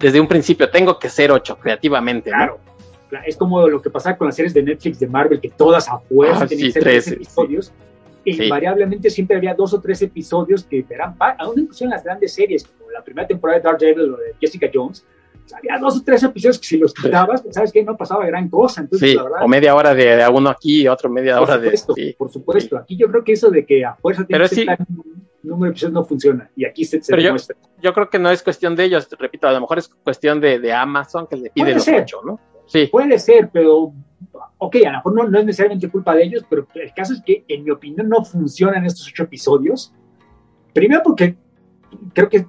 desde 0.01 0.20
un 0.20 0.27
principio 0.27 0.70
tengo 0.70 0.98
que 0.98 1.09
ser 1.09 1.31
ocho 1.31 1.56
creativamente. 1.59 2.31
Claro. 2.31 2.59
Es 3.27 3.36
como 3.36 3.66
lo 3.66 3.82
que 3.82 3.90
pasa 3.90 4.16
con 4.16 4.28
las 4.28 4.36
series 4.36 4.55
de 4.55 4.62
Netflix 4.62 5.01
de 5.01 5.09
Marvel, 5.09 5.40
que 5.40 5.51
todas 5.51 5.89
a 5.89 5.98
fuerza 5.98 6.44
ah, 6.44 6.47
tenían 6.47 6.72
tres 6.72 7.09
episodios. 7.09 7.72
invariablemente 8.24 9.10
siempre 9.10 9.36
había 9.36 9.55
dos 9.55 9.74
o 9.74 9.81
tres 9.81 10.01
episodios 10.02 10.64
que 10.64 10.85
eran, 10.89 11.16
aún 11.39 11.60
incluso 11.60 11.85
en 11.85 11.90
las 11.90 12.05
grandes 12.05 12.32
series, 12.32 12.66
la 12.93 13.02
primera 13.02 13.27
temporada 13.27 13.59
de 13.59 13.64
Daredevil 13.64 14.14
o 14.14 14.16
de 14.16 14.35
Jessica 14.40 14.68
Jones, 14.72 15.05
había 15.52 15.78
dos 15.78 15.98
o 15.98 16.02
tres 16.05 16.22
episodios 16.22 16.59
que 16.59 16.66
si 16.66 16.78
los 16.78 16.94
quitabas, 16.94 17.43
pues, 17.43 17.55
¿sabes 17.55 17.72
qué? 17.72 17.82
No 17.82 17.97
pasaba 17.97 18.27
gran 18.27 18.48
cosa. 18.48 18.82
Entonces, 18.82 19.12
sí, 19.12 19.16
o 19.16 19.48
media 19.48 19.74
hora 19.74 19.94
de, 19.94 20.27
uno 20.32 20.51
aquí, 20.51 20.86
otro 20.89 21.10
media 21.10 21.40
hora 21.40 21.59
de... 21.59 21.77
Sí, 21.77 22.14
por 22.16 22.31
supuesto, 22.31 22.77
aquí 22.77 22.97
yo 22.97 23.09
creo 23.09 23.24
que 23.24 23.32
eso 23.32 23.51
de 23.51 23.64
que 23.64 23.85
a 23.85 23.94
fuerza 23.94 24.24
tiene 24.24 24.48
que 24.48 24.55
estar 24.55 24.78
un 24.89 25.27
número 25.43 25.64
de 25.64 25.70
episodios 25.70 25.94
no 25.94 26.05
funciona, 26.05 26.51
y 26.55 26.64
aquí 26.64 26.85
se, 26.85 27.02
se 27.02 27.16
demuestra. 27.16 27.56
Yo, 27.82 27.93
creo 27.93 28.10
que 28.10 28.18
no 28.18 28.31
es 28.31 28.43
cuestión 28.43 28.77
de 28.77 28.85
ellos, 28.85 29.09
repito, 29.18 29.48
a 29.48 29.52
lo 29.52 29.60
mejor 29.60 29.78
es 29.78 29.89
cuestión 29.89 30.40
de, 30.40 30.59
de 30.59 30.72
Amazon 30.72 31.27
que 31.27 31.36
le 31.36 31.51
pide 31.51 31.74
los 31.74 31.89
ocho, 31.89 32.20
¿no? 32.24 32.39
Sí. 32.66 32.86
Puede 32.86 33.18
ser, 33.18 33.51
pero 33.52 33.93
ok, 34.59 34.77
a 34.86 34.90
lo 34.90 34.97
mejor 34.98 35.14
no, 35.14 35.28
no, 35.28 35.39
es 35.39 35.44
necesariamente 35.44 35.90
culpa 35.90 36.14
de 36.14 36.24
ellos, 36.24 36.44
pero 36.48 36.66
el 36.74 36.93
caso 36.94 37.14
es 37.14 37.22
que, 37.22 37.44
en 37.48 37.64
mi 37.64 37.70
opinión, 37.70 38.09
no 38.09 38.24
funcionan 38.24 38.85
estos 38.85 39.09
ocho 39.09 39.24
episodios. 39.24 39.93
Primero 40.72 41.02
porque 41.02 41.36
creo 42.12 42.28
que 42.28 42.47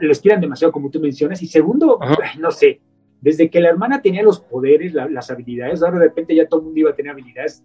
los 0.00 0.20
tiran 0.20 0.40
demasiado, 0.40 0.72
como 0.72 0.90
tú 0.90 1.00
mencionas. 1.00 1.42
Y 1.42 1.46
segundo, 1.46 1.98
no 2.38 2.50
sé, 2.50 2.80
desde 3.20 3.48
que 3.48 3.60
la 3.60 3.70
hermana 3.70 4.02
tenía 4.02 4.22
los 4.22 4.40
poderes, 4.40 4.92
las 4.94 5.30
habilidades, 5.30 5.82
ahora 5.82 5.98
de 5.98 6.06
repente 6.06 6.34
ya 6.34 6.46
todo 6.46 6.60
el 6.60 6.66
mundo 6.66 6.80
iba 6.80 6.90
a 6.90 6.94
tener 6.94 7.12
habilidades, 7.12 7.64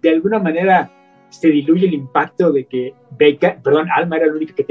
de 0.00 0.10
alguna 0.10 0.38
manera 0.38 0.90
se 1.28 1.48
diluye 1.48 1.86
el 1.86 1.94
impacto 1.94 2.52
de 2.52 2.64
que 2.66 2.94
Beca, 3.18 3.60
perdón, 3.62 3.88
Alma 3.94 4.16
era 4.16 4.26
la 4.26 4.32
única 4.32 4.54
que 4.54 4.64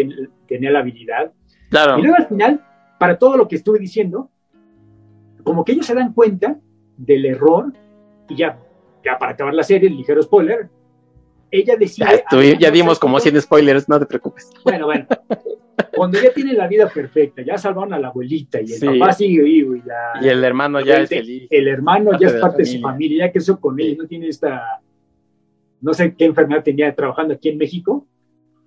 tenía 0.48 0.72
la 0.72 0.80
habilidad. 0.80 1.32
Claro. 1.70 2.00
Y 2.00 2.02
luego 2.02 2.18
al 2.18 2.28
final, 2.28 2.66
para 3.00 3.20
todo 3.20 3.38
lo 3.38 3.48
que 3.48 3.58
estuve 3.58 3.78
diciendo, 3.78 4.32
como 5.44 5.64
que 5.64 5.74
ellos 5.74 5.86
se 5.86 5.94
dan 5.94 6.14
cuenta 6.14 6.60
del 6.98 7.26
error 7.26 7.72
y 8.28 8.36
ya, 8.36 8.60
ya 9.06 9.20
para 9.20 9.34
acabar 9.34 9.54
la 9.54 9.64
serie, 9.64 9.90
ligero 9.90 10.22
spoiler, 10.24 10.70
ella 11.52 11.76
decide... 11.78 12.24
Ya, 12.32 12.60
ya 12.60 12.72
dimos 12.72 13.00
como 13.00 13.20
100 13.20 13.42
spoilers, 13.42 13.88
no 13.88 14.00
te 14.00 14.06
preocupes. 14.06 14.50
Bueno, 14.64 14.86
bueno. 14.86 15.08
Cuando 15.96 16.22
ya 16.22 16.32
tiene 16.32 16.54
la 16.54 16.68
vida 16.68 16.90
perfecta, 16.90 17.42
ya 17.42 17.58
salvaron 17.58 17.94
a 17.94 18.00
la 18.00 18.08
abuelita 18.10 18.60
y 18.62 18.72
el 18.72 19.00
papá 19.00 19.14
sigue 19.14 19.42
vivo 19.44 19.76
y, 19.76 19.84
y 20.22 20.28
el 20.28 20.44
hermano 20.44 20.80
ya 20.80 20.98
es 21.02 21.10
feliz. 21.10 21.48
El 21.50 21.68
hermano 21.68 22.12
ya 22.20 22.28
es 22.28 22.34
parte 22.34 22.64
de, 22.64 22.66
su 22.66 22.80
familia, 22.80 23.26
ya 23.26 23.32
creció 23.32 23.60
con 23.60 23.80
él, 23.80 23.98
no 23.98 24.08
tiene 24.08 24.28
esta, 24.28 24.82
no 25.82 25.94
sé 25.94 26.16
qué 26.16 26.26
enfermedad 26.26 26.64
tenía 26.64 26.94
trabajando 26.94 27.34
aquí 27.34 27.50
en 27.50 27.58
México. 27.58 28.08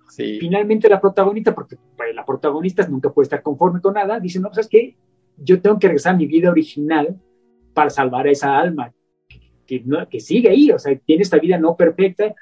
Sí. 0.09 0.39
Finalmente 0.39 0.89
la 0.89 0.99
protagonista, 0.99 1.55
porque 1.55 1.77
pues, 1.95 2.13
la 2.13 2.25
protagonista 2.25 2.85
nunca 2.87 3.09
puede 3.11 3.25
estar 3.25 3.41
conforme 3.41 3.79
con 3.79 3.93
nada, 3.93 4.19
dice, 4.19 4.39
no, 4.39 4.49
pues 4.49 4.59
es 4.59 4.67
que 4.67 4.95
yo 5.37 5.61
tengo 5.61 5.79
que 5.79 5.87
regresar 5.87 6.15
a 6.15 6.17
mi 6.17 6.27
vida 6.27 6.49
original 6.49 7.17
para 7.73 7.89
salvar 7.89 8.27
a 8.27 8.31
esa 8.31 8.59
alma 8.59 8.91
que, 9.65 9.83
que 10.09 10.19
sigue 10.19 10.49
ahí, 10.49 10.71
o 10.71 10.79
sea, 10.79 10.97
tiene 10.97 11.23
esta 11.23 11.39
vida 11.39 11.57
no 11.57 11.77
perfecta, 11.77 12.35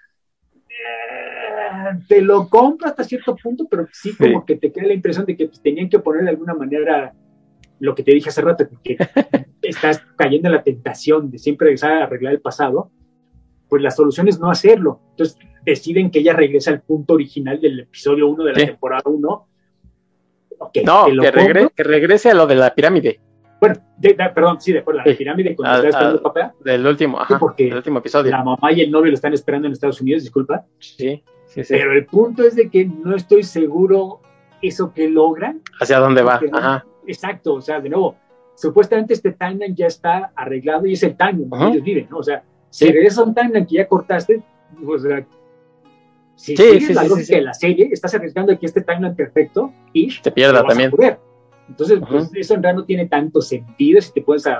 te 2.07 2.21
lo 2.21 2.47
compro 2.47 2.87
hasta 2.87 3.03
cierto 3.03 3.35
punto, 3.35 3.67
pero 3.69 3.87
sí 3.91 4.15
como 4.15 4.45
que 4.45 4.55
te 4.55 4.71
queda 4.71 4.87
la 4.87 4.93
impresión 4.93 5.25
de 5.25 5.35
que 5.35 5.47
pues, 5.47 5.61
tenían 5.61 5.89
que 5.89 5.99
poner 5.99 6.23
de 6.23 6.29
alguna 6.29 6.53
manera 6.53 7.13
lo 7.79 7.95
que 7.95 8.03
te 8.03 8.13
dije 8.13 8.29
hace 8.29 8.41
rato, 8.41 8.67
que 8.83 8.97
estás 9.61 10.03
cayendo 10.15 10.49
en 10.49 10.55
la 10.55 10.63
tentación 10.63 11.31
de 11.31 11.37
siempre 11.37 11.65
regresar 11.65 11.93
a 11.93 12.03
arreglar 12.03 12.33
el 12.33 12.41
pasado, 12.41 12.91
pues 13.69 13.81
la 13.81 13.91
solución 13.91 14.27
es 14.27 14.39
no 14.39 14.49
hacerlo. 14.49 15.01
Entonces 15.11 15.37
deciden 15.63 16.11
que 16.11 16.19
ella 16.19 16.33
regrese 16.33 16.69
al 16.69 16.81
punto 16.81 17.13
original 17.13 17.59
del 17.61 17.81
episodio 17.81 18.27
1 18.27 18.43
de 18.43 18.53
la 18.53 18.65
temporada 18.65 19.03
1. 19.05 19.47
no, 20.85 21.05
que, 21.75 21.83
regrese 21.83 22.31
a 22.31 22.33
lo 22.33 22.47
de 22.47 22.55
la 22.55 22.73
pirámide. 22.73 23.19
Bueno, 23.59 23.75
perdón, 24.33 24.61
sí, 24.61 24.71
de 24.71 24.79
acuerdo, 24.79 25.01
la 25.05 25.15
pirámide 25.15 25.55
con 25.55 25.65
esperando 25.65 26.15
el 26.15 26.21
papá. 26.21 26.53
Del 26.63 26.85
último, 26.85 27.19
ajá, 27.19 27.37
porque 27.37 27.65
del 27.65 27.75
último 27.75 27.99
episodio. 27.99 28.31
La 28.31 28.43
mamá 28.43 28.71
y 28.71 28.81
el 28.81 28.91
novio 28.91 29.11
lo 29.11 29.15
están 29.15 29.33
esperando 29.33 29.67
en 29.67 29.73
Estados 29.73 29.99
Unidos, 30.01 30.23
disculpa. 30.23 30.65
Sí. 30.79 31.21
Pero 31.55 31.93
el 31.93 32.05
punto 32.05 32.43
es 32.43 32.55
de 32.55 32.69
que 32.69 32.85
no 32.85 33.15
estoy 33.15 33.43
seguro 33.43 34.21
eso 34.61 34.93
que 34.93 35.09
logran. 35.09 35.61
¿Hacia 35.79 35.99
dónde 35.99 36.21
va? 36.21 36.39
Ajá. 36.53 36.85
Exacto, 37.07 37.55
o 37.55 37.61
sea, 37.61 37.79
de 37.79 37.89
nuevo, 37.89 38.15
supuestamente 38.55 39.13
este 39.13 39.31
timeline 39.31 39.75
ya 39.75 39.87
está 39.87 40.31
arreglado 40.35 40.85
y 40.85 40.93
es 40.93 41.03
el 41.03 41.17
timeline 41.17 41.49
que 41.49 41.67
ellos 41.71 41.83
viven, 41.83 42.07
¿no? 42.09 42.17
O 42.17 42.23
sea, 42.23 42.43
si 42.69 42.91
regresas 42.91 43.19
a 43.19 43.23
un 43.23 43.33
timeline 43.33 43.65
que 43.65 43.75
ya 43.75 43.87
cortaste, 43.87 44.43
pues, 44.85 45.03
si 46.35 46.55
sigues 46.55 46.93
la 46.93 47.03
lógica 47.03 47.35
de 47.35 47.41
la 47.41 47.53
serie, 47.53 47.89
estás 47.91 48.13
arriesgando 48.13 48.57
que 48.57 48.65
este 48.65 48.81
timeline 48.81 49.15
perfecto 49.15 49.73
y 49.91 50.19
te 50.21 50.31
pierda 50.31 50.63
también. 50.63 50.91
Entonces, 51.67 51.99
pues, 52.07 52.31
eso 52.35 52.55
en 52.55 52.63
realidad 52.63 52.81
no 52.81 52.85
tiene 52.85 53.07
tanto 53.07 53.41
sentido 53.41 54.01
si 54.01 54.13
te 54.13 54.21
puedes 54.21 54.45
a, 54.47 54.57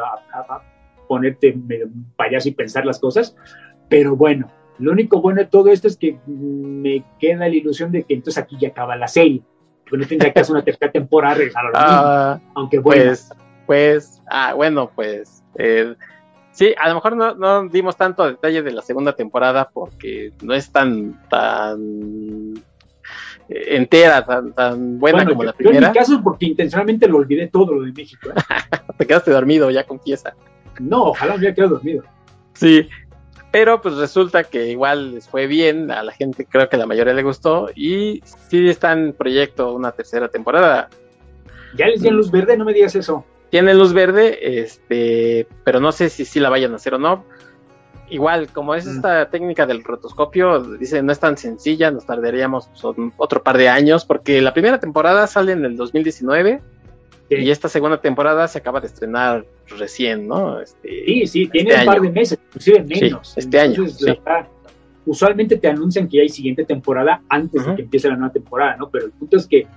ponerte 1.07 1.53
medio 1.53 1.89
payaso 2.15 2.49
y 2.49 2.51
pensar 2.51 2.85
las 2.85 2.99
cosas, 2.99 3.35
pero 3.89 4.15
bueno, 4.15 4.47
lo 4.79 4.91
único 4.91 5.21
bueno 5.21 5.41
de 5.41 5.47
todo 5.47 5.69
esto 5.69 5.87
es 5.87 5.97
que 5.97 6.17
me 6.25 7.03
queda 7.19 7.49
la 7.49 7.55
ilusión 7.55 7.91
de 7.91 8.03
que 8.03 8.13
entonces 8.13 8.41
aquí 8.41 8.57
ya 8.59 8.69
acaba 8.69 8.95
la 8.95 9.07
serie. 9.07 9.41
Que 9.85 9.97
no 9.97 10.05
tendría 10.05 10.31
que 10.31 10.39
hacer 10.39 10.53
una 10.53 10.63
tercera 10.63 10.91
temporada 10.91 11.39
ah, 11.73 12.39
aunque 12.53 12.79
bueno. 12.79 13.03
Pues, 13.03 13.29
pues, 13.65 14.21
ah, 14.29 14.53
bueno, 14.53 14.91
pues, 14.95 15.43
eh, 15.55 15.95
sí, 16.51 16.73
a 16.79 16.89
lo 16.89 16.95
mejor 16.95 17.15
no, 17.15 17.67
dimos 17.67 17.97
tanto 17.97 18.25
detalle 18.25 18.61
de 18.61 18.71
la 18.71 18.81
segunda 18.81 19.13
temporada 19.13 19.69
porque 19.73 20.31
no 20.41 20.53
es 20.53 20.71
tan, 20.71 21.19
tan 21.29 22.53
entera, 23.49 24.25
tan, 24.25 24.53
tan 24.53 24.99
buena 24.99 25.25
como 25.25 25.43
la 25.43 25.53
primera. 25.53 25.87
en 25.87 25.91
mi 25.91 25.97
caso 25.97 26.15
es 26.15 26.21
porque 26.21 26.45
intencionalmente 26.45 27.07
lo 27.07 27.17
olvidé 27.17 27.47
todo 27.47 27.73
lo 27.73 27.81
de 27.83 27.91
México. 27.91 28.29
¿eh? 28.29 28.33
Te 28.97 29.07
quedaste 29.07 29.31
dormido, 29.31 29.69
ya 29.71 29.83
confiesa. 29.85 30.35
No, 30.79 31.05
ojalá 31.05 31.33
me 31.33 31.39
hubiera 31.39 31.55
quedado 31.55 31.75
dormido. 31.75 32.03
Sí, 32.53 32.87
pero 33.51 33.81
pues 33.81 33.95
resulta 33.95 34.43
que 34.43 34.67
igual 34.67 35.15
les 35.15 35.27
fue 35.27 35.47
bien, 35.47 35.89
a 35.91 36.03
la 36.03 36.11
gente 36.11 36.45
creo 36.45 36.69
que 36.69 36.77
la 36.77 36.85
mayoría 36.85 37.13
le 37.13 37.23
gustó 37.23 37.69
y 37.75 38.21
sí 38.23 38.69
está 38.69 38.91
en 38.91 39.13
proyecto 39.13 39.73
una 39.73 39.91
tercera 39.91 40.27
temporada. 40.27 40.89
Ya 41.75 41.87
les 41.87 42.01
dieron 42.01 42.17
luz 42.17 42.31
verde, 42.31 42.57
no 42.57 42.65
me 42.65 42.73
digas 42.73 42.95
eso. 42.95 43.25
Tienen 43.49 43.79
luz 43.79 43.93
verde, 43.93 44.61
este, 44.61 45.47
pero 45.63 45.79
no 45.79 45.91
sé 45.91 46.09
si 46.09 46.25
sí 46.25 46.39
la 46.39 46.49
vayan 46.49 46.73
a 46.73 46.75
hacer 46.75 46.93
o 46.93 46.99
no. 46.99 47.25
Igual, 48.09 48.49
como 48.49 48.75
es 48.75 48.85
mm. 48.85 48.95
esta 48.95 49.29
técnica 49.29 49.65
del 49.65 49.83
rotoscopio, 49.83 50.61
dice, 50.77 51.01
no 51.01 51.11
es 51.11 51.19
tan 51.19 51.37
sencilla, 51.37 51.91
nos 51.91 52.05
tardaríamos 52.05 52.69
otro 53.17 53.43
par 53.43 53.57
de 53.57 53.69
años, 53.69 54.05
porque 54.05 54.41
la 54.41 54.53
primera 54.53 54.79
temporada 54.79 55.25
sale 55.27 55.53
en 55.53 55.65
el 55.65 55.75
2019 55.75 56.61
y 57.29 57.51
esta 57.51 57.69
segunda 57.69 58.01
temporada 58.01 58.47
se 58.47 58.57
acaba 58.57 58.79
de 58.81 58.87
estrenar 58.87 59.45
recién, 59.77 60.27
¿no? 60.27 60.59
Este, 60.59 61.05
sí, 61.05 61.27
sí, 61.27 61.47
tiene 61.47 61.69
este 61.71 61.81
un 61.81 61.85
par 61.85 62.01
de 62.01 62.09
meses, 62.09 62.39
inclusive 62.47 62.83
menos. 62.83 63.37
este 63.37 63.59
año. 63.59 63.85
usualmente 65.05 65.57
te 65.57 65.67
anuncian 65.67 66.07
que 66.07 66.21
hay 66.21 66.29
siguiente 66.29 66.65
temporada 66.65 67.21
antes 67.29 67.65
de 67.65 67.75
que 67.75 67.81
empiece 67.83 68.09
la 68.09 68.15
nueva 68.15 68.33
temporada, 68.33 68.77
¿no? 68.77 68.89
Pero 68.89 69.05
el 69.05 69.11
punto 69.11 69.37
es 69.37 69.45
que 69.45 69.67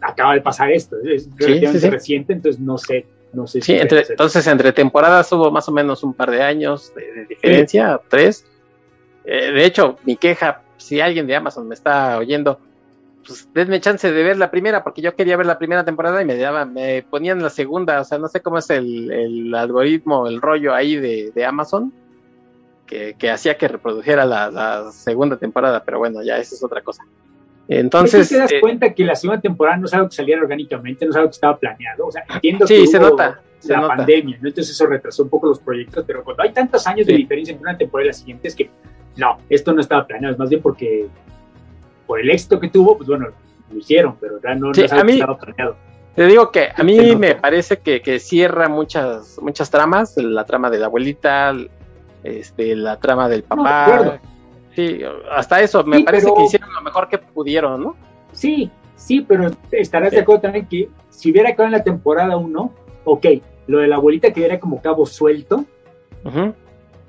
acaba 0.00 0.34
de 0.34 0.40
pasar 0.40 0.70
esto, 0.72 0.96
es 1.04 1.28
relativamente 1.36 1.90
reciente, 1.90 2.32
entonces 2.32 2.60
no 2.60 2.78
sé. 2.78 3.06
No 3.32 3.46
sé 3.46 3.60
sí, 3.60 3.74
entonces 3.78 4.44
entre 4.48 4.72
temporadas 4.72 5.30
hubo 5.30 5.52
más 5.52 5.68
o 5.68 5.72
menos 5.72 6.02
un 6.02 6.14
par 6.14 6.32
de 6.32 6.42
años 6.42 6.92
de, 6.96 7.26
diferencia, 7.26 8.00
tres. 8.08 8.44
Eh, 9.24 9.52
de 9.52 9.64
hecho, 9.64 9.98
mi 10.04 10.16
queja, 10.16 10.62
si 10.78 11.00
alguien 11.00 11.28
de 11.28 11.36
Amazon 11.36 11.68
me 11.68 11.76
está 11.76 12.18
oyendo, 12.18 12.58
pues 13.26 13.48
denme 13.52 13.80
chance 13.80 14.10
de 14.10 14.22
ver 14.22 14.36
la 14.36 14.50
primera, 14.50 14.82
porque 14.82 15.02
yo 15.02 15.14
quería 15.14 15.36
ver 15.36 15.46
la 15.46 15.58
primera 15.58 15.84
temporada 15.84 16.22
y 16.22 16.24
me 16.24 16.36
daban, 16.36 16.72
me 16.72 17.02
ponían 17.02 17.42
la 17.42 17.50
segunda, 17.50 18.00
o 18.00 18.04
sea, 18.04 18.18
no 18.18 18.28
sé 18.28 18.40
cómo 18.40 18.58
es 18.58 18.70
el, 18.70 19.10
el 19.10 19.54
algoritmo, 19.54 20.26
el 20.26 20.40
rollo 20.40 20.74
ahí 20.74 20.96
de, 20.96 21.32
de 21.34 21.44
Amazon, 21.44 21.92
que, 22.86 23.14
que, 23.18 23.30
hacía 23.30 23.56
que 23.56 23.68
reprodujera 23.68 24.24
la, 24.24 24.50
la, 24.50 24.90
segunda 24.92 25.36
temporada, 25.36 25.82
pero 25.84 25.98
bueno, 25.98 26.22
ya 26.22 26.38
esa 26.38 26.54
es 26.54 26.64
otra 26.64 26.82
cosa. 26.82 27.04
Entonces. 27.68 28.28
te 28.28 28.38
das 28.38 28.50
eh, 28.50 28.60
cuenta 28.60 28.92
que 28.92 29.04
la 29.04 29.14
segunda 29.14 29.40
temporada 29.40 29.76
no 29.76 29.86
es 29.86 29.94
algo 29.94 30.08
que 30.08 30.16
saliera 30.16 30.42
orgánicamente, 30.42 31.04
no 31.04 31.12
es 31.12 31.16
algo 31.16 31.28
que 31.28 31.34
estaba 31.34 31.56
planeado. 31.56 32.06
O 32.06 32.10
sea, 32.10 32.24
entiendo 32.28 32.66
sí, 32.66 32.80
que 32.80 32.86
se 32.88 32.98
nota. 32.98 33.40
Se 33.60 33.72
la 33.72 33.82
nota. 33.82 33.96
pandemia, 33.96 34.38
¿no? 34.40 34.48
Entonces 34.48 34.74
eso 34.74 34.86
retrasó 34.86 35.22
un 35.22 35.28
poco 35.28 35.46
los 35.46 35.60
proyectos, 35.60 36.02
pero 36.04 36.24
cuando 36.24 36.42
hay 36.42 36.52
tantos 36.52 36.84
años 36.86 37.06
sí. 37.06 37.12
de 37.12 37.18
diferencia 37.18 37.52
entre 37.52 37.68
una 37.68 37.78
temporada 37.78 38.06
y 38.06 38.08
la 38.08 38.14
siguiente, 38.14 38.48
es 38.48 38.56
que 38.56 38.70
no, 39.16 39.38
esto 39.48 39.72
no 39.72 39.80
estaba 39.80 40.06
planeado, 40.06 40.32
es 40.32 40.38
más 40.38 40.48
bien 40.48 40.62
porque 40.62 41.06
por 42.10 42.18
el 42.18 42.28
éxito 42.28 42.58
que 42.58 42.68
tuvo, 42.68 42.96
pues 42.96 43.08
bueno, 43.08 43.28
lo 43.70 43.78
hicieron, 43.78 44.16
pero 44.20 44.40
ya 44.42 44.56
no, 44.56 44.74
sí, 44.74 44.84
no 44.90 45.00
a 45.00 45.04
mí, 45.04 45.20
planeado. 45.40 45.76
Te 46.16 46.26
digo 46.26 46.50
que 46.50 46.70
a 46.74 46.82
mí 46.82 47.14
me 47.14 47.36
parece 47.36 47.78
que, 47.78 48.02
que, 48.02 48.18
cierra 48.18 48.68
muchas, 48.68 49.38
muchas 49.40 49.70
tramas, 49.70 50.16
la 50.16 50.44
trama 50.44 50.70
de 50.70 50.80
la 50.80 50.86
abuelita, 50.86 51.54
este, 52.24 52.74
la 52.74 52.98
trama 52.98 53.28
del 53.28 53.44
papá. 53.44 54.02
No, 54.04 54.18
sí, 54.74 55.02
hasta 55.30 55.60
eso, 55.60 55.84
me 55.84 55.98
sí, 55.98 56.02
parece 56.02 56.24
pero... 56.24 56.34
que 56.34 56.42
hicieron 56.46 56.74
lo 56.74 56.82
mejor 56.82 57.08
que 57.08 57.18
pudieron, 57.18 57.80
¿no? 57.80 57.96
Sí, 58.32 58.72
sí, 58.96 59.20
pero 59.20 59.48
estarás 59.70 60.10
de 60.10 60.18
acuerdo 60.18 60.40
también 60.40 60.66
que 60.66 60.88
si 61.10 61.30
hubiera 61.30 61.50
acabado 61.50 61.66
en 61.66 61.78
la 61.78 61.84
temporada 61.84 62.36
1, 62.36 62.74
ok, 63.04 63.26
lo 63.68 63.78
de 63.78 63.86
la 63.86 63.94
abuelita 63.94 64.32
quedaría 64.32 64.58
como 64.58 64.82
cabo 64.82 65.06
suelto, 65.06 65.64
uh 66.24 66.28
-huh. 66.28 66.54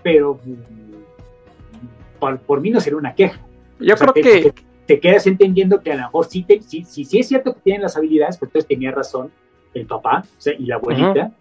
pero 0.03 0.39
por, 2.19 2.37
por, 2.37 2.61
mí 2.61 2.69
no 2.69 2.79
sería 2.79 2.99
una 2.99 3.15
queja. 3.15 3.39
Yo 3.79 3.95
o 3.95 3.97
sea, 3.97 4.05
creo 4.05 4.23
que... 4.23 4.70
Te, 4.93 4.99
quedas 4.99 5.27
entendiendo 5.27 5.81
que 5.81 5.91
a 5.91 5.95
lo 5.95 6.01
mejor 6.03 6.25
sí, 6.25 6.43
te, 6.43 6.61
sí, 6.61 6.83
sí, 6.83 7.05
sí, 7.05 7.19
es 7.19 7.27
cierto 7.27 7.53
que 7.53 7.61
tienen 7.61 7.81
las 7.81 7.97
habilidades, 7.97 8.37
pues 8.37 8.49
entonces 8.49 8.67
tenía 8.67 8.91
razón 8.91 9.31
el 9.73 9.85
papá 9.85 10.23
o 10.25 10.41
sea, 10.41 10.53
y 10.53 10.65
la 10.65 10.75
abuelita. 10.75 11.09
Uh 11.09 11.29
-huh. 11.29 11.33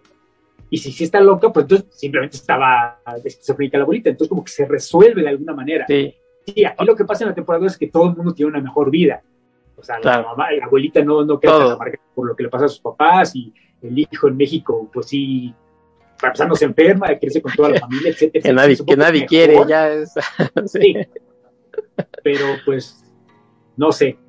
Y 0.69 0.77
si 0.77 0.91
sí 0.91 1.03
está 1.03 1.19
loca, 1.19 1.51
pues 1.51 1.65
entonces 1.65 1.87
simplemente 1.91 2.37
estaba 2.37 3.01
esquizofrénica 3.23 3.77
la 3.77 3.83
abuelita. 3.83 4.09
Entonces 4.09 4.29
como 4.29 4.43
que 4.43 4.51
se 4.51 4.65
resuelve 4.65 5.21
de 5.21 5.29
alguna 5.29 5.53
manera. 5.53 5.85
Sí. 5.87 6.15
Sí, 6.45 6.65
aquí 6.65 6.85
lo 6.85 6.95
que 6.95 7.05
pasa 7.05 7.23
en 7.23 7.29
la 7.29 7.35
temporada 7.35 7.67
es 7.67 7.77
que 7.77 7.87
todo 7.87 8.09
el 8.09 8.15
mundo 8.15 8.33
tiene 8.33 8.51
una 8.51 8.61
mejor 8.61 8.89
vida. 8.89 9.21
O 9.75 9.83
sea, 9.83 9.97
claro. 9.97 10.23
la, 10.23 10.27
mamá, 10.29 10.51
la 10.51 10.65
abuelita 10.65 11.03
no, 11.03 11.23
no 11.25 11.39
queda 11.39 11.57
tan 11.59 11.71
amargada 11.71 12.03
por 12.15 12.27
lo 12.27 12.35
que 12.35 12.43
le 12.43 12.49
pasa 12.49 12.65
a 12.65 12.69
sus 12.69 12.79
papás 12.79 13.35
y 13.35 13.53
el 13.81 13.97
hijo 13.97 14.27
en 14.27 14.37
México, 14.37 14.89
pues 14.93 15.07
sí, 15.07 15.53
para 16.19 16.29
empezar 16.29 16.47
no 16.47 16.55
se 16.55 16.65
enferma, 16.65 17.07
crece 17.19 17.41
con 17.41 17.51
toda 17.53 17.69
la 17.69 17.79
familia, 17.79 18.11
etcétera. 18.11 18.43
que 18.43 18.53
nadie, 18.53 18.77
que 18.85 18.95
nadie 18.95 19.25
quiere, 19.25 19.59
ya 19.67 19.89
es. 19.91 20.13
sí. 20.65 20.95
Pero 22.23 22.45
pues, 22.65 23.03
no 23.81 23.91
sé. 23.91 24.19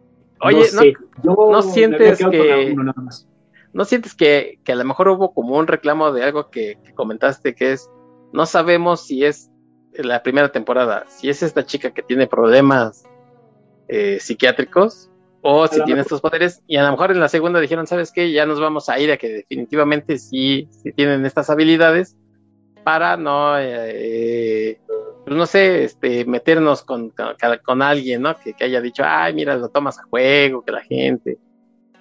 Oye, 0.40 0.56
no, 0.56 0.64
sé. 0.64 0.94
Yo 1.22 1.36
no 1.50 1.62
sientes 1.62 2.18
que. 2.18 2.72
Uno, 2.72 2.84
nada 2.84 3.02
más. 3.02 3.28
¿No 3.74 3.84
sientes 3.84 4.14
que, 4.14 4.58
que, 4.64 4.72
a 4.72 4.76
lo 4.76 4.84
mejor 4.84 5.08
hubo 5.08 5.34
como 5.34 5.58
un 5.58 5.66
reclamo 5.66 6.10
de 6.10 6.24
algo 6.24 6.50
que, 6.50 6.78
que 6.82 6.94
comentaste 6.94 7.54
que 7.54 7.72
es, 7.72 7.90
no 8.32 8.46
sabemos 8.46 9.06
si 9.06 9.24
es 9.24 9.50
la 9.92 10.22
primera 10.22 10.50
temporada, 10.50 11.04
si 11.08 11.28
es 11.28 11.42
esta 11.42 11.64
chica 11.64 11.92
que 11.92 12.02
tiene 12.02 12.26
problemas 12.26 13.04
eh, 13.88 14.18
psiquiátricos 14.20 15.10
o 15.42 15.66
si 15.66 15.82
tiene 15.84 16.00
estos 16.00 16.20
poderes 16.20 16.62
y 16.66 16.76
a 16.76 16.84
lo 16.84 16.92
mejor 16.92 17.10
en 17.10 17.20
la 17.20 17.28
segunda 17.28 17.60
dijeron, 17.60 17.86
¿sabes 17.86 18.10
qué? 18.10 18.32
Ya 18.32 18.46
nos 18.46 18.60
vamos 18.60 18.88
a 18.88 18.98
ir 18.98 19.10
a 19.12 19.16
que 19.18 19.28
definitivamente 19.28 20.18
sí, 20.18 20.68
sí 20.82 20.92
tienen 20.92 21.26
estas 21.26 21.50
habilidades 21.50 22.16
para 22.84 23.16
no, 23.16 23.58
eh, 23.58 24.80
pues 25.32 25.38
no 25.38 25.46
sé, 25.46 25.84
este, 25.84 26.26
meternos 26.26 26.82
con, 26.82 27.08
con, 27.08 27.34
con 27.64 27.80
alguien, 27.80 28.20
¿no? 28.20 28.38
Que, 28.38 28.52
que, 28.52 28.64
haya 28.64 28.82
dicho, 28.82 29.02
ay, 29.06 29.32
mira, 29.32 29.56
lo 29.56 29.70
tomas 29.70 29.98
a 29.98 30.02
juego, 30.02 30.62
que 30.62 30.72
la 30.72 30.82
gente... 30.82 31.38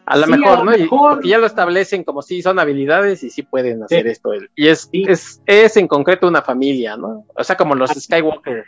A 0.05 0.17
lo 0.17 0.25
sí, 0.25 0.31
mejor, 0.31 0.59
a 0.59 0.63
¿no? 0.63 0.71
Mejor... 0.71 0.79
Y, 0.81 0.87
porque 0.89 1.29
ya 1.29 1.37
lo 1.37 1.45
establecen 1.45 2.03
como 2.03 2.21
si 2.21 2.41
son 2.41 2.59
habilidades 2.59 3.23
y 3.23 3.29
sí 3.29 3.43
pueden 3.43 3.83
hacer 3.83 4.03
sí. 4.03 4.09
esto. 4.09 4.31
Y 4.55 4.67
es, 4.67 4.89
es, 4.91 5.41
es 5.45 5.77
en 5.77 5.87
concreto 5.87 6.27
una 6.27 6.41
familia, 6.41 6.97
¿no? 6.97 7.25
O 7.33 7.43
sea, 7.43 7.55
como 7.55 7.73
los 7.73 7.91
Skywalker. 7.91 8.65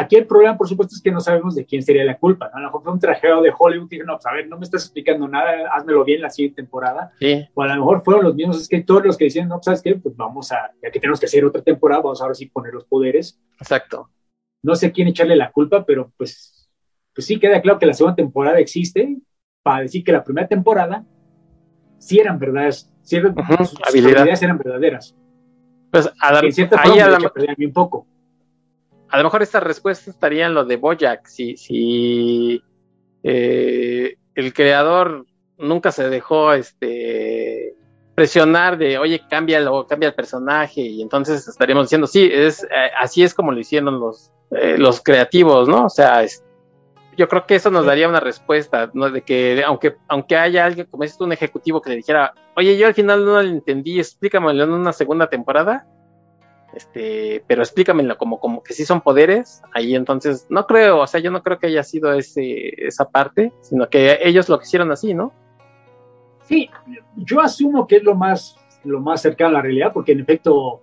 Aquí 0.00 0.16
el 0.16 0.26
problema, 0.26 0.56
por 0.56 0.66
supuesto, 0.66 0.94
es 0.94 1.02
que 1.02 1.12
no 1.12 1.20
sabemos 1.20 1.54
de 1.54 1.66
quién 1.66 1.82
sería 1.82 2.06
la 2.06 2.16
culpa, 2.16 2.48
¿no? 2.48 2.56
A 2.56 2.60
lo 2.60 2.66
mejor 2.68 2.82
fue 2.82 2.92
un 2.92 2.98
trajeo 2.98 3.42
de 3.42 3.52
Hollywood 3.56 3.92
y 3.92 3.98
no, 3.98 4.14
pues 4.14 4.24
a 4.24 4.32
ver, 4.32 4.48
no 4.48 4.56
me 4.56 4.64
estás 4.64 4.84
explicando 4.84 5.28
nada, 5.28 5.68
házmelo 5.74 6.04
bien 6.04 6.22
la 6.22 6.30
siguiente 6.30 6.62
temporada. 6.62 7.12
Sí. 7.20 7.46
O 7.52 7.60
a 7.60 7.66
lo 7.66 7.74
mejor 7.74 8.02
fueron 8.02 8.24
los 8.24 8.34
mismos 8.34 8.58
escritores 8.58 9.04
los 9.04 9.18
que 9.18 9.24
decían, 9.24 9.48
no, 9.48 9.56
pues, 9.56 9.66
¿sabes 9.66 9.82
qué? 9.82 9.96
Pues 9.96 10.16
vamos 10.16 10.52
a, 10.52 10.72
ya 10.82 10.90
que 10.90 11.00
tenemos 11.00 11.20
que 11.20 11.26
hacer 11.26 11.44
otra 11.44 11.60
temporada, 11.60 12.00
vamos 12.00 12.18
a 12.18 12.24
ahora 12.24 12.34
sí 12.34 12.46
poner 12.46 12.72
los 12.72 12.86
poderes. 12.86 13.38
Exacto. 13.60 14.08
No 14.62 14.74
sé 14.74 14.90
quién 14.90 15.08
echarle 15.08 15.36
la 15.36 15.52
culpa, 15.52 15.84
pero 15.84 16.10
pues, 16.16 16.70
pues 17.14 17.26
sí 17.26 17.38
queda 17.38 17.60
claro 17.60 17.78
que 17.78 17.84
la 17.84 17.92
segunda 17.92 18.16
temporada 18.16 18.58
existe, 18.58 19.18
para 19.62 19.82
decir 19.82 20.02
que 20.02 20.12
la 20.12 20.24
primera 20.24 20.48
temporada 20.48 21.04
sí 21.98 22.18
eran 22.18 22.38
verdades, 22.38 22.90
sí 23.02 23.16
eran, 23.16 23.32
uh 23.32 23.42
-huh, 23.42 23.66
sus 23.66 23.78
habilidades 23.86 24.40
eran 24.40 24.56
verdaderas. 24.56 25.14
Pues 25.90 26.10
a 26.18 26.32
la, 26.32 26.40
en 26.40 26.52
cierta 26.54 26.78
forma 26.78 26.94
ahí 26.94 27.00
a 27.00 27.08
la, 27.08 27.18
un 27.18 27.72
poco. 27.74 28.06
A 29.10 29.18
lo 29.18 29.24
mejor 29.24 29.42
esta 29.42 29.60
respuesta 29.60 30.10
estaría 30.10 30.46
en 30.46 30.54
lo 30.54 30.64
de 30.64 30.76
Bojack, 30.76 31.26
si, 31.26 31.56
si 31.56 32.62
eh, 33.22 34.16
el 34.34 34.52
creador 34.52 35.26
nunca 35.58 35.92
se 35.92 36.08
dejó 36.08 36.52
este 36.52 37.74
presionar 38.14 38.78
de 38.78 38.98
oye 38.98 39.22
cámbialo, 39.28 39.86
cambia 39.86 40.08
el 40.08 40.14
personaje 40.14 40.82
y 40.82 41.02
entonces 41.02 41.46
estaríamos 41.48 41.86
diciendo 41.86 42.06
sí 42.06 42.28
es 42.30 42.64
eh, 42.64 42.90
así 42.98 43.22
es 43.22 43.34
como 43.34 43.52
lo 43.52 43.60
hicieron 43.60 43.98
los 44.00 44.30
eh, 44.50 44.76
los 44.78 45.00
creativos 45.00 45.68
no 45.68 45.86
o 45.86 45.90
sea 45.90 46.22
es, 46.22 46.42
yo 47.20 47.28
creo 47.28 47.46
que 47.46 47.56
eso 47.56 47.70
nos 47.70 47.84
daría 47.84 48.08
una 48.08 48.18
respuesta, 48.18 48.90
¿no? 48.94 49.10
De 49.10 49.20
que 49.20 49.62
aunque, 49.66 49.96
aunque 50.08 50.36
haya 50.36 50.64
alguien, 50.64 50.86
como 50.86 51.04
es 51.04 51.20
un 51.20 51.32
ejecutivo 51.32 51.82
que 51.82 51.90
le 51.90 51.96
dijera, 51.96 52.32
oye, 52.56 52.78
yo 52.78 52.86
al 52.86 52.94
final 52.94 53.24
no 53.26 53.42
lo 53.42 53.48
entendí, 53.48 53.98
explícamelo 53.98 54.64
en 54.64 54.70
una 54.70 54.94
segunda 54.94 55.28
temporada, 55.28 55.86
este, 56.74 57.42
pero 57.46 57.62
explícamelo 57.62 58.16
como, 58.16 58.38
como 58.38 58.62
que 58.62 58.74
sí 58.74 58.84
son 58.84 59.00
poderes, 59.00 59.62
ahí 59.72 59.94
entonces, 59.94 60.46
no 60.48 60.66
creo, 60.66 61.00
o 61.00 61.06
sea, 61.06 61.20
yo 61.20 61.30
no 61.30 61.42
creo 61.42 61.58
que 61.58 61.66
haya 61.66 61.82
sido 61.82 62.12
ese, 62.12 62.86
esa 62.86 63.10
parte, 63.10 63.52
sino 63.60 63.88
que 63.88 64.18
ellos 64.22 64.48
lo 64.48 64.60
hicieron 64.60 64.92
así, 64.92 65.14
¿no? 65.14 65.32
Sí, 66.42 66.68
yo 67.16 67.40
asumo 67.40 67.86
que 67.86 67.96
es 67.96 68.02
lo 68.02 68.14
más, 68.14 68.56
lo 68.84 69.00
más 69.00 69.22
cercano 69.22 69.50
a 69.50 69.52
la 69.54 69.62
realidad, 69.62 69.92
porque 69.92 70.12
en 70.12 70.20
efecto, 70.20 70.82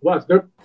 bueno, 0.00 0.24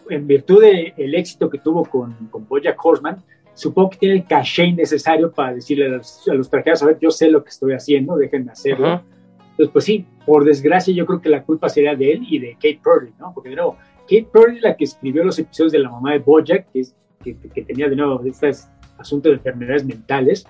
en 0.09 0.27
virtud 0.27 0.61
del 0.61 0.93
de 0.95 1.17
éxito 1.17 1.49
que 1.49 1.59
tuvo 1.59 1.85
con, 1.85 2.13
con 2.29 2.47
Bojack 2.47 2.83
Horseman, 2.83 3.23
supongo 3.53 3.91
que 3.91 3.97
tiene 3.97 4.15
el 4.15 4.25
caché 4.25 4.71
necesario 4.71 5.31
para 5.31 5.55
decirle 5.55 5.87
a 5.87 5.89
los, 5.89 6.27
a 6.29 6.33
los 6.33 6.49
trajeros, 6.49 6.83
a 6.83 6.85
ver, 6.87 6.99
yo 6.99 7.09
sé 7.09 7.29
lo 7.29 7.43
que 7.43 7.49
estoy 7.49 7.73
haciendo, 7.73 8.15
déjenme 8.15 8.51
hacerlo. 8.51 9.01
Entonces, 9.39 9.73
pues 9.73 9.85
sí, 9.85 10.05
por 10.25 10.45
desgracia 10.45 10.93
yo 10.93 11.05
creo 11.07 11.19
que 11.19 11.29
la 11.29 11.43
culpa 11.43 11.67
sería 11.67 11.95
de 11.95 12.11
él 12.11 12.21
y 12.29 12.37
de 12.37 12.53
Kate 12.53 12.79
Purdy, 12.83 13.13
¿no? 13.19 13.33
Porque 13.33 13.49
de 13.49 13.55
nuevo, 13.55 13.77
Kate 14.09 14.27
Purdy 14.31 14.59
la 14.59 14.75
que 14.75 14.85
escribió 14.85 15.23
los 15.23 15.37
episodios 15.39 15.71
de 15.71 15.79
la 15.79 15.89
mamá 15.89 16.13
de 16.13 16.19
Bojack, 16.19 16.71
que, 16.71 16.79
es, 16.81 16.95
que, 17.23 17.35
que 17.35 17.61
tenía 17.63 17.89
de 17.89 17.95
nuevo 17.95 18.21
este 18.25 18.51
asunto 18.97 19.29
de 19.29 19.35
enfermedades 19.35 19.85
mentales. 19.85 20.47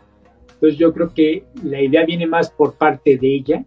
Entonces 0.54 0.78
yo 0.80 0.94
creo 0.94 1.14
que 1.14 1.44
la 1.64 1.82
idea 1.82 2.06
viene 2.06 2.26
más 2.26 2.50
por 2.50 2.76
parte 2.76 3.18
de 3.18 3.36
ella. 3.36 3.66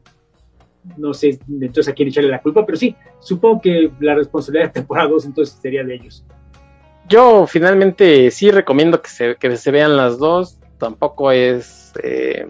No 0.97 1.13
sé 1.13 1.39
entonces 1.49 1.89
a 1.89 1.95
quién 1.95 2.09
echarle 2.09 2.31
la 2.31 2.41
culpa, 2.41 2.65
pero 2.65 2.79
sí, 2.79 2.97
supongo 3.19 3.61
que 3.61 3.91
la 4.01 4.15
responsabilidad 4.15 4.69
de 4.69 4.73
temporada 4.73 5.09
2 5.11 5.27
entonces 5.27 5.59
sería 5.61 5.85
de 5.85 5.95
ellos 5.95 6.25
yo 7.11 7.47
finalmente 7.47 8.31
sí 8.31 8.51
recomiendo 8.51 9.03
que 9.03 9.11
se, 9.11 9.35
que 9.35 9.57
se 9.57 9.71
vean 9.71 9.97
las 9.97 10.19
dos. 10.19 10.59
Tampoco 10.79 11.31
es 11.33 11.93
eh, 12.03 12.47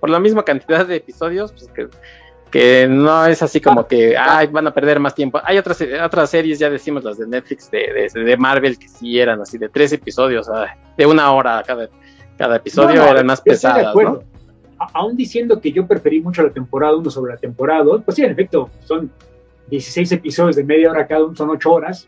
por 0.00 0.10
la 0.10 0.18
misma 0.18 0.42
cantidad 0.42 0.86
de 0.86 0.96
episodios, 0.96 1.52
pues 1.52 1.68
que, 1.68 1.88
que 2.54 2.86
no 2.86 3.26
es 3.26 3.42
así 3.42 3.60
como 3.60 3.84
que 3.84 4.16
ay, 4.16 4.46
van 4.46 4.68
a 4.68 4.72
perder 4.72 5.00
más 5.00 5.12
tiempo. 5.12 5.40
Hay 5.42 5.58
otras, 5.58 5.84
otras 6.04 6.30
series, 6.30 6.60
ya 6.60 6.70
decimos 6.70 7.02
las 7.02 7.18
de 7.18 7.26
Netflix, 7.26 7.68
de, 7.68 8.08
de, 8.14 8.22
de 8.22 8.36
Marvel, 8.36 8.78
que 8.78 8.86
sí 8.86 9.18
eran 9.18 9.40
así 9.40 9.58
de 9.58 9.68
tres 9.68 9.92
episodios, 9.92 10.48
de 10.96 11.04
una 11.04 11.32
hora 11.32 11.64
cada, 11.66 11.88
cada 12.38 12.54
episodio, 12.54 12.94
no, 12.94 13.06
no, 13.06 13.10
eran 13.10 13.26
más 13.26 13.40
pesadas. 13.40 13.92
¿no? 13.92 14.22
Aún 14.92 15.16
diciendo 15.16 15.60
que 15.60 15.72
yo 15.72 15.84
preferí 15.84 16.20
mucho 16.20 16.44
la 16.44 16.50
temporada 16.50 16.94
1 16.94 17.10
sobre 17.10 17.32
la 17.32 17.40
temporada 17.40 17.82
2, 17.82 18.02
pues 18.04 18.14
sí, 18.14 18.22
en 18.22 18.30
efecto, 18.30 18.70
son 18.84 19.10
16 19.70 20.12
episodios 20.12 20.54
de 20.54 20.62
media 20.62 20.92
hora 20.92 21.08
cada 21.08 21.24
uno, 21.24 21.34
son 21.34 21.50
8 21.50 21.72
horas 21.72 22.06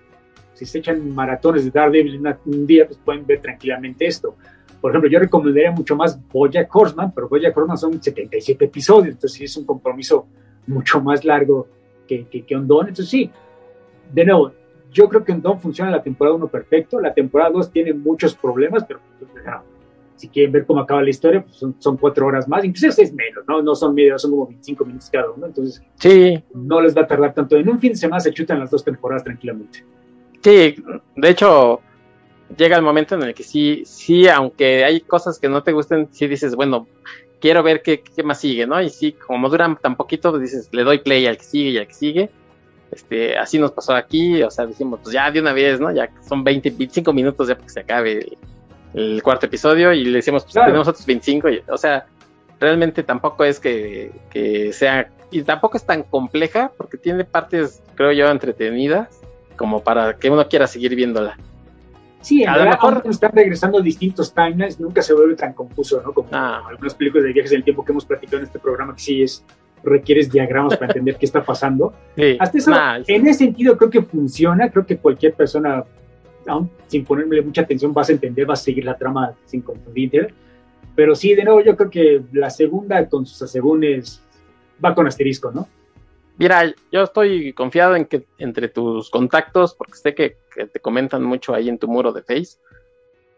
si 0.54 0.64
se 0.64 0.78
echan 0.78 1.12
maratones 1.12 1.64
de 1.64 1.72
Daredevil 1.72 2.24
en 2.24 2.38
un 2.44 2.66
día, 2.68 2.86
pues 2.86 3.00
pueden 3.04 3.26
ver 3.26 3.42
tranquilamente 3.42 4.06
esto. 4.06 4.36
Por 4.80 4.90
ejemplo, 4.90 5.10
yo 5.10 5.18
recomendaría 5.18 5.70
mucho 5.72 5.96
más 5.96 6.20
Bojack 6.28 6.74
Horseman, 6.74 7.12
pero 7.12 7.28
Bojack 7.28 7.56
Horseman 7.56 7.78
son 7.78 8.02
77 8.02 8.64
episodios, 8.64 9.14
entonces 9.14 9.32
sí 9.32 9.44
es 9.44 9.56
un 9.56 9.64
compromiso 9.64 10.26
mucho 10.66 11.00
más 11.00 11.24
largo 11.24 11.68
que, 12.06 12.26
que, 12.26 12.44
que 12.44 12.56
Ondón. 12.56 12.88
Entonces 12.88 13.08
sí, 13.08 13.30
de 14.12 14.24
nuevo, 14.24 14.52
yo 14.92 15.08
creo 15.08 15.24
que 15.24 15.32
Ondón 15.32 15.60
funciona 15.60 15.90
la 15.90 16.02
temporada 16.02 16.36
1 16.36 16.48
perfecto, 16.48 17.00
la 17.00 17.12
temporada 17.12 17.50
2 17.50 17.70
tiene 17.70 17.92
muchos 17.92 18.34
problemas, 18.34 18.84
pero 18.84 19.00
no, 19.44 19.62
si 20.16 20.28
quieren 20.28 20.52
ver 20.52 20.66
cómo 20.66 20.80
acaba 20.80 21.02
la 21.02 21.10
historia, 21.10 21.42
pues 21.42 21.56
son, 21.56 21.76
son 21.78 21.96
cuatro 21.96 22.26
horas 22.26 22.48
más, 22.48 22.64
incluso 22.64 23.02
es 23.02 23.12
menos, 23.12 23.44
¿no? 23.46 23.62
No 23.62 23.74
son 23.74 23.94
media, 23.94 24.18
son 24.18 24.30
como 24.32 24.46
25 24.46 24.84
minutos 24.84 25.10
cada 25.10 25.30
uno, 25.30 25.46
entonces 25.46 25.82
sí. 25.96 26.42
no 26.54 26.80
les 26.80 26.96
va 26.96 27.02
a 27.02 27.06
tardar 27.06 27.34
tanto. 27.34 27.56
En 27.56 27.68
un 27.68 27.78
fin 27.78 27.92
de 27.92 27.98
semana 27.98 28.20
se 28.20 28.32
chutan 28.32 28.58
las 28.58 28.70
dos 28.70 28.82
temporadas 28.82 29.24
tranquilamente. 29.24 29.84
Sí, 30.40 30.76
de 31.16 31.28
hecho, 31.28 31.80
llega 32.56 32.76
el 32.76 32.82
momento 32.82 33.14
en 33.14 33.22
el 33.22 33.34
que 33.34 33.42
sí, 33.42 33.82
sí, 33.86 34.28
aunque 34.28 34.84
hay 34.84 35.00
cosas 35.00 35.38
que 35.38 35.48
no 35.48 35.62
te 35.62 35.72
gusten, 35.72 36.08
sí 36.12 36.26
dices, 36.26 36.54
bueno, 36.54 36.86
quiero 37.40 37.62
ver 37.62 37.82
qué, 37.82 38.02
qué 38.02 38.22
más 38.22 38.40
sigue, 38.40 38.66
¿no? 38.66 38.80
Y 38.80 38.90
sí, 38.90 39.12
como 39.12 39.48
duran 39.48 39.76
tan 39.76 39.96
poquito, 39.96 40.30
pues 40.30 40.42
dices, 40.42 40.68
le 40.72 40.84
doy 40.84 40.98
play 40.98 41.26
al 41.26 41.36
que 41.36 41.44
sigue 41.44 41.70
y 41.70 41.78
al 41.78 41.86
que 41.86 41.94
sigue. 41.94 42.30
Este, 42.90 43.36
así 43.36 43.58
nos 43.58 43.72
pasó 43.72 43.94
aquí, 43.94 44.42
o 44.42 44.50
sea, 44.50 44.64
dijimos, 44.66 45.00
pues 45.02 45.12
ya 45.12 45.30
de 45.30 45.40
una 45.40 45.52
vez, 45.52 45.80
¿no? 45.80 45.92
Ya 45.92 46.08
son 46.26 46.44
20, 46.44 46.70
25 46.70 47.12
minutos 47.12 47.48
ya 47.48 47.54
para 47.54 47.66
que 47.66 47.72
se 47.72 47.80
acabe 47.80 48.36
el, 48.94 49.22
cuarto 49.22 49.46
episodio 49.46 49.92
y 49.92 50.04
le 50.04 50.18
decimos, 50.18 50.44
pues 50.44 50.54
tenemos 50.54 50.88
otros 50.88 51.04
25, 51.04 51.48
o 51.68 51.76
sea, 51.76 52.06
realmente 52.60 53.02
tampoco 53.02 53.44
es 53.44 53.60
que, 53.60 54.12
que 54.30 54.72
sea, 54.72 55.10
y 55.30 55.42
tampoco 55.42 55.76
es 55.76 55.84
tan 55.84 56.04
compleja, 56.04 56.72
porque 56.76 56.96
tiene 56.96 57.24
partes, 57.24 57.82
creo 57.96 58.12
yo, 58.12 58.28
entretenidas, 58.28 59.20
como 59.56 59.82
para 59.82 60.16
que 60.16 60.30
uno 60.30 60.48
quiera 60.48 60.66
seguir 60.66 60.94
viéndola. 60.94 61.36
Sí, 62.20 62.44
a 62.44 62.56
lo 62.56 62.64
mejor 62.64 63.02
están 63.08 63.32
regresando 63.32 63.80
distintos 63.80 64.34
timelines, 64.34 64.80
nunca 64.80 65.02
se 65.02 65.14
vuelve 65.14 65.36
tan 65.36 65.52
confuso, 65.52 66.02
¿no? 66.02 66.12
Como 66.12 66.28
ah. 66.32 66.64
algunas 66.68 66.94
películas 66.94 67.24
de 67.24 67.32
viajes 67.32 67.52
del 67.52 67.62
tiempo 67.62 67.84
que 67.84 67.92
hemos 67.92 68.04
platicado 68.04 68.38
en 68.38 68.44
este 68.44 68.58
programa, 68.58 68.94
que 68.94 69.00
sí 69.00 69.22
es 69.22 69.44
requieres 69.84 70.30
diagramas 70.30 70.76
para 70.76 70.86
entender 70.86 71.16
qué 71.16 71.26
está 71.26 71.44
pasando. 71.44 71.94
Hasta 72.38 72.58
eso, 72.58 72.72
en 73.06 73.26
ese 73.26 73.44
sentido, 73.44 73.76
creo 73.76 73.90
que 73.90 74.02
funciona. 74.02 74.70
Creo 74.70 74.84
que 74.84 74.98
cualquier 74.98 75.34
persona, 75.34 75.84
aún 76.46 76.70
sin 76.88 77.04
ponerle 77.04 77.42
mucha 77.42 77.62
atención, 77.62 77.94
vas 77.94 78.08
a 78.08 78.12
entender, 78.12 78.46
vas 78.46 78.60
a 78.60 78.64
seguir 78.64 78.84
la 78.84 78.96
trama 78.96 79.32
sin 79.44 79.62
confundir. 79.62 80.34
Pero 80.94 81.14
sí, 81.14 81.34
de 81.34 81.44
nuevo, 81.44 81.60
yo 81.60 81.76
creo 81.76 81.90
que 81.90 82.22
la 82.32 82.50
segunda, 82.50 83.08
con 83.08 83.26
sus 83.26 83.40
asegúnes, 83.42 84.22
va 84.84 84.94
con 84.94 85.06
asterisco, 85.06 85.52
¿no? 85.52 85.68
Mira, 86.38 86.74
yo 86.92 87.02
estoy 87.02 87.52
confiado 87.52 87.96
en 87.96 88.04
que 88.04 88.26
entre 88.38 88.68
tus 88.68 89.10
contactos, 89.10 89.74
porque 89.74 89.94
sé 89.94 90.14
que, 90.14 90.36
te 90.66 90.80
comentan 90.80 91.22
mucho 91.24 91.54
ahí 91.54 91.68
en 91.68 91.78
tu 91.78 91.88
muro 91.88 92.12
de 92.12 92.22
Face, 92.22 92.58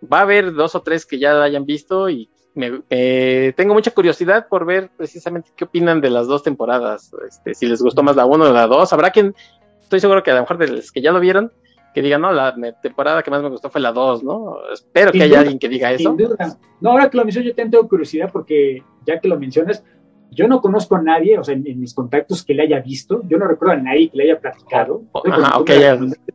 va 0.00 0.20
a 0.20 0.22
haber 0.22 0.52
dos 0.52 0.74
o 0.74 0.82
tres 0.82 1.04
que 1.06 1.18
ya 1.18 1.42
hayan 1.42 1.64
visto 1.66 2.08
y 2.08 2.30
me, 2.54 2.82
tengo 3.52 3.74
mucha 3.74 3.92
curiosidad 3.92 4.48
por 4.48 4.64
ver 4.66 4.90
precisamente 4.96 5.50
qué 5.56 5.64
opinan 5.64 6.00
de 6.00 6.10
las 6.10 6.26
dos 6.26 6.42
temporadas. 6.42 7.12
Este, 7.26 7.54
si 7.54 7.66
les 7.66 7.80
gustó 7.80 8.02
más 8.02 8.16
la 8.16 8.26
uno 8.26 8.44
o 8.46 8.52
la 8.52 8.66
dos, 8.66 8.92
habrá 8.92 9.10
quien, 9.10 9.34
estoy 9.80 10.00
seguro 10.00 10.22
que 10.22 10.30
a 10.30 10.34
lo 10.34 10.40
mejor 10.40 10.58
de 10.58 10.68
los 10.68 10.92
que 10.92 11.00
ya 11.00 11.12
lo 11.12 11.20
vieron, 11.20 11.52
que 11.94 12.02
digan, 12.02 12.20
no, 12.20 12.32
la 12.32 12.54
temporada 12.82 13.22
que 13.22 13.30
más 13.30 13.42
me 13.42 13.48
gustó 13.48 13.70
fue 13.70 13.80
la 13.80 13.92
dos, 13.92 14.22
¿no? 14.22 14.58
Espero 14.72 15.12
que 15.12 15.22
haya 15.22 15.40
alguien 15.40 15.58
que 15.58 15.68
diga 15.68 15.92
eso. 15.92 16.16
No, 16.80 16.90
ahora 16.90 17.08
que 17.10 17.16
lo 17.16 17.24
menciono, 17.24 17.48
yo 17.48 17.54
tengo 17.54 17.88
curiosidad 17.88 18.30
porque 18.32 18.82
ya 19.06 19.20
que 19.20 19.28
lo 19.28 19.38
mencionas, 19.38 19.82
yo 20.30 20.48
no 20.48 20.60
conozco 20.60 20.96
a 20.96 21.02
nadie, 21.02 21.38
o 21.38 21.44
sea, 21.44 21.54
en, 21.54 21.80
mis 21.80 21.94
contactos 21.94 22.44
que 22.44 22.54
le 22.54 22.62
haya 22.62 22.80
visto, 22.80 23.22
yo 23.28 23.38
no 23.38 23.46
recuerdo 23.46 23.74
a 23.74 23.76
nadie 23.76 24.10
que 24.10 24.16
le 24.18 24.24
haya 24.24 24.40
platicado. 24.40 25.04
Oh, 25.12 25.22
ajá, 25.26 25.58
okay, 25.58 25.80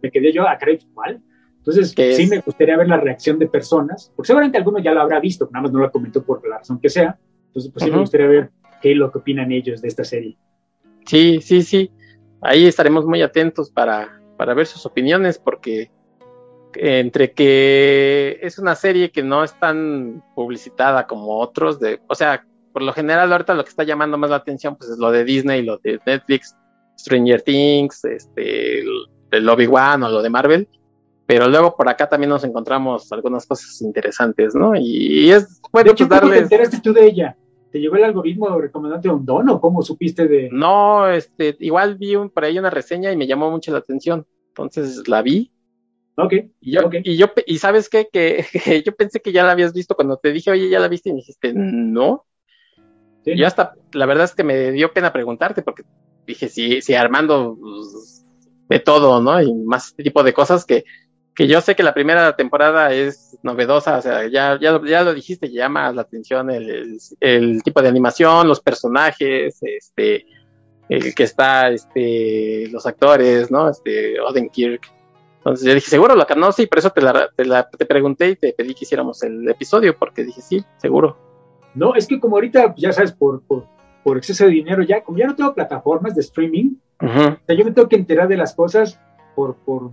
me, 0.01 0.11
quedé 0.11 0.31
yo 0.31 0.47
a 0.47 0.57
creer 0.57 0.79
igual. 0.81 1.21
Entonces, 1.57 1.91
sí 1.91 2.27
me 2.27 2.39
gustaría 2.39 2.75
ver 2.75 2.89
la 2.89 2.97
reacción 2.97 3.39
de 3.39 3.47
personas, 3.47 4.11
porque 4.15 4.27
seguramente 4.27 4.57
alguno 4.57 4.79
ya 4.79 4.93
lo 4.93 5.01
habrá 5.01 5.19
visto, 5.19 5.47
nada 5.51 5.63
más 5.63 5.71
no 5.71 5.79
lo 5.79 5.91
comentó 5.91 6.23
por 6.23 6.45
la 6.47 6.57
razón 6.57 6.79
que 6.79 6.89
sea. 6.89 7.17
Entonces, 7.47 7.71
pues 7.71 7.85
sí 7.85 7.91
me 7.91 7.99
gustaría 7.99 8.27
ver 8.27 8.51
qué 8.81 8.91
es 8.91 8.97
lo 8.97 9.11
que 9.11 9.19
opinan 9.19 9.51
ellos 9.51 9.81
de 9.81 9.87
esta 9.87 10.03
serie. 10.03 10.37
Sí, 11.05 11.39
sí, 11.41 11.61
sí. 11.61 11.91
Ahí 12.41 12.65
estaremos 12.65 13.05
muy 13.05 13.21
atentos 13.21 13.69
para, 13.69 14.21
para 14.37 14.53
ver 14.53 14.65
sus 14.65 14.85
opiniones, 14.85 15.39
porque 15.39 15.89
entre 16.75 17.31
que 17.31 18.39
es 18.41 18.59
una 18.59 18.75
serie 18.75 19.11
que 19.11 19.23
no 19.23 19.43
es 19.43 19.57
tan 19.59 20.23
publicitada 20.35 21.07
como 21.07 21.37
otros, 21.39 21.79
de, 21.79 22.01
o 22.07 22.15
sea, 22.15 22.45
por 22.73 22.81
lo 22.81 22.91
general 22.91 23.31
ahorita 23.31 23.53
lo 23.53 23.63
que 23.63 23.69
está 23.69 23.83
llamando 23.83 24.17
más 24.17 24.31
la 24.31 24.37
atención 24.37 24.75
pues 24.75 24.89
es 24.89 24.97
lo 24.97 25.11
de 25.11 25.23
Disney, 25.23 25.61
lo 25.61 25.77
de 25.77 25.99
Netflix, 26.05 26.57
Stranger 26.99 27.41
Things, 27.41 28.03
este, 28.03 28.79
el, 29.31 29.49
Obi-Wan 29.49 30.03
o 30.03 30.09
lo 30.09 30.21
de 30.21 30.29
Marvel, 30.29 30.67
pero 31.25 31.47
luego 31.47 31.75
por 31.75 31.87
acá 31.87 32.09
también 32.09 32.29
nos 32.29 32.43
encontramos 32.43 33.11
algunas 33.11 33.45
cosas 33.45 33.79
interesantes, 33.81 34.55
¿no? 34.55 34.75
Y, 34.75 35.31
es 35.31 35.61
bueno 35.71 35.93
pues 35.95 36.09
darles... 36.09 36.37
te 36.37 36.43
enteraste 36.43 36.81
tú 36.81 36.91
de 36.93 37.05
ella? 37.05 37.37
¿Te 37.71 37.79
llegó 37.79 37.95
el 37.95 38.03
algoritmo 38.03 38.59
recomendante 38.59 39.09
un 39.09 39.25
don 39.25 39.49
o 39.49 39.61
cómo 39.61 39.81
supiste 39.81 40.27
de...? 40.27 40.49
No, 40.51 41.07
este, 41.07 41.55
igual 41.59 41.95
vi 41.95 42.15
por 42.33 42.43
ahí 42.43 42.59
una 42.59 42.69
reseña 42.69 43.11
y 43.11 43.17
me 43.17 43.27
llamó 43.27 43.49
mucho 43.49 43.71
la 43.71 43.79
atención, 43.79 44.25
entonces 44.49 45.07
la 45.07 45.21
vi. 45.21 45.51
Ok. 46.15 46.33
Y 46.61 46.71
yo, 46.73 46.81
y 46.91 47.17
yo, 47.17 47.27
y 47.47 47.57
sabes 47.57 47.89
qué, 47.89 48.07
que, 48.11 48.45
que, 48.63 48.83
yo 48.83 48.95
pensé 48.95 49.19
que 49.19 49.31
ya 49.31 49.43
la 49.43 49.51
habías 49.53 49.73
visto 49.73 49.95
cuando 49.95 50.17
te 50.17 50.31
dije, 50.31 50.51
oye, 50.51 50.69
ya 50.69 50.79
la 50.79 50.87
viste, 50.87 51.09
y 51.09 51.13
me 51.13 51.17
dijiste, 51.17 51.53
no. 51.55 52.25
Yo 53.25 53.47
hasta, 53.47 53.73
la 53.93 54.05
verdad 54.05 54.25
es 54.25 54.35
que 54.35 54.43
me 54.43 54.71
dio 54.71 54.91
pena 54.93 55.13
preguntarte 55.13 55.61
porque 55.61 55.83
dije, 56.27 56.49
si, 56.49 56.81
si 56.81 56.93
Armando 56.93 57.57
pues, 57.59 58.25
de 58.69 58.79
todo, 58.79 59.21
¿no? 59.21 59.41
Y 59.41 59.53
más 59.53 59.95
tipo 59.95 60.23
de 60.23 60.33
cosas 60.33 60.65
que, 60.65 60.83
que 61.35 61.47
yo 61.47 61.61
sé 61.61 61.75
que 61.75 61.83
la 61.83 61.93
primera 61.93 62.35
temporada 62.35 62.93
es 62.93 63.37
novedosa, 63.43 63.97
o 63.97 64.01
sea, 64.01 64.27
ya, 64.27 64.57
ya, 64.59 64.79
ya 64.85 65.03
lo 65.03 65.13
dijiste, 65.13 65.49
llama 65.49 65.91
la 65.91 66.03
atención 66.03 66.49
el, 66.51 66.99
el, 67.19 67.63
tipo 67.63 67.81
de 67.81 67.89
animación, 67.89 68.47
los 68.47 68.61
personajes, 68.61 69.57
este, 69.61 70.25
el 70.89 71.15
que 71.15 71.23
está, 71.23 71.69
este, 71.71 72.67
los 72.69 72.85
actores, 72.85 73.49
¿no? 73.49 73.69
Este, 73.69 74.19
Odenkirk. 74.19 74.91
Entonces 75.37 75.67
yo 75.67 75.73
dije, 75.73 75.89
seguro 75.89 76.15
lo 76.15 76.25
conoce 76.25 76.63
y 76.63 76.67
por 76.67 76.79
eso 76.79 76.89
te, 76.91 77.01
la, 77.01 77.29
te, 77.35 77.45
la, 77.45 77.67
te 77.69 77.85
pregunté 77.85 78.29
y 78.29 78.35
te 78.35 78.53
pedí 78.53 78.73
que 78.73 78.85
hiciéramos 78.85 79.23
el 79.23 79.49
episodio, 79.49 79.97
porque 79.97 80.23
dije, 80.23 80.41
sí, 80.41 80.63
seguro. 80.77 81.32
No, 81.75 81.95
es 81.95 82.07
que 82.07 82.19
como 82.19 82.35
ahorita, 82.35 82.73
ya 82.77 82.91
sabes, 82.91 83.11
por, 83.11 83.41
por, 83.43 84.17
exceso 84.17 84.45
de 84.45 84.51
dinero, 84.51 84.83
ya, 84.83 85.03
como 85.03 85.17
ya 85.17 85.27
no 85.27 85.35
tengo 85.35 85.53
plataformas 85.53 86.15
de 86.15 86.21
streaming, 86.21 86.75
yo 87.01 87.65
me 87.65 87.71
tengo 87.71 87.89
que 87.89 87.95
enterar 87.95 88.27
de 88.27 88.37
las 88.37 88.53
cosas 88.53 88.99
por, 89.35 89.55
por 89.57 89.91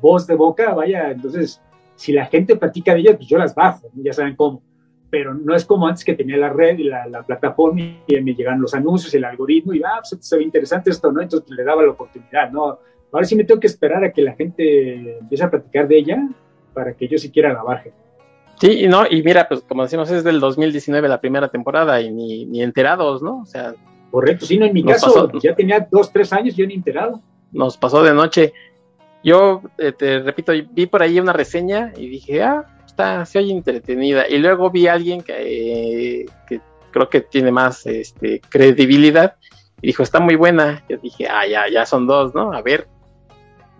voz 0.00 0.26
de 0.26 0.34
boca, 0.34 0.74
vaya, 0.74 1.10
entonces, 1.10 1.60
si 1.96 2.12
la 2.12 2.26
gente 2.26 2.56
platica 2.56 2.94
de 2.94 3.00
ellas, 3.00 3.16
pues 3.16 3.28
yo 3.28 3.38
las 3.38 3.54
bajo, 3.54 3.88
ya 3.94 4.12
saben 4.12 4.36
cómo. 4.36 4.62
Pero 5.10 5.34
no 5.34 5.54
es 5.54 5.64
como 5.64 5.88
antes 5.88 6.04
que 6.04 6.14
tenía 6.14 6.36
la 6.36 6.50
red 6.50 6.78
y 6.78 6.84
la, 6.84 7.24
plataforma 7.26 7.80
y 8.06 8.20
me 8.20 8.34
llegan 8.34 8.60
los 8.60 8.74
anuncios, 8.74 9.12
el 9.14 9.24
algoritmo 9.24 9.74
y, 9.74 9.82
ah, 9.82 10.00
pues 10.08 10.24
se 10.24 10.36
ve 10.36 10.44
interesante 10.44 10.90
esto, 10.90 11.10
¿no? 11.10 11.20
Entonces 11.20 11.50
le 11.50 11.64
daba 11.64 11.82
la 11.82 11.90
oportunidad, 11.90 12.50
¿no? 12.50 12.78
Ahora 13.12 13.26
sí 13.26 13.34
me 13.34 13.44
tengo 13.44 13.60
que 13.60 13.66
esperar 13.66 14.04
a 14.04 14.12
que 14.12 14.22
la 14.22 14.34
gente 14.34 15.18
empiece 15.18 15.42
a 15.42 15.50
platicar 15.50 15.88
de 15.88 15.98
ella 15.98 16.28
para 16.72 16.94
que 16.94 17.08
yo 17.08 17.18
siquiera 17.18 17.52
la 17.52 17.62
baje. 17.62 17.92
Sí, 18.60 18.86
no, 18.88 19.06
y 19.08 19.22
mira, 19.22 19.48
pues 19.48 19.62
como 19.66 19.84
decimos, 19.84 20.10
es 20.10 20.22
del 20.22 20.38
2019 20.38 21.08
la 21.08 21.20
primera 21.20 21.48
temporada 21.48 22.00
y 22.00 22.10
ni, 22.10 22.44
ni 22.44 22.62
enterados, 22.62 23.22
¿no? 23.22 23.40
O 23.40 23.46
sea. 23.46 23.74
Correcto, 24.10 24.44
sí, 24.44 24.58
no, 24.58 24.66
en 24.66 24.74
mi 24.74 24.84
caso 24.84 25.30
ya 25.40 25.54
tenía 25.54 25.86
dos, 25.90 26.12
tres 26.12 26.32
años, 26.32 26.56
yo 26.56 26.66
ni 26.66 26.74
enterado. 26.74 27.22
Nos 27.52 27.78
pasó 27.78 28.02
de 28.02 28.12
noche. 28.12 28.52
Yo, 29.22 29.62
eh, 29.78 29.92
te 29.92 30.18
repito, 30.20 30.52
vi 30.72 30.86
por 30.86 31.02
ahí 31.02 31.20
una 31.20 31.32
reseña 31.32 31.92
y 31.96 32.08
dije, 32.08 32.42
ah, 32.42 32.66
está, 32.84 33.24
se 33.24 33.38
oye 33.38 33.52
entretenida. 33.52 34.28
Y 34.28 34.38
luego 34.38 34.70
vi 34.70 34.88
a 34.88 34.94
alguien 34.94 35.22
que, 35.22 36.26
que 36.48 36.60
creo 36.90 37.08
que 37.08 37.20
tiene 37.20 37.50
más 37.52 37.86
este, 37.86 38.40
credibilidad 38.48 39.36
y 39.80 39.88
dijo, 39.88 40.02
está 40.02 40.20
muy 40.20 40.36
buena. 40.36 40.84
Yo 40.88 40.98
dije, 40.98 41.28
ah, 41.28 41.46
ya, 41.46 41.68
ya 41.70 41.86
son 41.86 42.06
dos, 42.06 42.34
¿no? 42.34 42.52
A 42.52 42.62
ver, 42.62 42.88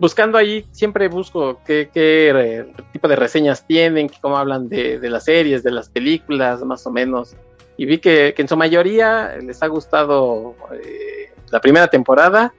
buscando 0.01 0.39
ahí, 0.39 0.65
siempre 0.73 1.09
busco 1.09 1.61
qué, 1.65 1.91
qué 1.93 2.73
tipo 2.91 3.07
de 3.07 3.17
reseñas 3.17 3.67
tienen, 3.67 4.11
cómo 4.23 4.39
hablan 4.39 4.69
de, 4.69 4.99
las 5.11 5.27
series, 5.27 5.63
de 5.63 5.71
las 5.71 5.91
películas, 5.91 6.63
más 6.65 6.87
o 6.87 6.91
menos. 6.91 7.37
Y 7.77 7.85
vi 7.85 7.99
que, 7.99 8.35
en 8.37 8.49
su 8.49 8.57
mayoría 8.57 9.37
les 9.43 9.63
ha 9.63 9.67
gustado 9.67 10.57
eh, 10.73 11.33
la 11.51 11.61
primera 11.61 11.89
temporada 11.89 12.55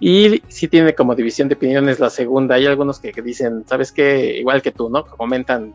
y 0.00 0.42
sí 0.48 0.66
tiene 0.66 0.94
como 0.94 1.14
división 1.14 1.48
de 1.48 1.54
opiniones 1.54 2.00
la 2.00 2.10
segunda. 2.10 2.56
Hay 2.56 2.66
algunos 2.66 2.98
que, 2.98 3.12
dicen, 3.22 3.64
¿sabes 3.68 3.92
qué? 3.92 4.38
Igual 4.38 4.60
que 4.60 4.72
tú, 4.72 4.90
¿no? 4.90 5.06
Comentan, 5.06 5.72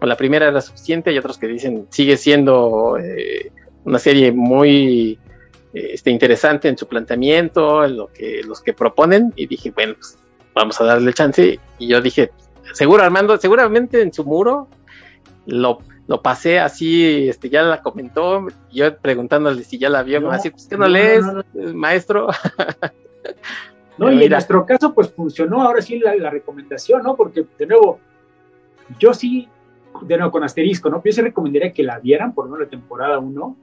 la 0.00 0.16
primera 0.16 0.48
era 0.48 0.60
suficiente 0.60 1.12
y 1.12 1.18
otros 1.18 1.38
que 1.38 1.46
dicen, 1.46 1.86
sigue 1.90 2.16
siendo 2.16 2.98
eh, 2.98 3.52
una 3.84 4.00
serie 4.00 4.32
muy 4.32 5.18
este, 5.72 6.10
interesante 6.10 6.68
en 6.68 6.76
su 6.76 6.88
planteamiento, 6.88 7.84
en 7.84 7.96
lo 7.96 8.08
que, 8.08 8.40
los 8.44 8.60
que 8.60 8.72
proponen. 8.72 9.32
Y 9.36 9.46
dije, 9.46 9.70
bueno, 9.70 9.94
pues 9.94 10.18
vamos 10.56 10.80
a 10.80 10.84
darle 10.84 11.12
chance. 11.12 11.60
Y 11.78 11.86
yo 11.86 12.00
dije, 12.00 12.32
seguro 12.72 13.04
Armando, 13.04 13.36
seguramente 13.36 14.00
en 14.00 14.12
su 14.12 14.24
muro 14.24 14.66
lo, 15.44 15.78
lo 16.08 16.22
pasé 16.22 16.58
así, 16.58 17.28
este, 17.28 17.48
ya 17.50 17.62
la 17.62 17.82
comentó, 17.82 18.48
yo 18.72 18.96
preguntándole 18.96 19.62
si 19.62 19.78
ya 19.78 19.90
la 19.90 20.02
vio, 20.02 20.20
no, 20.20 20.30
así, 20.30 20.50
pues 20.50 20.66
que 20.66 20.76
no, 20.76 20.88
lees, 20.88 21.24
maestro. 21.74 22.28
no, 23.98 24.10
y 24.10 24.24
en 24.24 24.30
nuestro 24.30 24.66
caso, 24.66 24.92
pues 24.92 25.12
funcionó 25.12 25.62
ahora 25.62 25.82
sí 25.82 26.00
la, 26.00 26.30
recomendación, 26.30 27.02
¿no? 27.02 27.14
Porque, 27.14 27.44
de 27.58 27.66
nuevo, 27.66 28.00
yo 28.98 29.14
sí, 29.14 29.48
de 30.02 30.16
nuevo 30.16 30.32
con 30.32 30.42
asterisco, 30.42 30.90
¿no? 30.90 31.02
Yo 31.04 31.12
sí 31.12 31.20
recomendaría 31.20 31.72
que 31.72 31.82
la 31.82 32.00
vieran, 32.00 32.34
por 32.34 32.46
lo 32.46 32.52
menos 32.52 32.66
la 32.66 32.70
temporada 32.70 33.18
1, 33.18 33.56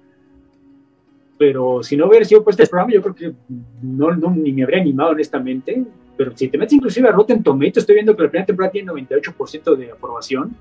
pero 1.39 1.81
si 1.81 1.97
no 1.97 2.07
hubiera 2.07 2.23
sido 2.23 2.43
pues 2.43 2.53
este 2.53 2.69
programa, 2.69 2.93
yo 2.93 3.01
creo 3.01 3.15
que 3.15 3.33
no, 3.81 4.15
no, 4.15 4.29
ni 4.29 4.53
me 4.53 4.63
habría 4.63 4.79
animado 4.79 5.09
honestamente 5.09 5.83
pero 6.15 6.35
si 6.35 6.47
te 6.47 6.57
metes 6.57 6.73
inclusive 6.73 7.09
a 7.09 7.11
Rotten 7.11 7.43
Tomatoes, 7.43 7.77
estoy 7.77 7.95
viendo 7.95 8.15
que 8.15 8.23
la 8.23 8.29
primera 8.29 8.45
temporada 8.45 8.71
tiene 8.71 8.91
98% 8.91 9.75
de 9.75 9.91
aprobación. 9.91 10.55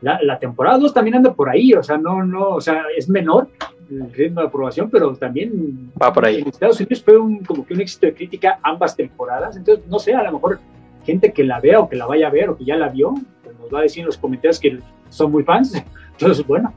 La, 0.00 0.20
la, 0.22 0.38
temporada 0.38 0.78
2 0.78 0.92
también 0.92 1.16
anda 1.16 1.32
por 1.32 1.48
ahí, 1.48 1.72
o 1.72 1.82
sea, 1.82 1.96
no, 1.96 2.22
no, 2.22 2.50
o 2.50 2.60
sea, 2.60 2.84
es 2.96 3.08
menor 3.08 3.48
el 3.90 4.12
ritmo 4.12 4.40
de 4.40 4.46
aprobación, 4.48 4.90
pero 4.90 5.14
también 5.16 5.90
va 6.00 6.12
por 6.12 6.26
ahí. 6.26 6.40
En 6.40 6.48
Estados 6.48 6.78
Unidos 6.78 7.02
fue 7.02 7.16
un, 7.16 7.42
como 7.44 7.66
que 7.66 7.74
un 7.74 7.80
éxito 7.80 8.06
de 8.06 8.14
crítica 8.14 8.58
ambas 8.62 8.94
temporadas, 8.94 9.56
entonces, 9.56 9.86
no 9.86 9.98
sé, 9.98 10.14
a 10.14 10.22
lo 10.22 10.32
mejor 10.32 10.60
gente 11.04 11.32
que 11.32 11.44
la 11.44 11.60
vea 11.60 11.80
o 11.80 11.88
que 11.88 11.96
la 11.96 12.06
vaya 12.06 12.26
a 12.26 12.30
ver 12.30 12.50
o 12.50 12.56
que 12.56 12.64
ya 12.64 12.76
la 12.76 12.88
vio, 12.88 13.14
pues 13.42 13.56
nos 13.58 13.72
va 13.72 13.80
a 13.80 13.82
decir 13.82 14.00
en 14.00 14.06
los 14.06 14.18
comentarios 14.18 14.60
que 14.60 14.78
son 15.08 15.30
muy 15.30 15.44
fans. 15.44 15.72
Entonces, 16.12 16.46
bueno. 16.46 16.74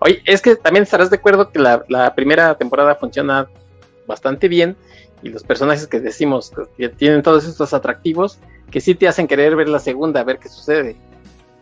Oye, 0.00 0.22
es 0.26 0.42
que 0.42 0.54
también 0.56 0.82
estarás 0.82 1.10
de 1.10 1.16
acuerdo 1.16 1.50
que 1.50 1.58
la, 1.58 1.84
la 1.88 2.14
primera 2.14 2.54
temporada 2.56 2.94
funciona 2.94 3.48
bastante 4.06 4.48
bien 4.48 4.76
y 5.22 5.30
los 5.30 5.42
personajes 5.42 5.86
que 5.86 6.00
decimos 6.00 6.52
que 6.76 6.88
tienen 6.88 7.22
todos 7.22 7.46
estos 7.46 7.74
atractivos 7.74 8.38
que 8.70 8.80
sí 8.80 8.94
te 8.94 9.08
hacen 9.08 9.26
querer 9.26 9.56
ver 9.56 9.68
la 9.68 9.78
segunda, 9.78 10.20
a 10.20 10.24
ver 10.24 10.38
qué 10.38 10.48
sucede. 10.48 10.96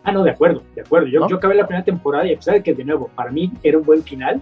Ah, 0.03 0.11
no, 0.11 0.23
de 0.23 0.31
acuerdo, 0.31 0.63
de 0.75 0.81
acuerdo. 0.81 1.07
Yo, 1.07 1.27
yo 1.27 1.37
acabé 1.37 1.55
la 1.55 1.67
primera 1.67 1.83
temporada 1.83 2.25
y 2.25 2.33
a 2.33 2.37
pesar 2.37 2.55
de 2.55 2.63
que, 2.63 2.73
de 2.73 2.83
nuevo, 2.83 3.09
para 3.15 3.31
mí 3.31 3.51
era 3.63 3.77
un 3.77 3.83
buen 3.83 4.03
final, 4.03 4.41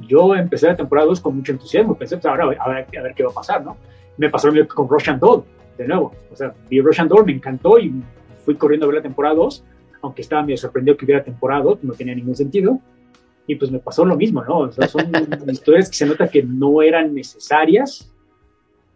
yo 0.00 0.34
empecé 0.34 0.66
la 0.66 0.76
temporada 0.76 1.08
2 1.08 1.20
con 1.20 1.36
mucho 1.36 1.52
entusiasmo. 1.52 1.96
Pensé, 1.96 2.16
pues 2.16 2.26
ahora 2.26 2.44
a 2.44 2.48
ver, 2.48 2.58
a 2.60 3.02
ver 3.02 3.14
qué 3.14 3.22
va 3.22 3.30
a 3.30 3.34
pasar, 3.34 3.64
¿no? 3.64 3.76
Me 4.16 4.30
pasó 4.30 4.48
lo 4.48 4.54
mismo 4.54 4.68
con 4.68 4.88
Russian 4.88 5.18
Doll, 5.18 5.44
de 5.76 5.88
nuevo. 5.88 6.12
O 6.32 6.36
sea, 6.36 6.52
vi 6.68 6.80
Russian 6.80 7.08
Doll, 7.08 7.24
me 7.24 7.32
encantó 7.32 7.78
y 7.78 7.92
fui 8.44 8.54
corriendo 8.56 8.86
a 8.86 8.88
ver 8.88 8.96
la 8.96 9.02
temporada 9.02 9.34
2, 9.36 9.64
aunque 10.02 10.22
estaba 10.22 10.42
medio 10.42 10.56
sorprendido 10.56 10.96
que 10.96 11.04
hubiera 11.04 11.22
temporada 11.22 11.62
2, 11.62 11.84
no 11.84 11.94
tenía 11.94 12.14
ningún 12.14 12.36
sentido. 12.36 12.78
Y 13.46 13.54
pues 13.54 13.70
me 13.70 13.78
pasó 13.78 14.04
lo 14.04 14.16
mismo, 14.16 14.44
¿no? 14.44 14.58
O 14.58 14.72
sea, 14.72 14.88
son 14.88 15.10
historias 15.48 15.88
que 15.88 15.96
se 15.96 16.06
nota 16.06 16.28
que 16.28 16.42
no 16.42 16.82
eran 16.82 17.14
necesarias, 17.14 18.12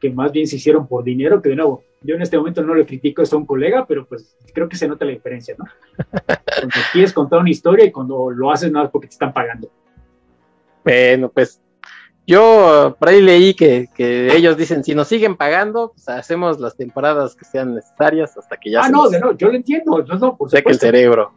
que 0.03 0.11
más 0.11 0.33
bien 0.33 0.49
se 0.49 0.57
hicieron 0.57 0.89
por 0.89 1.05
dinero, 1.05 1.41
que 1.41 1.51
de 1.51 1.55
nuevo, 1.55 1.85
yo 2.03 2.17
en 2.17 2.23
este 2.23 2.37
momento 2.37 2.61
no 2.61 2.75
le 2.75 2.85
critico 2.85 3.23
a 3.23 3.37
un 3.37 3.47
colega, 3.47 3.87
pero 3.87 4.05
pues 4.05 4.37
creo 4.53 4.69
que 4.69 4.77
se 4.77 4.89
nota 4.89 5.05
la 5.05 5.13
diferencia, 5.13 5.55
¿no? 5.57 5.65
Cuando 5.97 6.75
quieres 6.93 7.13
contar 7.13 7.39
una 7.39 7.51
historia 7.51 7.85
y 7.85 7.93
cuando 7.93 8.33
lo 8.33 8.51
haces 8.51 8.73
nada 8.73 8.91
porque 8.91 9.07
te 9.07 9.13
están 9.13 9.33
pagando. 9.33 9.71
Bueno, 10.85 11.29
pues 11.29 11.61
yo 12.27 12.97
por 12.99 13.11
ahí 13.11 13.23
leí 13.23 13.55
que, 13.55 13.89
que, 13.95 14.35
ellos 14.35 14.57
dicen, 14.57 14.83
si 14.83 14.93
nos 14.93 15.07
siguen 15.07 15.37
pagando, 15.37 15.93
pues 15.93 16.09
hacemos 16.09 16.59
las 16.59 16.77
temporadas 16.77 17.37
que 17.37 17.45
sean 17.45 17.77
necesarias 17.77 18.37
hasta 18.37 18.57
que 18.57 18.73
ya... 18.73 18.81
Ah, 18.83 18.89
no, 18.89 19.09
no, 19.09 19.37
yo 19.37 19.51
lo 19.51 19.55
entiendo, 19.55 20.05
no, 20.05 20.19
no, 20.19 20.37
por 20.37 20.51
supuesto. 20.51 20.69
el 20.69 20.81
cerebro. 20.81 21.33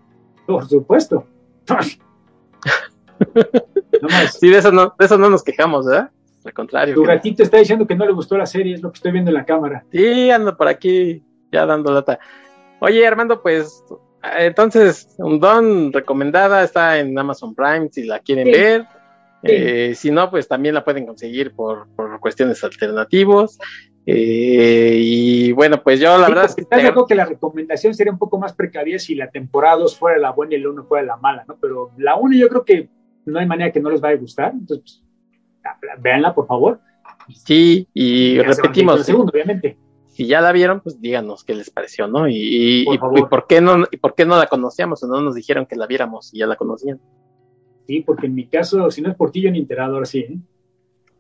Por 0.48 0.68
supuesto. 0.68 1.28
no 4.02 4.10
sí, 4.40 4.50
de 4.50 4.58
eso 4.58 4.72
no, 4.72 4.96
de 4.98 5.06
eso 5.06 5.20
no 5.20 5.30
nos 5.30 5.44
quejamos, 5.44 5.86
¿verdad? 5.86 6.10
Al 6.46 6.54
contrario. 6.54 6.94
Tu 6.94 7.04
gatito 7.04 7.44
está 7.44 7.58
diciendo 7.58 7.88
que 7.88 7.96
no 7.96 8.06
le 8.06 8.14
gustó 8.14 8.38
la 8.38 8.46
serie, 8.46 8.76
es 8.76 8.82
lo 8.82 8.92
que 8.92 8.98
estoy 8.98 9.12
viendo 9.12 9.32
en 9.32 9.36
la 9.36 9.46
cámara. 9.46 9.84
Sí, 9.92 10.30
ando 10.30 10.56
por 10.56 10.68
aquí 10.68 11.24
ya 11.52 11.66
dando 11.66 11.92
lata. 11.92 12.20
Oye, 12.80 13.06
Armando, 13.06 13.42
pues 13.42 13.84
entonces, 14.38 15.16
un 15.18 15.40
don 15.40 15.94
recomendada 15.94 16.64
está 16.64 17.00
en 17.00 17.18
Amazon 17.18 17.54
Prime 17.54 17.90
si 17.92 18.06
la 18.06 18.20
quieren 18.20 18.52
ver. 18.52 18.86
Eh, 19.44 19.94
si 19.96 20.10
no, 20.10 20.32
pues 20.32 20.48
también 20.48 20.74
la 20.74 20.84
pueden 20.84 21.06
conseguir 21.06 21.54
por, 21.54 21.88
por 21.96 22.20
cuestiones 22.20 22.64
alternativos. 22.64 23.60
Eh, 24.08 24.98
y 25.00 25.52
bueno, 25.52 25.82
pues 25.84 26.00
yo 26.00 26.18
la 26.18 26.28
verdad 26.28 26.46
es 26.46 26.56
que... 26.56 26.62
Estás 26.62 26.82
que 27.08 27.16
la 27.16 27.26
recomendación 27.26 27.94
sería 27.94 28.12
un 28.12 28.20
poco 28.20 28.40
más 28.40 28.54
precavida 28.54 28.98
si 29.00 29.16
la 29.16 29.30
temporada 29.30 29.78
2 29.78 29.98
fuera 29.98 30.18
la 30.18 30.32
buena 30.32 30.56
y 30.56 30.62
la 30.62 30.70
1 30.70 30.84
fuera 30.86 31.06
la 31.06 31.18
mala, 31.18 31.46
¿no? 31.48 31.58
Pero 31.60 31.92
la 31.98 32.16
1 32.16 32.38
yo 32.38 32.50
creo 32.50 32.66
que 32.66 32.90
no 33.26 33.40
hay 33.40 33.46
manera 33.46 33.72
que 33.72 33.80
no 33.80 33.90
les 33.90 34.02
vaya 34.02 34.16
a 34.16 34.20
gustar. 34.20 34.54
Entonces, 34.54 34.80
pues, 34.80 35.05
véanla, 36.00 36.34
por 36.34 36.48
favor. 36.48 36.80
Sí, 37.34 37.88
y 37.94 38.40
repetimos. 38.40 39.06
Segundo, 39.06 39.32
obviamente. 39.32 39.78
Si 40.08 40.28
ya 40.28 40.40
la 40.40 40.54
vieron, 40.54 40.80
pues 40.80 41.02
díganos 41.02 41.44
qué 41.44 41.54
les 41.56 41.70
pareció, 41.70 42.08
¿no? 42.08 42.30
Y, 42.30 42.86
por, 43.30 43.48
qué 43.48 43.60
no, 43.60 43.84
y 43.92 43.98
por 43.98 44.16
qué 44.16 44.26
no 44.26 44.38
la 44.38 44.48
conocíamos 44.48 45.04
o 45.04 45.08
no 45.08 45.20
nos 45.20 45.36
dijeron 45.36 45.66
que 45.66 45.76
la 45.76 45.88
viéramos 45.88 46.34
y 46.34 46.40
ya 46.40 46.48
la 46.48 46.56
conocían. 46.56 47.02
Sí, 47.86 48.00
porque 48.00 48.28
en 48.28 48.36
mi 48.36 48.48
caso, 48.48 48.90
si 48.92 49.02
no 49.02 49.10
es 49.10 49.16
por 49.16 49.32
ti, 49.32 49.42
yo 49.42 49.52
ni 49.52 49.60
enterado 49.60 49.96
ahora 49.96 50.06
sí. 50.06 50.20
¿eh? 50.20 50.38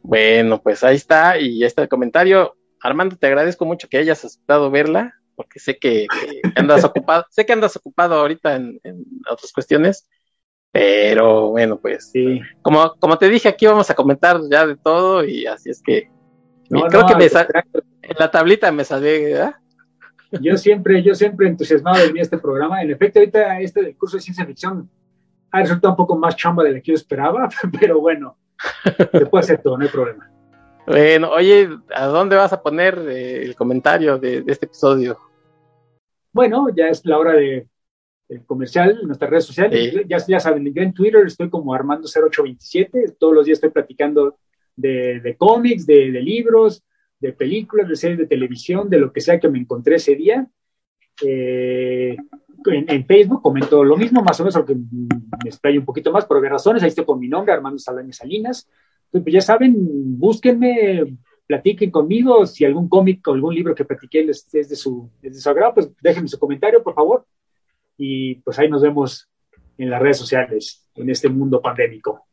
Bueno, 0.01 0.61
pues 0.61 0.83
ahí 0.83 0.95
está, 0.95 1.39
y 1.39 1.59
ya 1.59 1.67
está 1.67 1.81
el 1.81 1.89
comentario. 1.89 2.55
Armando, 2.79 3.17
te 3.17 3.27
agradezco 3.27 3.65
mucho 3.65 3.89
que 3.89 3.97
hayas 3.97 4.23
aceptado 4.23 4.71
verla, 4.71 5.15
porque 5.35 5.59
sé 5.59 5.77
que, 5.77 6.07
andas 6.55 6.83
ocupado, 6.85 7.25
sé 7.29 7.45
que 7.45 7.53
andas 7.53 7.75
ocupado 7.75 8.15
ahorita 8.15 8.55
en, 8.55 8.79
otras 9.29 9.51
cuestiones, 9.51 10.07
pero 10.75 11.51
bueno, 11.51 11.77
pues 11.77 12.11
sí. 12.11 12.41
como, 12.61 12.95
como 12.99 13.17
te 13.17 13.29
dije, 13.29 13.47
aquí 13.47 13.65
vamos 13.65 13.89
a 13.89 13.95
comentar 13.95 14.41
ya 14.51 14.67
de 14.67 14.75
todo, 14.75 15.23
y 15.23 15.45
así 15.45 15.69
es 15.69 15.81
que 15.81 16.09
creo 16.67 17.05
que 17.05 17.15
me 17.15 17.27
en 17.27 18.15
la 18.19 18.29
tablita 18.29 18.69
me 18.73 18.83
salvé, 18.83 19.31
¿verdad? 19.31 19.55
Yo 20.41 20.57
siempre, 20.57 21.01
yo 21.01 21.15
siempre 21.15 21.47
entusiasmado 21.47 22.05
de 22.05 22.19
a 22.19 22.21
este 22.21 22.37
programa. 22.37 22.81
En 22.81 22.91
efecto, 22.91 23.19
ahorita 23.19 23.61
este 23.61 23.95
curso 23.95 24.17
de 24.17 24.23
ciencia 24.23 24.45
ficción 24.45 24.89
ha 25.49 25.61
resultado 25.61 25.93
un 25.93 25.95
poco 25.95 26.17
más 26.17 26.35
chamba 26.35 26.65
de 26.65 26.71
lo 26.71 26.75
que 26.75 26.91
yo 26.91 26.93
esperaba, 26.93 27.47
pero 27.79 28.01
bueno, 28.01 28.37
se 29.13 29.25
puede 29.27 29.45
hacer 29.45 29.61
todo, 29.61 29.77
no 29.77 29.85
hay 29.85 29.89
problema. 29.89 30.29
Bueno, 30.85 31.29
oye, 31.29 31.69
¿a 31.95 32.07
dónde 32.07 32.35
vas 32.35 32.51
a 32.51 32.61
poner 32.61 32.99
eh, 33.07 33.43
el 33.43 33.55
comentario 33.55 34.17
de, 34.17 34.43
este 34.45 34.65
episodio? 34.65 35.17
Bueno, 36.33 36.67
ya 36.75 36.89
es 36.89 37.05
la 37.05 37.17
hora 37.17 37.31
de, 37.31 37.65
comercial 38.45 38.97
en 39.01 39.07
nuestras 39.07 39.29
redes 39.29 39.45
sociales. 39.45 39.93
Ya, 40.07 40.17
ya 40.27 40.39
saben, 40.39 40.73
yo 40.73 40.81
en 40.81 40.93
Twitter 40.93 41.25
estoy 41.25 41.49
como 41.49 41.73
Armando0827, 41.73 43.15
todos 43.17 43.33
los 43.33 43.45
días 43.45 43.57
estoy 43.57 43.69
platicando 43.69 44.37
de, 44.75 45.35
cómics, 45.37 45.85
de, 45.85 46.09
libros, 46.21 46.83
de 47.19 47.33
películas, 47.33 47.87
de 47.87 47.95
series 47.95 48.19
de 48.19 48.27
televisión, 48.27 48.89
de 48.89 48.99
lo 48.99 49.11
que 49.11 49.21
sea 49.21 49.39
que 49.39 49.49
me 49.49 49.59
encontré 49.59 49.95
ese 49.95 50.15
día. 50.15 50.47
Eh, 51.23 52.17
en, 52.65 53.05
Facebook 53.05 53.41
comento 53.41 53.83
lo 53.83 53.95
mismo, 53.95 54.21
más 54.21 54.39
o 54.39 54.43
menos, 54.43 54.55
aunque 54.55 54.75
me 54.75 55.49
explayo 55.49 55.79
un 55.79 55.85
poquito 55.85 56.11
más 56.11 56.25
por 56.25 56.37
obvias 56.37 56.53
razones. 56.53 56.83
Ahí 56.83 56.89
estoy 56.89 57.05
con 57.05 57.19
mi 57.19 57.27
nombre, 57.27 57.53
Armando 57.53 57.79
Saldaña 57.79 58.11
Salinas. 58.11 58.67
Entonces, 59.05 59.23
pues 59.23 59.33
ya 59.33 59.41
saben, 59.41 59.75
búsquenme, 59.77 61.17
platiquen 61.45 61.91
conmigo. 61.91 62.45
Si 62.45 62.65
algún 62.65 62.89
cómic 62.89 63.25
o 63.27 63.33
algún 63.33 63.53
libro 63.53 63.75
que 63.75 63.85
platiqué 63.85 64.27
es 64.27 64.49
de, 64.51 64.75
su, 64.75 65.09
es 65.21 65.35
de 65.35 65.39
su 65.39 65.49
agrado, 65.49 65.75
pues 65.75 65.91
déjenme 66.01 66.27
su 66.27 66.39
comentario, 66.39 66.83
por 66.83 66.95
favor. 66.95 67.25
Y 67.97 68.35
pues 68.35 68.59
ahí 68.59 68.69
nos 68.69 68.81
vemos 68.81 69.29
en 69.77 69.89
las 69.89 70.01
redes 70.01 70.17
sociales, 70.17 70.87
en 70.95 71.09
este 71.09 71.29
mundo 71.29 71.61
pandémico. 71.61 72.25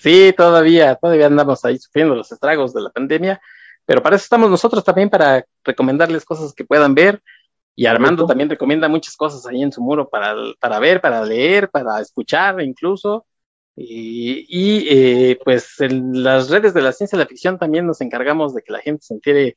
Sí, 0.00 0.32
todavía, 0.36 0.94
todavía 0.94 1.26
andamos 1.26 1.64
ahí 1.64 1.78
sufriendo 1.78 2.14
los 2.14 2.30
estragos 2.30 2.72
de 2.72 2.82
la 2.82 2.90
pandemia, 2.90 3.40
pero 3.84 4.02
para 4.02 4.16
eso 4.16 4.24
estamos 4.24 4.50
nosotros 4.50 4.84
también, 4.84 5.10
para 5.10 5.44
recomendarles 5.64 6.24
cosas 6.24 6.52
que 6.52 6.64
puedan 6.64 6.94
ver 6.94 7.22
y 7.78 7.84
Armando 7.84 8.26
también 8.26 8.48
recomienda 8.48 8.88
muchas 8.88 9.16
cosas 9.16 9.46
ahí 9.46 9.62
en 9.62 9.70
su 9.70 9.82
muro 9.82 10.08
para, 10.08 10.34
para 10.58 10.78
ver, 10.78 11.02
para 11.02 11.22
leer, 11.24 11.68
para 11.68 12.00
escuchar 12.00 12.60
incluso. 12.62 13.26
Y, 13.76 14.46
y 14.48 14.86
eh, 14.88 15.38
pues 15.44 15.78
en 15.80 16.24
las 16.24 16.48
redes 16.48 16.72
de 16.72 16.80
la 16.80 16.92
ciencia 16.92 17.18
de 17.18 17.24
la 17.24 17.28
ficción 17.28 17.58
también 17.58 17.86
nos 17.86 18.00
encargamos 18.00 18.54
de 18.54 18.62
que 18.62 18.72
la 18.72 18.80
gente 18.80 19.02
se 19.02 19.12
entere 19.12 19.56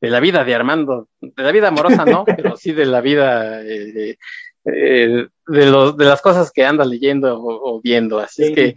de 0.00 0.10
la 0.10 0.18
vida 0.18 0.42
de 0.42 0.52
Armando, 0.52 1.08
de 1.20 1.42
la 1.44 1.52
vida 1.52 1.68
amorosa, 1.68 2.04
¿no? 2.04 2.24
Pero 2.36 2.56
sí 2.56 2.72
de 2.72 2.86
la 2.86 3.00
vida, 3.00 3.62
eh, 3.62 4.18
eh, 4.64 5.28
de, 5.46 5.66
los, 5.66 5.96
de 5.96 6.04
las 6.04 6.20
cosas 6.20 6.50
que 6.50 6.64
anda 6.64 6.84
leyendo 6.84 7.38
o, 7.40 7.80
viendo. 7.80 8.18
Así 8.18 8.44
es 8.44 8.50
que 8.52 8.76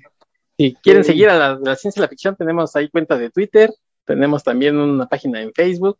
si 0.57 0.75
quieren 0.75 1.03
seguir 1.03 1.29
a 1.29 1.37
la, 1.37 1.59
la 1.61 1.75
ciencia 1.75 2.01
de 2.01 2.05
la 2.05 2.09
ficción, 2.09 2.35
tenemos 2.35 2.75
ahí 2.75 2.89
cuenta 2.89 3.17
de 3.17 3.29
Twitter, 3.29 3.73
tenemos 4.05 4.43
también 4.43 4.77
una 4.77 5.07
página 5.07 5.41
en 5.41 5.53
Facebook 5.53 5.97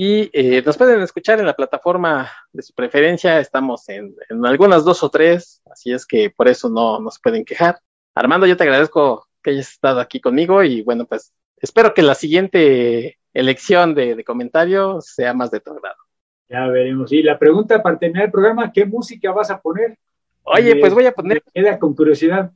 y 0.00 0.30
eh, 0.32 0.62
nos 0.64 0.76
pueden 0.76 1.00
escuchar 1.02 1.40
en 1.40 1.46
la 1.46 1.56
plataforma 1.56 2.30
de 2.52 2.62
su 2.62 2.72
preferencia. 2.72 3.40
Estamos 3.40 3.88
en, 3.88 4.14
algunas 4.44 4.84
dos 4.84 5.02
o 5.02 5.10
tres, 5.10 5.60
así 5.68 5.90
es 5.90 6.06
que 6.06 6.30
por 6.30 6.46
eso 6.46 6.70
no 6.70 7.00
nos 7.00 7.18
pueden 7.18 7.44
quejar. 7.44 7.80
Armando, 8.14 8.46
yo 8.46 8.56
te 8.56 8.62
agradezco 8.62 9.26
que 9.42 9.50
hayas 9.50 9.72
estado 9.72 9.98
aquí 9.98 10.20
conmigo 10.20 10.62
y 10.62 10.82
bueno, 10.82 11.04
pues 11.04 11.32
espero 11.56 11.94
que 11.94 12.02
la 12.02 12.14
siguiente 12.14 13.18
elección 13.34 13.96
de, 13.96 14.22
comentario 14.22 15.00
sea 15.00 15.34
más 15.34 15.50
de 15.50 15.58
tu 15.58 15.72
agrado. 15.72 15.96
Ya 16.48 16.66
veremos. 16.66 17.12
Y 17.12 17.22
la 17.22 17.38
pregunta 17.38 17.82
para 17.82 17.98
terminar 17.98 18.26
el 18.26 18.32
programa, 18.32 18.72
¿qué 18.72 18.86
música 18.86 19.32
vas 19.32 19.50
a 19.50 19.60
poner? 19.60 19.98
Oye, 20.44 20.76
pues 20.76 20.94
voy 20.94 21.06
a 21.06 21.12
poner... 21.12 21.42
queda 21.52 21.78
con 21.78 21.94
curiosidad. 21.94 22.50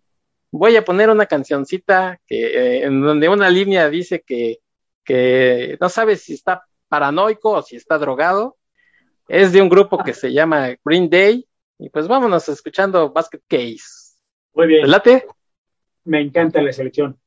Voy 0.51 0.77
a 0.77 0.85
poner 0.85 1.11
una 1.11 1.27
cancioncita 1.27 2.19
que, 2.27 2.47
eh, 2.47 2.85
en 2.85 3.03
donde 3.03 3.29
una 3.29 3.51
línea 3.51 3.91
dice 3.91 4.23
que, 4.27 4.61
que 5.05 5.77
no 5.81 5.89
sabes 5.89 6.23
si 6.23 6.35
está 6.35 6.65
paranoico 6.89 7.51
o 7.51 7.63
si 7.63 7.77
está 7.77 7.99
drogado. 7.99 8.57
Es 9.29 9.53
de 9.53 9.61
un 9.61 9.69
grupo 9.69 10.03
que 10.03 10.15
se 10.15 10.33
llama 10.33 10.75
Green 10.85 11.11
Day. 11.11 11.47
Y 11.79 11.91
pues 11.91 12.09
vámonos 12.09 12.49
escuchando 12.49 13.13
Basket 13.13 13.41
Case. 13.47 14.17
Muy 14.55 14.67
bien. 14.69 14.91
¿Late? 14.91 15.27
Me 16.05 16.21
encanta 16.21 16.63
la 16.63 16.73
selección. 16.73 17.19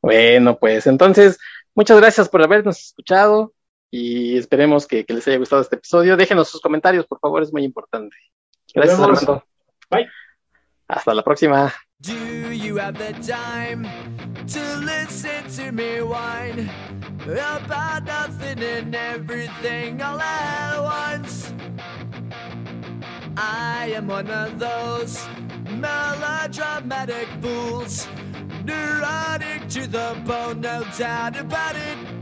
Bueno, 0.00 0.58
pues 0.58 0.86
entonces, 0.86 1.38
muchas 1.74 1.98
gracias 2.00 2.28
por 2.28 2.42
habernos 2.42 2.80
escuchado 2.80 3.52
y 3.94 4.38
esperemos 4.38 4.86
que, 4.86 5.04
les 5.06 5.28
haya 5.28 5.36
gustado 5.36 5.60
este 5.60 5.76
episodio. 5.76 6.16
Déjenos 6.16 6.48
sus 6.48 6.62
comentarios, 6.62 7.06
por 7.06 7.20
favor, 7.20 7.42
es 7.42 7.52
muy 7.52 7.62
importante. 7.62 8.16
Gracias, 8.74 8.98
Armando. 8.98 9.44
Bye. 9.90 10.08
Hasta 10.88 11.14
la 11.14 11.22
próxima. 11.22 11.72
about 17.26 18.04
nothing 18.04 18.62
and 18.62 18.94
everything 18.94 20.00
all 20.00 20.18
at 20.18 20.82
once. 20.82 21.52
I 23.36 23.92
am 23.94 24.08
one 24.08 24.30
of 24.30 24.58
those 24.58 25.24
melodramatic 25.70 27.28
fools, 27.42 28.08
neurotic 28.64 29.68
to 29.68 29.86
the 29.86 30.20
bone, 30.24 30.62
no 30.62 30.84
doubt 30.98 31.36
about 31.36 31.76
it. 31.76 32.21